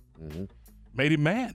Made 0.94 1.12
him 1.12 1.22
mad. 1.22 1.54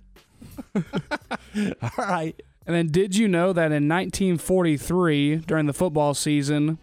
All 0.76 1.92
right. 1.98 2.40
And 2.66 2.76
then, 2.76 2.88
did 2.88 3.16
you 3.16 3.28
know 3.28 3.54
that 3.54 3.72
in 3.72 3.88
1943, 3.88 5.38
during 5.38 5.66
the 5.68 5.74
football 5.74 6.14
season, 6.14 6.80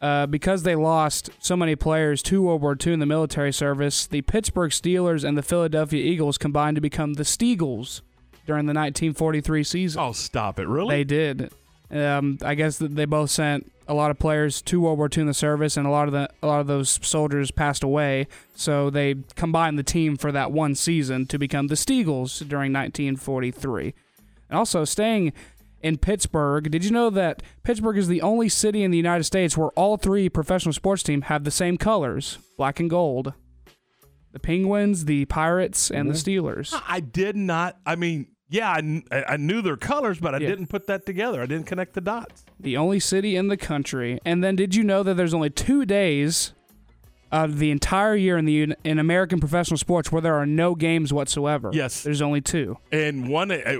uh, 0.00 0.26
because 0.26 0.62
they 0.62 0.74
lost 0.74 1.30
so 1.38 1.56
many 1.56 1.76
players 1.76 2.22
to 2.24 2.42
World 2.42 2.62
War 2.62 2.76
II 2.84 2.94
in 2.94 3.00
the 3.00 3.06
military 3.06 3.52
service, 3.52 4.06
the 4.06 4.22
Pittsburgh 4.22 4.70
Steelers 4.70 5.24
and 5.24 5.36
the 5.36 5.42
Philadelphia 5.42 6.04
Eagles 6.04 6.38
combined 6.38 6.74
to 6.76 6.80
become 6.80 7.14
the 7.14 7.22
Steagles 7.22 8.02
during 8.46 8.66
the 8.66 8.74
1943 8.74 9.64
season. 9.64 10.00
Oh, 10.00 10.12
stop 10.12 10.58
it! 10.58 10.68
Really? 10.68 10.96
They 10.96 11.04
did. 11.04 11.52
Um, 11.90 12.38
I 12.42 12.54
guess 12.54 12.78
that 12.78 12.96
they 12.96 13.04
both 13.04 13.30
sent 13.30 13.70
a 13.88 13.94
lot 13.94 14.10
of 14.10 14.18
players 14.18 14.60
to 14.62 14.80
World 14.80 14.98
War 14.98 15.08
II 15.14 15.22
in 15.22 15.26
the 15.26 15.34
service, 15.34 15.76
and 15.76 15.86
a 15.86 15.90
lot 15.90 16.08
of 16.08 16.12
the 16.12 16.28
a 16.42 16.46
lot 16.46 16.60
of 16.60 16.66
those 16.66 16.98
soldiers 17.02 17.50
passed 17.50 17.82
away. 17.82 18.26
So 18.54 18.90
they 18.90 19.16
combined 19.34 19.78
the 19.78 19.84
team 19.84 20.16
for 20.16 20.32
that 20.32 20.52
one 20.52 20.74
season 20.74 21.26
to 21.26 21.38
become 21.38 21.68
the 21.68 21.74
Steagles 21.74 22.38
during 22.40 22.72
1943. 22.72 23.94
And 24.48 24.58
also 24.58 24.84
staying 24.84 25.32
in 25.82 25.98
Pittsburgh, 25.98 26.70
did 26.70 26.84
you 26.84 26.90
know 26.90 27.10
that 27.10 27.42
Pittsburgh 27.62 27.98
is 27.98 28.08
the 28.08 28.22
only 28.22 28.48
city 28.48 28.82
in 28.82 28.90
the 28.90 28.96
United 28.96 29.24
States 29.24 29.56
where 29.56 29.68
all 29.70 29.96
three 29.96 30.28
professional 30.28 30.72
sports 30.72 31.02
teams 31.02 31.24
have 31.26 31.44
the 31.44 31.50
same 31.50 31.76
colors, 31.76 32.38
black 32.56 32.80
and 32.80 32.90
gold? 32.90 33.34
The 34.32 34.40
Penguins, 34.40 35.06
the 35.06 35.24
Pirates, 35.26 35.90
and 35.90 36.10
the 36.10 36.14
mm-hmm. 36.14 36.46
Steelers. 36.46 36.78
I 36.86 37.00
did 37.00 37.36
not. 37.36 37.78
I 37.86 37.96
mean, 37.96 38.28
yeah, 38.50 38.70
I, 38.70 39.02
I 39.10 39.24
I 39.30 39.36
knew 39.38 39.62
their 39.62 39.76
colors, 39.78 40.18
but 40.20 40.34
I 40.34 40.38
Yeah. 40.38 40.48
didn't 40.48 40.66
put 40.66 40.86
that 40.88 41.06
together. 41.06 41.40
I 41.42 41.46
didn't 41.46 41.66
connect 41.66 41.94
the 41.94 42.00
dots. 42.02 42.44
the 42.60 42.76
only 42.76 43.00
city 43.00 43.34
in 43.36 43.48
the 43.48 43.56
country. 43.56 44.18
And 44.24 44.44
then, 44.44 44.56
did 44.56 44.74
you 44.74 44.82
know 44.84 45.02
that 45.02 45.14
there's 45.14 45.34
only 45.34 45.50
two 45.50 45.84
days 45.86 46.52
of 47.32 47.58
the 47.58 47.70
entire 47.70 48.14
year 48.14 48.38
in 48.38 48.44
the 48.44 48.74
in 48.84 48.98
American 48.98 49.40
professional 49.40 49.76
sports 49.78 50.12
where 50.12 50.22
there 50.22 50.34
are 50.36 50.46
no 50.46 50.74
games 50.74 51.12
whatsoever? 51.12 51.70
Yes. 51.72 52.02
there's 52.02 52.22
only 52.22 52.40
two. 52.40 52.78
And 52.92 53.28
one, 53.28 53.50
uh, 53.50 53.76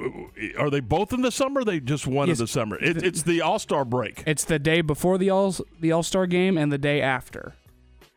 are 0.59 0.69
they 0.71 0.81
both 0.81 1.13
in 1.13 1.23
the 1.23 1.31
summer? 1.31 1.61
Or 1.61 1.65
they 1.65 1.79
just 1.81 2.07
one 2.07 2.29
Yes. 2.29 2.39
in 2.41 2.45
the 2.45 2.49
summer. 2.49 2.77
It, 2.77 3.03
it's 3.03 3.23
the 3.23 3.41
All 3.43 3.59
Star 3.59 3.85
break. 3.85 4.23
It's 4.27 4.45
the 4.45 4.59
day 4.59 4.81
before 4.81 5.17
the 5.19 5.31
all 5.31 5.55
the 5.81 5.93
All 5.93 6.03
Star 6.03 6.27
game 6.27 6.59
and 6.59 6.73
the 6.73 6.79
day 6.79 7.01
after. 7.01 7.55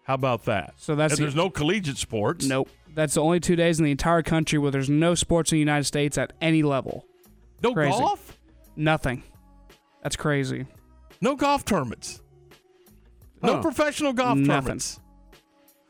How 0.03 0.15
about 0.15 0.45
that? 0.45 0.73
So 0.77 0.95
that's 0.95 1.13
and 1.13 1.17
the- 1.19 1.23
there's 1.25 1.35
no 1.35 1.49
collegiate 1.51 1.97
sports. 1.97 2.45
Nope, 2.47 2.67
that's 2.95 3.13
the 3.13 3.21
only 3.21 3.39
two 3.39 3.55
days 3.55 3.77
in 3.77 3.85
the 3.85 3.91
entire 3.91 4.23
country 4.23 4.57
where 4.57 4.71
there's 4.71 4.89
no 4.89 5.13
sports 5.13 5.51
in 5.51 5.57
the 5.57 5.59
United 5.59 5.83
States 5.85 6.17
at 6.17 6.33
any 6.41 6.63
level. 6.63 7.05
No 7.61 7.73
Crazy. 7.73 7.91
golf. 7.99 8.37
Nothing. 8.75 9.21
That's 10.01 10.15
crazy. 10.15 10.65
No 11.21 11.35
golf 11.35 11.65
tournaments. 11.65 12.21
No 13.43 13.55
Huh. 13.57 13.61
professional 13.61 14.13
golf 14.13 14.37
Nothing. 14.37 14.47
tournaments. 14.49 14.99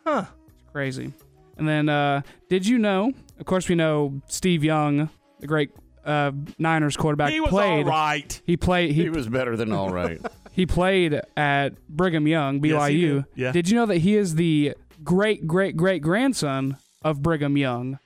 Huh. 0.10 0.26
It's 0.48 0.72
crazy. 0.72 1.14
And 1.57 1.68
then, 1.68 1.90
uh, 1.90 2.22
did 2.49 2.65
you 2.65 2.77
know? 2.77 3.11
Of 3.40 3.45
course, 3.45 3.68
we 3.69 3.76
know 3.76 4.22
Steve 4.27 4.64
Young, 4.64 5.10
the 5.40 5.48
great 5.48 5.72
uh, 6.06 6.31
Niners 6.57 6.98
quarterback, 6.98 7.31
He 7.31 7.40
was 7.40 7.49
played. 7.49 7.86
all 7.86 7.91
right. 7.91 8.41
He 8.45 8.57
played. 8.57 8.91
He, 8.94 9.03
He 9.03 9.10
was 9.10 9.27
better 9.27 9.56
than 9.56 9.72
all 9.72 9.90
right. 9.91 10.19
he 10.52 10.65
played 10.65 11.19
at 11.38 11.80
Brigham 11.88 12.27
Young, 12.27 12.60
BYU. 12.61 12.69
Yes, 12.72 12.88
he 12.90 13.02
did. 13.07 13.26
Yeah. 13.36 13.52
Did 13.52 13.69
you 13.69 13.76
know 13.76 13.86
that 13.86 13.98
he 13.98 14.15
is 14.15 14.36
the 14.36 14.73
great 15.03 15.45
great 15.48 15.77
great 15.77 16.02
grandson 16.02 16.77
of 17.03 17.22
Brigham 17.22 17.56
Young? 17.57 17.99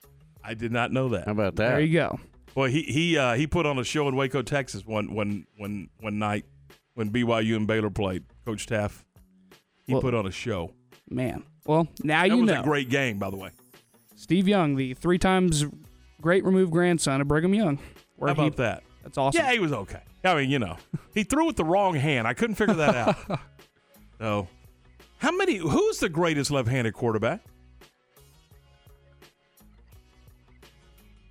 I 0.43 0.53
did 0.55 0.71
not 0.71 0.91
know 0.91 1.09
that. 1.09 1.25
How 1.25 1.31
about 1.31 1.55
that? 1.55 1.69
There 1.69 1.79
you 1.79 1.93
go. 1.93 2.19
Well, 2.55 2.69
he 2.69 2.81
he 2.83 3.17
uh, 3.17 3.33
he 3.35 3.47
put 3.47 3.65
on 3.65 3.79
a 3.79 3.83
show 3.83 4.07
in 4.07 4.15
Waco, 4.15 4.41
Texas 4.41 4.85
one 4.85 5.13
one 5.13 5.45
one 5.57 5.89
one 5.99 6.19
night 6.19 6.45
when 6.95 7.11
BYU 7.11 7.55
and 7.55 7.65
Baylor 7.65 7.89
played. 7.89 8.25
Coach 8.45 8.65
Teaff, 8.67 9.03
he 9.85 9.93
Well- 9.93 10.01
put 10.01 10.13
on 10.13 10.25
a 10.25 10.31
show. 10.31 10.73
Man. 11.13 11.43
Well, 11.65 11.87
now 12.03 12.21
That 12.23 12.29
you 12.29 12.37
was 12.43 12.51
know. 12.51 12.59
a 12.61 12.63
great 12.63 12.89
game, 12.89 13.17
by 13.19 13.29
the 13.29 13.37
way. 13.37 13.51
Steve 14.15 14.47
Young, 14.47 14.75
the 14.75 14.93
three 14.93 15.17
times 15.17 15.65
great 16.21 16.43
removed 16.45 16.71
grandson 16.71 17.21
of 17.21 17.27
Brigham 17.27 17.53
Young. 17.53 17.79
Where 18.17 18.33
How 18.33 18.41
he- 18.41 18.47
about 18.47 18.57
that? 18.57 18.83
That's 19.03 19.17
awesome. 19.17 19.41
Yeah, 19.43 19.51
he 19.51 19.59
was 19.59 19.73
okay. 19.73 19.99
I 20.23 20.35
mean, 20.35 20.49
you 20.49 20.59
know, 20.59 20.77
he 21.13 21.23
threw 21.25 21.45
with 21.45 21.57
the 21.57 21.65
wrong 21.65 21.95
hand. 21.95 22.25
I 22.25 22.33
couldn't 22.33 22.55
figure 22.55 22.75
that 22.75 22.95
out. 22.95 23.39
so, 24.19 24.47
how 25.17 25.35
many? 25.35 25.57
Who's 25.57 25.99
the 25.99 26.07
greatest 26.07 26.51
left-handed 26.51 26.93
quarterback? 26.93 27.41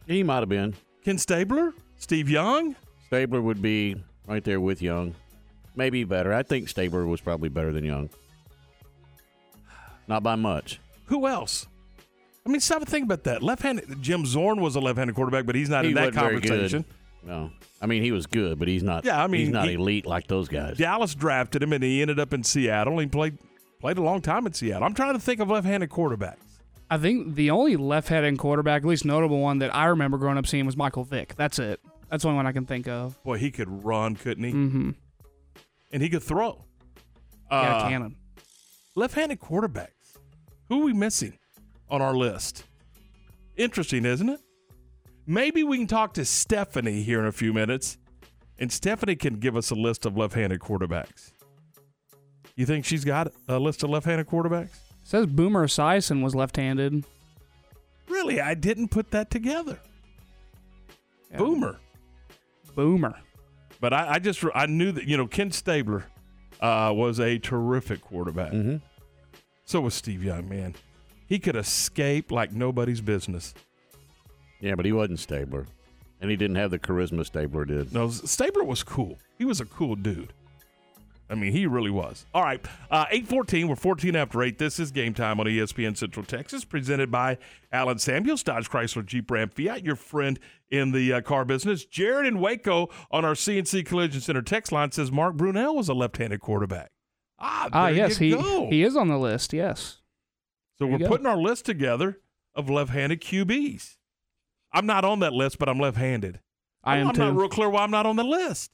He 0.07 0.23
might 0.23 0.41
have 0.41 0.49
been. 0.49 0.75
Ken 1.05 1.17
Stabler, 1.19 1.73
Steve 1.97 2.29
Young. 2.29 2.77
Stabler 3.07 3.41
would 3.41 3.63
be 3.63 3.97
right 4.27 4.45
there 4.45 4.61
with 4.61 4.83
Young. 4.83 5.15
Maybe 5.75 6.05
better. 6.05 6.33
I 6.35 6.43
think 6.43 6.69
Stabler 6.69 7.07
was 7.07 7.21
probably 7.21 7.49
better 7.49 7.73
than 7.73 7.85
Young. 7.85 8.11
Not 10.09 10.23
by 10.23 10.35
much. 10.37 10.81
Who 11.07 11.27
else? 11.27 11.67
I 12.45 12.49
mean, 12.51 12.61
stop 12.61 12.81
and 12.81 12.89
think 12.89 13.05
about 13.05 13.25
that. 13.25 13.43
Left-handed. 13.43 14.03
Jim 14.03 14.27
Zorn 14.27 14.61
was 14.61 14.75
a 14.75 14.81
left-handed 14.81 15.15
quarterback, 15.15 15.47
but 15.47 15.55
he's 15.55 15.69
not 15.69 15.85
he 15.85 15.91
in 15.91 15.95
that 15.95 16.15
wasn't 16.15 16.45
conversation. 16.45 16.85
No. 17.25 17.51
I 17.81 17.87
mean, 17.87 18.03
he 18.03 18.11
was 18.11 18.27
good, 18.27 18.59
but 18.59 18.67
he's 18.67 18.83
not. 18.83 19.05
Yeah, 19.05 19.23
I 19.23 19.29
mean, 19.29 19.43
he's 19.43 19.51
not 19.51 19.69
he- 19.69 19.75
elite 19.75 20.07
like 20.07 20.27
those 20.27 20.49
guys. 20.49 20.77
Dallas 20.77 21.15
drafted 21.15 21.63
him, 21.63 21.73
and 21.73 21.85
he 21.85 22.01
ended 22.03 22.19
up 22.19 22.33
in 22.35 22.43
Seattle. 22.43 22.99
He 22.99 23.07
played 23.07 23.39
played 23.81 23.99
a 23.99 24.03
long 24.03 24.21
time 24.21 24.47
in 24.47 24.53
Seattle. 24.53 24.85
I'm 24.85 24.95
trying 24.95 25.15
to 25.15 25.21
think 25.21 25.41
of 25.41 25.49
left-handed 25.51 25.91
quarterbacks. 25.91 26.37
I 26.91 26.99
think 26.99 27.37
the 27.37 27.51
only 27.51 27.77
left-handed 27.77 28.39
quarterback, 28.39 28.83
at 28.83 28.89
least 28.89 29.05
notable 29.05 29.41
one 29.41 29.59
that 29.61 29.75
I 29.75 29.87
remember 29.87 30.19
growing 30.19 30.37
up 30.37 30.47
seeing, 30.47 30.67
was 30.67 30.77
Michael 30.77 31.05
Vick. 31.05 31.35
That's 31.37 31.59
it. 31.59 31.81
That's 32.11 32.23
the 32.23 32.29
only 32.29 32.37
one 32.37 32.47
I 32.47 32.53
can 32.53 32.67
think 32.67 32.87
of. 32.89 33.23
Boy, 33.25 33.39
he 33.39 33.51
could 33.51 33.85
run, 33.85 34.15
couldn't 34.17 34.45
he? 34.45 34.53
Mm-hmm. 34.53 34.91
And 35.93 36.03
he 36.03 36.11
could 36.11 36.23
throw. 36.23 36.65
Yeah, 37.51 37.77
Uh, 37.77 37.89
cannon. 37.89 38.17
Left-handed 38.95 39.41
quarterbacks. 39.41 39.92
Who 40.73 40.81
are 40.81 40.85
we 40.87 40.95
missing 40.95 41.35
on 41.91 42.01
our 42.01 42.15
list? 42.15 42.65
Interesting, 43.59 44.07
isn't 44.07 44.31
it? 44.31 44.41
Maybe 45.27 45.65
we 45.65 45.77
can 45.77 45.87
talk 45.87 46.15
to 46.15 46.25
Stephanie 46.25 47.03
here 47.03 47.21
in 47.21 47.27
a 47.27 47.33
few 47.33 47.53
minutes, 47.53 47.99
and 48.59 48.73
Stephanie 48.73 49.17
can 49.17 49.35
give 49.35 49.55
us 49.55 49.71
a 49.71 49.75
list 49.75 50.07
of 50.07 50.17
left-handed 50.17 50.61
quarterbacks. 50.61 51.33
You 52.57 52.65
think 52.65 52.87
she's 52.87 53.05
got 53.05 53.35
a 53.49 53.59
list 53.59 53.83
of 53.83 53.91
left-handed 53.91 54.27
quarterbacks? 54.27 54.71
says 55.05 55.27
Boomer 55.27 55.67
Esiason 55.67 56.23
was 56.23 56.35
left-handed. 56.35 57.05
Really, 58.09 58.41
I 58.41 58.55
didn't 58.55 58.89
put 58.89 59.11
that 59.11 59.31
together. 59.31 59.79
Boomer. 61.37 61.81
Boomer. 62.75 63.17
But 63.79 63.93
I, 63.93 64.15
I 64.15 64.19
just 64.21 64.43
I 64.55 64.65
knew 64.65 64.91
that 64.93 65.05
you 65.05 65.19
know 65.19 65.27
Ken 65.27 65.51
Stabler 65.51 66.07
uh, 66.63 66.95
was 66.97 67.21
a 67.21 67.39
terrific 67.39 68.01
quarterback. 68.01 68.53
Mm-hmm. 68.53 68.77
So 69.65 69.81
was 69.81 69.95
Steve 69.95 70.23
Young, 70.23 70.49
man. 70.49 70.75
He 71.27 71.39
could 71.39 71.57
escape 71.57 72.31
like 72.31 72.53
nobody's 72.53 73.01
business. 73.01 73.55
Yeah, 74.61 74.75
but 74.75 74.85
he 74.85 74.93
wasn't 74.93 75.19
Stabler. 75.19 75.67
And 76.21 76.31
he 76.31 76.37
didn't 76.37 76.57
have 76.57 76.71
the 76.71 76.79
charisma 76.79 77.27
Stabler 77.27 77.65
did. 77.65 77.93
No, 77.93 78.09
Stabler 78.09 78.65
was 78.65 78.83
cool. 78.83 79.19
He 79.39 79.45
was 79.45 79.61
a 79.61 79.65
cool 79.65 79.97
dude. 79.97 80.33
I 81.33 81.35
mean, 81.35 81.53
he 81.53 81.67
really 81.67 81.91
was. 81.91 82.27
All 82.35 82.43
right, 82.43 82.61
uh, 82.91 83.07
814, 83.11 83.67
we're 83.67 83.75
14 83.75 84.15
after 84.15 84.43
8. 84.43 84.59
This 84.59 84.79
is 84.79 84.91
game 84.91 85.15
time 85.15 85.41
on 85.41 85.47
ESPN 85.47 85.97
Central 85.97 86.27
Texas, 86.27 86.65
presented 86.67 87.11
by 87.11 87.39
Allen 87.73 87.99
Samuels, 87.99 88.43
Dodge 88.43 88.69
Chrysler 88.69 89.07
Jeep 89.07 89.31
Ram 89.31 89.49
Fiat, 89.49 89.83
your 89.83 89.97
friend 89.97 90.39
in 90.71 90.93
the 90.93 91.11
uh, 91.15 91.21
car 91.23 91.47
business. 91.47 91.87
Jared 91.87 92.27
in 92.27 92.39
Waco 92.39 92.91
on 93.11 93.25
our 93.25 93.33
CNC 93.33 93.87
Collision 93.87 94.21
Center 94.21 94.43
text 94.43 94.73
line 94.73 94.93
says 94.93 95.11
Mark 95.11 95.35
Brunell 95.35 95.75
was 95.75 95.89
a 95.89 95.95
left-handed 95.95 96.41
quarterback. 96.41 96.91
Ah, 97.45 97.69
Ah, 97.73 97.89
yes, 97.89 98.21
you 98.21 98.37
he 98.37 98.43
go. 98.43 98.71
he 98.71 98.83
is 98.85 98.97
on 98.97 99.09
the 99.09 99.19
list. 99.19 99.53
Yes. 99.53 99.99
So 100.79 100.87
There 100.87 100.97
we're 100.99 101.09
putting 101.09 101.27
our 101.27 101.37
list 101.37 101.67
together 101.67 102.21
of 102.55 102.71
left-handed 102.71 103.21
QBs. 103.21 103.97
I'm 104.73 104.87
not 104.87 105.05
on 105.05 105.19
that 105.21 105.33
list, 105.33 105.59
but 105.59 105.69
I'm 105.69 105.79
left-handed. 105.81 106.39
I 106.85 106.99
am 106.99 107.09
I'm 107.09 107.15
too. 107.15 107.21
not 107.25 107.35
real 107.37 107.49
clear 107.49 107.69
why 107.69 107.83
I'm 107.83 107.91
not 107.91 108.07
on 108.07 108.15
the 108.17 108.23
list. 108.25 108.71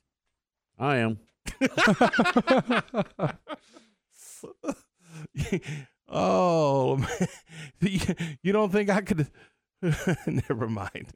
I 0.78 0.96
am. 0.98 1.18
oh, 6.08 6.96
man. 6.96 7.28
You- 7.80 8.00
you 8.42 8.52
don't 8.52 8.70
think 8.72 8.90
I 8.90 9.00
could? 9.00 9.28
Never 10.26 10.68
mind. 10.68 11.12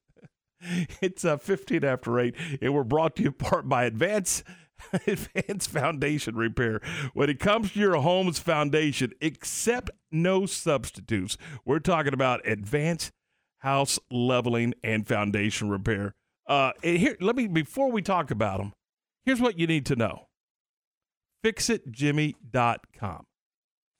It's 1.00 1.24
uh, 1.24 1.38
15 1.38 1.82
after 1.84 2.20
8, 2.20 2.36
and 2.60 2.72
we're 2.72 2.84
brought 2.84 3.16
to 3.16 3.22
you 3.24 3.32
part 3.32 3.68
by 3.68 3.84
Advance 3.84 4.44
Advanced 5.06 5.70
Foundation 5.70 6.36
Repair. 6.36 6.80
When 7.14 7.30
it 7.30 7.40
comes 7.40 7.72
to 7.72 7.80
your 7.80 7.96
home's 7.96 8.38
foundation, 8.38 9.12
accept 9.20 9.90
no 10.10 10.46
substitutes. 10.46 11.36
We're 11.64 11.78
talking 11.78 12.14
about 12.14 12.46
advanced 12.46 13.12
house 13.58 13.98
leveling 14.10 14.74
and 14.82 15.06
foundation 15.06 15.68
repair. 15.68 16.14
Uh, 16.46 16.72
and 16.82 16.98
here, 16.98 17.16
let 17.20 17.36
me 17.36 17.46
before 17.46 17.90
we 17.90 18.02
talk 18.02 18.30
about 18.30 18.58
them. 18.58 18.72
Here's 19.24 19.40
what 19.40 19.58
you 19.58 19.66
need 19.66 19.86
to 19.86 19.96
know. 19.96 20.26
FixitJimmy.com. 21.44 23.26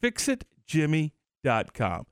FixitJimmy.com. 0.03 2.07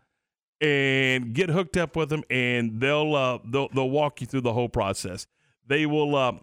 And 0.63 1.33
get 1.33 1.49
hooked 1.49 1.79
up 1.79 1.97
with 1.97 2.11
them, 2.11 2.23
and 2.29 2.81
they'll 2.81 3.15
uh, 3.15 3.39
they'll 3.45 3.69
they'll 3.75 3.89
walk 3.89 4.21
you 4.21 4.27
through 4.27 4.43
the 4.43 4.53
whole 4.53 4.69
process. 4.69 5.27
They 5.67 5.87
will 5.87 6.15
um, 6.15 6.43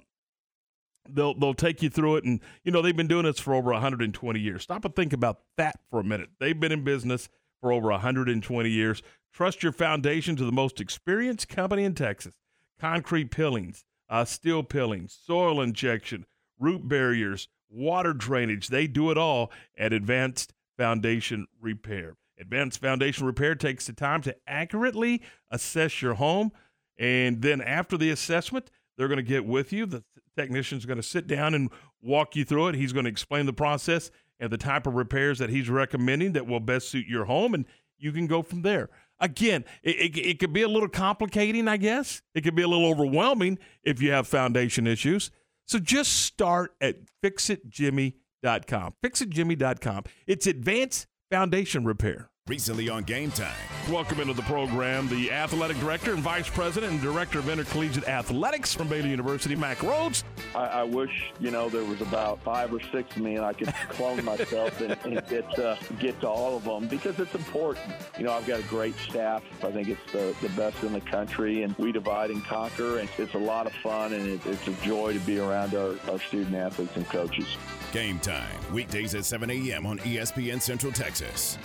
they'll 1.13 1.33
they'll 1.33 1.53
take 1.53 1.81
you 1.81 1.89
through 1.89 2.17
it, 2.17 2.23
and 2.23 2.39
you 2.63 2.71
know 2.71 2.81
they've 2.81 2.95
been 2.95 3.07
doing 3.07 3.25
this 3.25 3.39
for 3.39 3.53
over 3.53 3.71
120 3.71 4.39
years. 4.39 4.63
Stop 4.63 4.85
and 4.85 4.95
think 4.95 5.13
about 5.13 5.39
that 5.57 5.79
for 5.89 5.99
a 5.99 6.03
minute. 6.03 6.29
They've 6.39 6.59
been 6.59 6.71
in 6.71 6.83
business 6.83 7.29
for 7.61 7.71
over 7.71 7.89
120 7.89 8.69
years. 8.69 9.01
Trust 9.33 9.63
your 9.63 9.71
foundation 9.71 10.35
to 10.35 10.45
the 10.45 10.51
most 10.51 10.79
experienced 10.79 11.49
company 11.49 11.83
in 11.83 11.93
Texas. 11.93 12.33
Concrete 12.79 13.31
pillings, 13.31 13.85
uh, 14.09 14.25
steel 14.25 14.63
pillings, 14.63 15.17
soil 15.25 15.61
injection, 15.61 16.25
root 16.59 16.87
barriers, 16.87 17.47
water 17.69 18.13
drainage. 18.13 18.67
They 18.67 18.87
do 18.87 19.11
it 19.11 19.17
all 19.17 19.51
at 19.77 19.93
Advanced 19.93 20.53
Foundation 20.77 21.47
Repair. 21.59 22.15
Advanced 22.39 22.79
Foundation 22.81 23.25
Repair 23.25 23.55
takes 23.55 23.87
the 23.87 23.93
time 23.93 24.21
to 24.21 24.35
accurately 24.47 25.23
assess 25.49 26.01
your 26.01 26.15
home. 26.15 26.51
And 26.99 27.41
then 27.41 27.61
after 27.61 27.97
the 27.97 28.11
assessment, 28.11 28.69
they're 28.97 29.07
going 29.07 29.17
to 29.17 29.23
get 29.23 29.45
with 29.45 29.73
you. 29.73 29.85
The 29.85 30.03
technician's 30.37 30.85
going 30.85 30.97
to 30.97 31.03
sit 31.03 31.27
down 31.27 31.53
and 31.53 31.69
walk 32.01 32.35
you 32.35 32.45
through 32.45 32.69
it. 32.69 32.75
He's 32.75 32.93
going 32.93 33.05
to 33.05 33.11
explain 33.11 33.45
the 33.45 33.53
process 33.53 34.11
and 34.39 34.51
the 34.51 34.57
type 34.57 34.87
of 34.87 34.93
repairs 34.93 35.39
that 35.39 35.49
he's 35.49 35.69
recommending 35.69 36.33
that 36.33 36.47
will 36.47 36.59
best 36.59 36.89
suit 36.89 37.07
your 37.07 37.25
home. 37.25 37.53
And 37.53 37.65
you 37.97 38.11
can 38.11 38.27
go 38.27 38.41
from 38.41 38.61
there. 38.61 38.89
Again, 39.19 39.65
it, 39.81 39.95
it, 39.95 40.17
it 40.17 40.39
could 40.39 40.53
be 40.53 40.61
a 40.61 40.67
little 40.67 40.89
complicating, 40.89 41.67
I 41.67 41.77
guess. 41.77 42.21
It 42.35 42.41
could 42.41 42.55
be 42.55 42.61
a 42.61 42.67
little 42.67 42.85
overwhelming 42.85 43.57
if 43.83 44.01
you 44.01 44.11
have 44.11 44.27
foundation 44.27 44.85
issues. 44.85 45.31
So 45.65 45.79
just 45.79 46.13
start 46.13 46.75
at 46.79 46.97
fixitjimmy.com. 47.23 48.93
Fixitjimmy.com. 49.03 50.03
It's 50.27 50.47
advanced 50.47 51.07
foundation 51.31 51.83
repair. 51.83 52.29
Recently 52.47 52.87
on 52.87 53.03
Game 53.03 53.29
Time. 53.31 53.51
Welcome 53.89 54.21
into 54.21 54.33
the 54.33 54.41
program, 54.43 55.09
the 55.09 55.33
athletic 55.33 55.77
director 55.79 56.13
and 56.13 56.23
vice 56.23 56.47
president 56.49 56.93
and 56.93 57.01
director 57.01 57.39
of 57.39 57.49
intercollegiate 57.49 58.07
athletics 58.07 58.73
from 58.73 58.87
Baylor 58.87 59.09
University, 59.09 59.53
Mack 59.53 59.79
Rhoades. 59.79 60.23
I, 60.55 60.65
I 60.65 60.83
wish 60.83 61.33
you 61.41 61.51
know 61.51 61.67
there 61.67 61.83
was 61.83 61.99
about 61.99 62.41
five 62.43 62.73
or 62.73 62.79
six 62.79 63.13
of 63.17 63.21
me, 63.21 63.35
and 63.35 63.43
I 63.43 63.51
could 63.51 63.67
clone 63.89 64.23
myself 64.23 64.79
and, 64.79 64.97
and 65.03 65.27
get 65.27 65.59
uh, 65.59 65.75
get 65.99 66.21
to 66.21 66.29
all 66.29 66.55
of 66.55 66.63
them 66.63 66.87
because 66.87 67.19
it's 67.19 67.35
important. 67.35 67.93
You 68.17 68.23
know, 68.23 68.31
I've 68.31 68.47
got 68.47 68.61
a 68.61 68.63
great 68.63 68.95
staff. 68.95 69.43
I 69.61 69.69
think 69.71 69.89
it's 69.89 70.11
the, 70.13 70.33
the 70.41 70.49
best 70.55 70.81
in 70.83 70.93
the 70.93 71.01
country, 71.01 71.63
and 71.63 71.75
we 71.77 71.91
divide 71.91 72.29
and 72.29 72.41
conquer. 72.45 72.99
And 72.99 73.09
it's 73.17 73.33
a 73.33 73.39
lot 73.39 73.67
of 73.67 73.73
fun, 73.73 74.13
and 74.13 74.25
it, 74.25 74.45
it's 74.45 74.67
a 74.69 74.73
joy 74.85 75.11
to 75.11 75.19
be 75.19 75.39
around 75.39 75.75
our, 75.75 75.95
our 76.09 76.19
student 76.19 76.55
athletes 76.55 76.95
and 76.95 77.05
coaches. 77.09 77.57
Game 77.91 78.19
Time. 78.19 78.55
Weekdays 78.71 79.15
at 79.15 79.25
7 79.25 79.49
a.m. 79.49 79.85
on 79.85 79.99
ESPN 79.99 80.61
Central 80.61 80.93
Texas. 80.93 81.57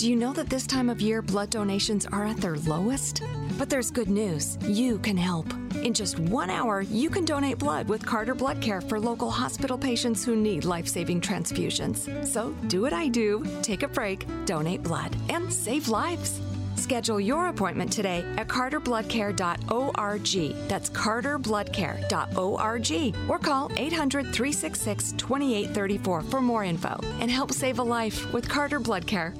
Do 0.00 0.08
you 0.08 0.16
know 0.16 0.32
that 0.32 0.48
this 0.48 0.66
time 0.66 0.88
of 0.88 1.02
year 1.02 1.20
blood 1.20 1.50
donations 1.50 2.06
are 2.06 2.24
at 2.24 2.38
their 2.38 2.56
lowest? 2.56 3.22
But 3.58 3.68
there's 3.68 3.90
good 3.90 4.08
news. 4.08 4.56
You 4.62 4.98
can 4.98 5.18
help. 5.18 5.52
In 5.82 5.92
just 5.92 6.18
one 6.18 6.48
hour, 6.48 6.80
you 6.80 7.10
can 7.10 7.26
donate 7.26 7.58
blood 7.58 7.86
with 7.86 8.06
Carter 8.06 8.34
Blood 8.34 8.62
Care 8.62 8.80
for 8.80 8.98
local 8.98 9.30
hospital 9.30 9.76
patients 9.76 10.24
who 10.24 10.34
need 10.34 10.64
life 10.64 10.88
saving 10.88 11.20
transfusions. 11.20 12.26
So 12.26 12.52
do 12.68 12.80
what 12.80 12.94
I 12.94 13.08
do 13.08 13.44
take 13.60 13.82
a 13.82 13.88
break, 13.88 14.26
donate 14.46 14.82
blood, 14.82 15.14
and 15.28 15.52
save 15.52 15.88
lives. 15.88 16.40
Schedule 16.76 17.20
your 17.20 17.48
appointment 17.48 17.92
today 17.92 18.24
at 18.38 18.48
carterbloodcare.org. 18.48 20.66
That's 20.66 20.88
carterbloodcare.org. 20.88 23.28
Or 23.28 23.38
call 23.38 23.70
800 23.76 24.32
366 24.32 25.12
2834 25.12 26.22
for 26.22 26.40
more 26.40 26.64
info 26.64 26.98
and 27.20 27.30
help 27.30 27.52
save 27.52 27.80
a 27.80 27.82
life 27.82 28.32
with 28.32 28.48
Carter 28.48 28.80
Blood 28.80 29.06
Care. 29.06 29.34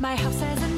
My 0.00 0.14
house 0.14 0.40
has 0.40 0.62
a 0.62 0.77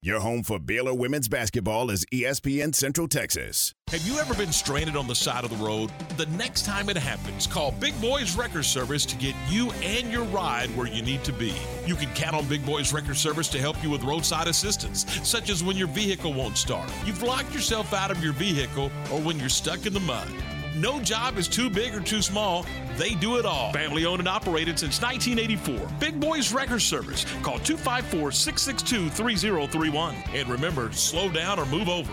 Your 0.00 0.20
home 0.20 0.44
for 0.44 0.60
Baylor 0.60 0.94
women's 0.94 1.26
basketball 1.26 1.90
is 1.90 2.06
ESPN 2.12 2.72
Central 2.72 3.08
Texas. 3.08 3.74
Have 3.90 4.06
you 4.06 4.16
ever 4.20 4.32
been 4.32 4.52
stranded 4.52 4.94
on 4.94 5.08
the 5.08 5.14
side 5.14 5.42
of 5.42 5.50
the 5.50 5.56
road? 5.56 5.90
The 6.16 6.26
next 6.26 6.64
time 6.64 6.88
it 6.88 6.96
happens, 6.96 7.48
call 7.48 7.72
Big 7.72 8.00
Boys 8.00 8.36
Wrecker 8.36 8.62
Service 8.62 9.04
to 9.06 9.16
get 9.16 9.34
you 9.48 9.72
and 9.82 10.08
your 10.12 10.22
ride 10.26 10.68
where 10.76 10.86
you 10.86 11.02
need 11.02 11.24
to 11.24 11.32
be. 11.32 11.52
You 11.84 11.96
can 11.96 12.08
count 12.14 12.36
on 12.36 12.46
Big 12.46 12.64
Boys 12.64 12.92
Wrecker 12.92 13.14
Service 13.14 13.48
to 13.48 13.58
help 13.58 13.82
you 13.82 13.90
with 13.90 14.04
roadside 14.04 14.46
assistance, 14.46 15.04
such 15.28 15.50
as 15.50 15.64
when 15.64 15.76
your 15.76 15.88
vehicle 15.88 16.32
won't 16.32 16.56
start, 16.56 16.88
you've 17.04 17.24
locked 17.24 17.52
yourself 17.52 17.92
out 17.92 18.12
of 18.12 18.22
your 18.22 18.34
vehicle, 18.34 18.92
or 19.12 19.20
when 19.20 19.40
you're 19.40 19.48
stuck 19.48 19.84
in 19.84 19.92
the 19.92 19.98
mud. 19.98 20.28
No 20.78 21.00
job 21.00 21.38
is 21.38 21.48
too 21.48 21.68
big 21.68 21.92
or 21.92 22.00
too 22.00 22.22
small. 22.22 22.64
They 22.96 23.14
do 23.14 23.36
it 23.36 23.44
all. 23.44 23.72
Family 23.72 24.06
owned 24.06 24.20
and 24.20 24.28
operated 24.28 24.78
since 24.78 25.02
1984. 25.02 25.88
Big 25.98 26.20
Boys 26.20 26.52
Wrecker 26.52 26.78
Service. 26.78 27.24
Call 27.42 27.58
254 27.58 28.30
662 28.30 29.10
3031. 29.10 30.14
And 30.34 30.48
remember, 30.48 30.92
slow 30.92 31.28
down 31.30 31.58
or 31.58 31.66
move 31.66 31.88
over. 31.88 32.12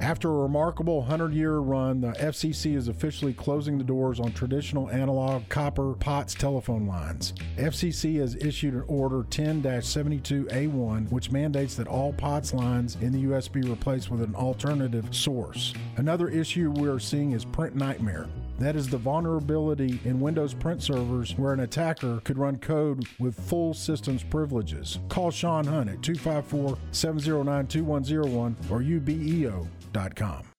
After 0.00 0.28
a 0.28 0.42
remarkable 0.42 0.98
100 0.98 1.32
year 1.32 1.58
run, 1.58 2.00
the 2.00 2.12
FCC 2.12 2.74
is 2.76 2.88
officially 2.88 3.32
closing 3.32 3.78
the 3.78 3.84
doors 3.84 4.18
on 4.18 4.32
traditional 4.32 4.90
analog 4.90 5.48
copper 5.48 5.94
POTS 5.94 6.34
telephone 6.34 6.86
lines. 6.86 7.34
FCC 7.56 8.18
has 8.18 8.34
issued 8.36 8.74
an 8.74 8.84
order 8.88 9.24
10 9.30 9.62
72A1, 9.62 11.10
which 11.12 11.30
mandates 11.30 11.76
that 11.76 11.86
all 11.86 12.12
POTS 12.12 12.54
lines 12.54 12.96
in 13.00 13.12
the 13.12 13.20
U.S. 13.20 13.46
be 13.46 13.60
replaced 13.60 14.10
with 14.10 14.22
an 14.22 14.34
alternative 14.34 15.14
source. 15.14 15.72
Another 15.96 16.28
issue 16.28 16.70
we 16.70 16.88
are 16.88 16.98
seeing 16.98 17.32
is 17.32 17.44
PrintNightmare. 17.44 18.28
That 18.62 18.76
is 18.76 18.88
the 18.88 18.96
vulnerability 18.96 19.98
in 20.04 20.20
Windows 20.20 20.54
print 20.54 20.84
servers 20.84 21.36
where 21.36 21.52
an 21.52 21.60
attacker 21.60 22.20
could 22.22 22.38
run 22.38 22.58
code 22.58 23.04
with 23.18 23.34
full 23.34 23.74
systems 23.74 24.22
privileges. 24.22 25.00
Call 25.08 25.32
Sean 25.32 25.66
Hunt 25.66 25.90
at 25.90 26.00
254 26.00 26.78
709 26.92 27.66
2101 27.66 28.56
or 28.70 28.80
ubeo.com. 28.80 30.51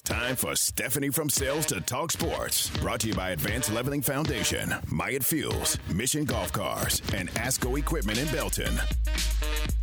time 0.00 0.36
for 0.36 0.54
Stephanie 0.56 1.10
from 1.10 1.28
Sales 1.28 1.66
to 1.66 1.80
Talk 1.80 2.10
Sports. 2.12 2.70
Brought 2.78 3.00
to 3.00 3.08
you 3.08 3.14
by 3.14 3.30
Advanced 3.30 3.72
Leveling 3.72 4.02
Foundation, 4.02 4.74
Myatt 4.90 5.24
Fuels, 5.24 5.78
Mission 5.94 6.24
Golf 6.24 6.52
Cars, 6.52 7.02
and 7.14 7.28
Asco 7.34 7.78
Equipment 7.78 8.18
in 8.18 8.26
Belton. 8.28 8.74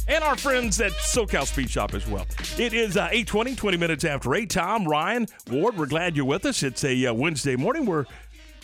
and 0.07 0.23
our 0.23 0.35
friends 0.35 0.81
at 0.81 0.91
SoCal 0.93 1.45
Speed 1.45 1.69
Shop 1.69 1.93
as 1.93 2.07
well. 2.07 2.25
It 2.57 2.73
is 2.73 2.97
uh, 2.97 3.09
8.20, 3.09 3.55
20 3.57 3.77
minutes 3.77 4.03
after 4.03 4.33
8. 4.33 4.49
Tom, 4.49 4.85
Ryan, 4.87 5.27
Ward, 5.49 5.77
we're 5.77 5.85
glad 5.85 6.15
you're 6.15 6.25
with 6.25 6.45
us. 6.45 6.63
It's 6.63 6.83
a 6.83 7.05
uh, 7.07 7.13
Wednesday 7.13 7.55
morning. 7.55 7.85
We're 7.85 8.05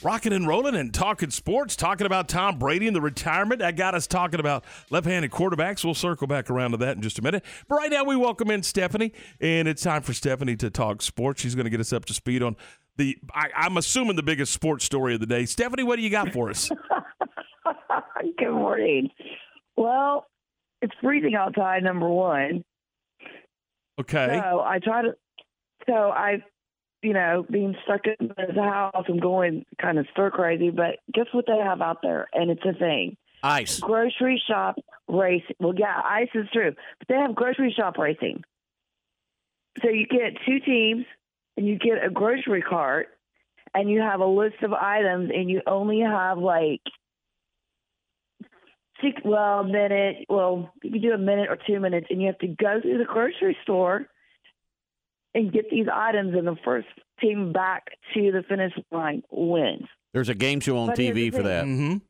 rocking 0.03 0.33
and 0.33 0.47
rolling 0.47 0.75
and 0.75 0.93
talking 0.93 1.29
sports, 1.29 1.75
talking 1.75 2.05
about 2.05 2.27
Tom 2.27 2.59
Brady 2.59 2.87
and 2.87 2.95
the 2.95 3.01
retirement. 3.01 3.59
That 3.59 3.75
got 3.75 3.95
us 3.95 4.07
talking 4.07 4.39
about 4.39 4.63
left-handed 4.89 5.31
quarterbacks. 5.31 5.83
We'll 5.83 5.93
circle 5.93 6.27
back 6.27 6.49
around 6.49 6.71
to 6.71 6.77
that 6.77 6.95
in 6.95 7.01
just 7.01 7.19
a 7.19 7.21
minute. 7.21 7.43
But 7.67 7.75
right 7.75 7.91
now 7.91 8.03
we 8.03 8.15
welcome 8.15 8.51
in 8.51 8.63
Stephanie, 8.63 9.13
and 9.39 9.67
it's 9.67 9.83
time 9.83 10.01
for 10.01 10.13
Stephanie 10.13 10.55
to 10.57 10.69
talk 10.69 11.01
sports. 11.01 11.41
She's 11.41 11.55
going 11.55 11.65
to 11.65 11.71
get 11.71 11.79
us 11.79 11.93
up 11.93 12.05
to 12.05 12.13
speed 12.13 12.43
on 12.43 12.55
the, 12.97 13.17
I, 13.33 13.49
I'm 13.55 13.77
assuming, 13.77 14.15
the 14.15 14.23
biggest 14.23 14.53
sports 14.53 14.83
story 14.83 15.13
of 15.13 15.19
the 15.19 15.27
day. 15.27 15.45
Stephanie, 15.45 15.83
what 15.83 15.97
do 15.97 16.01
you 16.01 16.09
got 16.09 16.33
for 16.33 16.49
us? 16.49 16.69
Good 18.37 18.51
morning. 18.51 19.09
Well, 19.75 20.25
it's 20.81 20.93
freezing 21.01 21.35
outside, 21.35 21.83
number 21.83 22.09
one. 22.09 22.63
Okay. 23.99 24.41
So 24.43 24.59
I 24.61 24.79
try 24.79 25.03
to, 25.03 25.15
so 25.87 25.93
I, 25.93 26.43
you 27.01 27.13
know, 27.13 27.45
being 27.49 27.75
stuck 27.83 28.01
in 28.07 28.31
the 28.55 28.63
house, 28.63 29.05
I'm 29.07 29.19
going 29.19 29.65
kind 29.79 29.99
of 29.99 30.07
stir 30.11 30.31
crazy, 30.31 30.71
but 30.71 30.99
guess 31.13 31.27
what 31.31 31.45
they 31.47 31.57
have 31.57 31.81
out 31.81 32.01
there? 32.01 32.27
And 32.33 32.49
it's 32.49 32.65
a 32.65 32.73
thing. 32.73 33.17
Ice. 33.43 33.79
Grocery 33.79 34.41
shop 34.47 34.77
racing. 35.07 35.55
Well, 35.59 35.73
yeah, 35.77 36.01
ice 36.03 36.29
is 36.33 36.47
true, 36.51 36.73
but 36.99 37.07
they 37.07 37.15
have 37.15 37.35
grocery 37.35 37.73
shop 37.77 37.97
racing. 37.97 38.43
So 39.81 39.89
you 39.89 40.07
get 40.07 40.41
two 40.45 40.59
teams 40.59 41.05
and 41.55 41.67
you 41.67 41.77
get 41.77 42.03
a 42.03 42.09
grocery 42.09 42.63
cart 42.63 43.09
and 43.75 43.89
you 43.89 44.01
have 44.01 44.21
a 44.21 44.25
list 44.25 44.63
of 44.63 44.73
items 44.73 45.29
and 45.33 45.49
you 45.49 45.61
only 45.67 45.99
have 46.01 46.39
like 46.39 46.81
six, 49.01 49.21
well, 49.23 49.59
a 49.59 49.63
minute, 49.63 50.25
well, 50.29 50.73
you 50.81 50.91
can 50.91 51.01
do 51.01 51.13
a 51.13 51.17
minute 51.17 51.49
or 51.49 51.57
two 51.67 51.79
minutes 51.79 52.07
and 52.09 52.19
you 52.19 52.27
have 52.27 52.39
to 52.39 52.47
go 52.47 52.81
through 52.81 52.97
the 52.97 53.05
grocery 53.05 53.55
store 53.61 54.07
and 55.37 55.51
get 55.53 55.69
these 55.69 55.85
items 55.93 56.33
and 56.35 56.45
the 56.47 56.55
first 56.65 56.87
team 57.21 57.53
back 57.53 57.85
to 58.13 58.31
the 58.31 58.43
finish 58.49 58.73
line 58.91 59.21
wins. 59.31 59.85
There's 60.13 60.29
a 60.29 60.35
game 60.35 60.59
show 60.59 60.77
on 60.77 60.87
But 60.87 60.97
TV 60.97 61.31
for 61.33 61.43
that. 61.43 61.63
thing. 61.63 62.01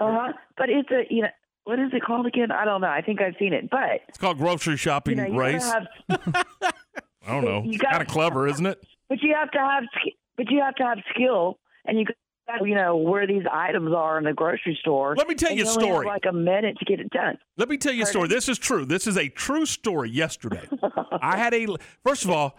Uh-huh. 0.00 0.32
But 0.56 0.68
it's 0.68 0.90
a, 0.90 1.02
you 1.08 1.22
know, 1.22 1.28
what 1.64 1.78
is 1.78 1.90
it 1.92 2.02
called 2.02 2.26
again? 2.26 2.50
I 2.50 2.64
don't 2.64 2.80
know. 2.80 2.88
I 2.88 3.02
think 3.02 3.20
I've 3.22 3.34
seen 3.38 3.52
it. 3.52 3.70
But 3.70 4.00
It's 4.08 4.18
called 4.18 4.38
grocery 4.38 4.76
shopping 4.76 5.16
you 5.18 5.24
know, 5.28 5.32
you 5.32 5.38
race. 5.40 5.64
have 5.70 5.86
I 7.24 7.28
don't 7.28 7.44
know. 7.44 7.62
you 7.62 7.70
It's 7.70 7.78
gotta- 7.78 7.92
kind 7.98 8.02
of 8.02 8.08
clever, 8.08 8.48
isn't 8.48 8.66
it? 8.66 8.82
But 9.08 9.22
you 9.22 9.34
have 9.34 9.50
to 9.52 9.58
have, 9.58 9.84
sk- 9.94 10.16
but 10.36 10.50
you 10.50 10.60
have 10.60 10.74
to 10.76 10.82
have 10.84 10.98
skill, 11.14 11.58
and 11.84 11.98
you, 11.98 12.04
gotta, 12.06 12.16
you 12.64 12.74
know, 12.74 12.96
where 12.96 13.26
these 13.26 13.44
items 13.50 13.92
are 13.94 14.18
in 14.18 14.24
the 14.24 14.32
grocery 14.32 14.76
store. 14.80 15.14
Let 15.16 15.28
me 15.28 15.34
tell 15.34 15.52
you 15.52 15.64
a 15.64 15.66
story. 15.66 16.06
like 16.06 16.24
a 16.28 16.32
minute 16.32 16.76
to 16.78 16.84
get 16.84 17.00
it 17.00 17.10
done. 17.10 17.38
Let 17.56 17.68
me 17.68 17.76
tell 17.76 17.92
you 17.92 18.02
a 18.02 18.06
story. 18.06 18.28
This 18.28 18.48
is 18.48 18.58
true. 18.58 18.84
This 18.84 19.06
is 19.06 19.16
a 19.16 19.28
true 19.28 19.66
story. 19.66 20.10
Yesterday, 20.10 20.68
I 21.20 21.36
had 21.36 21.54
a. 21.54 21.66
First 22.04 22.24
of 22.24 22.30
all, 22.30 22.58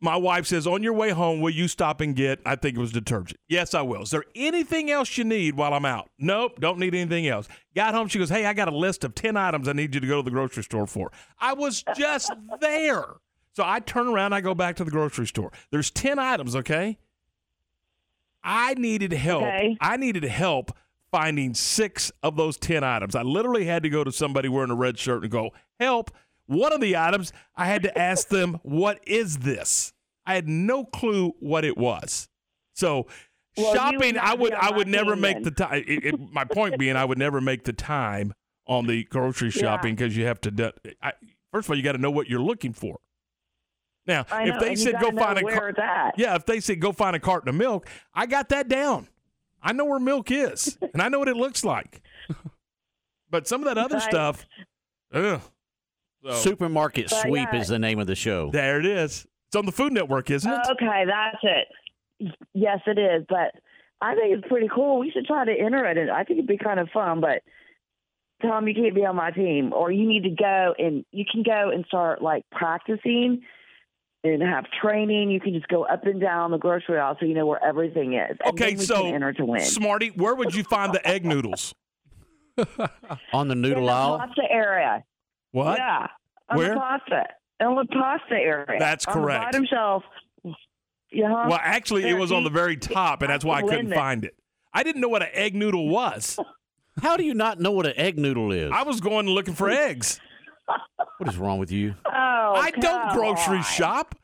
my 0.00 0.16
wife 0.16 0.46
says, 0.46 0.66
"On 0.66 0.82
your 0.82 0.92
way 0.92 1.10
home, 1.10 1.40
will 1.40 1.50
you 1.50 1.68
stop 1.68 2.00
and 2.00 2.14
get?" 2.14 2.40
I 2.46 2.56
think 2.56 2.76
it 2.76 2.80
was 2.80 2.92
detergent. 2.92 3.40
Yes, 3.48 3.74
I 3.74 3.82
will. 3.82 4.02
Is 4.02 4.10
there 4.10 4.24
anything 4.34 4.90
else 4.90 5.16
you 5.18 5.24
need 5.24 5.56
while 5.56 5.74
I'm 5.74 5.84
out? 5.84 6.10
Nope, 6.18 6.60
don't 6.60 6.78
need 6.78 6.94
anything 6.94 7.26
else. 7.26 7.48
Got 7.74 7.94
home, 7.94 8.08
she 8.08 8.18
goes, 8.18 8.30
"Hey, 8.30 8.46
I 8.46 8.52
got 8.52 8.68
a 8.68 8.76
list 8.76 9.04
of 9.04 9.14
ten 9.14 9.36
items 9.36 9.68
I 9.68 9.72
need 9.72 9.94
you 9.94 10.00
to 10.00 10.06
go 10.06 10.18
to 10.18 10.22
the 10.22 10.30
grocery 10.30 10.62
store 10.62 10.86
for." 10.86 11.10
I 11.38 11.52
was 11.54 11.84
just 11.96 12.32
there, 12.60 13.04
so 13.52 13.64
I 13.64 13.80
turn 13.80 14.06
around, 14.06 14.32
I 14.32 14.40
go 14.40 14.54
back 14.54 14.76
to 14.76 14.84
the 14.84 14.90
grocery 14.90 15.26
store. 15.26 15.52
There's 15.70 15.90
ten 15.90 16.18
items, 16.18 16.54
okay. 16.56 16.98
I 18.46 18.74
needed 18.74 19.12
help. 19.12 19.42
Okay. 19.42 19.76
I 19.80 19.96
needed 19.96 20.22
help 20.24 20.70
finding 21.10 21.52
six 21.52 22.12
of 22.22 22.36
those 22.36 22.56
10 22.56 22.84
items. 22.84 23.14
I 23.16 23.22
literally 23.22 23.64
had 23.64 23.82
to 23.82 23.88
go 23.88 24.04
to 24.04 24.12
somebody 24.12 24.48
wearing 24.48 24.70
a 24.70 24.74
red 24.76 24.98
shirt 24.98 25.22
and 25.22 25.30
go, 25.30 25.50
help. 25.80 26.10
One 26.46 26.72
of 26.72 26.80
the 26.80 26.96
items, 26.96 27.32
I 27.56 27.66
had 27.66 27.82
to 27.82 27.98
ask 27.98 28.28
them, 28.30 28.58
what 28.62 29.00
is 29.06 29.38
this? 29.38 29.92
I 30.24 30.34
had 30.34 30.48
no 30.48 30.84
clue 30.84 31.32
what 31.40 31.64
it 31.64 31.76
was. 31.76 32.28
So, 32.74 33.06
Well, 33.56 33.74
shopping, 33.74 34.16
I 34.18 34.34
would, 34.34 34.52
I 34.52 34.70
would 34.76 34.86
never 34.88 35.16
make 35.16 35.36
then. 35.36 35.42
the 35.42 35.50
time. 35.50 35.84
It, 35.86 36.04
it, 36.04 36.20
my 36.32 36.44
point 36.44 36.78
being, 36.78 36.94
I 36.96 37.04
would 37.04 37.18
never 37.18 37.40
make 37.40 37.64
the 37.64 37.72
time 37.72 38.32
on 38.66 38.86
the 38.86 39.04
grocery 39.04 39.50
shopping 39.52 39.94
because 39.96 40.16
you 40.16 40.26
have 40.26 40.40
to. 40.42 40.50
Do, 40.50 40.70
I, 41.02 41.12
first 41.52 41.66
of 41.66 41.70
all, 41.70 41.76
you 41.76 41.82
got 41.82 41.92
to 41.92 41.98
know 41.98 42.10
what 42.10 42.28
you're 42.28 42.40
looking 42.40 42.72
for. 42.72 42.98
Now, 44.06 44.24
I 44.30 44.48
if 44.48 44.60
they 44.60 44.76
said 44.76 44.94
go 45.00 45.10
find 45.12 45.38
a 45.38 45.42
where 45.42 45.72
car- 45.72 46.12
yeah, 46.16 46.34
if 46.36 46.46
they 46.46 46.60
said 46.60 46.80
go 46.80 46.92
find 46.92 47.16
a 47.16 47.20
carton 47.20 47.48
of 47.48 47.54
milk, 47.54 47.88
I 48.14 48.26
got 48.26 48.48
that 48.50 48.68
down. 48.68 49.08
I 49.62 49.72
know 49.72 49.84
where 49.84 49.98
milk 49.98 50.30
is, 50.30 50.78
and 50.92 51.02
I 51.02 51.08
know 51.08 51.18
what 51.18 51.28
it 51.28 51.36
looks 51.36 51.64
like. 51.64 52.00
But 53.28 53.48
some 53.48 53.60
of 53.60 53.66
that 53.66 53.76
other 53.76 53.96
Right. 53.96 54.08
stuff, 54.08 54.46
ugh. 55.12 55.40
So, 56.24 56.32
Supermarket 56.32 57.10
But, 57.10 57.22
Sweep 57.22 57.48
yeah. 57.52 57.60
is 57.60 57.66
the 57.68 57.78
name 57.78 57.98
of 57.98 58.06
the 58.06 58.14
show. 58.14 58.50
there 58.52 58.78
it 58.78 58.86
is. 58.86 59.26
It's 59.48 59.56
on 59.56 59.66
the 59.66 59.72
Food 59.72 59.92
Network, 59.92 60.30
isn't 60.30 60.50
it? 60.50 60.60
Okay, 60.70 61.04
that's 61.06 61.36
it. 61.42 62.32
Yes, 62.54 62.78
it 62.86 62.98
is. 62.98 63.24
But 63.28 63.52
I 64.00 64.14
think 64.14 64.38
it's 64.38 64.48
pretty 64.48 64.68
cool. 64.72 65.00
We 65.00 65.10
should 65.10 65.26
try 65.26 65.44
to 65.44 65.52
enter 65.52 65.84
it. 65.86 66.08
I 66.08 66.22
think 66.22 66.38
it'd 66.38 66.46
be 66.48 66.56
kind 66.56 66.78
of 66.80 66.88
fun. 66.90 67.20
But 67.20 67.42
Tom, 68.42 68.68
you 68.68 68.74
can't 68.74 68.94
be 68.94 69.04
on 69.04 69.16
my 69.16 69.30
team, 69.32 69.72
or 69.72 69.90
you 69.90 70.06
need 70.06 70.22
to 70.22 70.30
go 70.30 70.74
and 70.78 71.04
you 71.10 71.24
can 71.30 71.42
go 71.42 71.70
and 71.70 71.84
start 71.86 72.22
like 72.22 72.44
practicing 72.52 73.42
and 74.34 74.42
have 74.42 74.64
training. 74.82 75.30
You 75.30 75.40
can 75.40 75.52
just 75.54 75.68
go 75.68 75.84
up 75.84 76.04
and 76.06 76.20
down 76.20 76.50
the 76.50 76.58
grocery 76.58 76.98
aisle 76.98 77.16
so 77.18 77.26
you 77.26 77.34
know 77.34 77.46
where 77.46 77.62
everything 77.64 78.14
is. 78.14 78.36
And 78.44 78.52
Okay, 78.54 78.74
then 78.74 78.84
so 78.84 79.02
can 79.02 79.14
enter 79.14 79.32
to 79.34 79.44
win. 79.44 79.60
Smarty, 79.62 80.08
where 80.16 80.34
would 80.34 80.54
you 80.54 80.64
find 80.64 80.92
the 80.92 81.06
egg 81.06 81.24
noodles? 81.24 81.74
On 83.32 83.48
the 83.48 83.54
noodle 83.54 83.80
in 83.80 83.86
the 83.86 83.92
aisle. 83.92 84.18
pasta 84.18 84.42
area. 84.50 85.04
What? 85.52 85.78
Yeah, 85.78 86.06
on 86.48 86.56
Where? 86.58 86.70
the 86.70 86.80
pasta, 86.80 87.24
on 87.60 87.76
the 87.76 87.86
pasta 87.92 88.34
area. 88.34 88.78
That's 88.78 89.06
On 89.06 89.14
correct. 89.14 89.52
the 89.52 89.58
bottom 89.60 89.66
shelf. 89.66 90.02
Yeah. 91.12 91.30
Well, 91.48 91.58
actually, 91.62 92.04
it 92.08 92.14
was 92.18 92.32
on 92.32 92.44
the 92.44 92.50
very 92.50 92.76
top, 92.76 93.22
and 93.22 93.30
that's 93.30 93.44
why 93.44 93.58
I 93.58 93.62
couldn't 93.62 93.92
find 93.92 94.24
it. 94.24 94.34
I 94.72 94.82
didn't 94.82 95.00
know 95.00 95.08
what 95.08 95.22
an 95.22 95.28
egg 95.32 95.54
noodle 95.54 95.88
was. 95.88 96.38
How 97.02 97.16
do 97.16 97.24
you 97.24 97.34
not 97.34 97.60
know 97.60 97.70
what 97.72 97.86
an 97.86 97.92
egg 97.96 98.18
noodle 98.18 98.52
is? 98.52 98.70
I 98.72 98.82
was 98.82 99.00
going 99.00 99.26
looking 99.26 99.54
for 99.54 99.70
eggs. 99.70 100.18
What 101.18 101.28
is 101.28 101.36
wrong 101.36 101.58
with 101.58 101.70
you? 101.72 101.94
Oh, 102.04 102.10
I 102.12 102.70
don't 102.72 103.12
grocery 103.14 103.58
on. 103.58 103.62
shop. 103.62 104.14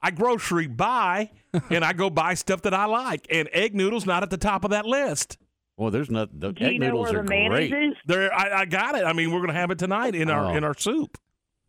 I 0.00 0.10
grocery 0.12 0.68
buy, 0.68 1.30
and 1.70 1.84
I 1.84 1.92
go 1.92 2.08
buy 2.08 2.34
stuff 2.34 2.62
that 2.62 2.72
I 2.74 2.84
like. 2.86 3.26
And 3.30 3.48
egg 3.52 3.74
noodles 3.74 4.06
not 4.06 4.22
at 4.22 4.30
the 4.30 4.36
top 4.36 4.64
of 4.64 4.70
that 4.70 4.86
list. 4.86 5.38
Well, 5.76 5.90
there's 5.90 6.08
nothing. 6.10 6.38
The 6.38 6.52
Do 6.52 6.64
you 6.64 6.70
egg 6.70 6.80
know 6.80 6.86
noodles 6.86 7.10
where 7.10 7.20
are 7.20 7.22
the 7.24 7.28
mayonnaise 7.28 7.70
great. 7.70 7.88
is? 7.90 7.94
There, 8.06 8.32
I, 8.32 8.60
I 8.60 8.64
got 8.64 8.94
it. 8.94 9.04
I 9.04 9.12
mean, 9.12 9.32
we're 9.32 9.40
gonna 9.40 9.52
have 9.54 9.70
it 9.70 9.78
tonight 9.78 10.14
in 10.14 10.30
our 10.30 10.46
Oh. 10.52 10.56
in 10.56 10.62
our 10.64 10.74
soup, 10.76 11.18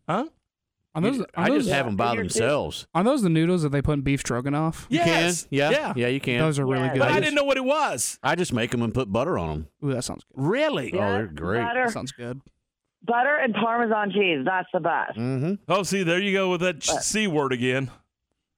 huh? 0.08 0.26
Are 0.96 1.02
those, 1.02 1.22
are 1.22 1.26
I 1.36 1.50
those, 1.50 1.64
just 1.66 1.74
have 1.76 1.86
them 1.86 1.96
by 1.96 2.16
themselves. 2.16 2.88
Are 2.96 3.04
those 3.04 3.22
the 3.22 3.30
noodles 3.30 3.62
that 3.62 3.70
they 3.70 3.82
put 3.82 3.94
in 3.94 4.02
beef 4.02 4.22
stroganoff? 4.22 4.88
You 4.90 4.98
Yes. 4.98 5.44
can, 5.44 5.48
yeah, 5.52 5.70
Yeah. 5.70 5.94
yeah, 5.96 6.08
you 6.08 6.20
can. 6.20 6.40
Those 6.40 6.58
are 6.58 6.66
really 6.66 6.86
Yes. 6.86 6.94
good. 6.94 7.00
But 7.00 7.12
I 7.12 7.20
didn't 7.20 7.36
know 7.36 7.44
what 7.44 7.58
it 7.58 7.64
was. 7.64 8.18
I 8.24 8.34
just 8.36 8.52
make 8.54 8.72
them 8.72 8.82
and 8.82 8.92
put 8.94 9.12
butter 9.12 9.38
on 9.38 9.50
them. 9.50 9.68
Ooh, 9.86 9.94
that 9.94 10.04
sounds 10.04 10.24
good. 10.24 10.44
Really? 10.44 10.92
Oh, 10.94 10.98
they're 10.98 11.28
great. 11.28 11.62
Butter, 11.62 11.84
That 11.86 11.92
sounds 11.94 12.12
good. 12.12 12.42
Butter 13.04 13.36
and 13.36 13.54
Parmesan 13.54 14.12
cheese. 14.12 14.46
That's 14.46 14.68
the 14.74 14.80
best. 14.80 15.18
Mm-hmm. 15.18 15.54
Oh, 15.68 15.84
see, 15.84 16.04
there 16.04 16.20
you 16.20 16.34
go 16.34 16.52
with 16.52 16.62
that 16.62 16.84
c 16.84 17.28
word 17.28 17.54
again. 17.54 17.92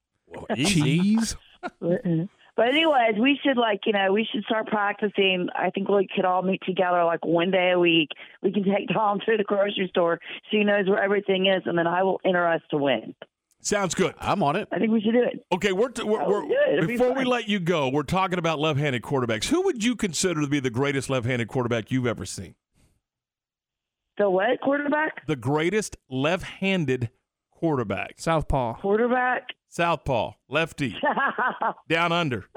Cheese. 0.56 1.36
But 2.54 2.68
anyways, 2.68 3.18
we 3.18 3.38
should 3.42 3.56
like 3.56 3.80
you 3.86 3.94
know 3.94 4.12
we 4.12 4.28
should 4.30 4.44
start 4.44 4.66
practicing. 4.66 5.48
I 5.54 5.70
think 5.70 5.88
we 5.88 6.06
could 6.14 6.26
all 6.26 6.42
meet 6.42 6.60
together 6.66 7.02
like 7.04 7.24
one 7.24 7.50
day 7.50 7.70
a 7.70 7.78
week. 7.78 8.10
We 8.42 8.52
can 8.52 8.62
take 8.64 8.88
Tom 8.92 9.20
to 9.24 9.36
the 9.38 9.44
grocery 9.44 9.88
store 9.88 10.18
so 10.22 10.58
he 10.58 10.62
knows 10.62 10.86
where 10.86 11.02
everything 11.02 11.46
is, 11.46 11.62
and 11.64 11.78
then 11.78 11.86
I 11.86 12.02
will 12.02 12.20
enter 12.24 12.46
us 12.46 12.60
to 12.70 12.76
win. 12.76 13.14
Sounds 13.62 13.94
good. 13.94 14.14
I'm 14.18 14.42
on 14.42 14.56
it. 14.56 14.68
I 14.72 14.78
think 14.78 14.90
we 14.90 15.00
should 15.00 15.12
do 15.12 15.22
it. 15.22 15.46
Okay, 15.52 15.70
we're, 15.72 15.88
t- 15.88 16.02
we're, 16.02 16.28
we're 16.28 16.42
good. 16.42 16.72
It'll 16.72 16.86
be 16.86 16.96
before 16.96 17.14
we 17.14 17.24
let 17.24 17.48
you 17.48 17.60
go, 17.60 17.88
we're 17.88 18.02
talking 18.02 18.40
about 18.40 18.58
left-handed 18.58 19.02
quarterbacks. 19.02 19.44
Who 19.44 19.62
would 19.62 19.84
you 19.84 19.94
consider 19.94 20.40
to 20.40 20.48
be 20.48 20.58
the 20.58 20.68
greatest 20.68 21.08
left-handed 21.08 21.46
quarterback 21.46 21.92
you've 21.92 22.08
ever 22.08 22.26
seen? 22.26 22.56
The 24.18 24.28
what 24.28 24.60
quarterback? 24.60 25.26
The 25.26 25.36
greatest 25.36 25.96
left-handed 26.10 27.10
quarterback. 27.50 28.20
Southpaw. 28.20 28.80
Quarterback. 28.80 29.48
Southpaw, 29.68 30.32
lefty, 30.50 30.96
down 31.88 32.12
under. 32.12 32.44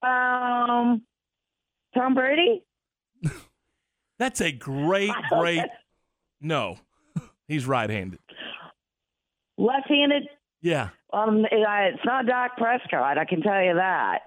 um, 0.00 1.02
Tom 1.92 2.14
Brady. 2.14 2.62
That's 4.20 4.40
a 4.40 4.52
great, 4.52 5.10
great. 5.30 5.64
No, 6.40 6.76
he's 7.48 7.66
right-handed. 7.66 8.20
Left-handed. 9.58 10.28
Yeah. 10.62 10.90
Um, 11.12 11.44
it's 11.50 12.04
not 12.04 12.26
Dak 12.26 12.56
Prescott. 12.56 13.18
I 13.18 13.24
can 13.24 13.42
tell 13.42 13.60
you 13.60 13.74
that. 13.74 14.20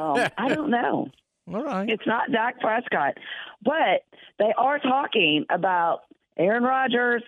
Um, 0.00 0.28
I 0.36 0.48
don't 0.48 0.70
know. 0.70 1.08
All 1.52 1.62
right. 1.62 1.88
It's 1.88 2.06
not 2.06 2.30
Dak 2.30 2.60
Prescott, 2.60 3.14
but 3.64 4.04
they 4.38 4.52
are 4.56 4.78
talking 4.78 5.46
about 5.50 6.00
Aaron 6.36 6.62
Rodgers. 6.62 7.22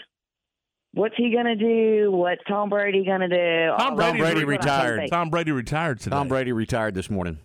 What's 0.92 1.14
he 1.16 1.32
going 1.32 1.47
to 1.47 1.56
do? 1.56 2.10
What's 2.10 2.42
Tom 2.48 2.68
Brady 2.68 3.05
going 3.05 3.20
to 3.20 3.28
do? 3.28 3.76
Tom 3.78 3.94
Brady, 3.94 4.18
that. 4.20 4.32
Brady 4.32 4.44
retired. 4.44 5.09
Tom 5.10 5.30
Brady 5.30 5.52
retired 5.52 6.01
today. 6.01 6.16
Tom 6.16 6.28
Brady 6.28 6.52
retired 6.52 6.94
this 6.94 7.09
morning. 7.09 7.38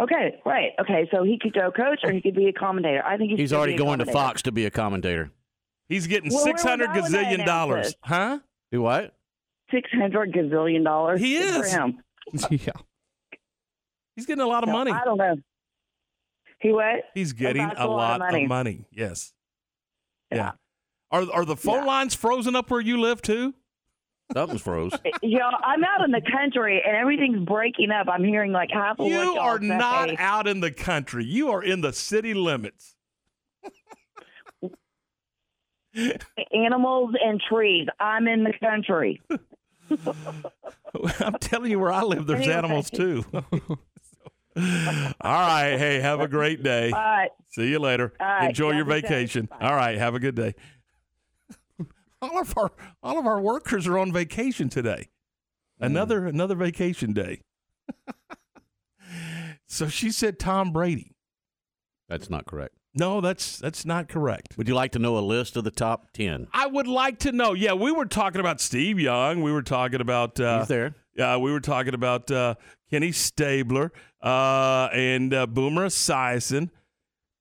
Okay, 0.00 0.40
right. 0.46 0.70
Okay, 0.80 1.08
so 1.12 1.24
he 1.24 1.38
could 1.40 1.52
go 1.52 1.72
coach 1.72 1.98
or 2.04 2.12
he 2.12 2.20
could 2.20 2.36
be 2.36 2.46
a 2.46 2.52
commentator. 2.52 3.02
I 3.04 3.16
think 3.16 3.32
he 3.32 3.36
He's 3.36 3.52
already 3.52 3.76
going 3.76 3.98
to. 3.98 4.06
Fox 4.06 4.42
to 4.42 4.52
be 4.52 4.64
a 4.64 4.70
commentator. 4.70 5.32
He's 5.88 6.06
getting 6.06 6.30
Well, 6.30 6.44
where 6.44 6.52
six 6.52 6.62
was 6.62 6.70
hundred 6.70 6.90
I 6.90 7.00
when 7.00 7.10
they 7.12 7.18
gazillion 7.24 7.44
dollars, 7.44 7.94
huh? 8.02 8.38
Do 8.70 8.80
what? 8.82 9.14
Six 9.72 9.90
hundred 9.92 10.32
gazillion 10.32 10.84
dollars. 10.84 11.20
He 11.20 11.36
Good 11.38 11.54
for 11.54 11.64
is. 11.66 11.72
him. 11.72 11.98
yeah. 12.50 12.72
He's 14.18 14.26
getting 14.26 14.42
a 14.42 14.46
lot 14.48 14.64
of 14.64 14.68
No, 14.68 14.72
money. 14.72 14.90
I 14.90 15.04
don't 15.04 15.16
know. 15.16 15.36
He 16.60 16.72
what? 16.72 17.04
He's 17.14 17.32
getting 17.32 17.62
a 17.76 17.86
lot 17.86 18.18
money. 18.18 18.42
of 18.42 18.48
money. 18.48 18.84
Yes. 18.90 19.32
Yeah. 20.32 20.52
Are 21.12 21.24
are 21.32 21.44
the 21.44 21.54
phone 21.56 21.86
lines 21.86 22.14
frozen 22.16 22.56
up 22.56 22.68
where 22.70 22.80
you 22.80 23.00
live 23.00 23.22
too? 23.22 23.54
Something's 24.32 24.60
froze. 24.60 24.92
Know, 25.22 25.50
I'm 25.62 25.84
out 25.84 26.04
in 26.04 26.10
the 26.10 26.20
country 26.20 26.82
and 26.84 26.96
everything's 26.96 27.46
breaking 27.46 27.90
up. 27.92 28.08
I'm 28.08 28.24
hearing 28.24 28.50
like 28.52 28.70
half 28.72 28.98
of 28.98 29.06
You 29.06 29.18
are 29.38 29.58
not 29.60 30.08
say. 30.10 30.16
out 30.18 30.46
in 30.48 30.58
the 30.60 30.70
country. 30.72 31.24
You 31.24 31.50
are 31.52 31.62
in 31.62 31.80
the 31.80 31.92
city 31.92 32.34
limits. 32.34 32.96
animals 36.52 37.14
and 37.24 37.40
trees. 37.48 37.86
I'm 38.00 38.26
in 38.28 38.44
the 38.44 38.52
country. 38.60 39.20
I'm 41.20 41.34
telling 41.40 41.70
you, 41.70 41.78
where 41.78 41.92
I 41.92 42.02
live, 42.02 42.26
there's 42.26 42.40
Anyway. 42.40 42.54
animals 42.54 42.90
too. 42.90 43.24
All 45.20 45.32
right. 45.32 45.76
Hey, 45.78 46.00
have 46.00 46.20
a 46.20 46.28
great 46.28 46.62
day. 46.62 46.90
All 46.90 46.98
right. 46.98 47.30
See 47.48 47.68
you 47.68 47.78
later. 47.78 48.12
All 48.20 48.26
right. 48.26 48.48
Enjoy 48.48 48.70
your 48.70 48.84
Have 48.84 48.88
a 48.88 48.90
good 48.90 49.02
day. 49.02 49.08
vacation. 49.08 49.48
All 49.60 49.74
right. 49.74 49.96
Have 49.98 50.14
a 50.14 50.20
good 50.20 50.34
day. 50.34 50.54
all 52.22 52.40
of 52.40 52.54
our 52.56 52.72
all 53.02 53.18
of 53.18 53.26
our 53.26 53.40
workers 53.40 53.86
are 53.86 53.98
on 53.98 54.12
vacation 54.12 54.68
today. 54.68 55.08
Another 55.80 56.26
another 56.26 56.56
vacation 56.56 57.12
day. 57.12 57.42
so 59.66 59.88
she 59.88 60.10
said 60.10 60.38
Tom 60.38 60.72
Brady. 60.72 61.14
That's 62.08 62.28
not 62.28 62.46
correct. 62.46 62.74
No, 62.94 63.20
that's 63.20 63.58
that's 63.58 63.84
not 63.84 64.08
correct. 64.08 64.56
Would 64.58 64.66
you 64.66 64.74
like 64.74 64.92
to 64.92 64.98
know 64.98 65.16
a 65.18 65.20
list 65.20 65.56
of 65.56 65.62
the 65.64 65.70
top 65.70 66.10
ten? 66.12 66.48
I 66.52 66.66
would 66.66 66.88
like 66.88 67.20
to 67.20 67.32
know. 67.32 67.52
Yeah, 67.52 67.74
we 67.74 67.92
were 67.92 68.06
talking 68.06 68.40
about 68.40 68.60
Steve 68.60 68.98
Young. 68.98 69.42
We 69.42 69.52
were 69.52 69.62
talking 69.62 70.00
about 70.00 70.40
uh, 70.40 70.60
He's 70.60 70.68
there. 70.68 70.94
Yeah, 71.14 71.36
we 71.36 71.52
were 71.52 71.60
talking 71.60 71.94
about 71.94 72.30
uh, 72.30 72.54
Kenny 72.90 73.12
Stabler 73.12 73.92
uh, 74.22 74.88
and 74.92 75.32
uh, 75.34 75.46
Boomer 75.46 75.86
Esiason. 75.86 76.70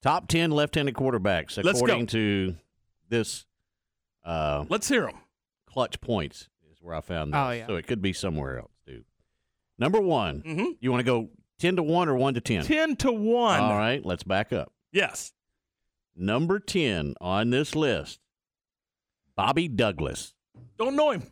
Top 0.01 0.27
ten 0.27 0.51
left-handed 0.51 0.93
quarterbacks 0.95 1.57
according 1.57 2.07
to 2.07 2.55
this. 3.09 3.45
Uh, 4.23 4.65
Let's 4.69 4.87
hear 4.87 5.05
them. 5.07 5.17
clutch 5.65 5.99
points 6.01 6.49
is 6.71 6.77
where 6.81 6.95
I 6.95 7.01
found 7.01 7.33
this. 7.33 7.39
Oh, 7.39 7.49
yeah. 7.51 7.67
So 7.67 7.75
it 7.75 7.87
could 7.87 8.01
be 8.01 8.13
somewhere 8.13 8.59
else, 8.59 8.71
dude. 8.85 9.05
Number 9.79 9.99
one. 9.99 10.41
Mm-hmm. 10.41 10.65
You 10.79 10.91
want 10.91 10.99
to 10.99 11.05
go 11.05 11.29
ten 11.59 11.75
to 11.77 11.83
one 11.83 12.09
or 12.09 12.15
one 12.15 12.33
to 12.35 12.41
ten? 12.41 12.63
Ten 12.63 12.95
to 12.97 13.11
one. 13.11 13.59
All 13.59 13.77
right, 13.77 14.05
let's 14.05 14.23
back 14.23 14.53
up. 14.53 14.71
Yes. 14.91 15.33
Number 16.15 16.59
ten 16.59 17.15
on 17.21 17.49
this 17.49 17.75
list, 17.75 18.19
Bobby 19.35 19.67
Douglas. 19.67 20.33
Don't 20.77 20.95
know 20.95 21.11
him. 21.11 21.23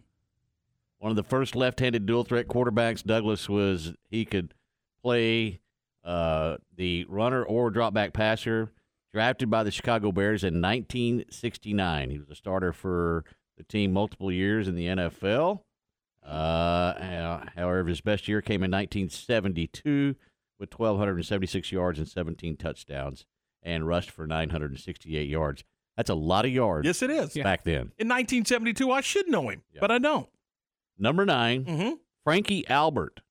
One 1.06 1.11
of 1.11 1.18
the 1.18 1.23
first 1.23 1.56
left-handed 1.56 2.07
dual-threat 2.07 2.48
quarterbacks. 2.48 3.03
Douglas 3.03 3.48
was 3.48 3.94
he 4.10 4.26
could 4.26 4.56
play 5.03 5.60
uh, 6.03 6.57
the 6.76 7.06
runner 7.07 7.44
or 7.44 7.69
drop-back 7.69 8.11
passer. 8.11 8.72
Drafted 9.14 9.52
by 9.52 9.61
the 9.61 9.69
Chicago 9.69 10.11
Bears 10.11 10.44
in 10.44 10.60
1969, 10.64 12.10
he 12.10 12.18
was 12.18 12.32
a 12.32 12.34
starter 12.34 12.73
for 12.73 13.23
the 13.56 13.64
team 13.64 13.94
multiple 13.94 14.32
years 14.32 14.68
in 14.68 14.73
the 14.73 14.88
NFL. 14.88 15.60
Uh, 16.26 17.40
however, 17.56 17.86
his 17.86 18.02
best 18.02 18.27
year 18.27 18.41
came 18.41 18.64
in 18.64 18.72
1972 18.72 20.15
with 20.60 20.80
1,276 20.80 21.72
yards 21.72 21.99
and 21.99 22.07
17 22.07 22.57
touchdowns, 22.57 23.27
and 23.61 23.88
rushed 23.88 24.10
for 24.10 24.26
968 24.26 25.30
yards. 25.30 25.64
That's 25.98 26.10
a 26.10 26.15
lot 26.15 26.45
of 26.45 26.52
yards. 26.52 26.88
Yes, 26.88 27.03
it 27.03 27.11
is. 27.11 27.36
back 27.36 27.64
then. 27.64 27.91
In 27.99 28.07
1972, 28.07 28.90
I 28.91 29.02
should 29.02 29.27
know 29.30 29.49
him, 29.49 29.61
but 29.80 29.91
I 29.91 29.99
don't. 29.99 30.27
Number 30.98 31.26
9 31.26 31.66
Mm-hmm. 31.66 31.94
Frankie 32.24 32.68
Albert. 32.68 33.22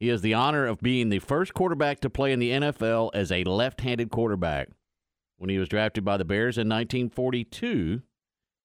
He 0.00 0.08
has 0.08 0.22
the 0.22 0.34
honor 0.34 0.66
of 0.66 0.80
being 0.80 1.08
the 1.08 1.20
first 1.20 1.54
quarterback 1.54 2.00
to 2.00 2.10
play 2.10 2.32
in 2.32 2.40
the 2.40 2.50
NFL 2.50 3.10
as 3.14 3.30
a 3.32 3.44
left-handed 3.44 4.10
quarterback. 4.10 4.68
When 5.36 5.48
he 5.50 5.58
was 5.58 5.68
drafted 5.68 6.04
by 6.04 6.16
the 6.16 6.24
Bears 6.24 6.58
in 6.58 6.68
1942, 6.68 8.02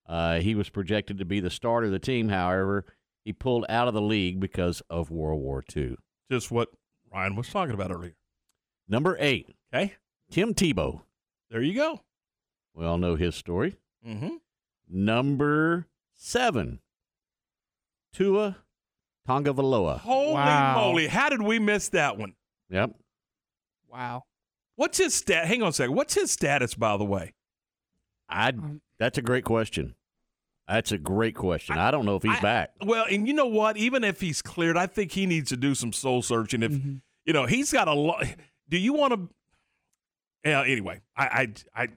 uh, 0.08 0.40
he 0.40 0.56
was 0.56 0.70
projected 0.70 1.18
to 1.20 1.26
be 1.26 1.40
the 1.40 1.50
starter 1.50 1.86
of 1.86 1.92
the 1.92 2.00
team. 2.00 2.30
However, 2.30 2.86
he 3.24 3.32
pulled 3.32 3.66
out 3.70 3.88
of 3.88 3.94
the 3.94 4.02
league 4.02 4.40
because 4.40 4.82
of 4.90 5.12
World 5.12 5.42
War 5.42 5.64
II. 5.76 5.96
Just 6.32 6.52
what 6.52 6.70
Ryan 7.14 7.36
was 7.36 7.50
talking 7.50 7.74
about 7.76 7.92
earlier. 7.92 8.16
Number 8.88 9.16
eight, 9.20 9.56
Okay. 9.74 9.94
Tim 10.32 10.54
Tebow. 10.54 11.02
There 11.52 11.62
you 11.62 11.74
go. 11.76 12.02
We 12.74 12.86
all 12.86 12.98
know 12.98 13.16
his 13.16 13.36
story. 13.36 13.78
Mm-hmm. 14.08 14.36
Number 14.90 15.88
seven, 16.16 16.80
Tua 18.14 18.58
Tonga 19.28 19.54
Valoa. 19.54 20.00
Holy 20.00 20.34
Wow. 20.34 20.76
moly. 20.76 21.08
How 21.08 21.30
did 21.30 21.42
we 21.42 21.60
miss 21.60 21.90
that 21.90 22.18
one? 22.18 22.34
Yep. 22.70 22.96
Wow. 23.88 24.24
What's 24.76 24.98
his 24.98 25.14
stat? 25.14 25.46
Hang 25.46 25.62
on 25.62 25.70
a 25.70 25.74
second. 25.74 25.96
What's 25.96 26.16
his 26.16 26.32
status, 26.32 26.74
by 26.74 26.98
the 26.98 27.06
way? 27.06 27.34
I. 28.28 28.50
Um, 28.50 28.82
that's 28.98 29.18
a 29.18 29.22
great 29.22 29.44
question. 29.44 29.96
That's 30.68 30.92
a 30.92 30.98
great 30.98 31.36
question. 31.36 31.78
I, 31.78 31.90
don't 31.90 32.06
know 32.06 32.16
if 32.16 32.24
he's 32.24 32.38
I- 32.38 32.42
back. 32.42 32.72
Well, 32.84 33.06
and 33.10 33.28
you 33.28 33.34
know 33.34 33.48
what? 33.48 33.78
Even 33.78 34.04
if 34.04 34.22
he's 34.22 34.42
cleared, 34.42 34.78
I 34.78 34.88
think 34.88 35.12
he 35.12 35.26
needs 35.26 35.50
to 35.50 35.58
do 35.58 35.74
some 35.74 35.92
soul 35.92 36.22
searching. 36.22 36.64
If 36.64 36.72
mm-hmm. 36.72 36.96
you 37.26 37.34
know, 37.34 37.46
he's 37.46 37.72
got 37.72 37.88
a 37.88 37.94
lot. 37.94 38.26
Do 38.70 38.78
you 38.78 38.94
want 38.94 39.14
to? 39.14 39.30
Yeah. 40.44 40.64
Anyway, 40.64 41.02
I, 41.18 41.26
I, 41.76 41.84
I, 41.84 41.88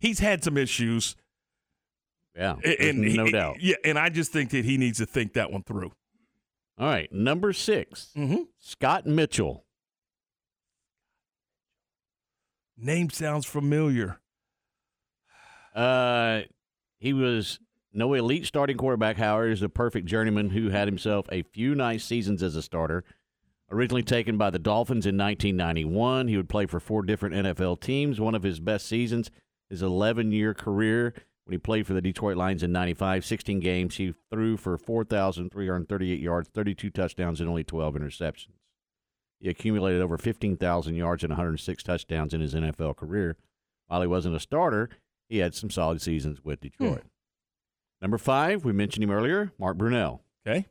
he's 0.00 0.18
had 0.18 0.42
some 0.42 0.56
issues, 0.56 1.16
Yeah, 2.36 2.56
and, 2.64 3.00
no 3.14 3.24
he- 3.26 3.32
doubt. 3.32 3.56
Yeah, 3.60 3.76
and 3.84 3.98
I 3.98 4.08
just 4.08 4.32
think 4.32 4.50
that 4.50 4.64
he 4.64 4.78
needs 4.78 4.98
to 4.98 5.06
think 5.06 5.34
that 5.34 5.50
one 5.52 5.62
through. 5.62 5.92
All 6.78 6.86
right, 6.88 7.12
number 7.12 7.52
6 7.52 8.10
Mhm. 8.16 8.46
Scott 8.58 9.06
Mitchell. 9.06 9.64
Name 12.76 13.10
sounds 13.10 13.46
familiar. 13.46 14.18
Uh, 15.74 16.42
he 16.98 17.12
was 17.12 17.60
no 17.92 18.14
elite 18.14 18.46
starting 18.46 18.76
quarterback. 18.76 19.16
However, 19.16 19.48
is 19.48 19.62
a 19.62 19.68
perfect 19.68 20.06
journeyman 20.06 20.50
who 20.50 20.70
had 20.70 20.88
himself 20.88 21.26
a 21.30 21.42
few 21.42 21.74
nice 21.74 22.04
seasons 22.04 22.42
as 22.42 22.56
a 22.56 22.62
starter. 22.62 23.04
Originally 23.70 24.02
taken 24.02 24.36
by 24.36 24.50
the 24.50 24.58
Dolphins 24.58 25.06
in 25.06 25.16
1991, 25.16 26.28
he 26.28 26.36
would 26.36 26.48
play 26.48 26.66
for 26.66 26.78
four 26.80 27.02
different 27.02 27.34
NFL 27.34 27.76
teams. 27.80 28.20
One 28.20 28.34
of 28.34 28.42
his 28.42 28.60
best 28.60 28.86
seasons, 28.86 29.30
his 29.70 29.82
11-year 29.82 30.52
career, 30.52 31.14
when 31.44 31.52
he 31.52 31.58
played 31.58 31.86
for 31.86 31.92
the 31.94 32.00
Detroit 32.00 32.36
Lions 32.36 32.62
in 32.62 32.72
95, 32.72 33.24
16 33.24 33.60
games, 33.60 33.96
he 33.96 34.14
threw 34.30 34.56
for 34.56 34.78
4,338 34.78 36.20
yards, 36.20 36.48
32 36.48 36.90
touchdowns, 36.90 37.40
and 37.40 37.48
only 37.48 37.64
12 37.64 37.94
interceptions. 37.94 38.58
He 39.40 39.48
accumulated 39.48 40.00
over 40.00 40.16
15,000 40.16 40.94
yards 40.94 41.24
and 41.24 41.30
106 41.30 41.82
touchdowns 41.82 42.32
in 42.32 42.40
his 42.40 42.54
NFL 42.54 42.96
career. 42.96 43.36
While 43.88 44.02
he 44.02 44.06
wasn't 44.06 44.36
a 44.36 44.40
starter, 44.40 44.88
he 45.28 45.38
had 45.38 45.54
some 45.54 45.68
solid 45.68 46.00
seasons 46.00 46.44
with 46.44 46.60
Detroit. 46.60 47.02
Number 48.00 48.18
five, 48.18 48.64
we 48.64 48.72
mentioned 48.72 49.02
him 49.02 49.10
earlier, 49.10 49.52
Mark 49.58 49.76
Brunell. 49.76 50.20
Okay. 50.46 50.66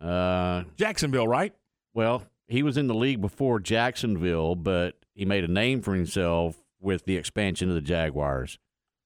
Uh, 0.00 0.64
Jacksonville, 0.76 1.28
right? 1.28 1.54
Well, 1.94 2.22
he 2.48 2.62
was 2.62 2.76
in 2.76 2.86
the 2.86 2.94
league 2.94 3.20
before 3.20 3.58
Jacksonville, 3.60 4.54
but 4.54 4.96
he 5.14 5.24
made 5.24 5.44
a 5.44 5.48
name 5.48 5.82
for 5.82 5.94
himself 5.94 6.56
with 6.80 7.04
the 7.04 7.16
expansion 7.16 7.68
of 7.68 7.74
the 7.74 7.80
Jaguars, 7.80 8.58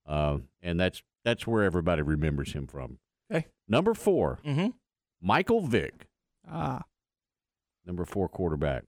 uh, 0.06 0.38
and 0.62 0.78
that's 0.80 1.02
that's 1.24 1.46
where 1.46 1.62
everybody 1.64 2.02
remembers 2.02 2.52
him 2.52 2.66
from. 2.66 2.98
Okay. 3.32 3.46
Number 3.68 3.94
4 3.94 4.38
Mm-hmm. 4.44 4.68
Michael 5.20 5.60
Vick. 5.60 6.06
Ah. 6.50 6.82
Number 7.86 8.04
four 8.04 8.28
quarterback. 8.28 8.84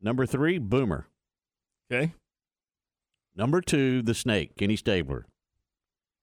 Number 0.00 0.26
three, 0.26 0.58
Boomer. 0.58 1.08
Okay. 1.90 2.12
Number 3.34 3.60
two, 3.60 4.02
the 4.02 4.14
Snake, 4.14 4.56
Kenny 4.56 4.76
Stabler. 4.76 5.26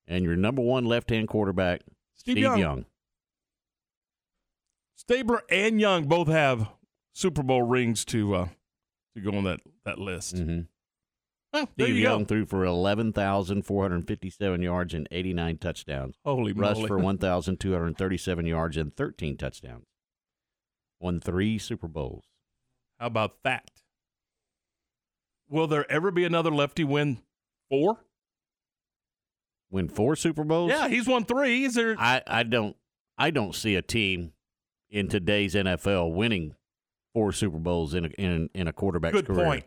And 0.08 0.24
your 0.24 0.36
number 0.36 0.62
one 0.62 0.86
left-hand 0.86 1.28
quarterback, 1.28 1.82
Steve 2.16 2.34
Steve, 2.34 2.44
Young. 2.44 2.60
Young. 2.60 2.86
Stabler 4.96 5.42
and 5.50 5.80
Young 5.82 6.06
both 6.08 6.28
have 6.28 6.70
Super 7.14 7.44
Bowl 7.44 7.64
rings 7.64 8.06
to 8.06 8.36
uh, 8.36 8.48
to 9.16 9.22
go 9.22 9.36
on 9.38 9.44
that 9.46 9.60
that 9.86 10.00
list. 10.00 10.36
Mm-hmm. 10.36 10.62
Well, 11.54 11.68
there 11.76 11.88
Steve 11.88 11.98
you 11.98 12.04
Young 12.04 12.20
go. 12.20 12.26
threw 12.26 12.46
for 12.46 12.64
11,457 12.66 14.62
yards 14.62 14.94
and 14.94 15.08
89 15.12 15.58
touchdowns. 15.58 16.16
Holy 16.24 16.54
Russ 16.54 16.78
moly. 16.78 16.88
for 16.88 16.98
1,237 16.98 18.46
yards 18.46 18.78
and 18.78 18.96
13 18.96 19.36
touchdowns. 19.38 19.86
Won 21.00 21.20
three 21.20 21.58
Super 21.58 21.88
Bowls. 21.88 22.26
How 23.00 23.08
about 23.08 23.44
that? 23.44 23.70
Will 25.50 25.68
there 25.68 25.90
ever 25.92 26.12
be 26.12 26.24
another 26.24 26.52
lefty 26.52 26.84
win 26.86 27.20
four? 27.70 28.06
Win 29.70 29.90
four 29.90 30.16
Super 30.16 30.44
Bowls? 30.44 30.72
Yeah, 30.72 30.88
he's 30.88 31.08
won 31.08 31.26
three. 31.26 31.66
Is 31.66 31.74
there? 31.76 31.96
I, 31.98 32.22
I 32.28 32.44
don't 32.44 32.76
I 33.18 33.32
don't 33.32 33.56
see 33.56 33.76
a 33.76 33.82
team 33.82 34.34
in 34.90 35.08
today's 35.08 35.56
NFL 35.56 36.14
winning 36.14 36.56
four 37.14 37.32
Super 37.34 37.58
Bowls 37.58 37.94
in 37.94 38.06
a, 38.06 38.10
in, 38.10 38.50
in 38.54 38.68
a 38.68 38.74
quarterback's 38.74 39.16
Good 39.16 39.26
career. 39.28 39.46
point. 39.46 39.64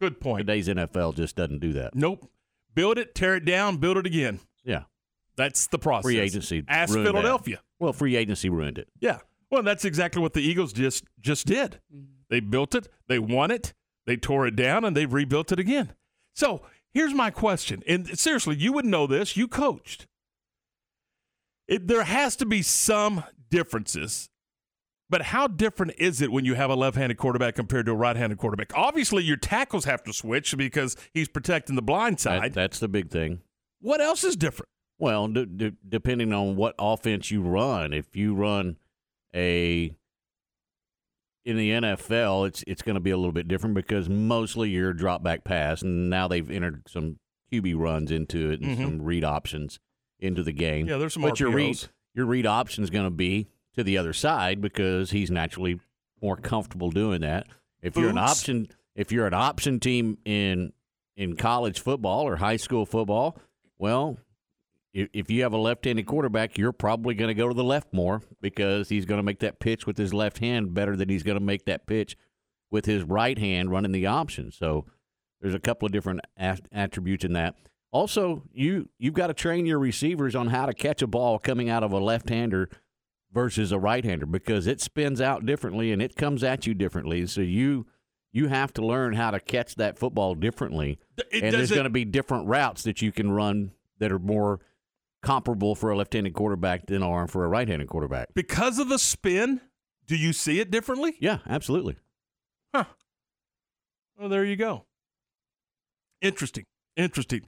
Good 0.00 0.20
point. 0.20 0.46
Today's 0.46 0.68
NFL 0.68 1.16
just 1.16 1.36
doesn't 1.36 1.60
do 1.60 1.72
that. 1.74 1.94
Nope. 1.94 2.30
Build 2.74 2.98
it, 2.98 3.14
tear 3.14 3.36
it 3.36 3.44
down, 3.44 3.78
build 3.78 3.96
it 3.96 4.06
again. 4.06 4.40
Yeah. 4.64 4.82
That's 5.36 5.66
the 5.66 5.78
process. 5.78 6.04
Free 6.04 6.18
agency. 6.18 6.64
Ask 6.68 6.92
ruined 6.92 7.06
that. 7.06 7.12
Philadelphia. 7.12 7.60
Well, 7.78 7.92
free 7.92 8.16
agency 8.16 8.48
ruined 8.48 8.78
it. 8.78 8.88
Yeah. 9.00 9.18
Well, 9.50 9.62
that's 9.62 9.84
exactly 9.84 10.20
what 10.20 10.32
the 10.32 10.40
Eagles 10.40 10.72
just 10.72 11.04
just 11.20 11.46
did. 11.46 11.80
Mm-hmm. 11.94 12.04
They 12.28 12.40
built 12.40 12.74
it, 12.74 12.88
they 13.06 13.18
won 13.18 13.50
it, 13.50 13.72
they 14.06 14.16
tore 14.16 14.46
it 14.46 14.56
down, 14.56 14.84
and 14.84 14.96
they've 14.96 15.12
rebuilt 15.12 15.52
it 15.52 15.60
again. 15.60 15.92
So 16.34 16.62
here's 16.92 17.14
my 17.14 17.30
question, 17.30 17.82
and 17.86 18.18
seriously, 18.18 18.56
you 18.56 18.72
would 18.72 18.84
know 18.84 19.06
this. 19.06 19.36
You 19.36 19.46
coached. 19.46 20.06
It, 21.68 21.86
there 21.86 22.04
has 22.04 22.36
to 22.36 22.46
be 22.46 22.62
some 22.62 23.24
differences, 23.50 24.28
but 25.08 25.22
how 25.22 25.46
different 25.46 25.92
is 25.98 26.20
it 26.20 26.32
when 26.32 26.44
you 26.44 26.54
have 26.54 26.70
a 26.70 26.74
left-handed 26.74 27.16
quarterback 27.16 27.54
compared 27.54 27.86
to 27.86 27.92
a 27.92 27.94
right-handed 27.94 28.38
quarterback? 28.38 28.72
Obviously, 28.74 29.22
your 29.22 29.36
tackles 29.36 29.84
have 29.84 30.02
to 30.04 30.12
switch 30.12 30.56
because 30.56 30.96
he's 31.14 31.28
protecting 31.28 31.76
the 31.76 31.82
blind 31.82 32.16
That- 32.16 32.20
side. 32.20 32.52
that's 32.54 32.78
the 32.78 32.88
big 32.88 33.10
thing. 33.10 33.40
what 33.80 34.00
else 34.00 34.24
is 34.24 34.36
different? 34.36 34.68
Well, 34.98 35.28
d- 35.28 35.44
d- 35.44 35.72
depending 35.88 36.32
on 36.32 36.56
what 36.56 36.74
offense 36.78 37.30
you 37.30 37.42
run, 37.42 37.92
if 37.92 38.16
you 38.16 38.34
run 38.34 38.76
a 39.34 39.94
in 41.44 41.56
the 41.56 41.70
NFL, 41.70 42.46
it's 42.48 42.64
it's 42.66 42.82
going 42.82 42.94
to 42.94 43.00
be 43.00 43.10
a 43.10 43.16
little 43.16 43.32
bit 43.32 43.46
different 43.46 43.74
because 43.76 44.08
mostly 44.08 44.70
you're 44.70 44.92
drop 44.92 45.22
back 45.22 45.44
pass, 45.44 45.82
and 45.82 46.10
now 46.10 46.26
they've 46.26 46.50
entered 46.50 46.88
some 46.88 47.18
QB 47.52 47.74
runs 47.76 48.10
into 48.10 48.50
it 48.50 48.60
and 48.60 48.76
Mhm. 48.78 48.82
some 48.82 49.02
read 49.02 49.22
options 49.22 49.78
into 50.18 50.42
the 50.42 50.52
game. 50.52 50.88
Yeah, 50.88 50.96
there's 50.96 51.12
some 51.14 51.22
But 51.22 51.38
your 51.38 51.50
read 51.50 51.76
RPOs. 51.76 51.88
your 52.14 52.26
read 52.26 52.46
option 52.46 52.82
is 52.82 52.90
going 52.90 53.04
to 53.06 53.10
be 53.10 53.46
to 53.76 53.84
the 53.84 53.98
other 53.98 54.12
side 54.12 54.60
because 54.60 55.10
he's 55.10 55.30
naturally 55.30 55.80
more 56.22 56.36
comfortable 56.36 56.90
doing 56.90 57.20
that. 57.20 57.46
If 57.82 57.96
you're 57.96 58.10
an 58.10 58.18
option, 58.18 58.68
if 58.94 59.12
you're 59.12 59.26
an 59.26 59.34
option 59.34 59.78
team 59.80 60.18
in 60.24 60.72
in 61.16 61.36
college 61.36 61.80
football 61.80 62.26
or 62.26 62.36
high 62.36 62.56
school 62.56 62.84
football, 62.84 63.38
well, 63.78 64.18
if, 64.92 65.08
if 65.12 65.30
you 65.30 65.42
have 65.42 65.52
a 65.52 65.58
left-handed 65.58 66.06
quarterback, 66.06 66.58
you're 66.58 66.72
probably 66.72 67.14
going 67.14 67.28
to 67.28 67.34
go 67.34 67.48
to 67.48 67.54
the 67.54 67.64
left 67.64 67.92
more 67.92 68.22
because 68.40 68.88
he's 68.88 69.04
going 69.04 69.18
to 69.18 69.22
make 69.22 69.40
that 69.40 69.60
pitch 69.60 69.86
with 69.86 69.98
his 69.98 70.12
left 70.12 70.38
hand 70.38 70.74
better 70.74 70.96
than 70.96 71.08
he's 71.08 71.22
going 71.22 71.38
to 71.38 71.44
make 71.44 71.66
that 71.66 71.86
pitch 71.86 72.16
with 72.70 72.86
his 72.86 73.02
right 73.02 73.38
hand 73.38 73.70
running 73.70 73.92
the 73.92 74.06
option. 74.06 74.50
So 74.50 74.86
there's 75.40 75.54
a 75.54 75.60
couple 75.60 75.86
of 75.86 75.92
different 75.92 76.20
a- 76.38 76.58
attributes 76.72 77.24
in 77.24 77.34
that. 77.34 77.54
Also, 77.92 78.42
you 78.52 78.88
you've 78.98 79.14
got 79.14 79.28
to 79.28 79.34
train 79.34 79.64
your 79.64 79.78
receivers 79.78 80.34
on 80.34 80.48
how 80.48 80.66
to 80.66 80.74
catch 80.74 81.02
a 81.02 81.06
ball 81.06 81.38
coming 81.38 81.70
out 81.70 81.82
of 81.82 81.92
a 81.92 81.98
left-hander 81.98 82.68
versus 83.36 83.70
a 83.70 83.78
right-hander 83.78 84.24
because 84.24 84.66
it 84.66 84.80
spins 84.80 85.20
out 85.20 85.44
differently 85.44 85.92
and 85.92 86.00
it 86.00 86.16
comes 86.16 86.42
at 86.42 86.66
you 86.66 86.72
differently. 86.72 87.26
So 87.26 87.42
you 87.42 87.84
you 88.32 88.48
have 88.48 88.72
to 88.72 88.84
learn 88.84 89.12
how 89.12 89.30
to 89.30 89.38
catch 89.38 89.74
that 89.74 89.98
football 89.98 90.34
differently. 90.34 90.98
It 91.30 91.42
and 91.42 91.54
there's 91.54 91.70
going 91.70 91.84
to 91.84 91.90
be 91.90 92.06
different 92.06 92.48
routes 92.48 92.82
that 92.84 93.02
you 93.02 93.12
can 93.12 93.30
run 93.30 93.72
that 93.98 94.10
are 94.10 94.18
more 94.18 94.60
comparable 95.22 95.74
for 95.74 95.90
a 95.90 95.96
left-handed 95.98 96.32
quarterback 96.32 96.86
than 96.86 97.02
are 97.02 97.28
for 97.28 97.44
a 97.44 97.48
right-handed 97.48 97.88
quarterback. 97.88 98.28
Because 98.32 98.78
of 98.78 98.88
the 98.88 98.98
spin, 98.98 99.60
do 100.06 100.16
you 100.16 100.32
see 100.32 100.58
it 100.58 100.70
differently? 100.70 101.16
Yeah, 101.20 101.40
absolutely. 101.46 101.96
Huh. 102.74 102.84
Well, 104.18 104.30
there 104.30 104.46
you 104.46 104.56
go. 104.56 104.86
Interesting. 106.22 106.64
Interesting. 106.96 107.42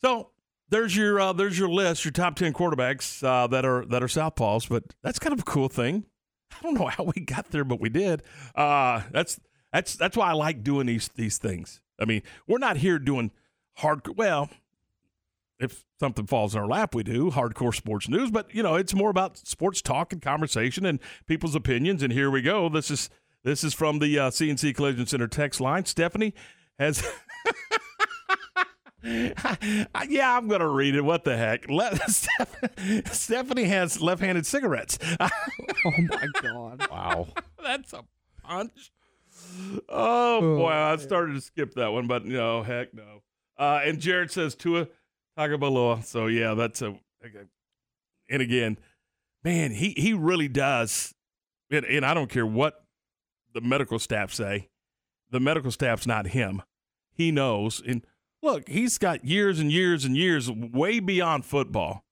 So 0.00 0.31
there's 0.72 0.96
your 0.96 1.20
uh, 1.20 1.32
there's 1.32 1.58
your 1.58 1.68
list, 1.68 2.04
your 2.04 2.12
top 2.12 2.34
ten 2.34 2.52
quarterbacks 2.52 3.22
uh, 3.22 3.46
that 3.48 3.64
are 3.64 3.84
that 3.86 4.02
are 4.02 4.06
southpaws. 4.06 4.68
But 4.68 4.82
that's 5.02 5.18
kind 5.18 5.32
of 5.32 5.40
a 5.40 5.44
cool 5.44 5.68
thing. 5.68 6.06
I 6.50 6.62
don't 6.62 6.74
know 6.74 6.86
how 6.88 7.04
we 7.04 7.22
got 7.22 7.50
there, 7.50 7.64
but 7.64 7.80
we 7.80 7.90
did. 7.90 8.22
Uh, 8.54 9.02
that's 9.12 9.38
that's 9.72 9.94
that's 9.94 10.16
why 10.16 10.30
I 10.30 10.32
like 10.32 10.64
doing 10.64 10.86
these 10.86 11.08
these 11.14 11.38
things. 11.38 11.80
I 12.00 12.06
mean, 12.06 12.22
we're 12.48 12.58
not 12.58 12.78
here 12.78 12.98
doing 12.98 13.30
hard. 13.76 14.00
Well, 14.16 14.48
if 15.60 15.84
something 16.00 16.26
falls 16.26 16.54
in 16.54 16.60
our 16.60 16.66
lap, 16.66 16.94
we 16.94 17.02
do 17.04 17.30
hardcore 17.30 17.74
sports 17.74 18.08
news. 18.08 18.30
But 18.30 18.52
you 18.54 18.62
know, 18.62 18.74
it's 18.74 18.94
more 18.94 19.10
about 19.10 19.38
sports 19.38 19.82
talk 19.82 20.12
and 20.12 20.22
conversation 20.22 20.86
and 20.86 20.98
people's 21.26 21.54
opinions. 21.54 22.02
And 22.02 22.12
here 22.12 22.30
we 22.30 22.42
go. 22.42 22.68
This 22.70 22.90
is 22.90 23.10
this 23.44 23.62
is 23.62 23.74
from 23.74 23.98
the 23.98 24.18
uh, 24.18 24.30
CNC 24.30 24.74
Collision 24.74 25.06
Center 25.06 25.28
text 25.28 25.60
line. 25.60 25.84
Stephanie 25.84 26.34
has. 26.78 27.06
yeah, 29.04 30.36
I'm 30.36 30.48
gonna 30.48 30.68
read 30.68 30.94
it. 30.94 31.02
What 31.02 31.24
the 31.24 31.36
heck? 31.36 31.68
Le- 31.68 31.96
Steph- 32.08 33.12
Stephanie 33.12 33.64
has 33.64 34.00
left-handed 34.00 34.46
cigarettes. 34.46 34.98
oh 35.20 35.28
my 35.98 36.26
god! 36.40 36.86
Wow, 36.90 37.28
that's 37.62 37.92
a 37.92 38.04
punch. 38.42 38.92
Oh 39.88 40.40
boy, 40.56 40.70
I 40.70 40.96
started 40.96 41.34
to 41.34 41.40
skip 41.40 41.74
that 41.74 41.88
one, 41.88 42.06
but 42.06 42.24
no, 42.24 42.62
heck 42.62 42.94
no. 42.94 43.22
Uh, 43.58 43.80
and 43.84 43.98
Jared 43.98 44.30
says 44.30 44.54
Tua 44.54 44.86
Tagovailoa. 45.36 46.04
So 46.04 46.26
yeah, 46.26 46.54
that's 46.54 46.80
a. 46.82 46.88
okay. 47.24 47.46
And 48.30 48.40
again, 48.40 48.78
man, 49.42 49.72
he 49.72 49.94
he 49.96 50.12
really 50.12 50.48
does. 50.48 51.12
And, 51.70 51.84
and 51.86 52.04
I 52.06 52.14
don't 52.14 52.30
care 52.30 52.46
what 52.46 52.84
the 53.52 53.60
medical 53.60 53.98
staff 53.98 54.32
say. 54.32 54.68
The 55.30 55.40
medical 55.40 55.70
staff's 55.70 56.06
not 56.06 56.28
him. 56.28 56.62
He 57.10 57.32
knows. 57.32 57.82
And 57.84 58.06
look, 58.42 58.68
he's 58.68 58.98
got 58.98 59.24
years 59.24 59.58
and 59.60 59.70
years 59.70 60.04
and 60.04 60.16
years 60.16 60.50
way 60.50 61.00
beyond 61.00 61.44
football. 61.44 62.04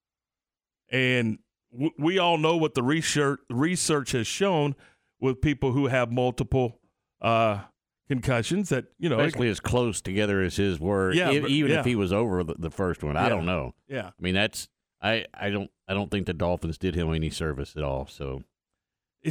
And 0.90 1.38
w- 1.72 1.92
we 1.98 2.18
all 2.18 2.38
know 2.38 2.56
what 2.56 2.74
the 2.74 2.82
research 2.82 3.40
research 3.48 4.12
has 4.12 4.26
shown 4.26 4.74
with 5.20 5.40
people 5.40 5.72
who 5.72 5.86
have 5.88 6.10
multiple 6.10 6.80
uh, 7.20 7.60
concussions. 8.08 8.70
That 8.70 8.86
you 8.98 9.08
know, 9.08 9.18
Basically, 9.18 9.48
as 9.48 9.60
close 9.60 10.00
together 10.00 10.42
as 10.42 10.56
his 10.56 10.80
were. 10.80 11.12
Yeah, 11.12 11.30
e- 11.30 11.40
but- 11.40 11.50
even 11.50 11.70
yeah. 11.72 11.80
if 11.80 11.84
he 11.86 11.94
was 11.96 12.12
over 12.12 12.42
the, 12.42 12.54
the 12.58 12.70
first 12.70 13.02
one, 13.04 13.16
I 13.16 13.28
don't 13.28 13.46
know. 13.46 13.74
Yeah. 13.88 14.08
I 14.08 14.22
mean 14.22 14.34
that's 14.34 14.68
I, 15.02 15.26
I 15.32 15.50
don't 15.50 15.70
I 15.88 15.94
don't 15.94 16.10
think 16.10 16.26
the 16.26 16.34
Dolphins 16.34 16.78
did 16.78 16.94
him 16.94 17.12
any 17.14 17.30
service 17.30 17.74
at 17.76 17.82
all. 17.82 18.06
So 18.06 18.42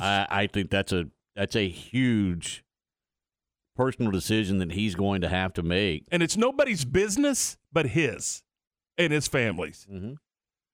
I, 0.02 0.28
I 0.30 0.48
think 0.48 0.70
that's 0.70 0.94
a 0.94 1.06
that's 1.36 1.56
a 1.56 1.68
huge 1.68 2.64
personal 3.80 4.12
decision 4.12 4.58
that 4.58 4.74
he's 4.74 4.94
going 4.94 5.22
to 5.22 5.30
have 5.30 5.54
to 5.54 5.64
make. 5.64 6.04
and 6.12 6.22
it's 6.22 6.36
nobody's 6.36 6.84
business 6.84 7.58
but 7.72 7.86
his. 7.88 8.44
and 8.98 9.14
his 9.14 9.26
family's. 9.30 9.88
Mm-hmm. 9.90 10.16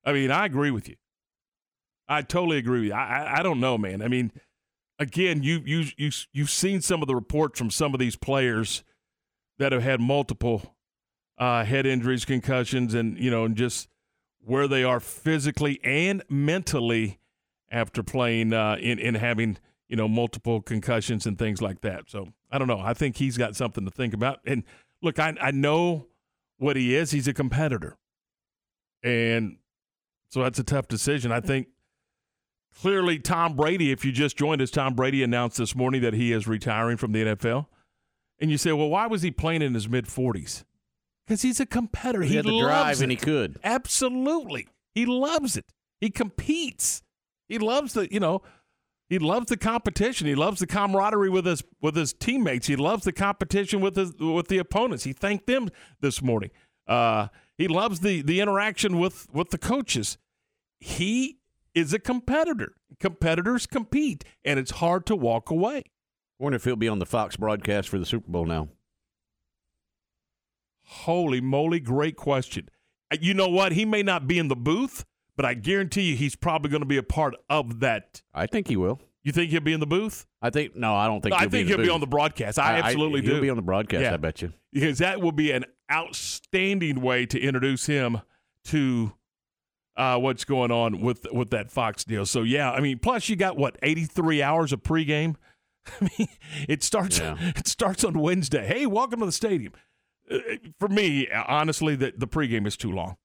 I 0.03 0.11
mean, 0.11 0.31
I 0.31 0.47
agree 0.47 0.71
with 0.71 0.89
you. 0.89 0.95
I 2.07 2.23
totally 2.23 2.57
agree 2.57 2.79
with 2.79 2.87
you. 2.87 2.93
I, 2.95 3.19
I, 3.19 3.39
I 3.39 3.43
don't 3.43 3.59
know, 3.59 3.77
man. 3.77 4.01
I 4.01 4.07
mean, 4.07 4.31
again, 4.97 5.43
you 5.43 5.61
you 5.63 5.85
you 5.97 6.09
you've 6.33 6.49
seen 6.49 6.81
some 6.81 7.03
of 7.03 7.07
the 7.07 7.13
reports 7.13 7.59
from 7.59 7.69
some 7.69 7.93
of 7.93 7.99
these 7.99 8.15
players 8.15 8.83
that 9.59 9.71
have 9.71 9.83
had 9.83 10.01
multiple 10.01 10.75
uh, 11.37 11.63
head 11.63 11.85
injuries, 11.85 12.25
concussions, 12.25 12.95
and 12.95 13.19
you 13.19 13.29
know, 13.29 13.45
and 13.45 13.55
just 13.55 13.87
where 14.39 14.67
they 14.67 14.83
are 14.83 14.99
physically 14.99 15.79
and 15.83 16.23
mentally 16.27 17.19
after 17.69 18.01
playing 18.01 18.51
uh, 18.51 18.77
in 18.79 18.97
in 18.97 19.13
having 19.13 19.59
you 19.87 19.95
know 19.95 20.07
multiple 20.07 20.59
concussions 20.59 21.27
and 21.27 21.37
things 21.37 21.61
like 21.61 21.81
that. 21.81 22.09
So 22.09 22.29
I 22.55 22.57
don't 22.57 22.69
know. 22.69 22.79
I 22.79 22.93
think 22.93 23.17
he's 23.17 23.37
got 23.37 23.55
something 23.55 23.83
to 23.83 23.91
think 23.91 24.13
about. 24.13 24.39
And 24.45 24.63
look, 25.01 25.19
I 25.19 25.35
I 25.41 25.51
know 25.51 26.07
what 26.57 26.77
he 26.77 26.95
is. 26.95 27.11
He's 27.11 27.27
a 27.27 27.33
competitor, 27.33 27.97
and 29.03 29.57
so 30.29 30.41
that's 30.41 30.57
a 30.57 30.63
tough 30.63 30.87
decision. 30.87 31.33
I 31.33 31.41
think 31.41 31.67
clearly 32.79 33.19
Tom 33.19 33.57
Brady. 33.57 33.91
If 33.91 34.05
you 34.05 34.13
just 34.13 34.37
joined 34.37 34.61
us, 34.61 34.71
Tom 34.71 34.93
Brady 34.93 35.21
announced 35.21 35.57
this 35.57 35.75
morning 35.75 36.01
that 36.01 36.13
he 36.13 36.31
is 36.31 36.47
retiring 36.47 36.95
from 36.95 37.11
the 37.11 37.25
NFL. 37.25 37.67
And 38.39 38.49
you 38.49 38.57
say, 38.57 38.71
well, 38.71 38.89
why 38.89 39.07
was 39.07 39.21
he 39.21 39.31
playing 39.31 39.61
in 39.61 39.73
his 39.73 39.89
mid 39.89 40.05
40s? 40.05 40.63
Because 41.25 41.41
he's 41.41 41.59
a 41.59 41.65
competitor. 41.65 42.23
He, 42.23 42.35
had 42.35 42.45
the 42.45 42.59
drive 42.59 43.01
and 43.01 43.11
he 43.11 43.17
could. 43.17 43.59
Absolutely. 43.63 44.67
He 44.93 45.05
loves 45.05 45.57
it. 45.57 45.65
He 45.99 46.09
competes. 46.09 47.01
He 47.49 47.57
loves 47.57 47.93
the, 47.93 48.11
you 48.11 48.19
know, 48.19 48.41
he 49.07 49.19
loves 49.19 49.47
the 49.47 49.57
competition. 49.57 50.27
He 50.27 50.35
loves 50.35 50.59
the 50.59 50.67
camaraderie 50.67 51.29
with 51.29 51.45
his 51.45 51.63
with 51.81 51.95
his 51.95 52.13
teammates. 52.13 52.67
He 52.67 52.75
loves 52.75 53.03
the 53.03 53.11
competition 53.13 53.81
with 53.81 53.95
his 53.95 54.13
with 54.19 54.47
the 54.47 54.57
opponents. 54.57 55.03
He 55.03 55.13
thanked 55.13 55.47
them 55.47 55.69
this 56.01 56.21
morning. 56.21 56.51
Uh, 56.87 57.27
he 57.57 57.67
loves 57.67 57.99
the 57.99 58.21
the 58.21 58.39
interaction 58.39 58.99
with 58.99 59.27
with 59.31 59.49
the 59.49 59.57
coaches. 59.57 60.17
He 60.79 61.39
is 61.73 61.93
a 61.93 61.99
competitor. 61.99 62.73
Competitors 62.99 63.67
compete, 63.67 64.23
and 64.43 64.57
it's 64.59 64.71
hard 64.71 65.05
to 65.07 65.15
walk 65.15 65.49
away. 65.49 65.77
I 65.79 66.43
Wonder 66.43 66.55
if 66.57 66.63
he'll 66.63 66.75
be 66.75 66.87
on 66.87 66.99
the 66.99 67.05
Fox 67.05 67.35
broadcast 67.37 67.89
for 67.89 67.97
the 67.99 68.05
Super 68.05 68.31
Bowl 68.31 68.45
now. 68.45 68.69
Holy 70.83 71.41
moly, 71.41 71.79
great 71.79 72.15
question. 72.15 72.69
Uh, 73.11 73.17
You 73.19 73.33
know 73.33 73.47
what? 73.49 73.71
He 73.71 73.85
may 73.85 74.03
not 74.03 74.27
be 74.27 74.37
in 74.37 74.47
the 74.47 74.55
booth, 74.55 75.05
but 75.35 75.45
I 75.45 75.53
guarantee 75.53 76.03
you 76.03 76.15
he's 76.15 76.35
probably 76.35 76.69
going 76.69 76.81
to 76.81 76.87
be 76.87 76.97
a 76.97 77.03
part 77.03 77.35
of 77.49 77.79
that. 77.81 78.21
I 78.33 78.45
think 78.47 78.67
he 78.67 78.77
will. 78.77 78.99
You 79.23 79.31
think 79.31 79.49
he'll 79.49 79.59
be 79.61 79.73
in 79.73 79.79
the 79.79 79.87
booth? 79.87 80.25
I 80.41 80.51
think 80.51 80.75
no, 80.75 80.95
I 80.95 81.07
don't 81.07 81.21
think. 81.21 81.31
No, 81.31 81.37
I 81.37 81.41
he'll 81.41 81.49
think 81.49 81.65
be 81.65 81.69
he'll 81.69 81.77
be 81.77 81.85
booth. 81.85 81.93
on 81.93 81.99
the 81.99 82.07
broadcast. 82.07 82.59
I 82.59 82.77
absolutely 82.79 83.21
do. 83.21 83.31
He'll 83.33 83.41
be 83.41 83.49
on 83.49 83.55
the 83.55 83.63
broadcast. 83.63 84.03
Yeah. 84.03 84.13
I 84.13 84.17
bet 84.17 84.41
you. 84.41 84.53
Because 84.71 84.99
that 84.99 85.19
will 85.21 85.31
be 85.31 85.51
an 85.51 85.65
outstanding 85.91 87.01
way 87.01 87.25
to 87.25 87.39
introduce 87.39 87.85
him 87.87 88.21
to 88.65 89.13
uh, 89.97 90.17
what's 90.19 90.45
going 90.45 90.71
on 90.71 91.01
with 91.01 91.25
with 91.31 91.49
that 91.51 91.71
Fox 91.71 92.03
deal. 92.03 92.25
So 92.25 92.43
yeah, 92.43 92.71
I 92.71 92.79
mean, 92.81 92.99
plus 92.99 93.27
you 93.29 93.35
got 93.35 93.57
what 93.57 93.77
eighty 93.81 94.05
three 94.05 94.41
hours 94.43 94.71
of 94.73 94.83
pregame. 94.83 95.35
I 96.01 96.09
mean, 96.17 96.27
it 96.67 96.83
starts 96.83 97.19
Yeah. 97.19 97.35
it 97.55 97.67
starts 97.67 98.03
on 98.03 98.19
Wednesday. 98.19 98.65
Hey, 98.65 98.85
welcome 98.85 99.19
to 99.21 99.25
the 99.25 99.31
stadium. 99.31 99.73
Uh, 100.29 100.37
For 100.79 100.87
me, 100.87 101.27
honestly, 101.31 101.95
the 101.95 102.13
the 102.15 102.27
pregame 102.27 102.67
is 102.67 102.77
too 102.77 102.91
long. 102.91 103.17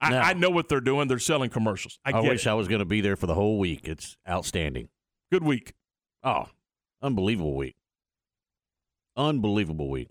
I, 0.00 0.10
No. 0.10 0.18
I 0.18 0.32
know 0.34 0.50
what 0.50 0.68
they're 0.68 0.80
doing. 0.80 1.08
They're 1.08 1.18
selling 1.18 1.50
commercials. 1.50 1.98
I, 2.04 2.12
I, 2.12 2.20
wish 2.20 2.46
it. 2.46 2.50
I 2.50 2.54
was 2.54 2.68
going 2.68 2.78
to 2.78 2.84
be 2.84 3.00
there 3.00 3.16
for 3.16 3.26
the 3.26 3.34
whole 3.34 3.58
week. 3.58 3.80
It's 3.88 4.16
outstanding. 4.28 4.88
Good 5.32 5.42
week. 5.42 5.74
Oh, 6.22 6.46
unbelievable 7.02 7.54
week. 7.56 7.76
Unbelievable 9.16 9.90
week. 9.90 10.10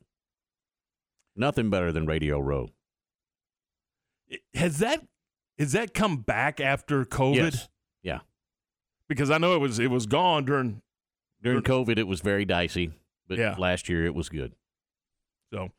Nothing 1.36 1.70
better 1.70 1.92
than 1.92 2.06
Radio 2.06 2.40
Row. 2.40 2.70
Has 4.54 4.80
that 4.80 5.06
has 5.58 5.72
that 5.72 5.94
come 5.94 6.18
back 6.18 6.60
after 6.60 7.06
COVID? 7.06 7.36
Yes. 7.36 7.70
Yeah. 8.04 8.20
Because 9.08 9.32
I 9.32 9.38
know 9.38 9.56
it 9.56 9.60
was 9.60 9.80
it 9.80 9.90
was 9.90 10.06
gone 10.06 10.46
during 10.46 10.82
During 11.42 11.62
COVID, 11.62 11.98
it 11.98 12.08
was 12.08 12.20
very 12.20 12.44
dicey, 12.46 12.92
but 13.28 13.38
Yeah. 13.38 13.56
last 13.58 13.88
year 13.88 14.06
it 14.06 14.16
was 14.16 14.28
good. 14.28 14.54
So, 15.54 15.72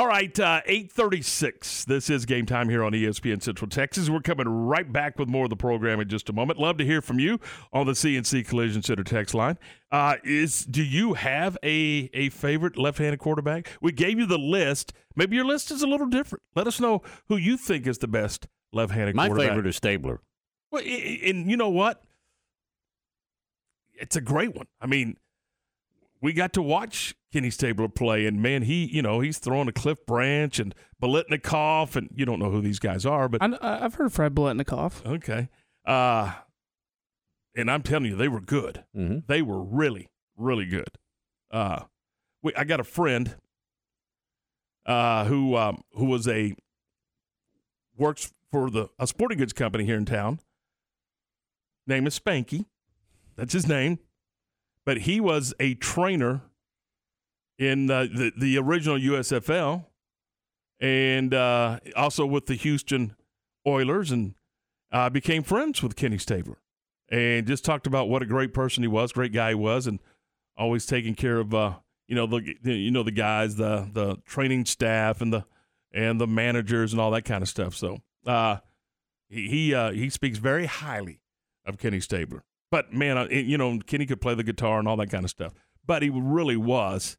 all 0.00 0.06
right, 0.06 0.40
uh, 0.40 0.62
eight 0.64 0.90
thirty 0.90 1.20
six. 1.20 1.84
This 1.84 2.08
is 2.08 2.24
game 2.24 2.46
time 2.46 2.70
here 2.70 2.82
on 2.82 2.92
ESPN 2.92 3.42
Central 3.42 3.68
Texas. 3.68 4.08
We're 4.08 4.22
coming 4.22 4.48
right 4.48 4.90
back 4.90 5.18
with 5.18 5.28
more 5.28 5.44
of 5.44 5.50
the 5.50 5.56
program 5.56 6.00
in 6.00 6.08
just 6.08 6.30
a 6.30 6.32
moment. 6.32 6.58
Love 6.58 6.78
to 6.78 6.86
hear 6.86 7.02
from 7.02 7.18
you 7.18 7.38
on 7.70 7.84
the 7.84 7.92
CNC 7.92 8.48
Collision 8.48 8.82
Center 8.82 9.04
text 9.04 9.34
line. 9.34 9.58
Uh, 9.92 10.16
is 10.24 10.64
do 10.64 10.82
you 10.82 11.12
have 11.12 11.58
a 11.62 12.08
a 12.14 12.30
favorite 12.30 12.78
left 12.78 12.96
handed 12.96 13.20
quarterback? 13.20 13.68
We 13.82 13.92
gave 13.92 14.18
you 14.18 14.24
the 14.24 14.38
list. 14.38 14.94
Maybe 15.16 15.36
your 15.36 15.44
list 15.44 15.70
is 15.70 15.82
a 15.82 15.86
little 15.86 16.06
different. 16.06 16.44
Let 16.56 16.66
us 16.66 16.80
know 16.80 17.02
who 17.28 17.36
you 17.36 17.58
think 17.58 17.86
is 17.86 17.98
the 17.98 18.08
best 18.08 18.48
left 18.72 18.92
handed 18.92 19.14
My 19.14 19.26
quarterback. 19.26 19.50
My 19.50 19.54
favorite 19.56 19.68
is 19.68 19.76
Stabler. 19.76 20.22
Well, 20.70 20.82
and 20.82 21.50
you 21.50 21.58
know 21.58 21.68
what? 21.68 22.02
It's 23.92 24.16
a 24.16 24.22
great 24.22 24.56
one. 24.56 24.66
I 24.80 24.86
mean, 24.86 25.18
we 26.22 26.32
got 26.32 26.54
to 26.54 26.62
watch 26.62 27.14
Kenny 27.32 27.50
Stabler 27.50 27.88
play, 27.88 28.26
and 28.26 28.42
man, 28.42 28.62
he, 28.62 28.86
you 28.86 29.02
know, 29.02 29.20
he's 29.20 29.38
throwing 29.38 29.68
a 29.68 29.72
Cliff 29.72 30.04
Branch 30.06 30.58
and 30.58 30.74
Biletnikoff, 31.00 31.94
and 31.96 32.10
you 32.14 32.24
don't 32.24 32.38
know 32.40 32.50
who 32.50 32.60
these 32.60 32.78
guys 32.80 33.06
are, 33.06 33.28
but 33.28 33.42
I, 33.42 33.48
kn- 33.48 33.58
I've 33.62 33.94
heard 33.94 34.12
Fred 34.12 34.34
Biletnikoff. 34.34 35.06
okay. 35.06 35.48
Uh, 35.86 36.32
and 37.56 37.70
I'm 37.70 37.82
telling 37.82 38.06
you, 38.06 38.16
they 38.16 38.28
were 38.28 38.40
good. 38.40 38.84
Mm-hmm. 38.96 39.18
They 39.26 39.42
were 39.42 39.62
really, 39.62 40.08
really 40.36 40.66
good. 40.66 40.90
Uh, 41.50 41.84
we, 42.42 42.54
I 42.54 42.64
got 42.64 42.80
a 42.80 42.84
friend 42.84 43.36
uh, 44.86 45.24
who 45.24 45.56
um, 45.56 45.82
who 45.92 46.06
was 46.06 46.26
a 46.28 46.54
works 47.96 48.32
for 48.50 48.70
the 48.70 48.88
a 48.98 49.06
sporting 49.06 49.38
goods 49.38 49.52
company 49.52 49.84
here 49.84 49.96
in 49.96 50.04
town. 50.04 50.40
Name 51.86 52.06
is 52.06 52.18
Spanky. 52.18 52.66
That's 53.36 53.52
his 53.52 53.66
name. 53.66 53.98
But 54.86 54.98
he 54.98 55.20
was 55.20 55.54
a 55.60 55.74
trainer 55.74 56.42
in 57.60 57.90
uh, 57.90 58.04
the 58.04 58.32
the 58.36 58.58
original 58.58 58.98
USFL, 58.98 59.84
and 60.80 61.34
uh, 61.34 61.78
also 61.94 62.24
with 62.24 62.46
the 62.46 62.54
Houston 62.54 63.14
Oilers, 63.66 64.10
and 64.10 64.34
uh, 64.90 65.10
became 65.10 65.42
friends 65.42 65.82
with 65.82 65.94
Kenny 65.94 66.16
Stabler, 66.16 66.58
and 67.10 67.46
just 67.46 67.64
talked 67.64 67.86
about 67.86 68.08
what 68.08 68.22
a 68.22 68.26
great 68.26 68.54
person 68.54 68.82
he 68.82 68.88
was, 68.88 69.12
great 69.12 69.34
guy 69.34 69.50
he 69.50 69.54
was, 69.54 69.86
and 69.86 70.00
always 70.56 70.86
taking 70.86 71.14
care 71.14 71.36
of 71.36 71.54
uh, 71.54 71.74
you 72.08 72.16
know 72.16 72.26
the 72.26 72.56
you 72.64 72.90
know 72.90 73.02
the 73.02 73.12
guys, 73.12 73.56
the 73.56 73.88
the 73.92 74.16
training 74.24 74.64
staff, 74.64 75.20
and 75.20 75.30
the 75.30 75.44
and 75.92 76.18
the 76.18 76.26
managers 76.26 76.92
and 76.92 77.00
all 77.00 77.10
that 77.10 77.26
kind 77.26 77.42
of 77.42 77.48
stuff. 77.48 77.74
So 77.76 77.98
uh, 78.26 78.56
he 79.28 79.48
he, 79.48 79.74
uh, 79.74 79.92
he 79.92 80.08
speaks 80.08 80.38
very 80.38 80.64
highly 80.64 81.20
of 81.66 81.76
Kenny 81.76 82.00
Stabler. 82.00 82.42
But 82.70 82.94
man, 82.94 83.18
uh, 83.18 83.26
you 83.30 83.58
know 83.58 83.80
Kenny 83.86 84.06
could 84.06 84.22
play 84.22 84.34
the 84.34 84.44
guitar 84.44 84.78
and 84.78 84.88
all 84.88 84.96
that 84.96 85.10
kind 85.10 85.24
of 85.24 85.30
stuff. 85.30 85.52
But 85.84 86.02
he 86.02 86.08
really 86.08 86.56
was 86.56 87.18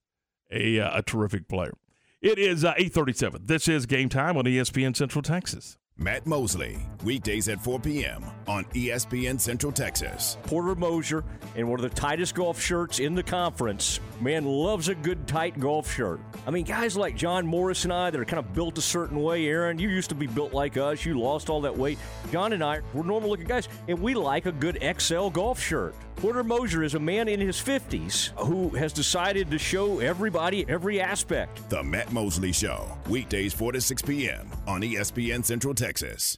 a 0.52 0.80
uh, 0.80 1.00
a 1.00 1.02
terrific 1.02 1.48
player. 1.48 1.74
It 2.22 2.38
is 2.38 2.64
uh, 2.64 2.74
eight 2.78 2.94
thirty 2.94 3.14
seven. 3.14 3.42
This 3.46 3.68
is 3.68 3.86
game 3.86 4.10
time 4.10 4.38
on 4.38 4.46
ESPN 4.46 4.96
Central 4.96 5.22
Texas. 5.22 5.78
Matt 6.02 6.26
Mosley, 6.26 6.80
weekdays 7.04 7.48
at 7.48 7.64
4 7.64 7.80
p.m. 7.80 8.26
on 8.48 8.66
ESPN 8.74 9.40
Central 9.40 9.72
Texas. 9.72 10.36
Porter 10.44 10.74
Moser 10.74 11.24
in 11.56 11.68
one 11.68 11.80
of 11.80 11.84
the 11.84 11.96
tightest 11.96 12.34
golf 12.34 12.60
shirts 12.60 12.98
in 12.98 13.14
the 13.14 13.22
conference. 13.22 14.00
Man 14.20 14.44
loves 14.46 14.90
a 14.90 14.96
good 14.96 15.28
tight 15.28 15.60
golf 15.60 15.94
shirt. 15.94 16.20
I 16.48 16.50
mean, 16.50 16.66
guys 16.66 16.98
like 16.98 17.16
John 17.16 17.46
Morris 17.46 17.84
and 17.84 17.94
I 17.94 18.10
that 18.10 18.20
are 18.20 18.26
kind 18.26 18.40
of 18.40 18.52
built 18.54 18.80
a 18.80 18.82
certain 18.82 19.22
way. 19.22 19.46
Aaron, 19.46 19.78
you 19.78 19.90
used 19.90 20.10
to 20.10 20.16
be 20.16 20.26
built 20.26 20.54
like 20.54 20.76
us. 20.76 21.06
You 21.06 21.20
lost 21.20 21.52
all 21.52 21.62
that 21.62 21.78
weight. 21.78 22.00
John 22.32 22.54
and 22.54 22.64
I, 22.64 22.82
we're 22.94 23.04
normal 23.04 23.30
looking 23.30 23.46
guys, 23.46 23.70
and 23.88 24.02
we 24.02 24.16
like 24.16 24.48
a 24.48 24.52
good 24.52 24.80
XL 24.98 25.30
golf 25.30 25.62
shirt. 25.62 25.94
Porter 26.22 26.44
Moser 26.44 26.84
is 26.84 26.94
a 26.94 27.00
man 27.00 27.28
in 27.28 27.40
his 27.40 27.58
50s 27.58 28.28
who 28.46 28.70
has 28.78 28.94
decided 28.94 29.50
to 29.50 29.58
show 29.58 29.98
everybody 30.02 30.70
every 30.70 31.02
aspect. 31.02 31.68
The 31.72 31.82
Matt 31.82 32.12
Mosley 32.12 32.52
Show, 32.52 32.96
weekdays 33.10 33.56
4 33.56 33.72
to 33.72 33.82
6 33.82 34.04
p.m. 34.04 34.48
on 34.68 34.82
ESPN 34.82 35.44
Central 35.44 35.74
Texas. 35.74 36.38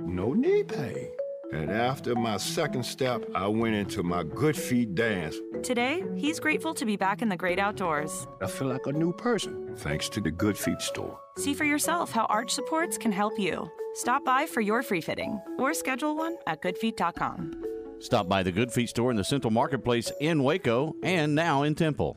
no 0.00 0.32
knee 0.32 0.62
pain. 0.62 1.10
And 1.52 1.70
after 1.70 2.14
my 2.14 2.36
second 2.36 2.84
step, 2.84 3.24
I 3.34 3.48
went 3.48 3.74
into 3.74 4.04
my 4.04 4.22
Good 4.22 4.56
Feet 4.56 4.94
dance. 4.94 5.36
Today, 5.64 6.04
he's 6.16 6.38
grateful 6.38 6.74
to 6.74 6.86
be 6.86 6.96
back 6.96 7.22
in 7.22 7.28
the 7.28 7.36
great 7.36 7.58
outdoors. 7.58 8.26
I 8.40 8.46
feel 8.46 8.68
like 8.68 8.86
a 8.86 8.92
new 8.92 9.12
person, 9.12 9.74
thanks 9.76 10.08
to 10.10 10.20
the 10.20 10.30
Good 10.30 10.56
Feet 10.56 10.80
store. 10.80 11.18
See 11.36 11.54
for 11.54 11.64
yourself 11.64 12.12
how 12.12 12.26
arch 12.26 12.52
supports 12.52 12.96
can 12.96 13.10
help 13.10 13.38
you. 13.38 13.68
Stop 13.94 14.24
by 14.24 14.46
for 14.46 14.60
your 14.60 14.84
free 14.84 15.00
fitting 15.00 15.40
or 15.58 15.74
schedule 15.74 16.16
one 16.16 16.36
at 16.46 16.62
goodfeet.com. 16.62 17.64
Stop 17.98 18.28
by 18.28 18.44
the 18.44 18.52
Good 18.52 18.72
Feet 18.72 18.88
store 18.88 19.10
in 19.10 19.16
the 19.16 19.24
Central 19.24 19.50
Marketplace 19.50 20.12
in 20.20 20.44
Waco 20.44 20.94
and 21.02 21.34
now 21.34 21.64
in 21.64 21.74
Temple. 21.74 22.16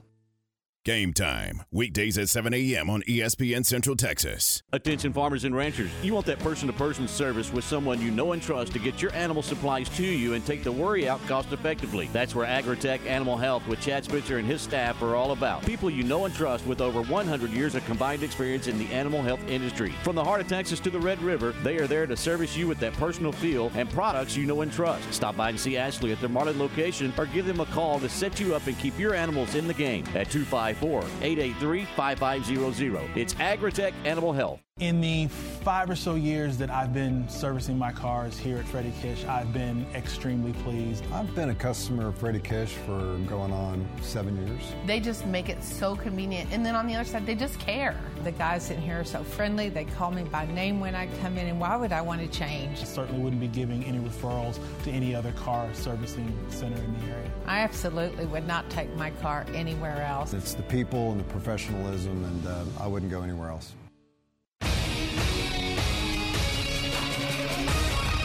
Game 0.85 1.13
time, 1.13 1.63
weekdays 1.71 2.17
at 2.17 2.27
7 2.27 2.53
a.m. 2.53 2.89
on 2.89 3.03
ESPN 3.03 3.65
Central 3.65 3.95
Texas. 3.95 4.61
Attention 4.73 5.13
farmers 5.13 5.45
and 5.45 5.55
ranchers, 5.55 5.89
you 6.01 6.13
want 6.13 6.25
that 6.25 6.39
person 6.39 6.67
to 6.67 6.73
person 6.73 7.07
service 7.07 7.53
with 7.53 7.63
someone 7.63 8.01
you 8.01 8.11
know 8.11 8.33
and 8.33 8.41
trust 8.41 8.73
to 8.73 8.79
get 8.79 9.01
your 9.01 9.13
animal 9.13 9.41
supplies 9.41 9.87
to 9.87 10.03
you 10.03 10.33
and 10.33 10.45
take 10.45 10.61
the 10.61 10.69
worry 10.69 11.07
out 11.07 11.25
cost 11.25 11.53
effectively. 11.53 12.09
That's 12.11 12.35
where 12.35 12.45
Agritech 12.45 13.05
Animal 13.05 13.37
Health 13.37 13.65
with 13.65 13.79
Chad 13.79 14.03
Spitzer 14.03 14.39
and 14.39 14.45
his 14.45 14.61
staff 14.61 15.01
are 15.01 15.15
all 15.15 15.31
about. 15.31 15.65
People 15.65 15.89
you 15.89 16.03
know 16.03 16.25
and 16.25 16.35
trust 16.35 16.67
with 16.67 16.81
over 16.81 17.01
100 17.01 17.51
years 17.51 17.75
of 17.75 17.85
combined 17.85 18.21
experience 18.21 18.67
in 18.67 18.77
the 18.77 18.91
animal 18.91 19.21
health 19.21 19.47
industry. 19.47 19.93
From 20.03 20.17
the 20.17 20.23
heart 20.25 20.41
of 20.41 20.49
Texas 20.49 20.81
to 20.81 20.89
the 20.89 20.99
Red 20.99 21.21
River, 21.21 21.53
they 21.63 21.77
are 21.77 21.87
there 21.87 22.05
to 22.07 22.17
service 22.17 22.57
you 22.57 22.67
with 22.67 22.79
that 22.79 22.91
personal 22.95 23.31
feel 23.31 23.71
and 23.75 23.89
products 23.89 24.35
you 24.35 24.45
know 24.45 24.59
and 24.59 24.73
trust. 24.73 25.13
Stop 25.13 25.37
by 25.37 25.47
and 25.47 25.57
see 25.57 25.77
Ashley 25.77 26.11
at 26.11 26.19
their 26.19 26.27
Marlin 26.27 26.59
location 26.59 27.13
or 27.17 27.25
give 27.27 27.45
them 27.45 27.61
a 27.61 27.65
call 27.67 28.01
to 28.01 28.09
set 28.09 28.37
you 28.37 28.53
up 28.53 28.67
and 28.67 28.77
keep 28.77 28.99
your 28.99 29.13
animals 29.15 29.55
in 29.55 29.65
the 29.65 29.73
game 29.73 30.03
at 30.13 30.27
254 30.73 31.23
883 31.23 31.85
5500. 31.95 33.17
It's 33.17 33.33
Agritech 33.35 33.93
Animal 34.05 34.33
Health. 34.33 34.61
In 34.83 34.99
the 34.99 35.27
five 35.27 35.89
or 35.89 35.95
so 35.95 36.15
years 36.15 36.57
that 36.57 36.69
I've 36.69 36.93
been 36.93 37.29
servicing 37.29 37.77
my 37.77 37.93
cars 37.93 38.37
here 38.37 38.57
at 38.57 38.67
Freddie 38.67 38.91
Kish, 39.01 39.23
I've 39.23 39.53
been 39.53 39.85
extremely 39.95 40.51
pleased. 40.61 41.05
I've 41.13 41.33
been 41.33 41.51
a 41.51 41.55
customer 41.55 42.09
of 42.09 42.17
Freddie 42.17 42.41
Kish 42.41 42.73
for 42.73 43.17
going 43.19 43.53
on 43.53 43.87
seven 44.01 44.35
years. 44.45 44.61
They 44.85 44.99
just 44.99 45.25
make 45.25 45.47
it 45.47 45.63
so 45.63 45.95
convenient. 45.95 46.51
And 46.51 46.65
then 46.65 46.75
on 46.75 46.85
the 46.85 46.95
other 46.95 47.05
side, 47.05 47.25
they 47.25 47.33
just 47.33 47.57
care. 47.59 47.95
The 48.25 48.33
guys 48.33 48.71
in 48.71 48.81
here 48.81 48.99
are 48.99 49.05
so 49.05 49.23
friendly. 49.23 49.69
They 49.69 49.85
call 49.85 50.11
me 50.11 50.23
by 50.23 50.47
name 50.47 50.81
when 50.81 50.95
I 50.95 51.07
come 51.21 51.37
in, 51.37 51.47
and 51.47 51.61
why 51.61 51.77
would 51.77 51.93
I 51.93 52.01
want 52.01 52.19
to 52.19 52.27
change? 52.27 52.81
I 52.81 52.83
certainly 52.83 53.21
wouldn't 53.21 53.39
be 53.39 53.47
giving 53.47 53.85
any 53.85 53.99
referrals 53.99 54.59
to 54.83 54.91
any 54.91 55.15
other 55.15 55.31
car 55.31 55.73
servicing 55.73 56.35
center 56.49 56.83
in 56.83 56.99
the 56.99 57.13
area. 57.13 57.31
I 57.45 57.59
absolutely 57.59 58.25
would 58.25 58.47
not 58.47 58.69
take 58.69 58.93
my 58.97 59.11
car 59.11 59.45
anywhere 59.53 60.01
else. 60.01 60.33
It's 60.33 60.55
the 60.55 60.63
people 60.63 61.11
and 61.11 61.21
the 61.21 61.25
professionalism, 61.31 62.25
and 62.25 62.47
uh, 62.47 62.65
I 62.81 62.87
wouldn't 62.87 63.11
go 63.11 63.21
anywhere 63.21 63.47
else. 63.47 63.75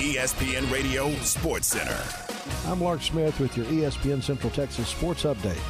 ESPN 0.08 0.72
Radio 0.72 1.12
Sports 1.16 1.66
Center. 1.66 2.02
I'm 2.66 2.80
Lark 2.80 3.02
Smith 3.02 3.38
with 3.38 3.54
your 3.58 3.66
ESPN 3.66 4.22
Central 4.22 4.50
Texas 4.50 4.88
Sports 4.88 5.24
Update. 5.24 5.60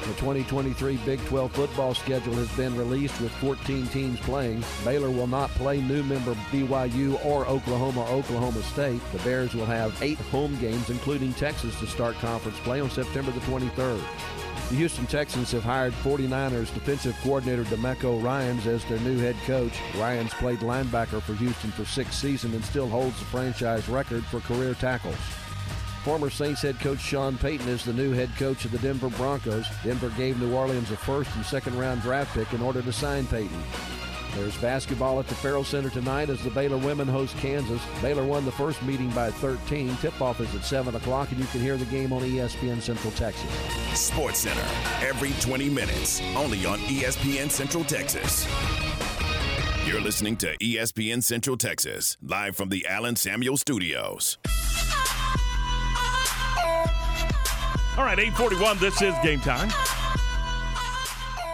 The 0.00 0.14
2023 0.14 0.96
Big 1.04 1.22
12 1.26 1.52
football 1.52 1.92
schedule 1.92 2.32
has 2.36 2.50
been 2.56 2.74
released 2.74 3.20
with 3.20 3.30
14 3.32 3.86
teams 3.88 4.18
playing. 4.20 4.64
Baylor 4.82 5.10
will 5.10 5.26
not 5.26 5.50
play 5.50 5.82
new 5.82 6.02
member 6.04 6.32
BYU 6.50 7.22
or 7.22 7.46
Oklahoma 7.46 8.06
Oklahoma 8.06 8.62
State. 8.62 9.02
The 9.12 9.18
Bears 9.18 9.54
will 9.54 9.66
have 9.66 10.02
eight 10.02 10.18
home 10.30 10.56
games, 10.58 10.88
including 10.88 11.34
Texas, 11.34 11.78
to 11.80 11.86
start 11.86 12.14
conference 12.16 12.58
play 12.60 12.80
on 12.80 12.88
September 12.88 13.30
the 13.30 13.40
23rd. 13.40 14.02
The 14.68 14.74
Houston 14.74 15.06
Texans 15.06 15.52
have 15.52 15.62
hired 15.62 15.92
49ers 15.92 16.74
defensive 16.74 17.16
coordinator 17.22 17.62
Demeco 17.64 18.20
Ryans 18.20 18.66
as 18.66 18.84
their 18.86 18.98
new 18.98 19.16
head 19.16 19.36
coach. 19.46 19.78
Ryans 19.96 20.34
played 20.34 20.58
linebacker 20.58 21.22
for 21.22 21.34
Houston 21.34 21.70
for 21.70 21.84
six 21.84 22.16
seasons 22.16 22.52
and 22.52 22.64
still 22.64 22.88
holds 22.88 23.16
the 23.20 23.26
franchise 23.26 23.88
record 23.88 24.24
for 24.24 24.40
career 24.40 24.74
tackles. 24.74 25.14
Former 26.02 26.30
Saints 26.30 26.62
head 26.62 26.80
coach 26.80 26.98
Sean 26.98 27.38
Payton 27.38 27.68
is 27.68 27.84
the 27.84 27.92
new 27.92 28.10
head 28.10 28.30
coach 28.38 28.64
of 28.64 28.72
the 28.72 28.78
Denver 28.78 29.08
Broncos. 29.10 29.66
Denver 29.84 30.10
gave 30.16 30.40
New 30.40 30.52
Orleans 30.52 30.90
a 30.90 30.96
first 30.96 31.30
and 31.36 31.46
second 31.46 31.78
round 31.78 32.02
draft 32.02 32.34
pick 32.34 32.52
in 32.52 32.60
order 32.60 32.82
to 32.82 32.92
sign 32.92 33.24
Payton. 33.28 33.62
There's 34.36 34.56
basketball 34.58 35.18
at 35.18 35.26
the 35.28 35.34
Ferrell 35.34 35.64
Center 35.64 35.88
tonight 35.88 36.28
as 36.28 36.42
the 36.42 36.50
Baylor 36.50 36.76
women 36.76 37.08
host 37.08 37.34
Kansas. 37.38 37.80
Baylor 38.02 38.24
won 38.24 38.44
the 38.44 38.52
first 38.52 38.82
meeting 38.82 39.08
by 39.10 39.30
13. 39.30 39.96
Tip-off 39.96 40.40
is 40.40 40.54
at 40.54 40.62
7 40.62 40.94
o'clock, 40.94 41.30
and 41.30 41.40
you 41.40 41.46
can 41.46 41.60
hear 41.60 41.78
the 41.78 41.86
game 41.86 42.12
on 42.12 42.20
ESPN 42.20 42.82
Central 42.82 43.12
Texas. 43.12 43.50
Sports 43.98 44.40
Center, 44.40 44.66
every 45.00 45.32
20 45.40 45.70
minutes, 45.70 46.20
only 46.36 46.66
on 46.66 46.78
ESPN 46.80 47.50
Central 47.50 47.82
Texas. 47.84 48.46
You're 49.86 50.02
listening 50.02 50.36
to 50.38 50.54
ESPN 50.58 51.22
Central 51.22 51.56
Texas, 51.56 52.18
live 52.22 52.56
from 52.56 52.68
the 52.68 52.86
Allen 52.86 53.16
Samuels 53.16 53.62
Studios. 53.62 54.36
All 57.96 58.04
right, 58.04 58.18
841, 58.18 58.78
this 58.78 59.00
is 59.00 59.14
game 59.22 59.40
time. 59.40 59.70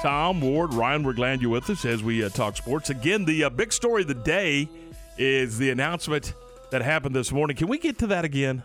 Tom, 0.02 0.40
Ward, 0.40 0.74
Ryan, 0.74 1.04
we're 1.04 1.12
glad 1.12 1.40
you're 1.40 1.50
with 1.52 1.70
us 1.70 1.84
as 1.84 2.02
we 2.02 2.24
uh, 2.24 2.28
talk 2.28 2.56
sports. 2.56 2.90
Again, 2.90 3.24
the 3.24 3.44
uh, 3.44 3.50
big 3.50 3.72
story 3.72 4.02
of 4.02 4.08
the 4.08 4.14
day 4.14 4.68
is 5.16 5.58
the 5.58 5.70
announcement 5.70 6.34
that 6.72 6.82
happened 6.82 7.14
this 7.14 7.30
morning. 7.30 7.56
Can 7.56 7.68
we 7.68 7.78
get 7.78 7.98
to 7.98 8.08
that 8.08 8.24
again? 8.24 8.64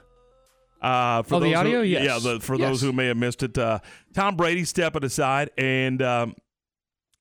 Uh, 0.81 1.22
Oh, 1.30 1.39
the 1.39 1.53
audio? 1.53 1.81
Who, 1.81 1.85
Yes. 1.85 2.03
Yeah, 2.05 2.18
the, 2.34 2.39
for 2.39 2.55
Yes. 2.55 2.68
those 2.68 2.81
who 2.81 2.91
may 2.91 3.05
have 3.05 3.18
missed 3.18 3.43
it, 3.43 3.55
uh, 3.55 3.80
Tom 4.15 4.35
Brady 4.35 4.64
stepping 4.65 5.03
aside 5.03 5.51
and 5.59 6.01
um, 6.01 6.34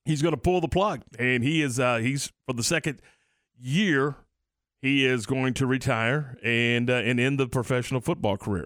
he's 0.03 0.23
going 0.23 0.33
to 0.33 0.41
pull 0.41 0.61
the 0.61 0.67
plug. 0.67 1.03
And 1.19 1.43
he 1.43 1.61
is, 1.61 1.79
uh, 1.79 1.97
he's 1.97 2.31
for 2.47 2.53
the 2.53 2.63
second 2.63 2.99
year, 3.59 4.15
he 4.81 5.05
is 5.05 5.27
going 5.27 5.53
to 5.55 5.67
retire 5.67 6.39
and, 6.43 6.89
uh, 6.89 6.93
and 6.95 7.19
end 7.19 7.39
the 7.39 7.47
professional 7.47 8.01
football 8.01 8.35
career. 8.37 8.65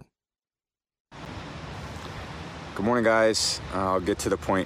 Good 2.73 2.85
morning, 2.85 3.03
guys. 3.03 3.59
I'll 3.73 3.99
get 3.99 4.17
to 4.19 4.29
the 4.29 4.37
point 4.37 4.65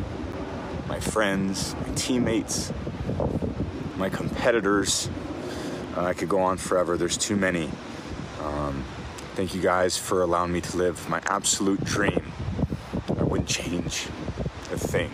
my 0.91 0.99
friends, 0.99 1.73
my 1.87 1.93
teammates, 1.95 2.73
my 3.95 4.09
competitors. 4.09 5.09
Uh, 5.95 6.01
I 6.01 6.13
could 6.13 6.27
go 6.27 6.41
on 6.41 6.57
forever. 6.57 6.97
There's 6.97 7.15
too 7.15 7.37
many. 7.37 7.69
Um, 8.41 8.83
thank 9.35 9.55
you 9.55 9.61
guys 9.61 9.97
for 9.97 10.21
allowing 10.21 10.51
me 10.51 10.59
to 10.59 10.75
live 10.75 11.07
my 11.07 11.21
absolute 11.27 11.81
dream. 11.85 12.33
I 13.17 13.23
wouldn't 13.23 13.47
change 13.47 14.07
a 14.69 14.77
thing. 14.77 15.09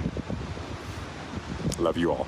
Love 1.78 1.96
you 1.96 2.12
all. 2.12 2.26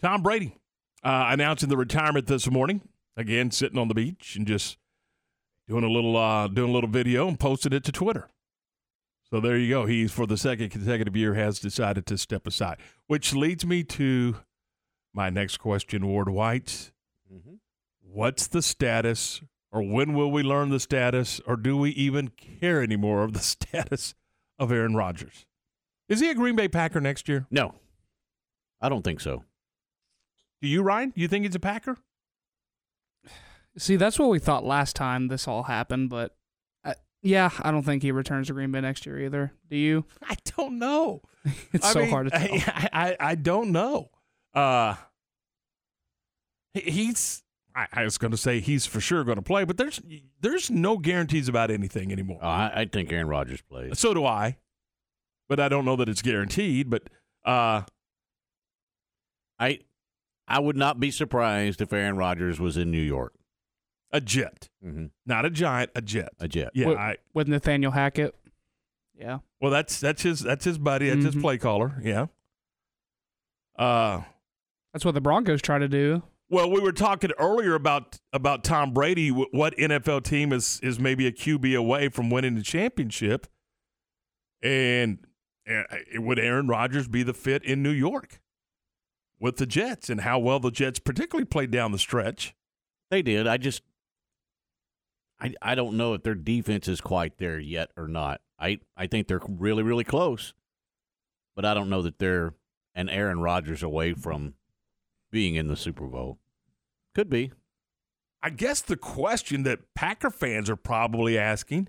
Tom 0.00 0.20
Brady 0.20 0.56
uh, 1.04 1.26
announcing 1.28 1.68
the 1.68 1.76
retirement 1.76 2.26
this 2.26 2.50
morning. 2.50 2.80
Again, 3.16 3.52
sitting 3.52 3.78
on 3.78 3.86
the 3.86 3.94
beach 3.94 4.34
and 4.34 4.48
just 4.48 4.78
doing 5.68 5.84
a 5.84 5.88
little 5.88 6.16
uh, 6.16 6.48
doing 6.48 6.70
a 6.70 6.74
little 6.74 6.90
video 6.90 7.28
and 7.28 7.38
posted 7.38 7.72
it 7.72 7.84
to 7.84 7.92
Twitter. 7.92 8.31
So 9.32 9.40
there 9.40 9.56
you 9.56 9.70
go. 9.70 9.86
He, 9.86 10.08
for 10.08 10.26
the 10.26 10.36
second 10.36 10.68
consecutive 10.68 11.16
year, 11.16 11.32
has 11.32 11.58
decided 11.58 12.04
to 12.04 12.18
step 12.18 12.46
aside, 12.46 12.76
which 13.06 13.32
leads 13.32 13.64
me 13.64 13.82
to 13.84 14.36
my 15.14 15.30
next 15.30 15.56
question, 15.56 16.06
Ward 16.06 16.28
White. 16.28 16.92
Mm-hmm. 17.32 17.54
What's 18.02 18.46
the 18.46 18.60
status, 18.60 19.40
or 19.70 19.80
when 19.80 20.12
will 20.12 20.30
we 20.30 20.42
learn 20.42 20.68
the 20.68 20.78
status, 20.78 21.40
or 21.46 21.56
do 21.56 21.78
we 21.78 21.92
even 21.92 22.28
care 22.28 22.82
anymore 22.82 23.22
of 23.22 23.32
the 23.32 23.38
status 23.40 24.14
of 24.58 24.70
Aaron 24.70 24.94
Rodgers? 24.94 25.46
Is 26.10 26.20
he 26.20 26.28
a 26.28 26.34
Green 26.34 26.54
Bay 26.54 26.68
Packer 26.68 27.00
next 27.00 27.26
year? 27.26 27.46
No, 27.50 27.76
I 28.82 28.90
don't 28.90 29.02
think 29.02 29.20
so. 29.20 29.44
Do 30.60 30.68
you, 30.68 30.82
Ryan? 30.82 31.08
Do 31.08 31.22
you 31.22 31.28
think 31.28 31.46
he's 31.46 31.54
a 31.54 31.58
Packer? 31.58 31.96
See, 33.78 33.96
that's 33.96 34.18
what 34.18 34.28
we 34.28 34.38
thought 34.38 34.62
last 34.62 34.94
time 34.94 35.28
this 35.28 35.48
all 35.48 35.62
happened, 35.62 36.10
but 36.10 36.36
yeah, 37.22 37.50
I 37.60 37.70
don't 37.70 37.84
think 37.84 38.02
he 38.02 38.10
returns 38.10 38.48
to 38.48 38.52
Green 38.52 38.72
Bay 38.72 38.80
next 38.80 39.06
year 39.06 39.20
either. 39.20 39.52
Do 39.70 39.76
you? 39.76 40.04
I 40.22 40.36
don't 40.56 40.78
know. 40.78 41.22
it's 41.72 41.86
I 41.86 41.92
so 41.92 42.00
mean, 42.00 42.10
hard 42.10 42.30
to 42.30 42.30
tell. 42.38 42.48
I, 42.52 42.88
I, 42.92 43.16
I 43.20 43.34
don't 43.36 43.70
know. 43.72 44.10
Uh, 44.54 44.96
he's. 46.74 47.42
I, 47.74 47.86
I 47.92 48.04
was 48.04 48.18
going 48.18 48.32
to 48.32 48.36
say 48.36 48.60
he's 48.60 48.84
for 48.84 49.00
sure 49.00 49.24
going 49.24 49.36
to 49.36 49.42
play, 49.42 49.64
but 49.64 49.78
there's 49.78 50.00
there's 50.40 50.70
no 50.70 50.98
guarantees 50.98 51.48
about 51.48 51.70
anything 51.70 52.12
anymore. 52.12 52.38
Oh, 52.42 52.48
I, 52.48 52.72
I 52.82 52.84
think 52.84 53.10
Aaron 53.12 53.28
Rodgers 53.28 53.62
plays. 53.62 53.98
So 53.98 54.12
do 54.12 54.26
I, 54.26 54.58
but 55.48 55.58
I 55.58 55.68
don't 55.68 55.84
know 55.84 55.96
that 55.96 56.08
it's 56.08 56.20
guaranteed. 56.20 56.90
But 56.90 57.04
uh, 57.46 57.82
I 59.58 59.78
I 60.46 60.58
would 60.58 60.76
not 60.76 61.00
be 61.00 61.10
surprised 61.10 61.80
if 61.80 61.92
Aaron 61.92 62.16
Rodgers 62.16 62.60
was 62.60 62.76
in 62.76 62.90
New 62.90 63.00
York. 63.00 63.32
A 64.12 64.20
jet, 64.20 64.68
Mhm. 64.84 65.10
not 65.26 65.44
a 65.44 65.50
giant, 65.50 65.90
a 65.94 66.02
jet. 66.02 66.30
A 66.38 66.46
jet. 66.48 66.70
Yeah, 66.74 66.88
with, 66.88 66.98
I, 66.98 67.16
with 67.34 67.48
Nathaniel 67.48 67.92
Hackett. 67.92 68.34
Yeah. 69.18 69.38
Well, 69.60 69.70
that's 69.70 70.00
that's 70.00 70.22
his 70.22 70.40
that's 70.40 70.64
his 70.64 70.78
buddy. 70.78 71.08
That's 71.08 71.24
his 71.24 71.34
Mhm. 71.36 71.40
play 71.40 71.58
caller. 71.58 72.00
Yeah. 72.02 72.26
Uh, 73.78 74.22
That's 74.92 75.04
what 75.04 75.14
the 75.14 75.20
Broncos 75.20 75.62
try 75.62 75.78
to 75.78 75.88
do. 75.88 76.22
well, 76.50 76.70
we 76.70 76.80
were 76.80 76.92
talking 76.92 77.30
earlier 77.38 77.74
about 77.74 78.18
about 78.32 78.62
Tom 78.64 78.92
Brady. 78.92 79.30
What 79.30 79.74
NFL 79.78 80.20
team 80.24 80.52
is 80.52 80.78
is 80.82 80.98
maybe 80.98 81.26
a 81.26 81.32
QB 81.32 81.74
away 81.76 82.08
from 82.08 82.28
winning 82.30 82.54
the 82.54 82.62
championship? 82.62 83.46
And 84.62 85.26
uh, 85.68 85.84
would 86.16 86.38
Aaron 86.38 86.68
Rodgers 86.68 87.08
be 87.08 87.22
the 87.22 87.32
fit 87.34 87.64
in 87.64 87.82
New 87.82 87.90
York 87.90 88.40
with 89.40 89.56
the 89.56 89.66
Jets? 89.66 90.10
And 90.10 90.20
how 90.20 90.38
well 90.38 90.60
the 90.60 90.70
Jets 90.70 90.98
particularly 90.98 91.46
played 91.46 91.70
down 91.70 91.92
the 91.92 91.98
stretch? 91.98 92.54
They 93.10 93.22
did. 93.22 93.46
I 93.46 93.56
just 93.56 93.82
I 95.42 95.54
I 95.60 95.74
don't 95.74 95.96
know 95.96 96.14
if 96.14 96.22
their 96.22 96.34
defense 96.34 96.86
is 96.86 97.00
quite 97.00 97.38
there 97.38 97.58
yet 97.58 97.90
or 97.96 98.06
not. 98.06 98.40
I 98.58 98.78
I 98.96 99.08
think 99.08 99.26
they're 99.26 99.40
really 99.46 99.82
really 99.82 100.04
close, 100.04 100.54
but 101.56 101.64
I 101.64 101.74
don't 101.74 101.90
know 101.90 102.02
that 102.02 102.18
they're 102.18 102.54
an 102.94 103.08
Aaron 103.08 103.40
Rodgers 103.40 103.82
away 103.82 104.14
from 104.14 104.54
being 105.32 105.56
in 105.56 105.66
the 105.66 105.76
Super 105.76 106.06
Bowl. 106.06 106.38
Could 107.14 107.28
be. 107.28 107.50
I 108.42 108.50
guess 108.50 108.80
the 108.80 108.96
question 108.96 109.64
that 109.64 109.94
Packer 109.94 110.30
fans 110.30 110.70
are 110.70 110.76
probably 110.76 111.38
asking 111.38 111.88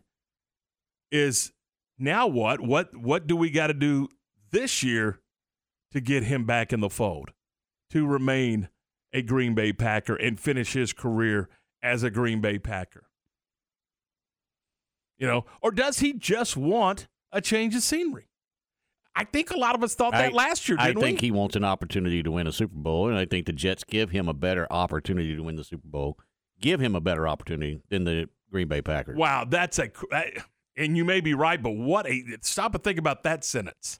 is 1.11 1.51
now 1.99 2.25
what? 2.25 2.59
What 2.59 2.97
what 2.97 3.27
do 3.27 3.35
we 3.35 3.51
got 3.51 3.67
to 3.67 3.73
do 3.73 4.09
this 4.51 4.81
year 4.81 5.19
to 5.91 6.01
get 6.01 6.23
him 6.23 6.45
back 6.45 6.73
in 6.73 6.79
the 6.79 6.89
fold 6.89 7.31
to 7.91 8.07
remain 8.07 8.69
a 9.13 9.21
Green 9.21 9.53
Bay 9.53 9.73
Packer 9.73 10.15
and 10.15 10.39
finish 10.39 10.73
his 10.73 10.91
career 10.91 11.49
as 11.83 12.01
a 12.01 12.09
Green 12.09 12.41
Bay 12.41 12.57
Packer? 12.57 13.03
You 15.17 15.27
know, 15.27 15.45
or 15.61 15.71
does 15.71 15.99
he 15.99 16.13
just 16.13 16.57
want 16.57 17.07
a 17.31 17.41
change 17.41 17.75
of 17.75 17.83
scenery? 17.83 18.27
I 19.15 19.25
think 19.25 19.51
a 19.51 19.57
lot 19.57 19.75
of 19.75 19.83
us 19.83 19.93
thought 19.93 20.13
that 20.13 20.31
I- 20.31 20.35
last 20.35 20.67
year, 20.67 20.77
I 20.79 20.93
think 20.93 21.21
we? 21.21 21.27
he 21.27 21.31
wants 21.31 21.55
an 21.55 21.63
opportunity 21.63 22.23
to 22.23 22.31
win 22.31 22.47
a 22.47 22.51
Super 22.51 22.75
Bowl, 22.75 23.09
and 23.09 23.17
I 23.17 23.25
think 23.25 23.45
the 23.45 23.53
Jets 23.53 23.83
give 23.83 24.09
him 24.09 24.27
a 24.27 24.33
better 24.33 24.65
opportunity 24.71 25.35
to 25.35 25.43
win 25.43 25.55
the 25.55 25.63
Super 25.63 25.87
Bowl. 25.87 26.17
Give 26.59 26.79
him 26.79 26.95
a 26.95 27.01
better 27.01 27.27
opportunity 27.27 27.81
than 27.89 28.05
the 28.05 28.27
Green 28.51 28.67
Bay 28.67 28.81
Packers. 28.81 29.17
Wow, 29.17 29.45
that's 29.47 29.79
a 29.79 29.91
and 30.75 30.97
you 30.97 31.05
may 31.05 31.21
be 31.21 31.33
right, 31.33 31.61
but 31.61 31.71
what 31.71 32.07
a 32.07 32.23
stop 32.41 32.73
and 32.73 32.83
think 32.83 32.97
about 32.97 33.23
that 33.23 33.43
sentence. 33.43 33.99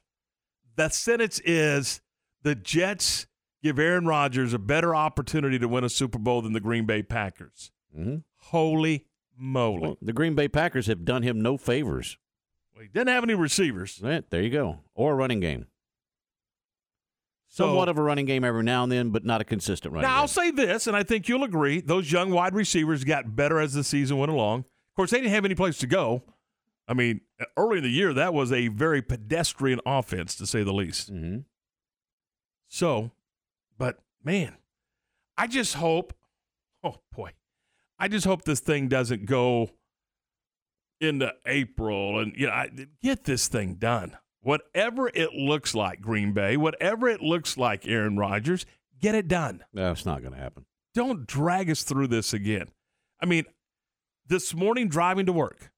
The 0.76 0.88
sentence 0.88 1.40
is 1.44 2.00
the 2.42 2.54
Jets 2.56 3.26
give 3.62 3.78
Aaron 3.78 4.06
Rodgers 4.06 4.52
a 4.52 4.58
better 4.58 4.94
opportunity 4.94 5.58
to 5.58 5.68
win 5.68 5.84
a 5.84 5.88
Super 5.88 6.18
Bowl 6.18 6.42
than 6.42 6.52
the 6.52 6.60
Green 6.60 6.86
Bay 6.86 7.02
Packers. 7.02 7.70
Mm-hmm. 7.96 8.16
Holy 8.36 9.06
moly! 9.36 9.96
The 10.02 10.12
Green 10.12 10.34
Bay 10.34 10.48
Packers 10.48 10.86
have 10.86 11.04
done 11.04 11.22
him 11.22 11.40
no 11.40 11.56
favors. 11.56 12.16
Well, 12.74 12.82
he 12.82 12.88
didn't 12.88 13.08
have 13.08 13.24
any 13.24 13.34
receivers. 13.34 14.00
Right, 14.02 14.28
there 14.30 14.42
you 14.42 14.50
go. 14.50 14.80
Or 14.94 15.12
a 15.12 15.14
running 15.14 15.40
game. 15.40 15.66
So- 17.48 17.66
Somewhat 17.66 17.88
of 17.88 17.98
a 17.98 18.02
running 18.02 18.26
game 18.26 18.42
every 18.44 18.64
now 18.64 18.82
and 18.82 18.90
then, 18.90 19.10
but 19.10 19.24
not 19.24 19.40
a 19.40 19.44
consistent 19.44 19.94
running 19.94 20.08
Now 20.08 20.14
game. 20.16 20.20
I'll 20.22 20.28
say 20.28 20.50
this, 20.50 20.86
and 20.88 20.96
I 20.96 21.02
think 21.04 21.28
you'll 21.28 21.44
agree: 21.44 21.80
those 21.80 22.10
young 22.10 22.30
wide 22.30 22.54
receivers 22.54 23.04
got 23.04 23.36
better 23.36 23.60
as 23.60 23.74
the 23.74 23.84
season 23.84 24.18
went 24.18 24.32
along. 24.32 24.60
Of 24.60 24.96
course, 24.96 25.10
they 25.10 25.18
didn't 25.18 25.32
have 25.32 25.44
any 25.44 25.54
place 25.54 25.78
to 25.78 25.86
go. 25.86 26.22
I 26.86 26.94
mean, 26.94 27.20
early 27.56 27.78
in 27.78 27.84
the 27.84 27.90
year, 27.90 28.12
that 28.12 28.34
was 28.34 28.52
a 28.52 28.68
very 28.68 29.00
pedestrian 29.02 29.80
offense, 29.86 30.34
to 30.36 30.46
say 30.46 30.62
the 30.62 30.72
least. 30.72 31.12
Mm-hmm. 31.12 31.38
So, 32.68 33.12
but 33.78 34.00
man, 34.22 34.56
I 35.38 35.46
just 35.46 35.74
hope. 35.74 36.12
Oh 36.82 36.96
boy, 37.14 37.30
I 37.98 38.08
just 38.08 38.26
hope 38.26 38.42
this 38.42 38.60
thing 38.60 38.88
doesn't 38.88 39.26
go 39.26 39.70
into 41.00 41.32
April, 41.46 42.18
and 42.18 42.34
you 42.36 42.46
know, 42.46 42.52
I, 42.52 42.70
get 43.02 43.24
this 43.24 43.48
thing 43.48 43.74
done. 43.74 44.16
Whatever 44.40 45.08
it 45.08 45.32
looks 45.32 45.74
like, 45.74 46.00
Green 46.00 46.32
Bay. 46.32 46.56
Whatever 46.56 47.08
it 47.08 47.22
looks 47.22 47.56
like, 47.56 47.86
Aaron 47.86 48.18
Rodgers, 48.18 48.66
get 49.00 49.14
it 49.14 49.26
done. 49.26 49.64
No, 49.72 49.92
it's 49.92 50.04
not 50.04 50.20
going 50.20 50.34
to 50.34 50.38
happen. 50.38 50.66
Don't 50.94 51.26
drag 51.26 51.70
us 51.70 51.82
through 51.82 52.08
this 52.08 52.32
again. 52.32 52.68
I 53.20 53.26
mean, 53.26 53.44
this 54.26 54.54
morning 54.54 54.88
driving 54.88 55.26
to 55.26 55.32
work, 55.32 55.72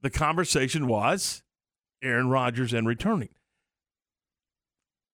the 0.00 0.10
conversation 0.10 0.86
was 0.86 1.42
Aaron 2.02 2.28
Rodgers 2.30 2.72
and 2.72 2.86
returning. 2.86 3.28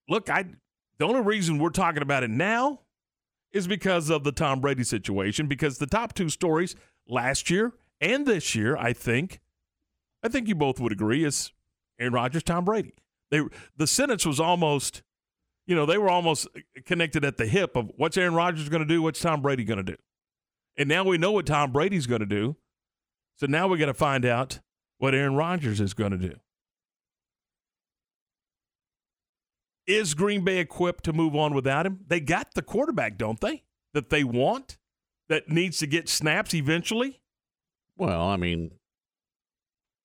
Look, 0.09 0.31
I 0.31 0.45
the 0.99 1.07
only 1.07 1.21
reason 1.21 1.59
we're 1.59 1.71
talking 1.71 2.03
about 2.03 2.23
it 2.23 2.31
now 2.31 2.81
is 3.57 3.67
because 3.67 4.11
of 4.11 4.23
the 4.23 4.33
Tom 4.33 4.61
Brady 4.61 4.85
situation. 4.85 5.47
Because 5.47 5.79
the 5.79 5.87
top 5.87 6.15
two 6.15 6.29
stories 6.29 6.77
last 7.09 7.51
year 7.51 7.73
and 8.01 8.27
this 8.27 8.55
year, 8.55 8.77
I 8.77 8.93
think, 8.93 9.41
I 10.23 10.29
think 10.29 10.49
you 10.49 10.55
both 10.55 10.79
would 10.81 10.93
agree, 10.93 11.25
is 11.25 11.53
Aaron 11.99 12.13
Rodgers, 12.13 12.43
Tom 12.43 12.65
Brady. 12.65 12.95
They 13.31 13.43
the 13.77 13.87
sentence 13.87 14.25
was 14.25 14.39
almost, 14.39 15.03
you 15.67 15.75
know, 15.75 15.87
they 15.87 15.99
were 15.99 16.11
almost 16.11 16.47
connected 16.85 17.25
at 17.25 17.39
the 17.39 17.47
hip 17.47 17.77
of 17.77 17.91
what's 17.97 18.17
Aaron 18.17 18.35
Rodgers 18.35 18.69
going 18.69 18.83
to 18.83 18.89
do, 18.89 19.03
what's 19.03 19.21
Tom 19.21 19.43
Brady 19.43 19.65
going 19.65 19.79
to 19.79 19.83
do, 19.83 19.97
and 20.77 20.89
now 20.89 21.03
we 21.03 21.19
know 21.19 21.33
what 21.33 21.47
Tom 21.47 21.73
Brady's 21.73 22.07
going 22.07 22.21
to 22.21 22.27
do. 22.27 22.57
So 23.37 23.47
now 23.47 23.67
we 23.67 23.79
got 23.79 23.87
to 23.87 23.95
find 23.95 24.25
out 24.25 24.61
what 24.99 25.15
Aaron 25.15 25.35
Rodgers 25.35 25.81
is 25.81 25.93
going 25.93 26.13
to 26.13 26.19
do. 26.19 26.37
Is 29.87 30.15
Green 30.15 30.45
Bay 30.45 30.59
equipped 30.59 31.05
to 31.05 31.13
move 31.13 31.37
on 31.37 31.55
without 31.55 31.87
him? 31.87 32.01
They 32.07 32.21
got 32.21 32.55
the 32.55 32.63
quarterback, 32.63 33.17
don't 33.19 33.41
they? 33.41 33.63
That 33.95 34.11
they 34.11 34.25
want, 34.25 34.79
that 35.29 35.49
needs 35.49 35.79
to 35.79 35.87
get 35.87 36.09
snaps 36.09 36.53
eventually. 36.55 37.21
Well, 37.97 38.23
I 38.29 38.37
mean, 38.37 38.73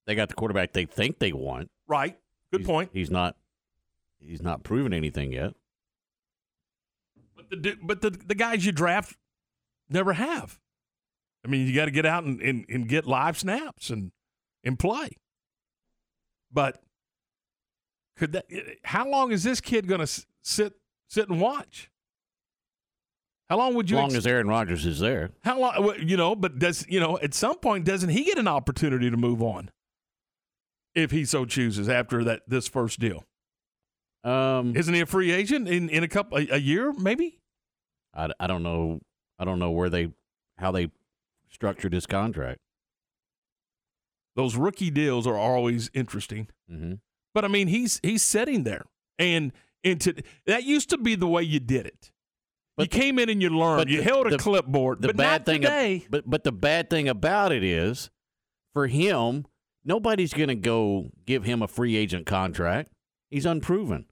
they 0.05 0.15
got 0.15 0.29
the 0.29 0.35
quarterback 0.35 0.73
they 0.73 0.85
think 0.85 1.19
they 1.19 1.33
want. 1.33 1.69
Right. 1.87 2.17
Good 2.51 2.61
He's- 2.61 2.67
point. 2.67 2.89
He's 2.93 3.09
not. 3.11 3.35
He's 4.19 4.41
not 4.41 4.63
proven 4.63 4.93
anything 4.93 5.31
yet. 5.33 5.53
But 7.35 7.49
the 7.63 7.77
but 7.81 8.01
the 8.01 8.11
the 8.11 8.35
guys 8.35 8.63
you 8.65 8.71
draft 8.71 9.17
never 9.89 10.13
have. 10.13 10.59
I 11.43 11.47
mean, 11.47 11.65
you 11.67 11.73
got 11.73 11.85
to 11.85 11.91
get 11.91 12.05
out 12.05 12.23
and, 12.23 12.39
and, 12.39 12.65
and 12.69 12.87
get 12.87 13.07
live 13.07 13.39
snaps 13.39 13.89
and 13.89 14.11
and 14.63 14.77
play. 14.77 15.09
But 16.51 16.83
could 18.17 18.31
that? 18.33 18.45
How 18.83 19.07
long 19.09 19.31
is 19.31 19.43
this 19.43 19.61
kid 19.61 19.87
going 19.87 20.01
to 20.05 20.25
sit 20.41 20.73
sit 21.09 21.29
and 21.29 21.39
watch? 21.41 21.89
How 23.49 23.57
long 23.57 23.73
would 23.75 23.87
As 23.87 23.91
you? 23.91 23.97
long 23.97 24.05
ex- 24.07 24.15
as 24.15 24.27
Aaron 24.27 24.47
Rodgers 24.47 24.85
is 24.85 24.99
there. 24.99 25.31
how 25.43 25.59
long? 25.59 25.93
You 25.99 26.15
know, 26.17 26.35
but 26.35 26.57
does 26.59 26.85
you 26.87 26.99
know 26.99 27.17
at 27.21 27.33
some 27.33 27.57
point 27.57 27.85
doesn't 27.85 28.09
he 28.09 28.23
get 28.23 28.37
an 28.37 28.47
opportunity 28.47 29.09
to 29.09 29.17
move 29.17 29.41
on 29.41 29.69
if 30.95 31.11
he 31.11 31.25
so 31.25 31.45
chooses 31.45 31.89
after 31.89 32.23
that 32.23 32.43
this 32.47 32.67
first 32.67 32.99
deal? 32.99 33.25
Um, 34.23 34.75
Isn't 34.75 34.93
he 34.93 35.01
a 35.01 35.05
free 35.05 35.31
agent 35.31 35.67
in 35.67 35.89
in 35.89 36.03
a 36.03 36.07
couple 36.07 36.37
a, 36.37 36.47
a 36.51 36.57
year 36.57 36.93
maybe? 36.93 37.39
I, 38.13 38.29
I 38.39 38.47
don't 38.47 38.61
know. 38.63 38.99
I 39.39 39.45
don't 39.45 39.57
know 39.59 39.71
where 39.71 39.89
they 39.89 40.11
how 40.57 40.71
they 40.71 40.91
structured 41.49 41.91
his 41.93 42.05
contract. 42.05 42.59
Those 44.35 44.55
rookie 44.55 44.91
deals 44.91 45.27
are 45.27 45.37
always 45.37 45.89
interesting. 45.93 46.47
Mm-hmm. 46.71 46.93
But 47.33 47.45
I 47.45 47.47
mean, 47.47 47.67
he's 47.67 47.99
he's 48.03 48.23
sitting 48.23 48.63
there, 48.63 48.85
and 49.19 49.51
into 49.83 50.13
that 50.45 50.63
used 50.63 50.89
to 50.89 50.97
be 50.97 51.15
the 51.15 51.27
way 51.27 51.43
you 51.43 51.59
did 51.59 51.85
it. 51.87 52.11
you 52.77 52.87
came 52.87 53.19
in 53.19 53.29
and 53.29 53.41
you 53.41 53.49
learned. 53.49 53.77
but 53.79 53.87
You 53.89 53.97
the- 53.97 54.03
held 54.03 54.27
a 54.27 54.31
the- 54.31 54.37
clipboard. 54.37 55.01
The 55.01 55.09
but 55.09 55.17
bad 55.17 55.45
thing, 55.45 55.65
ab- 55.65 56.03
but 56.09 56.29
but 56.29 56.43
the 56.43 56.51
bad 56.51 56.89
thing 56.89 57.07
about 57.07 57.51
it 57.51 57.63
is, 57.63 58.09
for 58.73 58.87
him, 58.87 59.45
nobody's 59.85 60.33
going 60.33 60.49
to 60.49 60.55
go 60.55 61.11
give 61.25 61.43
him 61.45 61.61
a 61.61 61.67
free 61.67 61.95
agent 61.95 62.25
contract. 62.25 62.91
He's 63.29 63.45
unproven. 63.45 64.05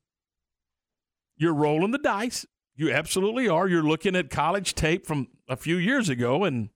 You're 1.37 1.53
rolling 1.53 1.91
the 1.91 1.97
dice. 1.97 2.45
You 2.75 2.91
absolutely 2.91 3.47
are. 3.49 3.67
You're 3.67 3.83
looking 3.83 4.15
at 4.15 4.29
college 4.29 4.73
tape 4.75 5.05
from 5.05 5.27
a 5.47 5.55
few 5.57 5.75
years 5.77 6.07
ago, 6.09 6.43
and 6.45 6.69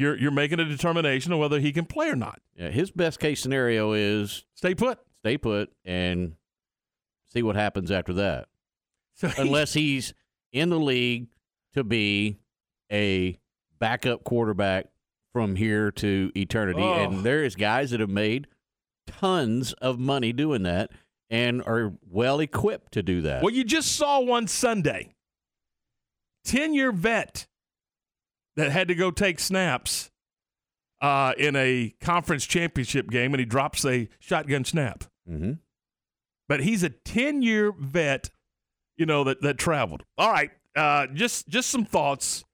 you're 0.00 0.16
you're 0.16 0.30
making 0.30 0.58
a 0.60 0.64
determination 0.64 1.32
of 1.32 1.38
whether 1.38 1.60
he 1.60 1.72
can 1.72 1.84
play 1.84 2.08
or 2.08 2.16
not. 2.16 2.40
Yeah, 2.56 2.70
his 2.70 2.90
best 2.90 3.20
case 3.20 3.40
scenario 3.40 3.92
is 3.92 4.44
stay 4.54 4.74
put, 4.74 4.98
stay 5.18 5.36
put, 5.36 5.70
and 5.84 6.36
see 7.26 7.42
what 7.42 7.54
happens 7.56 7.90
after 7.90 8.14
that. 8.14 8.46
So 9.20 9.30
Unless 9.36 9.74
he's 9.74 10.14
in 10.50 10.70
the 10.70 10.78
league 10.78 11.28
to 11.74 11.84
be 11.84 12.38
a 12.90 13.38
backup 13.78 14.24
quarterback 14.24 14.86
from 15.34 15.56
here 15.56 15.90
to 15.90 16.32
eternity. 16.34 16.80
Oh. 16.80 16.94
And 16.94 17.22
there 17.22 17.44
is 17.44 17.54
guys 17.54 17.90
that 17.90 18.00
have 18.00 18.08
made 18.08 18.46
tons 19.06 19.74
of 19.74 19.98
money 19.98 20.32
doing 20.32 20.62
that 20.62 20.90
and 21.28 21.60
are 21.66 21.92
well 22.08 22.40
equipped 22.40 22.92
to 22.92 23.02
do 23.02 23.20
that. 23.22 23.42
Well, 23.42 23.52
you 23.52 23.62
just 23.62 23.94
saw 23.94 24.20
one 24.20 24.46
Sunday. 24.46 25.14
10 26.44 26.72
year 26.72 26.90
vet 26.90 27.46
that 28.56 28.70
had 28.70 28.88
to 28.88 28.94
go 28.94 29.10
take 29.10 29.38
snaps 29.38 30.10
uh, 31.00 31.32
in 31.38 31.56
a 31.56 31.94
conference 32.00 32.44
championship 32.46 33.10
game, 33.10 33.32
and 33.32 33.40
he 33.40 33.46
drops 33.46 33.84
a 33.84 34.08
shotgun 34.18 34.64
snap. 34.64 35.04
Mm-hmm. 35.28 35.52
But 36.48 36.60
he's 36.60 36.82
a 36.82 36.90
10 36.90 37.42
year 37.42 37.72
vet, 37.72 38.30
you 38.96 39.06
know, 39.06 39.24
that, 39.24 39.40
that 39.42 39.56
traveled. 39.56 40.04
All 40.18 40.30
right. 40.30 40.50
Uh, 40.76 41.06
just, 41.14 41.48
just 41.48 41.70
some 41.70 41.84
thoughts, 41.84 42.44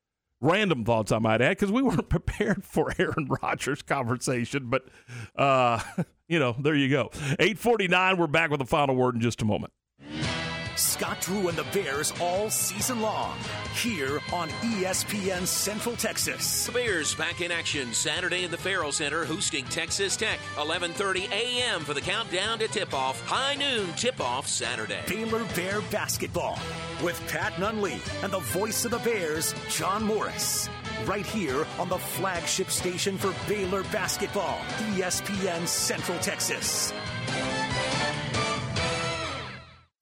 random 0.41 0.85
thoughts, 0.85 1.13
I 1.13 1.19
might 1.19 1.41
add, 1.41 1.57
because 1.57 1.73
we 1.73 1.83
weren't 1.83 2.09
prepared 2.09 2.65
for 2.65 2.93
Aaron 2.99 3.29
Rodgers 3.43 3.83
conversation. 3.83 4.69
But, 4.69 4.85
uh, 5.35 5.81
you 6.29 6.39
know, 6.39 6.55
there 6.59 6.75
you 6.75 6.89
go. 6.89 7.11
849, 7.39 8.19
we're 8.19 8.27
back 8.27 8.51
with 8.51 8.61
the 8.61 8.67
final 8.67 8.95
word 8.95 9.15
in 9.15 9.21
just 9.21 9.43
a 9.43 9.45
moment. 9.45 9.73
Scott 10.77 11.21
Drew 11.21 11.49
and 11.49 11.57
the 11.57 11.65
Bears 11.73 12.13
all 12.21 12.51
season 12.51 13.01
long 13.01 13.37
here 13.75 14.21
on 14.33 14.49
ESPN 14.61 15.47
Central 15.47 15.97
Texas. 15.97 16.67
The 16.67 16.73
Bears 16.73 17.15
back 17.15 17.41
in 17.41 17.51
action 17.51 17.93
Saturday 17.93 18.45
in 18.45 18.51
the 18.51 18.59
Ferrell 18.59 18.93
Center 18.93 19.25
hosting 19.25 19.65
Texas 19.67 20.17
Tech. 20.17 20.39
11:30 20.57 21.31
a.m. 21.31 21.83
for 21.83 21.95
the 21.95 22.01
countdown 22.01 22.59
to 22.59 22.69
tip-off. 22.69 23.25
High 23.27 23.55
noon 23.55 23.93
tip-off 23.95 24.47
Saturday. 24.47 25.01
Baylor 25.09 25.45
Bear 25.55 25.81
basketball 25.91 26.59
with 27.03 27.21
Pat 27.29 27.55
Nunley 27.55 28.01
and 28.23 28.33
the 28.33 28.41
voice 28.41 28.85
of 28.85 28.91
the 28.91 28.99
Bears, 28.99 29.55
John 29.71 30.05
Morris. 30.05 30.69
Right 31.05 31.27
here 31.27 31.67
on 31.79 31.89
the 31.89 31.99
flagship 31.99 32.71
station 32.71 33.17
for 33.19 33.35
Baylor 33.49 33.83
basketball, 33.85 34.59
ESPN 34.95 35.67
Central 35.67 36.19
Texas. 36.19 36.93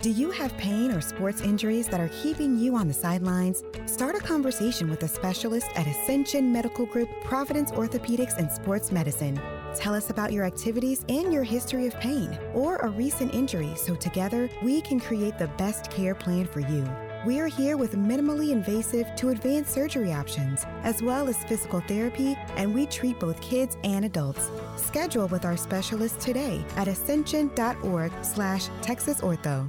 Do 0.00 0.10
you 0.10 0.30
have 0.30 0.56
pain 0.58 0.92
or 0.92 1.00
sports 1.00 1.40
injuries 1.40 1.88
that 1.88 1.98
are 1.98 2.10
keeping 2.22 2.56
you 2.56 2.76
on 2.76 2.86
the 2.86 2.94
sidelines? 2.94 3.64
Start 3.86 4.14
a 4.14 4.20
conversation 4.20 4.88
with 4.88 5.02
a 5.02 5.08
specialist 5.08 5.66
at 5.74 5.88
Ascension 5.88 6.52
Medical 6.52 6.86
Group, 6.86 7.08
Providence 7.24 7.72
Orthopedics 7.72 8.38
and 8.38 8.48
Sports 8.48 8.92
Medicine. 8.92 9.40
Tell 9.74 9.94
us 9.94 10.10
about 10.10 10.32
your 10.32 10.44
activities 10.44 11.04
and 11.08 11.32
your 11.32 11.42
history 11.42 11.88
of 11.88 11.98
pain 11.98 12.38
or 12.54 12.76
a 12.76 12.90
recent 12.90 13.34
injury 13.34 13.74
so 13.74 13.96
together 13.96 14.48
we 14.62 14.80
can 14.80 15.00
create 15.00 15.36
the 15.36 15.48
best 15.58 15.90
care 15.90 16.14
plan 16.14 16.46
for 16.46 16.60
you. 16.60 16.86
We 17.26 17.40
are 17.40 17.48
here 17.48 17.76
with 17.76 17.96
minimally 17.96 18.50
invasive 18.50 19.06
to 19.16 19.30
advanced 19.30 19.72
surgery 19.72 20.12
options, 20.12 20.64
as 20.84 21.02
well 21.02 21.28
as 21.28 21.42
physical 21.44 21.80
therapy, 21.80 22.38
and 22.56 22.72
we 22.72 22.86
treat 22.86 23.18
both 23.18 23.40
kids 23.40 23.76
and 23.82 24.04
adults. 24.04 24.50
Schedule 24.76 25.26
with 25.26 25.44
our 25.44 25.56
specialist 25.56 26.20
today 26.20 26.64
at 26.76 26.86
ascension.org 26.86 28.12
slash 28.22 28.68
texasortho. 28.82 29.68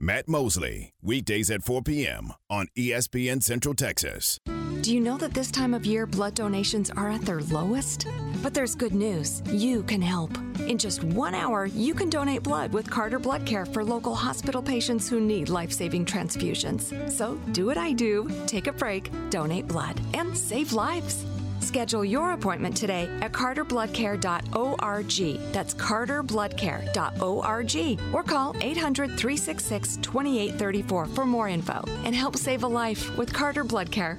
Matt 0.00 0.28
Mosley, 0.28 0.92
weekdays 1.02 1.50
at 1.50 1.64
4 1.64 1.82
p.m. 1.82 2.32
on 2.48 2.68
ESPN 2.76 3.42
Central 3.42 3.74
Texas. 3.74 4.38
Do 4.80 4.94
you 4.94 5.00
know 5.00 5.16
that 5.16 5.34
this 5.34 5.50
time 5.50 5.74
of 5.74 5.84
year 5.84 6.06
blood 6.06 6.34
donations 6.34 6.88
are 6.88 7.10
at 7.10 7.22
their 7.22 7.40
lowest? 7.40 8.06
But 8.40 8.54
there's 8.54 8.76
good 8.76 8.94
news. 8.94 9.42
You 9.50 9.82
can 9.82 10.00
help. 10.00 10.30
In 10.60 10.78
just 10.78 11.02
one 11.02 11.34
hour, 11.34 11.66
you 11.66 11.94
can 11.94 12.08
donate 12.10 12.44
blood 12.44 12.72
with 12.72 12.88
Carter 12.88 13.18
Blood 13.18 13.44
Care 13.44 13.66
for 13.66 13.82
local 13.84 14.14
hospital 14.14 14.62
patients 14.62 15.08
who 15.08 15.18
need 15.18 15.48
life 15.48 15.72
saving 15.72 16.04
transfusions. 16.06 17.10
So 17.10 17.34
do 17.50 17.66
what 17.66 17.76
I 17.76 17.92
do 17.92 18.30
take 18.46 18.68
a 18.68 18.72
break, 18.72 19.10
donate 19.30 19.66
blood, 19.66 20.00
and 20.14 20.36
save 20.38 20.72
lives. 20.72 21.24
Schedule 21.68 22.02
your 22.02 22.32
appointment 22.32 22.74
today 22.74 23.10
at 23.20 23.32
carterbloodcare.org. 23.32 25.52
That's 25.52 25.74
carterbloodcare.org. 25.74 28.14
Or 28.14 28.22
call 28.22 28.56
800 28.62 29.18
366 29.18 29.96
2834 29.98 31.06
for 31.08 31.26
more 31.26 31.48
info 31.48 31.84
and 32.04 32.14
help 32.14 32.36
save 32.36 32.62
a 32.62 32.66
life 32.66 33.14
with 33.18 33.34
Carter 33.34 33.64
Blood 33.64 33.90
Care. 33.90 34.18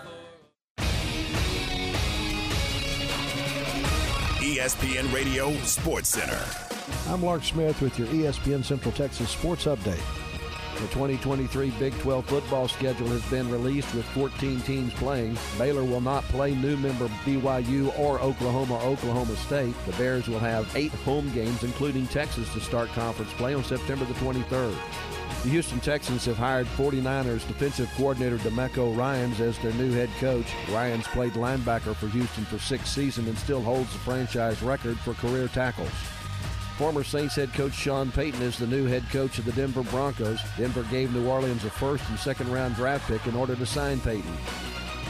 ESPN 4.61 5.11
Radio 5.11 5.51
Sports 5.63 6.09
Center. 6.09 6.39
I'm 7.11 7.23
Lark 7.23 7.43
Smith 7.43 7.81
with 7.81 7.97
your 7.97 8.07
ESPN 8.09 8.63
Central 8.63 8.91
Texas 8.91 9.31
Sports 9.31 9.65
Update. 9.65 10.03
The 10.75 10.87
2023 10.89 11.71
Big 11.79 11.97
12 11.97 12.23
football 12.27 12.67
schedule 12.67 13.07
has 13.07 13.25
been 13.31 13.49
released 13.49 13.91
with 13.95 14.05
14 14.09 14.61
teams 14.61 14.93
playing. 14.93 15.35
Baylor 15.57 15.83
will 15.83 15.99
not 15.99 16.23
play 16.25 16.53
new 16.53 16.77
member 16.77 17.07
BYU 17.25 17.97
or 17.97 18.21
Oklahoma 18.21 18.77
Oklahoma 18.83 19.35
State. 19.37 19.73
The 19.87 19.93
Bears 19.93 20.27
will 20.27 20.37
have 20.37 20.71
eight 20.75 20.91
home 20.91 21.33
games, 21.33 21.63
including 21.63 22.05
Texas, 22.05 22.53
to 22.53 22.59
start 22.59 22.89
conference 22.89 23.33
play 23.33 23.55
on 23.55 23.63
September 23.63 24.05
the 24.05 24.13
23rd. 24.13 24.77
The 25.43 25.49
Houston 25.49 25.79
Texans 25.79 26.25
have 26.25 26.37
hired 26.37 26.67
49ers 26.67 27.47
defensive 27.47 27.91
coordinator 27.97 28.37
Demeco 28.37 28.95
Ryans 28.95 29.41
as 29.41 29.57
their 29.57 29.73
new 29.73 29.91
head 29.91 30.11
coach. 30.19 30.45
Ryans 30.69 31.07
played 31.07 31.33
linebacker 31.33 31.95
for 31.95 32.07
Houston 32.09 32.45
for 32.45 32.59
six 32.59 32.91
seasons 32.91 33.27
and 33.27 33.35
still 33.39 33.59
holds 33.59 33.91
the 33.91 33.97
franchise 33.99 34.61
record 34.61 34.99
for 34.99 35.15
career 35.15 35.47
tackles. 35.47 35.89
Former 36.77 37.03
Saints 37.03 37.35
head 37.35 37.51
coach 37.53 37.73
Sean 37.73 38.11
Payton 38.11 38.43
is 38.43 38.59
the 38.59 38.67
new 38.67 38.85
head 38.85 39.03
coach 39.09 39.39
of 39.39 39.45
the 39.45 39.51
Denver 39.53 39.81
Broncos. 39.81 40.39
Denver 40.57 40.85
gave 40.91 41.11
New 41.11 41.27
Orleans 41.27 41.65
a 41.65 41.71
first 41.71 42.07
and 42.09 42.19
second 42.19 42.51
round 42.51 42.75
draft 42.75 43.07
pick 43.07 43.25
in 43.25 43.35
order 43.35 43.55
to 43.55 43.65
sign 43.65 43.99
Payton. 43.99 44.37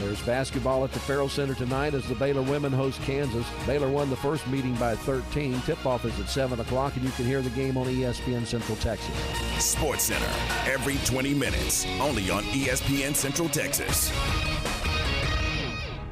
There's 0.00 0.20
basketball 0.22 0.84
at 0.84 0.92
the 0.92 0.98
Ferrell 0.98 1.28
Center 1.28 1.54
tonight 1.54 1.94
as 1.94 2.06
the 2.08 2.14
Baylor 2.14 2.42
women 2.42 2.72
host 2.72 3.00
Kansas. 3.02 3.46
Baylor 3.66 3.88
won 3.88 4.10
the 4.10 4.16
first 4.16 4.46
meeting 4.48 4.74
by 4.74 4.96
13. 4.96 5.60
Tip-off 5.62 6.04
is 6.04 6.18
at 6.18 6.28
7 6.28 6.58
o'clock, 6.58 6.96
and 6.96 7.04
you 7.04 7.10
can 7.12 7.24
hear 7.24 7.42
the 7.42 7.50
game 7.50 7.76
on 7.76 7.86
ESPN 7.86 8.46
Central 8.46 8.76
Texas. 8.78 9.14
Sports 9.58 10.04
Center, 10.04 10.26
every 10.66 10.96
20 11.04 11.34
minutes, 11.34 11.86
only 12.00 12.30
on 12.30 12.42
ESPN 12.44 13.14
Central 13.14 13.48
Texas. 13.48 14.10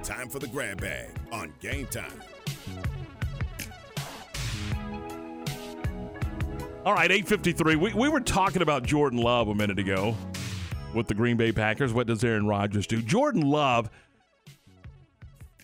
Time 0.02 0.28
for 0.28 0.38
the 0.38 0.48
grab 0.48 0.80
bag 0.80 1.16
on 1.32 1.52
game 1.60 1.86
time. 1.86 2.20
All 6.84 6.94
right, 6.94 7.10
853. 7.10 7.76
We, 7.76 7.92
we 7.92 8.08
were 8.08 8.20
talking 8.20 8.62
about 8.62 8.84
Jordan 8.84 9.18
Love 9.18 9.48
a 9.48 9.54
minute 9.54 9.78
ago. 9.78 10.16
With 10.94 11.06
the 11.06 11.14
Green 11.14 11.36
Bay 11.36 11.52
Packers. 11.52 11.92
What 11.92 12.06
does 12.06 12.22
Aaron 12.24 12.46
Rodgers 12.46 12.86
do? 12.86 13.02
Jordan 13.02 13.42
Love 13.42 13.90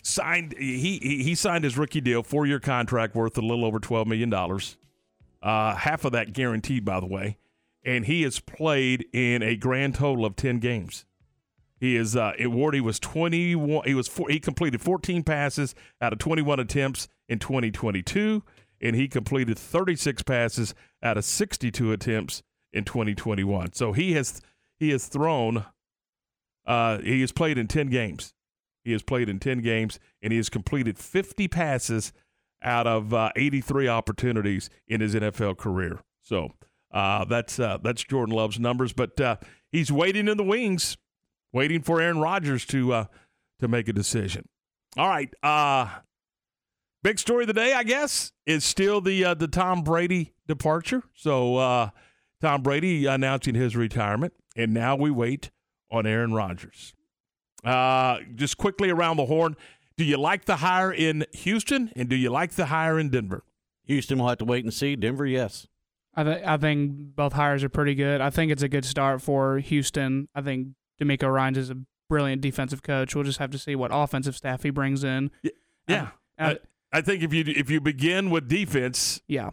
signed 0.02 0.54
he 0.58 0.98
he, 0.98 1.22
he 1.22 1.34
signed 1.34 1.64
his 1.64 1.76
rookie 1.76 2.00
deal, 2.00 2.22
four 2.22 2.46
year 2.46 2.60
contract 2.60 3.14
worth 3.14 3.36
a 3.36 3.40
little 3.40 3.64
over 3.64 3.78
twelve 3.78 4.06
million 4.06 4.30
dollars. 4.30 4.76
Uh, 5.42 5.74
half 5.74 6.04
of 6.04 6.12
that 6.12 6.32
guaranteed, 6.32 6.84
by 6.84 7.00
the 7.00 7.06
way, 7.06 7.36
and 7.84 8.06
he 8.06 8.22
has 8.22 8.40
played 8.40 9.06
in 9.12 9.42
a 9.42 9.56
grand 9.56 9.94
total 9.94 10.24
of 10.24 10.36
ten 10.36 10.58
games. 10.58 11.04
He 11.78 11.96
is 11.96 12.16
uh, 12.16 12.32
Wardy 12.38 12.80
was 12.80 12.98
twenty 12.98 13.54
one. 13.54 13.86
He 13.86 13.94
was 13.94 14.08
four, 14.08 14.28
he 14.28 14.40
completed 14.40 14.80
fourteen 14.80 15.22
passes 15.22 15.74
out 16.00 16.12
of 16.12 16.18
twenty 16.18 16.42
one 16.42 16.58
attempts 16.58 17.08
in 17.28 17.38
twenty 17.38 17.70
twenty 17.70 18.02
two, 18.02 18.42
and 18.80 18.96
he 18.96 19.08
completed 19.08 19.58
thirty 19.58 19.94
six 19.94 20.22
passes 20.22 20.74
out 21.02 21.18
of 21.18 21.24
sixty 21.24 21.70
two 21.70 21.92
attempts 21.92 22.42
in 22.72 22.84
twenty 22.84 23.14
twenty 23.14 23.44
one. 23.44 23.72
So 23.72 23.92
he 23.92 24.14
has 24.14 24.40
he 24.78 24.90
has 24.90 25.06
thrown. 25.06 25.64
Uh, 26.66 26.98
he 26.98 27.20
has 27.20 27.32
played 27.32 27.58
in 27.58 27.68
ten 27.68 27.88
games. 27.88 28.34
He 28.86 28.92
has 28.92 29.02
played 29.02 29.28
in 29.28 29.40
10 29.40 29.62
games 29.62 29.98
and 30.22 30.32
he 30.32 30.36
has 30.36 30.48
completed 30.48 30.96
50 30.96 31.48
passes 31.48 32.12
out 32.62 32.86
of 32.86 33.12
uh, 33.12 33.32
83 33.34 33.88
opportunities 33.88 34.70
in 34.86 35.00
his 35.00 35.16
NFL 35.16 35.58
career. 35.58 35.98
So 36.22 36.52
uh, 36.92 37.24
that's 37.24 37.58
uh, 37.58 37.78
that's 37.82 38.04
Jordan 38.04 38.36
Love's 38.36 38.60
numbers, 38.60 38.92
but 38.92 39.20
uh, 39.20 39.36
he's 39.72 39.90
waiting 39.90 40.28
in 40.28 40.36
the 40.36 40.44
wings, 40.44 40.96
waiting 41.52 41.82
for 41.82 42.00
Aaron 42.00 42.20
Rodgers 42.20 42.64
to 42.66 42.92
uh, 42.92 43.04
to 43.58 43.66
make 43.66 43.88
a 43.88 43.92
decision. 43.92 44.48
All 44.96 45.08
right, 45.08 45.34
uh, 45.42 45.88
big 47.02 47.18
story 47.18 47.42
of 47.42 47.48
the 47.48 47.54
day, 47.54 47.72
I 47.72 47.82
guess, 47.82 48.30
is 48.46 48.64
still 48.64 49.00
the 49.00 49.34
the 49.34 49.48
Tom 49.48 49.82
Brady 49.82 50.32
departure. 50.46 51.02
So 51.12 51.90
Tom 52.40 52.62
Brady 52.62 53.06
announcing 53.06 53.56
his 53.56 53.74
retirement, 53.74 54.32
and 54.56 54.72
now 54.72 54.96
we 54.96 55.10
wait 55.10 55.50
on 55.90 56.06
Aaron 56.06 56.32
Rodgers. 56.32 56.94
Uh, 57.64 58.18
just 58.34 58.56
quickly 58.56 58.90
around 58.90 59.16
the 59.16 59.26
horn, 59.26 59.56
do 59.96 60.04
you 60.04 60.16
like 60.16 60.44
the 60.44 60.56
hire 60.56 60.92
in 60.92 61.24
Houston 61.32 61.92
and 61.96 62.08
do 62.08 62.16
you 62.16 62.30
like 62.30 62.52
the 62.52 62.66
hire 62.66 62.98
in 62.98 63.10
Denver? 63.10 63.44
Houston 63.84 64.18
will 64.18 64.28
have 64.28 64.38
to 64.38 64.44
wait 64.44 64.64
and 64.64 64.74
see. 64.74 64.96
Denver, 64.96 65.26
yes. 65.26 65.66
I, 66.14 66.24
th- 66.24 66.44
I 66.44 66.56
think 66.56 67.14
both 67.14 67.34
hires 67.34 67.62
are 67.62 67.68
pretty 67.68 67.94
good. 67.94 68.20
I 68.20 68.30
think 68.30 68.50
it's 68.50 68.62
a 68.62 68.68
good 68.68 68.84
start 68.84 69.22
for 69.22 69.58
Houston. 69.58 70.28
I 70.34 70.42
think 70.42 70.68
DeMeco 71.00 71.32
Ryans 71.32 71.58
is 71.58 71.70
a 71.70 71.76
brilliant 72.08 72.40
defensive 72.40 72.82
coach. 72.82 73.14
We'll 73.14 73.24
just 73.24 73.38
have 73.38 73.50
to 73.50 73.58
see 73.58 73.76
what 73.76 73.90
offensive 73.92 74.36
staff 74.36 74.62
he 74.62 74.70
brings 74.70 75.04
in. 75.04 75.30
Yeah, 75.88 76.08
I, 76.38 76.58
I 76.92 77.00
think 77.00 77.22
if 77.22 77.32
you 77.32 77.44
if 77.46 77.70
you 77.70 77.80
begin 77.80 78.30
with 78.30 78.48
defense, 78.48 79.20
yeah, 79.28 79.50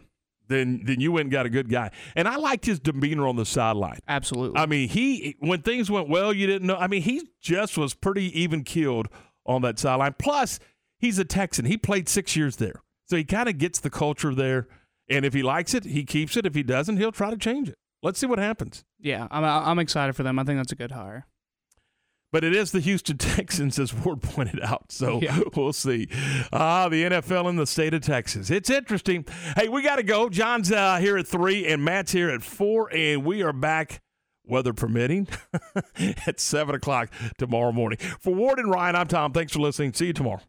then 0.48 0.82
then 0.84 1.00
you 1.00 1.12
went 1.12 1.26
and 1.26 1.32
got 1.32 1.46
a 1.46 1.50
good 1.50 1.68
guy. 1.68 1.90
And 2.14 2.28
I 2.28 2.36
liked 2.36 2.66
his 2.66 2.78
demeanor 2.78 3.26
on 3.26 3.36
the 3.36 3.46
sideline. 3.46 4.00
Absolutely. 4.06 4.60
I 4.60 4.66
mean, 4.66 4.88
he 4.88 5.36
when 5.40 5.62
things 5.62 5.90
went 5.90 6.08
well, 6.08 6.32
you 6.32 6.46
didn't 6.46 6.66
know. 6.66 6.76
I 6.76 6.86
mean, 6.86 7.02
he 7.02 7.28
just 7.40 7.78
was 7.78 7.94
pretty 7.94 8.38
even 8.38 8.64
keeled 8.64 9.08
on 9.46 9.62
that 9.62 9.78
sideline. 9.78 10.14
Plus, 10.18 10.58
he's 10.98 11.18
a 11.18 11.24
Texan. 11.24 11.64
He 11.64 11.76
played 11.76 12.08
six 12.08 12.36
years 12.36 12.56
there, 12.56 12.82
so 13.06 13.16
he 13.16 13.24
kind 13.24 13.48
of 13.48 13.58
gets 13.58 13.80
the 13.80 13.90
culture 13.90 14.34
there. 14.34 14.68
And 15.08 15.24
if 15.24 15.34
he 15.34 15.42
likes 15.42 15.74
it, 15.74 15.84
he 15.84 16.04
keeps 16.04 16.36
it. 16.36 16.46
If 16.46 16.54
he 16.54 16.62
doesn't, 16.62 16.96
he'll 16.96 17.12
try 17.12 17.30
to 17.30 17.36
change 17.36 17.68
it. 17.68 17.76
Let's 18.02 18.18
see 18.18 18.26
what 18.26 18.38
happens. 18.38 18.84
Yeah, 19.00 19.28
I'm 19.30 19.44
I'm 19.44 19.78
excited 19.78 20.14
for 20.14 20.22
them. 20.22 20.38
I 20.38 20.44
think 20.44 20.58
that's 20.58 20.72
a 20.72 20.76
good 20.76 20.92
hire 20.92 21.26
but 22.34 22.42
it 22.42 22.52
is 22.52 22.72
the 22.72 22.80
Houston 22.80 23.16
Texans, 23.18 23.78
as 23.78 23.94
Ward 23.94 24.20
pointed 24.20 24.60
out. 24.60 24.90
So 24.90 25.20
yeah. 25.22 25.38
we'll 25.54 25.72
see. 25.72 26.08
Ah, 26.52 26.88
the 26.88 27.04
NFL 27.04 27.48
in 27.48 27.54
the 27.54 27.64
state 27.64 27.94
of 27.94 28.02
Texas. 28.02 28.50
It's 28.50 28.70
interesting. 28.70 29.24
Hey, 29.56 29.68
we 29.68 29.82
got 29.82 29.96
to 29.96 30.02
go. 30.02 30.28
John's 30.28 30.72
uh, 30.72 30.96
here 30.96 31.16
at 31.16 31.28
three, 31.28 31.64
and 31.64 31.84
Matt's 31.84 32.10
here 32.10 32.30
at 32.30 32.42
four, 32.42 32.92
and 32.92 33.24
we 33.24 33.44
are 33.44 33.52
back. 33.52 34.00
Weather 34.46 34.72
permitting, 34.74 35.28
at 36.26 36.38
7 36.38 36.74
o'clock 36.74 37.08
tomorrow 37.38 37.72
morning. 37.72 37.98
For 37.98 38.34
Ward 38.34 38.58
and 38.58 38.68
Ryan, 38.68 38.96
I'm 38.96 39.06
Tom. 39.06 39.32
Thanks 39.32 39.52
for 39.52 39.60
listening. 39.60 39.94
See 39.94 40.08
you 40.08 40.12
tomorrow. 40.12 40.42